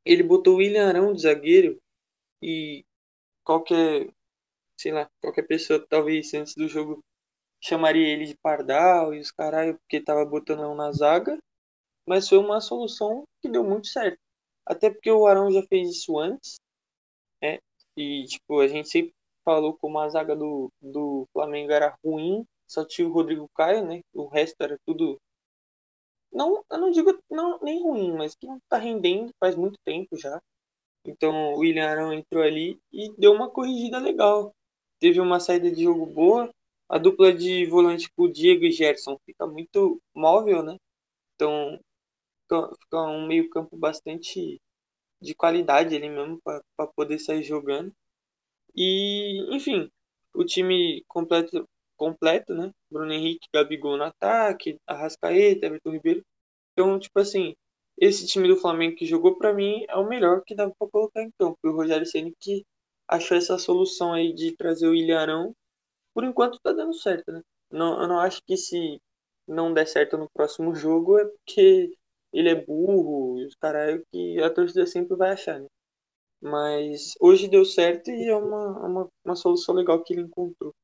Ele 0.04 0.22
botou 0.22 0.54
o 0.54 0.58
William 0.58 0.88
Arão 0.88 1.12
de 1.12 1.22
zagueiro 1.22 1.78
e 2.42 2.84
qualquer 3.44 4.10
sei 4.78 4.92
lá, 4.92 5.10
qualquer 5.20 5.42
pessoa 5.42 5.84
talvez 5.88 6.32
antes 6.34 6.54
do 6.54 6.68
jogo 6.68 7.04
chamaria 7.60 8.06
ele 8.06 8.26
de 8.26 8.36
pardal 8.38 9.12
e 9.14 9.18
os 9.20 9.32
caralho 9.32 9.78
porque 9.78 10.00
tava 10.00 10.24
botando 10.24 10.60
um 10.60 10.74
na 10.74 10.92
zaga, 10.92 11.36
mas 12.06 12.28
foi 12.28 12.38
uma 12.38 12.60
solução 12.60 13.24
que 13.42 13.48
deu 13.48 13.64
muito 13.64 13.88
certo. 13.88 14.18
Até 14.66 14.90
porque 14.90 15.10
o 15.10 15.26
Arão 15.26 15.50
já 15.52 15.62
fez 15.68 15.90
isso 15.90 16.18
antes, 16.18 16.56
né? 17.42 17.58
E 17.96 18.24
tipo, 18.26 18.60
a 18.60 18.68
gente 18.68 18.88
sempre 18.88 19.12
falou 19.44 19.76
como 19.78 19.98
a 19.98 20.08
zaga 20.08 20.36
do, 20.36 20.70
do 20.80 21.26
Flamengo 21.32 21.72
era 21.72 21.96
ruim, 22.04 22.44
só 22.68 22.84
tinha 22.84 23.08
o 23.08 23.12
Rodrigo 23.12 23.48
Caio, 23.56 23.86
né? 23.86 24.02
O 24.14 24.28
resto 24.28 24.56
era 24.62 24.78
tudo 24.86 25.18
não, 26.32 26.64
eu 26.70 26.78
não 26.78 26.90
digo 26.90 27.18
não, 27.30 27.58
nem 27.60 27.82
ruim, 27.82 28.12
mas 28.12 28.34
que 28.34 28.46
não 28.46 28.58
tá 28.68 28.78
rendendo 28.78 29.32
faz 29.40 29.54
muito 29.56 29.78
tempo 29.84 30.16
já. 30.16 30.40
Então 31.04 31.54
o 31.54 31.58
William 31.58 31.88
Arão 31.88 32.12
entrou 32.12 32.42
ali 32.42 32.78
e 32.92 33.12
deu 33.18 33.32
uma 33.32 33.50
corrigida 33.50 33.98
legal 33.98 34.52
teve 34.98 35.20
uma 35.20 35.40
saída 35.40 35.70
de 35.70 35.84
jogo 35.84 36.06
boa. 36.06 36.52
A 36.88 36.98
dupla 36.98 37.32
de 37.32 37.66
volante 37.66 38.10
com 38.16 38.24
o 38.24 38.32
Diego 38.32 38.64
e 38.64 38.72
Gerson 38.72 39.18
fica 39.26 39.46
muito 39.46 40.00
móvel, 40.14 40.62
né? 40.62 40.76
Então 41.34 41.78
fica 42.80 43.02
um 43.02 43.26
meio 43.26 43.50
campo 43.50 43.76
bastante 43.76 44.58
de 45.20 45.34
qualidade 45.34 45.94
ali 45.94 46.08
mesmo 46.08 46.40
para 46.42 46.86
poder 46.96 47.18
sair 47.18 47.42
jogando. 47.42 47.92
E, 48.74 49.54
enfim, 49.54 49.90
o 50.34 50.44
time 50.44 51.04
completo, 51.08 51.68
completo, 51.98 52.54
né? 52.54 52.72
Bruno 52.90 53.12
Henrique, 53.12 53.48
Gabigol 53.54 53.98
no 53.98 54.04
ataque, 54.04 54.78
Arrascaeta, 54.86 55.66
Everton 55.66 55.90
Ribeiro. 55.92 56.22
Então, 56.72 56.98
tipo 56.98 57.18
assim, 57.20 57.54
esse 57.98 58.26
time 58.26 58.48
do 58.48 58.56
Flamengo 58.56 58.96
que 58.96 59.06
jogou 59.06 59.36
para 59.36 59.52
mim 59.52 59.84
é 59.88 59.96
o 59.96 60.08
melhor 60.08 60.42
que 60.46 60.54
dava 60.54 60.72
para 60.78 60.88
colocar 60.90 61.22
em 61.22 61.30
campo. 61.38 61.58
O 61.64 61.72
Rogério 61.72 62.06
Ceni 62.06 62.32
que 62.40 62.64
achou 63.08 63.36
essa 63.36 63.58
solução 63.58 64.12
aí 64.14 64.32
de 64.34 64.56
trazer 64.56 64.86
o 64.88 64.94
Ilharão, 64.94 65.54
por 66.14 66.24
enquanto 66.24 66.60
tá 66.60 66.72
dando 66.72 66.94
certo, 66.94 67.32
né? 67.32 67.42
Não, 67.70 68.00
eu 68.02 68.08
não 68.08 68.20
acho 68.20 68.40
que 68.46 68.56
se 68.56 69.00
não 69.46 69.72
der 69.72 69.86
certo 69.86 70.16
no 70.18 70.28
próximo 70.30 70.74
jogo 70.74 71.18
é 71.18 71.24
porque 71.24 71.92
ele 72.32 72.50
é 72.50 72.54
burro 72.54 73.38
e 73.40 73.46
os 73.46 73.54
caras 73.56 74.00
que 74.12 74.40
a 74.42 74.50
torcida 74.50 74.86
sempre 74.86 75.16
vai 75.16 75.30
achar, 75.32 75.60
né? 75.60 75.66
Mas 76.40 77.14
hoje 77.20 77.48
deu 77.48 77.64
certo 77.64 78.10
e 78.10 78.28
é 78.28 78.36
uma, 78.36 78.86
uma, 78.86 79.08
uma 79.24 79.36
solução 79.36 79.74
legal 79.74 80.02
que 80.02 80.12
ele 80.14 80.22
encontrou. 80.22 80.74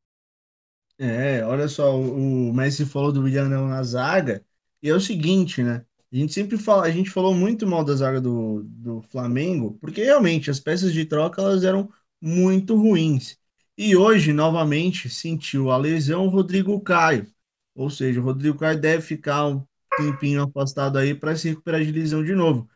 É, 0.98 1.44
olha 1.44 1.66
só, 1.68 1.98
o, 2.00 2.52
Messi 2.52 2.86
falou 2.86 3.10
do 3.12 3.22
Willian 3.22 3.48
na 3.48 3.82
zaga, 3.82 4.44
e 4.82 4.88
é 4.88 4.94
o 4.94 5.00
seguinte, 5.00 5.62
né? 5.62 5.84
A 6.12 6.16
gente 6.16 6.32
sempre 6.32 6.56
fala, 6.56 6.84
a 6.84 6.90
gente 6.90 7.10
falou 7.10 7.34
muito 7.34 7.66
mal 7.66 7.84
da 7.84 7.94
zaga 7.94 8.20
do, 8.20 8.62
do 8.64 9.02
Flamengo, 9.02 9.76
porque 9.80 10.04
realmente 10.04 10.50
as 10.50 10.60
peças 10.60 10.92
de 10.92 11.04
troca 11.04 11.42
elas 11.42 11.64
eram 11.64 11.90
muito 12.20 12.76
ruins. 12.76 13.36
E 13.76 13.96
hoje, 13.96 14.32
novamente, 14.32 15.08
sentiu 15.08 15.70
a 15.72 15.76
lesão 15.76 16.26
o 16.26 16.30
Rodrigo 16.30 16.80
Caio. 16.80 17.26
Ou 17.74 17.90
seja, 17.90 18.20
o 18.20 18.24
Rodrigo 18.24 18.56
Caio 18.58 18.80
deve 18.80 19.02
ficar 19.02 19.46
um 19.48 19.66
tempinho 19.96 20.42
afastado 20.44 20.98
aí 20.98 21.14
para 21.14 21.36
se 21.36 21.48
recuperar 21.48 21.84
de 21.84 21.90
lesão 21.90 22.24
de 22.24 22.34
novo. 22.34 22.68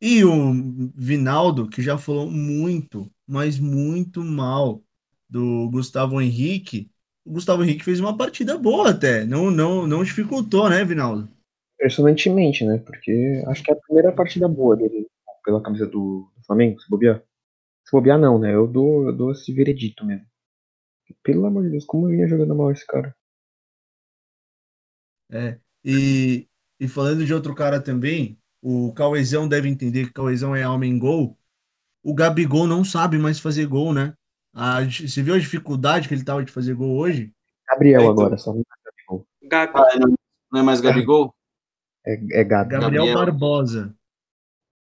E 0.00 0.24
o 0.24 0.52
Vinaldo, 0.94 1.68
que 1.68 1.82
já 1.82 1.98
falou 1.98 2.30
muito, 2.30 3.10
mas 3.26 3.58
muito 3.58 4.22
mal 4.24 4.82
do 5.28 5.68
Gustavo 5.70 6.20
Henrique. 6.20 6.90
O 7.26 7.32
Gustavo 7.32 7.64
Henrique 7.64 7.84
fez 7.84 7.98
uma 7.98 8.16
partida 8.16 8.56
boa 8.56 8.90
até, 8.90 9.24
não, 9.24 9.50
não, 9.50 9.84
não 9.84 10.04
dificultou, 10.04 10.70
né, 10.70 10.84
Vinaldo? 10.84 11.28
Impressionantemente, 11.74 12.64
né? 12.64 12.78
Porque 12.78 13.42
acho 13.48 13.64
que 13.64 13.70
é 13.72 13.74
a 13.74 13.80
primeira 13.80 14.12
partida 14.12 14.46
boa 14.46 14.76
dele 14.76 15.08
pela 15.44 15.60
camisa 15.60 15.86
do, 15.86 16.30
Flamengo, 16.46 16.80
se 16.80 16.88
bobear. 16.88 17.20
Se 17.84 17.92
bobear, 17.92 18.18
não, 18.18 18.38
né? 18.38 18.54
Eu 18.54 18.66
dou, 18.66 19.06
eu 19.06 19.12
dou 19.12 19.32
esse 19.32 19.52
veredito 19.52 20.04
mesmo. 20.06 20.24
Pelo 21.22 21.46
amor 21.46 21.64
de 21.64 21.70
Deus, 21.70 21.84
como 21.84 22.08
vinha 22.08 22.28
jogando 22.28 22.54
mal 22.54 22.70
esse 22.70 22.86
cara? 22.86 23.14
É, 25.32 25.58
e, 25.84 26.48
e 26.78 26.86
falando 26.86 27.24
de 27.24 27.34
outro 27.34 27.54
cara 27.54 27.80
também, 27.80 28.38
o 28.62 28.92
Cauezão 28.92 29.48
deve 29.48 29.68
entender 29.68 30.06
que 30.06 30.12
Cauezão 30.12 30.54
é 30.54 30.68
homem 30.68 30.96
gol. 30.96 31.36
O 32.02 32.14
Gabigol 32.14 32.66
não 32.68 32.84
sabe 32.84 33.18
mais 33.18 33.40
fazer 33.40 33.66
gol, 33.66 33.92
né? 33.92 34.14
A, 34.58 34.82
você 34.84 35.22
viu 35.22 35.34
a 35.34 35.38
dificuldade 35.38 36.08
que 36.08 36.14
ele 36.14 36.24
tava 36.24 36.42
de 36.42 36.50
fazer 36.50 36.72
gol 36.72 36.96
hoje? 36.96 37.30
Gabriel 37.68 38.00
é, 38.00 38.04
então, 38.04 38.12
agora, 38.12 38.38
só 38.38 38.54
não 38.54 38.60
é 38.60 38.64
Gabigol. 38.86 39.26
Gabi. 39.42 39.72
Ah, 39.74 39.98
não 40.50 40.60
é 40.60 40.62
mais 40.62 40.80
Gabigol? 40.80 41.34
É, 42.06 42.14
é 42.40 42.44
Gabi. 42.44 42.70
Gabriel, 42.70 43.04
Gabriel 43.04 43.14
Barbosa. 43.14 43.94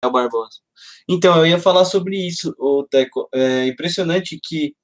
Gabriel 0.01 0.13
Barbosa. 0.31 0.61
Então, 1.09 1.37
eu 1.39 1.47
ia 1.47 1.59
falar 1.59 1.85
sobre 1.87 2.17
isso, 2.17 2.55
o 2.57 2.87
Teco. 2.89 3.29
É 3.35 3.67
impressionante 3.67 4.39
que 4.41 4.77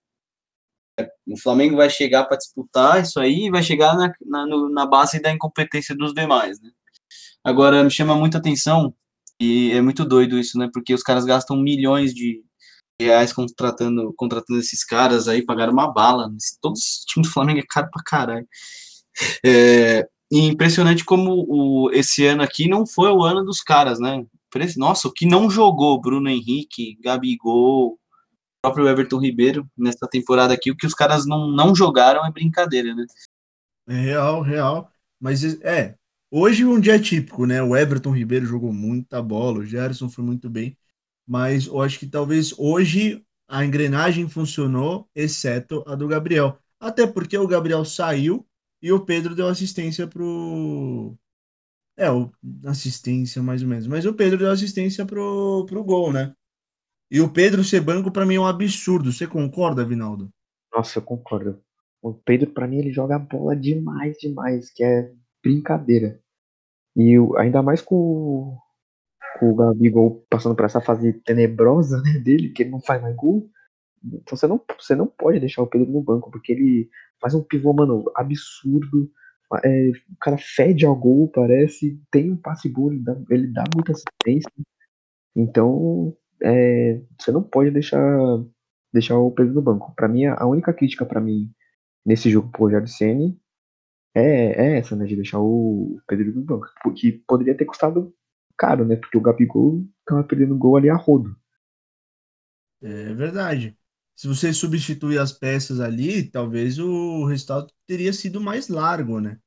o 1.25 1.39
Flamengo 1.39 1.77
vai 1.77 1.89
chegar 1.89 2.25
para 2.25 2.37
disputar 2.37 3.01
isso 3.01 3.21
aí 3.21 3.47
e 3.47 3.51
vai 3.51 3.63
chegar 3.63 3.97
na, 3.97 4.13
na, 4.27 4.47
na, 4.71 4.87
base 4.87 5.23
da 5.23 5.31
incompetência 5.31 5.95
dos 5.95 6.13
demais, 6.13 6.61
né? 6.61 6.69
Agora, 7.45 7.85
me 7.85 7.91
chama 7.91 8.17
muita 8.17 8.39
atenção, 8.39 8.93
e 9.41 9.71
é 9.71 9.81
muito 9.81 10.05
doido 10.05 10.37
isso, 10.37 10.59
né? 10.59 10.69
Porque 10.75 10.93
os 10.93 11.03
caras 11.05 11.25
gastam 11.25 11.57
milhões 11.57 12.13
de 12.13 12.43
reais 13.05 13.33
contratando, 13.33 14.13
contratando 14.17 14.61
esses 14.61 14.85
caras 14.85 15.29
aí, 15.29 15.45
pagaram 15.45 15.73
uma 15.73 15.93
bala. 15.93 16.31
Todos 16.61 16.81
os 16.81 17.05
times 17.07 17.29
do 17.29 17.33
Flamengo 17.33 17.61
é 17.61 17.65
caro 17.69 17.89
pra 17.91 18.03
caralho. 18.05 18.47
É, 19.45 20.07
e 20.31 20.47
impressionante 20.47 21.05
como 21.05 21.45
o, 21.49 21.91
esse 21.93 22.25
ano 22.27 22.43
aqui 22.43 22.69
não 22.69 22.87
foi 22.87 23.11
o 23.11 23.23
ano 23.23 23.45
dos 23.45 23.61
caras, 23.63 23.99
né? 23.99 24.25
Nossa, 24.77 25.09
o 25.09 25.13
que 25.13 25.27
não 25.27 25.51
jogou 25.51 26.01
Bruno 26.01 26.29
Henrique, 26.29 26.99
Gabigol, 27.03 27.99
próprio 28.63 28.89
Everton 28.89 29.19
Ribeiro 29.19 29.69
nessa 29.77 30.07
temporada 30.09 30.53
aqui, 30.53 30.71
o 30.71 30.77
que 30.77 30.87
os 30.87 30.95
caras 30.95 31.27
não, 31.27 31.49
não 31.51 31.75
jogaram 31.75 32.25
é 32.25 32.31
brincadeira, 32.31 32.95
né? 32.95 33.07
É 33.89 33.95
real, 33.95 34.43
real. 34.43 34.93
Mas 35.21 35.43
é, 35.63 35.97
hoje 36.31 36.65
um 36.65 36.81
dia 36.81 37.01
típico, 37.01 37.47
né? 37.47 37.63
O 37.63 37.77
Everton 37.77 38.13
Ribeiro 38.13 38.47
jogou 38.47 38.73
muita 38.73 39.23
bola, 39.23 39.59
o 39.59 39.67
Gerson 39.67 40.09
foi 40.09 40.25
muito 40.25 40.49
bem, 40.49 40.77
mas 41.27 41.67
eu 41.67 41.81
acho 41.81 41.99
que 41.99 42.07
talvez 42.07 42.55
hoje 42.59 43.25
a 43.49 43.65
engrenagem 43.65 44.29
funcionou, 44.29 45.09
exceto 45.15 45.83
a 45.87 45.95
do 45.95 46.07
Gabriel. 46.07 46.59
Até 46.79 47.07
porque 47.07 47.37
o 47.37 47.49
Gabriel 47.49 47.85
saiu 47.85 48.47
e 48.81 48.93
o 48.93 49.05
Pedro 49.05 49.35
deu 49.35 49.49
assistência 49.49 50.07
pro. 50.07 51.17
É, 51.97 52.11
o... 52.11 52.31
assistência 52.65 53.43
mais 53.43 53.63
ou 53.63 53.69
menos. 53.69 53.87
Mas 53.87 54.07
o 54.07 54.15
Pedro 54.15 54.39
deu 54.39 54.51
assistência 54.51 55.05
pro, 55.05 55.67
pro 55.67 55.85
gol, 55.85 56.13
né? 56.13 56.35
E 57.11 57.21
o 57.21 57.29
Pedro 57.29 57.65
ser 57.65 57.81
banco, 57.81 58.11
para 58.11 58.25
mim, 58.25 58.37
é 58.37 58.41
um 58.41 58.47
absurdo. 58.47 59.13
Você 59.13 59.27
concorda, 59.27 59.85
Vinaldo? 59.85 60.33
Nossa, 60.73 61.01
eu 61.01 61.03
concordo. 61.03 61.61
O 62.01 62.15
Pedro, 62.15 62.53
para 62.53 62.69
mim, 62.69 62.79
ele 62.79 62.93
joga 62.93 63.19
bola 63.19 63.57
demais, 63.57 64.17
demais, 64.19 64.71
que 64.71 64.85
é 64.85 65.13
brincadeira. 65.43 66.21
E 66.97 67.17
ainda 67.37 67.63
mais 67.63 67.83
com 67.83 68.57
o 69.45 69.55
Gabigol 69.55 70.25
passando 70.29 70.55
por 70.55 70.65
essa 70.65 70.81
fase 70.81 71.13
tenebrosa 71.25 72.01
né, 72.03 72.19
dele, 72.19 72.51
que 72.51 72.63
ele 72.63 72.71
não 72.71 72.81
faz 72.81 73.01
mais 73.03 73.15
gol. 73.17 73.51
Então 74.05 74.37
você 74.37 74.47
não, 74.47 74.61
você 74.79 74.95
não 74.95 75.07
pode 75.07 75.41
deixar 75.41 75.63
o 75.63 75.67
Pedro 75.67 75.91
no 75.91 76.03
banco, 76.03 76.31
porque 76.31 76.53
ele 76.53 76.91
faz 77.21 77.35
um 77.35 77.43
pivô, 77.43 77.73
mano, 77.73 78.11
absurdo. 78.17 79.11
É, 79.65 79.89
o 79.91 80.17
cara 80.21 80.39
fede 80.39 80.87
ao 80.87 80.95
gol, 80.97 81.29
parece, 81.29 82.01
tem 82.11 82.31
um 82.33 82.37
passe 82.37 82.69
bom, 82.69 82.93
ele 82.93 83.03
dá, 83.03 83.17
ele 83.31 83.47
dá 83.49 83.65
muita 83.75 83.93
assistência. 83.93 84.51
Então, 85.35 86.17
é, 86.43 87.01
você 87.19 87.33
não 87.33 87.43
pode 87.43 87.71
deixar 87.71 88.01
deixar 88.93 89.19
o 89.19 89.31
Pedro 89.31 89.55
no 89.55 89.63
banco. 89.63 89.95
Para 89.95 90.09
mim, 90.09 90.27
a 90.27 90.47
única 90.47 90.73
crítica 90.73 91.07
para 91.07 91.21
mim 91.21 91.51
nesse 92.05 92.31
jogo 92.31 92.51
pro 92.51 92.65
Rogério 92.65 92.89
Ceni 92.89 93.39
é, 94.15 94.75
é 94.75 94.79
essa, 94.79 94.97
né, 94.97 95.05
de 95.07 95.17
deixar 95.17 95.41
o 95.41 96.01
Pedro 96.07 96.33
no 96.35 96.43
banco, 96.43 96.67
porque 96.83 97.23
poderia 97.27 97.57
ter 97.57 97.65
custado 97.65 98.15
caro, 98.61 98.85
né, 98.85 98.95
porque 98.97 99.17
o 99.17 99.23
Gabigol 99.23 99.83
tava 100.07 100.23
perdendo 100.23 100.59
gol 100.59 100.77
ali 100.77 100.91
a 100.91 100.95
rodo. 100.97 101.35
É 102.83 103.15
verdade. 103.15 103.77
Se 104.17 104.27
você 104.29 104.53
substituir 104.53 105.19
as 105.19 105.33
peças 105.33 105.81
ali, 105.81 106.25
talvez 106.31 106.79
o 106.79 107.25
resultado 107.27 107.73
teria 107.87 108.13
sido 108.13 108.41
mais 108.41 108.69
largo, 108.69 109.19
né? 109.21 109.39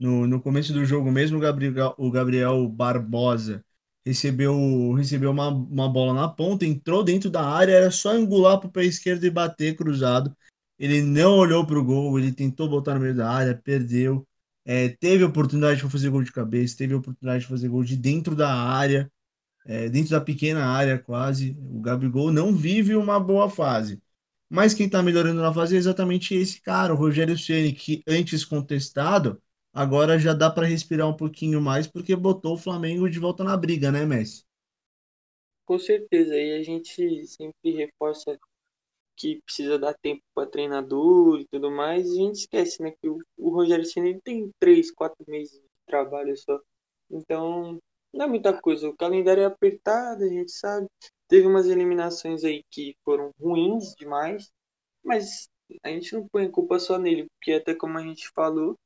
No, 0.00 0.26
no 0.26 0.40
começo 0.42 0.72
do 0.72 0.84
jogo 0.84 1.10
mesmo, 1.12 1.38
o 1.38 1.40
Gabriel, 1.40 1.94
o 1.98 2.10
Gabriel 2.10 2.68
Barbosa 2.68 3.64
recebeu, 4.06 4.92
recebeu 4.94 5.30
uma, 5.32 5.48
uma 5.50 5.88
bola 5.92 6.14
na 6.14 6.28
ponta, 6.28 6.66
entrou 6.66 7.04
dentro 7.04 7.30
da 7.30 7.44
área, 7.44 7.72
era 7.72 7.90
só 7.90 8.10
angular 8.12 8.58
para 8.60 8.68
o 8.68 8.72
pé 8.72 8.84
esquerdo 8.84 9.24
e 9.24 9.30
bater 9.30 9.76
cruzado. 9.76 10.36
Ele 10.78 11.02
não 11.02 11.38
olhou 11.38 11.66
para 11.66 11.78
o 11.78 11.84
gol, 11.84 12.18
ele 12.18 12.32
tentou 12.32 12.68
botar 12.68 12.94
no 12.94 13.00
meio 13.00 13.16
da 13.16 13.30
área, 13.30 13.54
perdeu. 13.56 14.26
É, 14.66 14.90
teve 14.90 15.24
oportunidade 15.24 15.80
de 15.82 15.90
fazer 15.90 16.10
gol 16.10 16.24
de 16.24 16.32
cabeça, 16.32 16.76
teve 16.78 16.94
oportunidade 16.94 17.44
de 17.44 17.48
fazer 17.50 17.68
gol 17.68 17.84
de 17.84 17.96
dentro 17.96 18.36
da 18.36 18.52
área, 18.52 19.10
é, 19.66 19.88
dentro 19.88 20.10
da 20.12 20.20
pequena 20.20 20.66
área 20.66 20.98
quase. 20.98 21.56
O 21.60 21.80
Gabigol 21.80 22.32
não 22.32 22.54
vive 22.54 22.96
uma 22.96 23.20
boa 23.20 23.50
fase. 23.50 24.00
Mas 24.50 24.74
quem 24.74 24.86
está 24.86 25.02
melhorando 25.02 25.40
na 25.42 25.52
fase 25.54 25.76
é 25.76 25.78
exatamente 25.78 26.34
esse 26.34 26.60
cara, 26.62 26.94
o 26.94 26.96
Rogério 26.96 27.38
Ceni, 27.38 27.72
que 27.72 28.02
antes 28.08 28.44
contestado, 28.44 29.40
agora 29.72 30.18
já 30.18 30.34
dá 30.34 30.50
para 30.50 30.66
respirar 30.66 31.08
um 31.08 31.16
pouquinho 31.16 31.60
mais 31.60 31.86
porque 31.86 32.16
botou 32.16 32.54
o 32.54 32.58
Flamengo 32.58 33.10
de 33.10 33.18
volta 33.20 33.44
na 33.44 33.56
briga, 33.56 33.92
né, 33.92 34.06
Messi? 34.06 34.44
Com 35.64 35.78
certeza, 35.78 36.34
e 36.36 36.56
a 36.58 36.62
gente 36.62 37.26
sempre 37.26 37.72
reforça 37.72 38.38
que 39.16 39.40
precisa 39.42 39.78
dar 39.78 39.94
tempo 39.94 40.22
para 40.34 40.48
treinador 40.48 41.40
e 41.40 41.46
tudo 41.46 41.70
mais, 41.70 42.10
a 42.10 42.14
gente 42.14 42.36
esquece, 42.40 42.82
né, 42.82 42.92
que 43.00 43.08
o, 43.08 43.18
o 43.38 43.50
Rogério 43.50 43.84
Ceni 43.84 44.20
tem 44.20 44.50
três, 44.58 44.90
quatro 44.92 45.24
meses 45.28 45.52
de 45.60 45.68
trabalho 45.86 46.36
só, 46.36 46.60
então 47.10 47.78
não 48.12 48.26
é 48.26 48.28
muita 48.28 48.58
coisa, 48.60 48.88
o 48.88 48.96
calendário 48.96 49.42
é 49.42 49.46
apertado, 49.46 50.24
a 50.24 50.28
gente 50.28 50.52
sabe, 50.52 50.86
teve 51.28 51.46
umas 51.46 51.66
eliminações 51.66 52.44
aí 52.44 52.62
que 52.70 52.96
foram 53.04 53.32
ruins 53.40 53.94
demais, 53.94 54.50
mas 55.04 55.48
a 55.82 55.88
gente 55.88 56.14
não 56.14 56.28
põe 56.28 56.50
culpa 56.50 56.78
só 56.78 56.98
nele, 56.98 57.26
porque 57.36 57.52
até 57.52 57.74
como 57.74 57.98
a 57.98 58.02
gente 58.02 58.28
falou, 58.30 58.76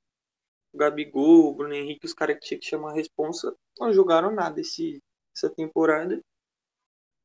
o 0.73 0.79
Gabigol, 0.79 1.49
o 1.49 1.55
Bruno 1.55 1.75
Henrique, 1.75 2.07
os 2.07 2.15
caras 2.15 2.39
que 2.39 2.47
tinha 2.47 2.61
que 2.61 2.67
chamar 2.67 2.91
a 2.91 2.95
responsa, 2.95 3.55
não 3.79 3.93
jogaram 3.93 4.31
nada 4.31 4.61
esse, 4.61 5.03
essa 5.35 5.51
temporada. 5.51 6.21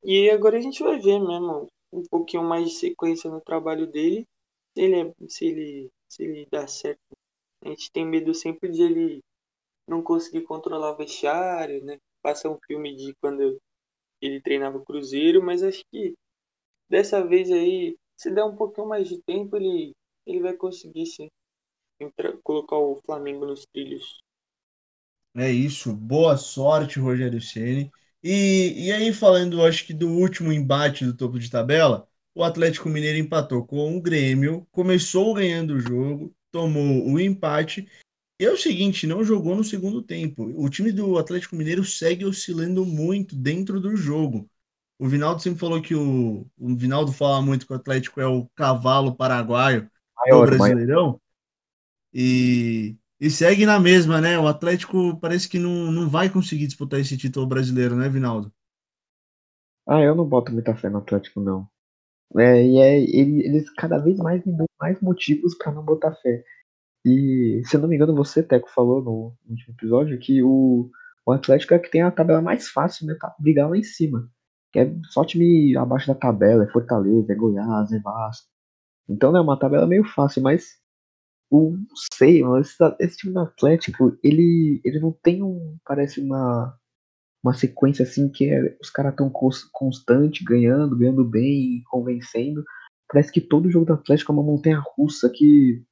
E 0.04 0.30
agora 0.30 0.58
a 0.58 0.62
gente 0.62 0.84
vai 0.84 1.00
ver 1.00 1.20
mesmo 1.20 1.68
um 2.00 2.04
pouquinho 2.10 2.44
mais 2.44 2.70
de 2.70 2.76
sequência 2.76 3.30
no 3.30 3.42
trabalho 3.42 3.88
dele. 3.88 4.28
Se 4.76 4.84
ele, 4.84 5.02
é, 5.02 5.14
se 5.30 5.46
ele, 5.46 5.92
se 6.10 6.24
ele 6.24 6.48
dá 6.52 6.68
certo. 6.68 7.00
A 7.64 7.70
gente 7.70 7.92
tem 7.92 8.06
medo 8.06 8.34
sempre 8.34 8.72
de 8.72 8.82
ele 8.84 9.22
não 9.88 10.02
conseguir 10.04 10.44
controlar 10.44 10.92
o 10.94 10.98
vestiário, 10.98 11.84
né? 11.86 12.00
Passa 12.22 12.50
um 12.50 12.60
filme 12.68 12.96
de 12.96 13.14
quando 13.22 13.60
ele 14.22 14.42
treinava 14.42 14.78
o 14.78 14.86
Cruzeiro, 14.86 15.44
mas 15.44 15.64
acho 15.64 15.84
que 15.92 16.16
dessa 16.90 17.26
vez 17.26 17.52
aí, 17.52 17.98
se 18.18 18.32
der 18.32 18.44
um 18.46 18.56
pouquinho 18.56 18.88
mais 18.88 19.08
de 19.10 19.22
tempo, 19.24 19.58
ele, 19.58 19.94
ele 20.26 20.42
vai 20.42 20.56
conseguir 20.56 21.06
sim 21.08 21.30
colocar 22.44 22.78
o 22.78 23.02
Flamengo 23.06 23.46
nos 23.46 23.66
trilhos. 23.66 24.22
É 25.36 25.50
isso. 25.52 25.94
Boa 25.96 26.38
sorte, 26.38 27.00
Rogério 27.00 27.42
Ceni. 27.42 27.92
E, 28.28 28.88
e 28.88 28.92
aí, 28.92 29.14
falando, 29.14 29.64
acho 29.64 29.86
que 29.86 29.94
do 29.94 30.10
último 30.10 30.52
embate 30.52 31.06
do 31.06 31.16
topo 31.16 31.38
de 31.38 31.48
tabela, 31.48 32.08
o 32.34 32.44
Atlético 32.44 32.90
Mineiro 32.90 33.20
empatou 33.20 33.64
com 33.64 33.96
o 33.96 34.02
Grêmio, 34.02 34.68
começou 34.72 35.36
ganhando 35.36 35.76
o 35.76 35.80
jogo, 35.80 36.36
tomou 36.52 37.08
o 37.08 37.20
empate. 37.20 37.88
E 38.40 38.46
é 38.46 38.52
o 38.52 38.58
seguinte, 38.58 39.06
não 39.06 39.24
jogou 39.24 39.56
no 39.56 39.64
segundo 39.64 40.02
tempo. 40.02 40.52
O 40.56 40.68
time 40.72 40.92
do 40.92 41.20
Atlético 41.20 41.56
Mineiro 41.56 41.86
segue 41.86 42.26
oscilando 42.26 42.84
muito 42.84 43.36
dentro 43.36 43.80
do 43.80 43.96
jogo. 43.96 44.50
O 44.98 45.08
Vinaldo 45.08 45.44
sempre 45.44 45.60
falou 45.60 45.80
que 45.80 45.94
o, 45.94 46.48
o 46.58 46.76
Vinaldo 46.76 47.12
fala 47.12 47.44
muito 47.44 47.68
que 47.68 47.74
o 47.74 47.76
Atlético 47.76 48.20
é 48.20 48.26
o 48.26 48.50
cavalo 48.56 49.16
paraguaio 49.16 49.88
Maior, 50.18 50.50
do 50.50 50.58
maior. 50.58 50.74
Brasileirão. 50.74 51.22
E, 52.12 52.96
e 53.20 53.30
segue 53.30 53.66
na 53.66 53.80
mesma, 53.80 54.22
né? 54.22 54.38
O 54.40 54.48
Atlético 54.48 55.18
parece 55.20 55.48
que 55.50 55.60
não, 55.60 55.92
não 55.92 56.10
vai 56.10 56.30
conseguir 56.30 56.68
disputar 56.68 57.00
esse 57.00 57.18
título 57.18 57.48
brasileiro, 57.48 57.96
né, 57.96 58.10
Vinaldo? 58.10 58.52
Ah, 59.88 60.02
eu 60.02 60.16
não 60.16 60.26
boto 60.28 60.52
muita 60.52 60.76
fé 60.76 60.90
no 60.90 60.98
Atlético, 61.00 61.40
não. 61.42 61.68
É, 62.38 62.66
e 62.66 62.80
é, 62.80 63.00
ele- 63.02 63.46
eles 63.48 63.70
cada 63.76 64.00
vez 64.00 64.18
mais 64.20 64.46
me 64.46 64.54
dão 64.58 64.68
mais 64.80 65.00
motivos 65.02 65.56
pra 65.58 65.72
não 65.74 65.84
botar 65.86 66.16
fé. 66.18 66.44
E, 67.06 67.62
se 67.66 67.78
eu 67.78 67.82
não 67.82 67.90
me 67.90 67.96
engano, 67.98 68.16
você, 68.16 68.44
Teco, 68.44 68.70
falou 68.72 69.04
no 69.04 69.38
último 69.50 69.76
episódio 69.76 70.20
que 70.20 70.44
o, 70.44 70.92
o 71.26 71.32
Atlético 71.34 71.74
é 71.76 71.80
que 71.80 71.92
tem 71.92 72.02
a 72.04 72.12
tabela 72.12 72.42
mais 72.42 72.70
fácil, 72.70 73.08
né, 73.08 73.16
pra 73.20 73.36
brigar 73.40 73.70
lá 73.70 73.78
em 73.78 73.84
cima. 73.84 74.30
Que 74.74 74.80
é 74.82 74.96
só 75.12 75.26
time 75.26 75.78
abaixo 75.78 76.08
da 76.08 76.16
tabela, 76.16 76.66
é 76.66 76.70
Fortaleza, 76.72 77.34
é 77.34 77.36
Goiás, 77.36 77.92
é 77.94 78.00
Vasco. 78.00 78.48
Então, 79.10 79.32
né, 79.32 79.40
é 79.40 79.42
uma 79.42 79.60
tabela 79.60 79.88
meio 79.88 80.06
fácil, 80.06 80.42
mas 80.44 80.66
o, 81.50 81.72
não 81.72 81.96
sei, 82.14 82.44
mas 82.44 82.76
esse, 83.00 83.18
time 83.18 83.34
do 83.34 83.40
Atlético, 83.40 84.18
ele, 84.24 84.82
ele 84.84 85.00
não 85.00 85.12
tem 85.12 85.44
um, 85.44 85.78
parece 85.86 86.20
uma, 86.20 86.76
uma 87.44 87.54
sequência 87.54 88.04
assim 88.04 88.30
que 88.30 88.50
é, 88.50 88.78
os 88.82 88.90
caras 88.90 89.16
tão 89.16 89.30
cons- 89.30 89.70
constante, 89.72 90.44
ganhando, 90.44 90.98
ganhando 90.98 91.24
bem, 91.24 91.84
convencendo. 91.90 92.64
Parece 93.08 93.32
que 93.32 93.42
todo 93.42 93.70
jogo 93.70 93.86
do 93.86 93.94
Atlético 93.94 94.32
é 94.32 94.36
uma 94.36 94.44
montanha 94.44 94.82
russa 94.96 95.30
que, 95.30 95.84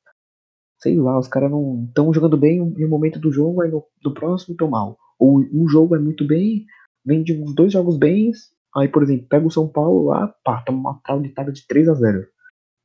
sei 0.82 0.98
lá, 0.98 1.18
os 1.20 1.28
caras 1.28 1.52
não 1.52 1.86
estão 1.88 2.14
jogando 2.14 2.38
bem 2.38 2.58
em 2.58 2.86
um 2.86 2.90
momento 2.90 3.20
do 3.20 3.32
jogo, 3.32 3.62
aí 3.62 3.70
no, 3.70 3.86
no 4.04 4.14
próximo 4.14 4.54
estão 4.54 4.70
mal. 4.70 4.98
Ou 5.20 5.40
um 5.54 5.68
jogo 5.68 5.96
é 5.96 6.00
muito 6.00 6.26
bem, 6.26 6.66
vem 7.06 7.24
de 7.24 7.40
uns 7.40 7.54
dois 7.54 7.72
jogos 7.72 7.98
bens, 7.98 8.52
aí, 8.76 8.88
por 8.88 9.04
exemplo, 9.04 9.28
pega 9.28 9.46
o 9.46 9.52
São 9.52 9.68
Paulo 9.68 10.06
lá, 10.06 10.28
pá, 10.44 10.64
toma 10.64 10.80
uma 10.80 11.02
traulitada 11.04 11.52
de 11.52 11.66
3 11.68 11.88
a 11.88 11.94
0 11.94 12.28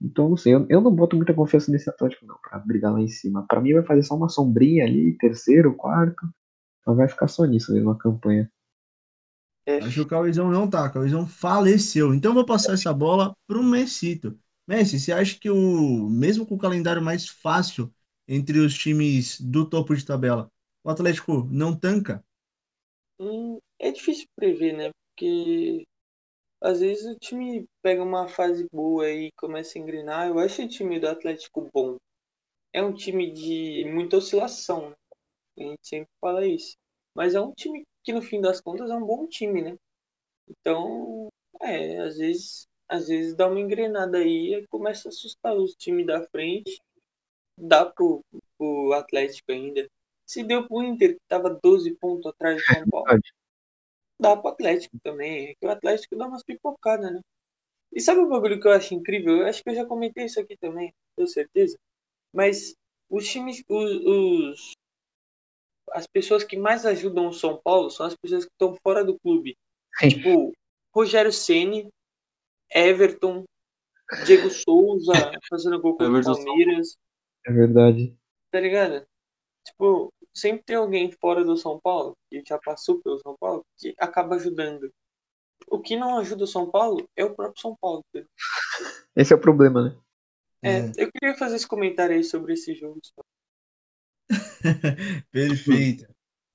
Então, 0.01 0.29
não 0.29 0.37
sei, 0.37 0.55
eu, 0.55 0.67
eu 0.71 0.81
não 0.81 0.95
boto 0.95 1.17
muita 1.17 1.35
confiança 1.35 1.71
nesse 1.73 1.91
Atlético 1.91 2.27
não, 2.27 2.37
pra 2.41 2.59
brigar 2.59 2.93
lá 2.93 3.01
em 3.01 3.09
cima. 3.09 3.45
Pra 3.49 3.61
mim 3.61 3.75
vai 3.75 3.85
fazer 3.85 4.03
só 4.05 4.15
uma 4.17 4.29
sombrinha 4.29 4.85
ali, 4.85 5.17
terceiro, 5.19 5.75
quarto, 5.77 6.29
mas 6.87 6.97
vai 6.97 7.09
ficar 7.09 7.29
só 7.29 7.45
nisso 7.47 7.73
mesmo 7.75 7.91
a 7.91 7.99
campanha. 7.99 8.51
É, 9.67 9.79
Acho 9.81 9.95
que 9.95 10.01
o 10.01 10.07
Cauizão 10.07 10.51
não 10.51 10.69
tá. 10.69 10.87
O 10.87 10.93
Cauizão 10.93 11.27
faleceu. 11.27 12.15
Então 12.15 12.33
eu 12.33 12.35
vou 12.35 12.45
passar 12.47 12.73
essa 12.75 12.93
bola 12.93 13.35
pro 13.47 13.63
Messito. 13.63 14.39
Messi, 14.67 14.99
você 15.01 15.13
acha 15.13 15.39
que 15.39 15.51
o 15.51 16.09
mesmo 16.11 16.45
com 16.47 16.55
o 16.57 16.59
calendário 16.59 17.01
mais 17.03 17.29
fácil 17.29 17.93
entre 18.27 18.59
os 18.59 18.77
times 18.77 19.41
do 19.41 19.65
topo 19.69 19.95
de 19.97 20.05
tabela, 20.05 20.51
o 20.85 20.91
Atlético 20.91 21.49
não 21.51 21.75
tanca? 21.75 22.23
hum, 23.21 23.59
é 23.79 23.91
difícil 23.93 24.27
prever, 24.37 24.73
né? 24.77 24.91
Porque 25.15 25.87
às 26.61 26.81
vezes 26.81 27.07
o 27.07 27.19
time 27.19 27.67
pega 27.83 28.03
uma 28.03 28.29
fase 28.29 28.67
boa 28.73 29.09
e 29.11 29.31
começa 29.33 29.79
a 29.79 29.81
engrenar. 29.81 30.29
Eu 30.29 30.39
acho 30.39 30.63
o 30.63 30.69
time 30.69 30.99
do 30.99 31.09
Atlético 31.09 31.69
bom. 31.73 31.97
É 32.73 32.83
um 32.83 32.93
time 32.93 33.31
de 33.33 33.85
muita 33.93 34.17
oscilação, 34.17 34.91
né? 34.91 34.97
A 35.59 35.63
gente 35.63 35.89
sempre 35.89 36.11
fala 36.21 36.47
isso. 36.47 36.77
Mas 37.15 37.35
é 37.35 37.41
um 37.41 37.53
time 37.53 37.85
que 38.05 38.13
no 38.13 38.23
fim 38.23 38.41
das 38.41 38.61
contas 38.61 38.91
é 38.91 38.95
um 38.95 39.05
bom 39.05 39.27
time, 39.27 39.63
né? 39.63 39.77
Então, 40.49 41.29
é, 41.61 41.99
às 41.99 42.19
vezes, 42.19 42.67
às 42.89 43.09
vezes 43.09 43.35
dá 43.35 43.49
uma 43.49 43.61
engrenada 43.61 44.19
aí 44.19 44.55
e 44.55 44.67
começa 44.69 45.09
a 45.09 45.11
assustar 45.11 45.55
os 45.57 45.75
times 45.75 46.07
da 46.07 46.23
frente. 46.29 46.81
Dá 47.57 47.85
pro, 47.85 48.23
pro 48.57 48.93
Atlético 48.93 49.53
ainda. 49.53 49.89
Se 50.27 50.45
deu 50.45 50.67
pro 50.67 50.83
Inter, 50.83 51.15
que 51.15 51.21
tava 51.29 51.59
12 51.63 51.95
pontos 51.97 52.27
atrás 52.27 52.57
do 52.57 52.63
São 52.63 52.89
Paulo, 52.89 53.07
Verdade. 53.07 53.33
Dá 54.21 54.37
pro 54.37 54.51
Atlético 54.51 54.97
também. 55.03 55.49
É 55.51 55.55
que 55.55 55.67
o 55.67 55.71
Atlético 55.71 56.17
dá 56.17 56.27
umas 56.27 56.43
pipocadas, 56.43 57.13
né? 57.13 57.21
E 57.93 58.01
sabe 58.01 58.21
o 58.21 58.29
bagulho 58.29 58.61
que 58.61 58.69
eu 58.69 58.73
acho 58.73 58.95
incrível? 58.95 59.39
Eu 59.39 59.47
acho 59.47 59.63
que 59.63 59.71
eu 59.71 59.75
já 59.75 59.85
comentei 59.87 60.27
isso 60.27 60.39
aqui 60.41 60.57
também, 60.59 60.93
tenho 61.17 61.29
certeza. 61.29 61.77
Mas 62.33 62.75
os 63.09 63.27
times, 63.29 63.63
os, 63.69 63.91
os- 64.05 64.73
as 65.93 66.07
pessoas 66.07 66.45
que 66.45 66.57
mais 66.57 66.85
ajudam 66.85 67.29
o 67.29 67.33
São 67.33 67.59
Paulo 67.63 67.91
são 67.91 68.05
as 68.07 68.15
pessoas 68.17 68.45
que 68.45 68.51
estão 68.53 68.77
fora 68.83 69.03
do 69.05 69.19
clube. 69.19 69.57
Tipo, 70.11 70.53
Rogério 70.95 71.33
Ceni, 71.33 71.89
Everton, 72.71 73.45
Diego 74.27 74.51
Souza 74.51 75.13
fazendo 75.49 75.81
gol 75.81 75.97
com 75.97 76.05
o 76.05 76.07
Palmeiras, 76.47 76.97
É 77.47 77.53
verdade. 77.53 78.15
tá 78.51 78.61
ligado? 78.61 79.07
Tipo, 79.69 80.13
sempre 80.35 80.63
tem 80.65 80.77
alguém 80.77 81.11
fora 81.21 81.45
do 81.45 81.57
São 81.57 81.79
Paulo, 81.81 82.17
que 82.31 82.43
já 82.47 82.59
passou 82.59 83.01
pelo 83.03 83.19
São 83.21 83.37
Paulo, 83.39 83.65
que 83.77 83.95
acaba 83.99 84.37
ajudando. 84.37 84.91
O 85.69 85.81
que 85.81 85.97
não 85.97 86.19
ajuda 86.19 86.45
o 86.45 86.47
São 86.47 86.71
Paulo 86.71 87.07
é 87.17 87.25
o 87.25 87.35
próprio 87.35 87.61
São 87.61 87.77
Paulo. 87.81 88.03
entendeu? 88.09 88.29
Esse 89.15 89.33
é 89.33 89.37
o 89.37 89.41
problema, 89.41 89.89
né? 89.89 89.97
É, 90.63 90.79
É. 90.79 90.93
eu 90.97 91.11
queria 91.13 91.37
fazer 91.37 91.57
esse 91.57 91.67
comentário 91.67 92.17
aí 92.17 92.25
sobre 92.25 92.55
esse 92.55 92.75
jogo. 92.75 92.99
só. 93.03 93.23
Perfeito. 95.31 96.07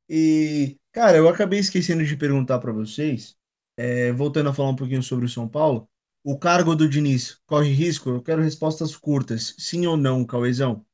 E, 0.10 0.78
cara, 0.92 1.18
eu 1.18 1.28
acabei 1.30 1.60
esquecendo 1.60 2.04
de 2.04 2.18
perguntar 2.18 2.60
para 2.60 2.72
vocês, 2.72 3.36
é, 3.78 4.12
voltando 4.12 4.50
a 4.50 4.54
falar 4.54 4.70
um 4.70 4.76
pouquinho 4.76 5.04
sobre 5.04 5.26
o 5.26 5.30
São 5.30 5.48
Paulo, 5.48 5.88
o 6.24 6.38
cargo 6.38 6.76
do 6.76 6.88
Diniz 6.90 7.40
corre 7.46 7.70
risco? 7.72 8.10
Eu 8.10 8.22
quero 8.22 8.42
respostas 8.42 8.96
curtas, 8.96 9.56
sim 9.58 9.86
ou 9.86 9.98
não, 9.98 10.26
Cauezão? 10.26 10.86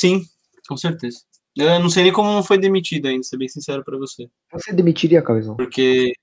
Sim, 0.00 0.22
com 0.66 0.78
certeza. 0.78 1.18
Eu 1.54 1.78
não 1.78 1.90
sei 1.90 2.04
nem 2.04 2.12
como 2.12 2.32
não 2.32 2.42
foi 2.42 2.56
demitido 2.56 3.06
ainda, 3.06 3.22
ser 3.22 3.36
bem 3.36 3.48
sincero 3.48 3.84
pra 3.84 3.98
você. 3.98 4.30
Você 4.50 4.72
demitiria, 4.72 5.20
Cauizão? 5.20 5.56
Porque. 5.56 6.14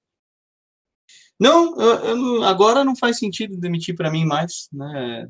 Não, 1.40 1.80
eu- 1.80 2.40
eu 2.40 2.44
agora 2.44 2.84
não 2.84 2.96
faz 2.96 3.20
sentido 3.20 3.56
demitir 3.58 3.96
pra 3.96 4.10
mim 4.10 4.26
mais, 4.26 4.68
né? 4.74 5.30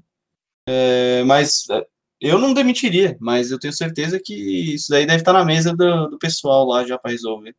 É, 0.90 1.24
mas 1.24 1.66
é, 1.70 1.86
eu 2.22 2.40
não 2.40 2.54
demitiria, 2.54 3.18
mas 3.20 3.52
eu 3.52 3.60
tenho 3.60 3.74
certeza 3.74 4.20
que 4.24 4.34
isso 4.76 4.88
daí 4.90 5.06
deve 5.06 5.20
estar 5.22 5.34
na 5.34 5.44
mesa 5.46 5.76
do, 5.76 6.08
do 6.10 6.18
pessoal 6.20 6.66
lá 6.66 6.86
já 6.86 6.98
pra 6.98 7.12
resolver. 7.12 7.56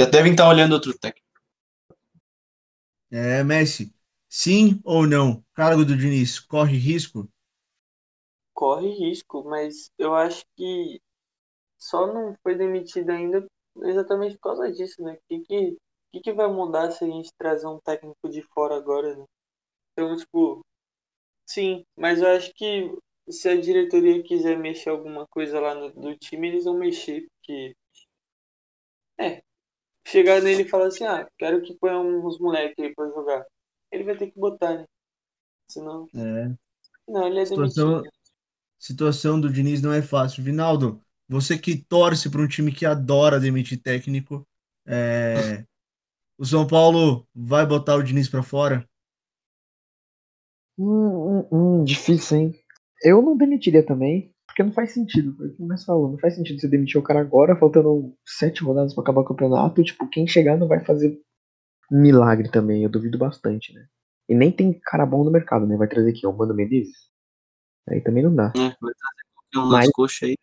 Já 0.00 0.06
devem 0.06 0.32
estar 0.32 0.48
olhando 0.48 0.72
outro 0.72 0.96
técnico. 0.98 1.26
É, 3.10 3.42
Messi, 3.44 3.92
sim 4.28 4.80
ou 4.84 5.06
não? 5.06 5.44
Cargo 5.54 5.84
do 5.84 5.96
Diniz 5.96 6.38
corre 6.40 6.76
risco? 6.76 7.28
Corre 8.56 8.88
risco, 8.88 9.44
mas 9.44 9.90
eu 9.98 10.14
acho 10.14 10.42
que 10.56 10.98
só 11.78 12.06
não 12.06 12.34
foi 12.42 12.54
demitido 12.54 13.10
ainda 13.10 13.46
exatamente 13.82 14.36
por 14.36 14.54
causa 14.54 14.72
disso, 14.72 15.02
né? 15.02 15.12
O 15.12 15.18
que, 15.28 15.40
que, 15.40 15.76
que, 16.10 16.20
que 16.20 16.32
vai 16.32 16.48
mudar 16.48 16.90
se 16.90 17.04
a 17.04 17.06
gente 17.06 17.28
trazer 17.36 17.66
um 17.66 17.78
técnico 17.78 18.30
de 18.30 18.40
fora 18.54 18.74
agora, 18.74 19.14
né? 19.14 19.24
Então, 19.92 20.16
tipo, 20.16 20.64
sim, 21.46 21.84
mas 21.94 22.22
eu 22.22 22.28
acho 22.28 22.50
que 22.54 22.90
se 23.28 23.46
a 23.46 23.60
diretoria 23.60 24.22
quiser 24.22 24.58
mexer 24.58 24.88
alguma 24.88 25.26
coisa 25.26 25.60
lá 25.60 25.74
no, 25.74 25.92
do 25.92 26.16
time, 26.16 26.48
eles 26.48 26.64
vão 26.64 26.78
mexer, 26.78 27.26
porque. 27.28 27.76
É. 29.18 29.42
Chegar 30.06 30.40
nele 30.40 30.62
e 30.62 30.68
falar 30.68 30.86
assim, 30.86 31.04
ah, 31.04 31.28
quero 31.36 31.60
que 31.60 31.76
ponha 31.76 31.98
uns 31.98 32.38
moleques 32.38 32.82
aí 32.82 32.94
pra 32.94 33.06
jogar. 33.08 33.44
Ele 33.92 34.04
vai 34.04 34.16
ter 34.16 34.30
que 34.30 34.38
botar, 34.38 34.78
né? 34.78 34.86
Senão. 35.70 36.08
É, 36.14 36.54
Não, 37.06 37.26
ele 37.26 37.40
é 37.40 37.44
demitido. 37.44 37.68
situação 37.68 38.15
do 39.40 39.52
Diniz 39.52 39.82
não 39.82 39.92
é 39.92 40.02
fácil. 40.02 40.42
Vinaldo, 40.42 41.00
você 41.28 41.58
que 41.58 41.76
torce 41.76 42.30
para 42.30 42.40
um 42.42 42.48
time 42.48 42.72
que 42.72 42.86
adora 42.86 43.40
demitir 43.40 43.80
técnico, 43.80 44.46
é, 44.86 45.64
o 46.38 46.44
São 46.44 46.66
Paulo 46.66 47.26
vai 47.34 47.66
botar 47.66 47.96
o 47.96 48.02
Diniz 48.02 48.28
para 48.28 48.42
fora? 48.42 48.88
Hum, 50.78 51.40
hum, 51.40 51.48
hum, 51.80 51.84
difícil, 51.84 52.36
hein? 52.38 52.54
Eu 53.02 53.22
não 53.22 53.36
demitiria 53.36 53.84
também, 53.84 54.32
porque 54.46 54.62
não 54.62 54.72
faz 54.72 54.92
sentido. 54.92 55.34
Foi 55.36 55.48
o 55.48 55.54
que 55.56 55.62
o 55.62 55.66
Messi 55.66 55.84
falou. 55.86 56.10
Não 56.10 56.18
faz 56.18 56.34
sentido 56.34 56.60
você 56.60 56.68
demitir 56.68 56.98
o 57.00 57.02
cara 57.02 57.20
agora, 57.20 57.56
faltando 57.56 58.14
sete 58.26 58.62
rodadas 58.62 58.94
pra 58.94 59.02
acabar 59.02 59.20
o 59.22 59.24
campeonato. 59.24 59.82
Tipo, 59.82 60.08
quem 60.08 60.26
chegar 60.26 60.56
não 60.58 60.68
vai 60.68 60.84
fazer 60.84 61.18
milagre 61.90 62.50
também. 62.50 62.84
Eu 62.84 62.90
duvido 62.90 63.18
bastante, 63.18 63.74
né? 63.74 63.86
E 64.28 64.34
nem 64.34 64.52
tem 64.52 64.78
cara 64.84 65.06
bom 65.06 65.24
no 65.24 65.30
mercado, 65.32 65.66
né? 65.66 65.76
Vai 65.76 65.88
trazer 65.88 66.10
aqui, 66.10 66.26
o 66.26 66.32
Mano 66.32 66.54
Menezes? 66.54 66.96
Aí 67.88 68.00
também 68.00 68.22
não 68.22 68.34
dá. 68.34 68.52
Né? 68.56 68.74
Vai 68.80 68.92
trazer 68.94 69.22
qualquer 69.34 69.58
um 69.58 69.70
Mas- 69.70 69.86
nas 69.86 69.92
coxas 69.92 70.28
aí. 70.28 70.36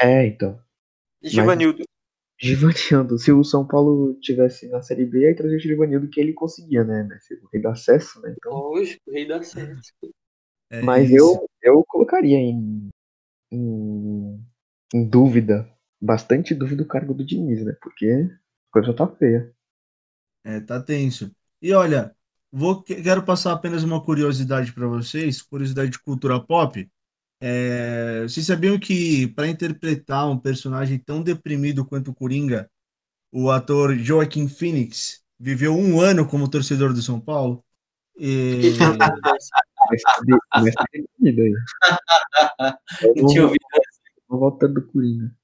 É, 0.00 0.26
então. 0.26 0.58
Givanildo. 1.22 1.82
Givanildo. 2.38 3.18
Se 3.18 3.30
o 3.32 3.44
São 3.44 3.66
Paulo 3.66 4.14
tivesse 4.20 4.68
na 4.68 4.80
Série 4.82 5.04
B, 5.04 5.26
aí 5.26 5.34
trazia 5.34 5.56
o 5.58 5.60
Givanildo 5.60 6.08
que 6.08 6.20
ele 6.20 6.32
conseguia, 6.32 6.82
né? 6.84 7.06
Se 7.20 7.34
ele 7.52 7.62
dá 7.62 7.72
acesso, 7.72 8.20
né? 8.22 8.34
Então, 8.36 8.52
Lógico, 8.52 9.02
o 9.08 9.12
rei 9.12 9.26
da 9.28 9.42
Sete. 9.42 9.78
É 10.70 10.80
Mas 10.82 11.10
isso. 11.10 11.16
eu, 11.16 11.48
eu 11.62 11.84
colocaria 11.84 12.38
em, 12.38 12.88
em 13.52 14.40
em 14.92 15.08
dúvida, 15.08 15.70
bastante 16.00 16.52
dúvida 16.52 16.82
o 16.82 16.86
cargo 16.88 17.14
do 17.14 17.24
Diniz, 17.24 17.64
né? 17.64 17.76
Porque 17.80 18.06
a 18.08 18.72
coisa 18.72 18.92
tá 18.94 19.06
feia. 19.06 19.54
É, 20.44 20.60
tá 20.60 20.82
tenso. 20.82 21.30
E 21.62 21.72
olha, 21.72 22.12
vou, 22.52 22.82
quero 22.82 23.22
passar 23.22 23.52
apenas 23.52 23.82
uma 23.82 24.02
curiosidade 24.02 24.72
para 24.72 24.86
vocês, 24.86 25.42
curiosidade 25.42 25.90
de 25.90 25.98
cultura 25.98 26.40
pop. 26.40 26.88
É, 27.40 28.22
vocês 28.22 28.44
sabiam 28.44 28.78
que 28.78 29.28
para 29.28 29.48
interpretar 29.48 30.28
um 30.28 30.38
personagem 30.38 30.98
tão 30.98 31.22
deprimido 31.22 31.84
quanto 31.84 32.10
o 32.10 32.14
Coringa, 32.14 32.70
o 33.32 33.50
ator 33.50 33.96
Joaquin 33.96 34.48
Phoenix 34.48 35.22
viveu 35.38 35.74
um 35.74 36.00
ano 36.00 36.26
como 36.26 36.50
torcedor 36.50 36.92
do 36.92 37.00
São 37.00 37.20
Paulo? 37.20 37.64
E... 38.18 38.74
Não 43.16 43.26
tinha 43.26 43.44
ouvido 43.44 43.64
voltando 44.28 44.74
do 44.74 44.86
Coringa. 44.88 45.34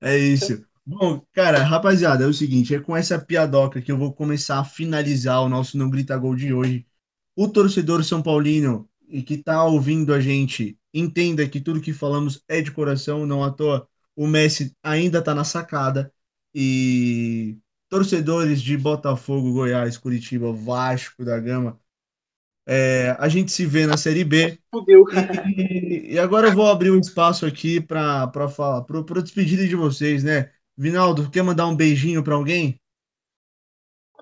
É 0.00 0.16
isso. 0.16 0.64
Bom, 0.88 1.20
cara, 1.32 1.62
rapaziada, 1.64 2.22
é 2.24 2.26
o 2.28 2.32
seguinte, 2.32 2.72
é 2.74 2.78
com 2.80 2.96
essa 2.96 3.18
piadoca 3.18 3.82
que 3.82 3.90
eu 3.90 3.98
vou 3.98 4.12
começar 4.12 4.60
a 4.60 4.64
finalizar 4.64 5.42
o 5.42 5.48
nosso 5.48 5.76
Não 5.76 5.90
Grita 5.90 6.16
Gol 6.16 6.36
de 6.36 6.54
hoje. 6.54 6.86
O 7.34 7.48
torcedor 7.48 8.04
São 8.04 8.22
Paulino 8.22 8.88
e 9.08 9.20
que 9.22 9.36
tá 9.36 9.64
ouvindo 9.64 10.14
a 10.14 10.20
gente, 10.20 10.78
entenda 10.94 11.48
que 11.48 11.60
tudo 11.60 11.80
que 11.80 11.92
falamos 11.92 12.42
é 12.48 12.62
de 12.62 12.70
coração, 12.70 13.26
não 13.26 13.42
à 13.42 13.50
toa. 13.50 13.88
O 14.14 14.26
Messi 14.28 14.74
ainda 14.82 15.20
tá 15.22 15.34
na 15.34 15.44
sacada 15.44 16.12
e 16.54 17.58
torcedores 17.88 18.62
de 18.62 18.76
Botafogo, 18.78 19.52
Goiás, 19.52 19.98
Curitiba, 19.98 20.52
Vasco 20.52 21.24
da 21.24 21.38
Gama, 21.40 21.80
é, 22.66 23.16
a 23.18 23.28
gente 23.28 23.52
se 23.52 23.64
vê 23.64 23.86
na 23.86 23.96
Série 23.96 24.24
B. 24.24 24.58
Fudeu. 24.72 25.04
E, 25.56 26.14
e 26.14 26.18
agora 26.18 26.48
eu 26.48 26.54
vou 26.54 26.66
abrir 26.66 26.90
um 26.90 26.98
espaço 26.98 27.46
aqui 27.46 27.80
para 27.80 28.48
falar, 28.48 28.82
para 28.82 29.22
despedida 29.22 29.66
de 29.66 29.76
vocês, 29.76 30.24
né? 30.24 30.50
Vinaldo, 30.76 31.30
quer 31.30 31.42
mandar 31.42 31.66
um 31.66 31.76
beijinho 31.76 32.22
para 32.22 32.34
alguém? 32.34 32.78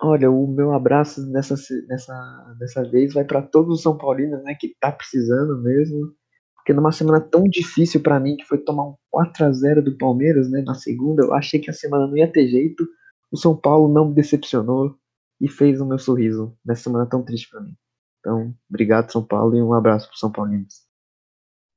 Olha, 0.01 0.31
o 0.31 0.47
meu 0.47 0.73
abraço 0.73 1.27
nessa, 1.31 1.55
nessa, 1.89 2.55
dessa 2.59 2.85
vez 2.85 3.13
vai 3.15 3.25
para 3.25 3.43
todos 3.43 3.77
os 3.77 3.83
São 3.83 3.97
Paulinos, 3.97 4.43
né, 4.45 4.55
que 4.59 4.77
tá 4.79 4.93
precisando 4.93 5.61
mesmo. 5.63 6.15
Porque 6.55 6.73
numa 6.73 6.93
semana 6.93 7.21
tão 7.21 7.45
difícil 7.45 8.01
para 8.01 8.21
mim, 8.21 8.37
que 8.37 8.45
foi 8.45 8.59
tomar 8.59 8.85
um 8.85 8.95
4 9.11 9.45
a 9.47 9.53
0 9.53 9.83
do 9.83 9.99
Palmeiras, 9.99 10.51
né, 10.51 10.63
na 10.63 10.75
segunda, 10.75 11.25
eu 11.25 11.35
achei 11.35 11.61
que 11.61 11.71
a 11.71 11.75
semana 11.75 12.07
não 12.07 12.17
ia 12.17 12.31
ter 12.31 12.49
jeito. 12.49 12.87
O 13.33 13.37
São 13.37 13.57
Paulo 13.57 13.93
não 13.93 14.09
me 14.09 14.15
decepcionou 14.15 14.97
e 15.41 15.49
fez 15.49 15.81
o 15.81 15.87
meu 15.87 15.99
sorriso 15.99 16.57
nessa 16.65 16.85
semana 16.85 17.07
tão 17.07 17.23
triste 17.25 17.49
para 17.51 17.61
mim. 17.61 17.75
Então, 18.21 18.55
obrigado 18.69 19.11
São 19.11 19.25
Paulo 19.25 19.57
e 19.57 19.63
um 19.63 19.75
abraço 19.75 20.09
para 20.09 20.17
São 20.17 20.31
Paulinos. 20.31 20.83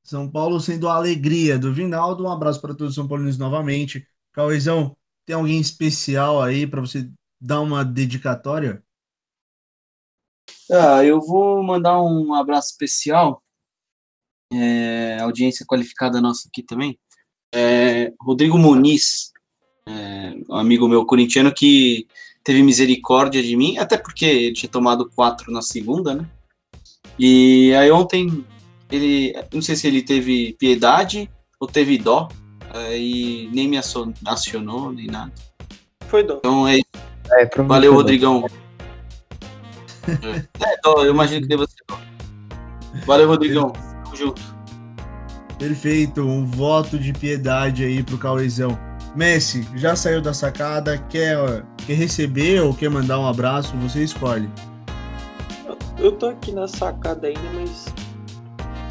São 0.03 0.31
Paulo 0.31 0.59
sendo 0.59 0.87
a 0.87 0.95
alegria 0.95 1.59
do 1.59 1.73
Vinaldo, 1.73 2.23
um 2.23 2.31
abraço 2.31 2.61
para 2.61 2.73
todos 2.73 2.89
os 2.89 2.95
São 2.95 3.07
Paulinos 3.07 3.37
novamente. 3.37 4.07
Cauezão, 4.37 4.95
tem 5.25 5.35
alguém 5.35 5.59
especial 5.59 6.43
aí 6.43 6.67
para 6.67 6.79
você 6.79 7.09
dar 7.41 7.59
uma 7.59 7.83
dedicatória? 7.83 8.83
Ah, 10.71 11.03
eu 11.03 11.19
vou 11.19 11.63
mandar 11.63 11.99
um 12.03 12.35
abraço 12.35 12.69
especial, 12.69 13.41
é, 14.53 15.17
audiência 15.21 15.65
qualificada 15.65 16.21
nossa 16.21 16.47
aqui 16.47 16.61
também. 16.61 16.99
É, 17.51 18.13
Rodrigo 18.21 18.59
Muniz, 18.59 19.31
é, 19.87 20.35
um 20.47 20.55
amigo 20.55 20.87
meu 20.87 21.03
corintiano 21.03 21.51
que 21.51 22.07
teve 22.43 22.61
misericórdia 22.61 23.41
de 23.41 23.57
mim, 23.57 23.79
até 23.79 23.97
porque 23.97 24.25
ele 24.25 24.53
tinha 24.53 24.69
tomado 24.69 25.09
quatro 25.09 25.51
na 25.51 25.63
segunda, 25.63 26.13
né? 26.13 26.29
E 27.17 27.73
aí 27.73 27.89
ontem 27.89 28.45
ele, 28.91 29.33
não 29.51 29.63
sei 29.63 29.75
se 29.75 29.87
ele 29.87 30.03
teve 30.03 30.53
piedade 30.59 31.27
ou 31.59 31.67
teve 31.67 31.97
dó, 31.97 32.29
e 32.91 33.49
nem 33.53 33.67
me 33.67 33.77
acionou, 34.25 34.91
nem 34.91 35.07
nada. 35.07 35.31
Foi 36.07 36.23
dó. 36.23 36.37
Então 36.37 36.67
é, 36.67 36.79
é 37.31 37.63
Valeu, 37.63 37.93
Rodrigão. 37.93 38.45
é, 40.07 40.77
dó, 40.83 41.03
eu 41.03 41.11
imagino 41.11 41.41
que 41.41 41.47
deva 41.47 41.65
ser 41.67 41.83
dó. 41.87 41.99
Valeu, 43.05 43.27
Rodrigão. 43.27 43.71
Tamo 43.71 44.15
junto. 44.15 44.41
Perfeito, 45.59 46.21
um 46.21 46.45
voto 46.45 46.99
de 46.99 47.11
piedade 47.13 47.83
aí 47.83 48.03
pro 48.03 48.17
Cauezão. 48.17 48.77
Messi, 49.15 49.67
já 49.75 49.95
saiu 49.95 50.21
da 50.21 50.33
sacada, 50.33 50.97
quer, 51.09 51.63
quer 51.85 51.93
receber 51.93 52.61
ou 52.61 52.73
quer 52.73 52.89
mandar 52.89 53.19
um 53.19 53.27
abraço? 53.27 53.75
Você 53.77 54.03
escolhe. 54.03 54.47
Eu, 55.65 55.77
eu 55.97 56.11
tô 56.11 56.27
aqui 56.27 56.51
na 56.51 56.67
sacada 56.67 57.27
ainda, 57.27 57.49
mas 57.55 57.85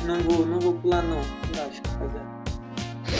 não 0.04 0.18
vou, 0.20 0.44
não 0.44 0.58
vou 0.58 0.72
pular 0.74 1.02
não. 1.02 1.20
Relaxa, 1.54 1.80
rapaziada. 1.92 2.35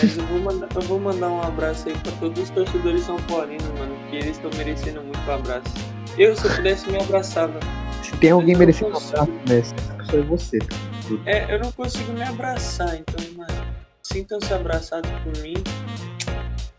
Mas 0.03 0.19
eu 0.19 0.27
vou, 0.27 0.39
mandar, 0.41 0.69
eu 0.75 0.83
vou 0.83 1.01
mandar 1.01 1.29
um 1.29 1.41
abraço 1.41 1.89
aí 1.89 1.97
pra 1.99 2.13
todos 2.13 2.43
os 2.43 2.51
torcedores 2.51 3.03
são 3.05 3.17
paulinos, 3.23 3.67
mano, 3.79 3.97
que 4.11 4.17
eles 4.17 4.37
estão 4.37 4.51
merecendo 4.57 5.01
muito 5.03 5.19
um 5.19 5.33
abraço. 5.33 5.73
Eu, 6.19 6.37
se 6.37 6.45
eu 6.45 6.55
pudesse, 6.55 6.91
me 6.91 6.99
abraçava. 6.99 7.59
Se 8.03 8.13
tem 8.19 8.31
alguém 8.31 8.55
merecendo 8.57 8.93
um 8.93 8.97
abraço, 8.97 9.35
essa 9.49 9.75
pessoa 9.75 10.23
é 10.23 10.27
você. 10.27 10.59
Tá? 10.59 10.77
É, 11.25 11.55
eu 11.55 11.61
não 11.61 11.73
consigo 11.73 12.13
me 12.13 12.23
abraçar, 12.23 12.95
então, 12.97 13.25
mano, 13.37 13.67
sintam-se 14.03 14.53
abraçados 14.53 15.11
por 15.23 15.43
mim. 15.43 15.55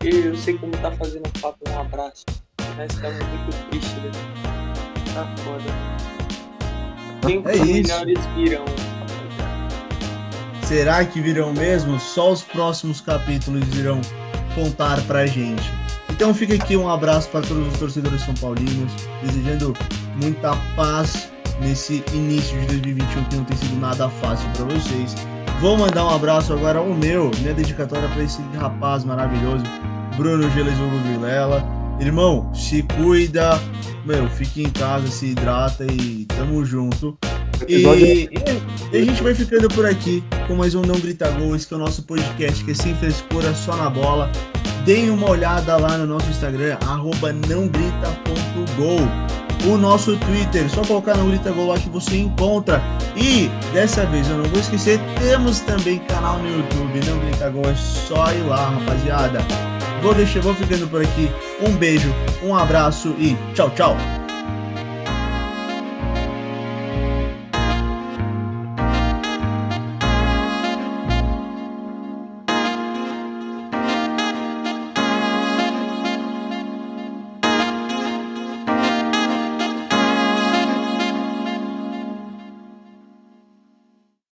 Eu 0.04 0.36
sei 0.36 0.56
como 0.56 0.72
tá 0.76 0.92
fazendo 0.92 1.28
falta 1.38 1.58
um 1.70 1.80
abraço, 1.80 2.24
mas 2.76 2.94
tá 2.94 3.10
muito 3.10 3.70
triste, 3.70 3.94
né? 3.96 4.10
Tá 5.12 5.26
foda. 5.42 6.08
Tempos 7.26 7.52
é 7.52 7.64
melhores 7.64 8.26
virão. 8.36 8.87
Será 10.68 11.02
que 11.02 11.18
virão 11.18 11.50
mesmo? 11.54 11.98
Só 11.98 12.30
os 12.30 12.42
próximos 12.42 13.00
capítulos 13.00 13.66
irão 13.74 14.02
contar 14.54 15.00
pra 15.06 15.24
gente. 15.24 15.72
Então 16.10 16.34
fica 16.34 16.56
aqui 16.56 16.76
um 16.76 16.86
abraço 16.90 17.26
para 17.30 17.40
todos 17.40 17.72
os 17.72 17.78
torcedores 17.78 18.20
são 18.20 18.34
paulinos, 18.34 18.92
desejando 19.22 19.72
muita 20.22 20.54
paz 20.76 21.32
nesse 21.62 22.04
início 22.12 22.60
de 22.60 22.66
2021 22.66 23.24
que 23.24 23.36
não 23.36 23.44
tem 23.44 23.56
sido 23.56 23.80
nada 23.80 24.10
fácil 24.10 24.46
para 24.50 24.66
vocês. 24.66 25.14
Vou 25.58 25.78
mandar 25.78 26.04
um 26.04 26.10
abraço 26.10 26.52
agora 26.52 26.80
ao 26.80 26.90
meu, 26.90 27.30
minha 27.38 27.54
dedicatória 27.54 28.06
para 28.06 28.22
esse 28.22 28.42
rapaz 28.58 29.04
maravilhoso, 29.04 29.64
Bruno 30.18 30.50
Gelesugo 30.50 30.98
Vilela. 30.98 31.64
Irmão, 31.98 32.52
se 32.54 32.82
cuida, 32.82 33.58
meu, 34.04 34.28
fique 34.28 34.64
em 34.64 34.68
casa, 34.68 35.06
se 35.06 35.28
hidrata 35.28 35.86
e 35.90 36.26
tamo 36.26 36.62
junto. 36.62 37.16
E, 37.66 38.28
e, 38.92 38.96
a 38.96 39.04
gente 39.04 39.22
vai 39.22 39.34
ficando 39.34 39.68
por 39.68 39.84
aqui 39.86 40.22
com 40.46 40.54
mais 40.54 40.74
um 40.74 40.82
Não 40.82 40.98
Grita 40.98 41.30
Gol, 41.30 41.56
esse 41.56 41.72
é 41.72 41.76
o 41.76 41.78
nosso 41.78 42.02
podcast 42.02 42.64
que 42.64 42.70
é 42.70 42.74
sem 42.74 42.94
frescura, 42.94 43.54
só 43.54 43.76
na 43.76 43.90
bola. 43.90 44.30
Deem 44.84 45.10
uma 45.10 45.30
olhada 45.30 45.76
lá 45.76 45.98
no 45.98 46.06
nosso 46.06 46.28
Instagram, 46.30 46.76
arroba 46.86 47.32
nãogrita.gol. 47.32 49.00
O 49.66 49.76
nosso 49.76 50.16
Twitter, 50.18 50.70
só 50.70 50.82
colocar 50.82 51.16
Não 51.16 51.28
Grita 51.28 51.50
Gol 51.50 51.66
lá 51.66 51.78
que 51.78 51.88
você 51.88 52.16
encontra. 52.18 52.80
E 53.16 53.50
dessa 53.72 54.06
vez 54.06 54.28
eu 54.30 54.36
não 54.36 54.44
vou 54.44 54.60
esquecer, 54.60 55.00
temos 55.18 55.60
também 55.60 55.98
canal 56.00 56.38
no 56.38 56.48
YouTube, 56.48 57.06
Não 57.06 57.18
Grita 57.18 57.50
Gol, 57.50 57.68
é 57.68 57.74
só 57.74 58.32
ir 58.32 58.42
lá, 58.42 58.70
rapaziada. 58.70 59.40
Vou 60.00 60.14
deixar, 60.14 60.40
vou 60.40 60.54
ficando 60.54 60.86
por 60.88 61.02
aqui. 61.02 61.28
Um 61.60 61.72
beijo, 61.72 62.08
um 62.42 62.54
abraço 62.54 63.14
e 63.18 63.36
tchau, 63.54 63.70
tchau. 63.70 63.96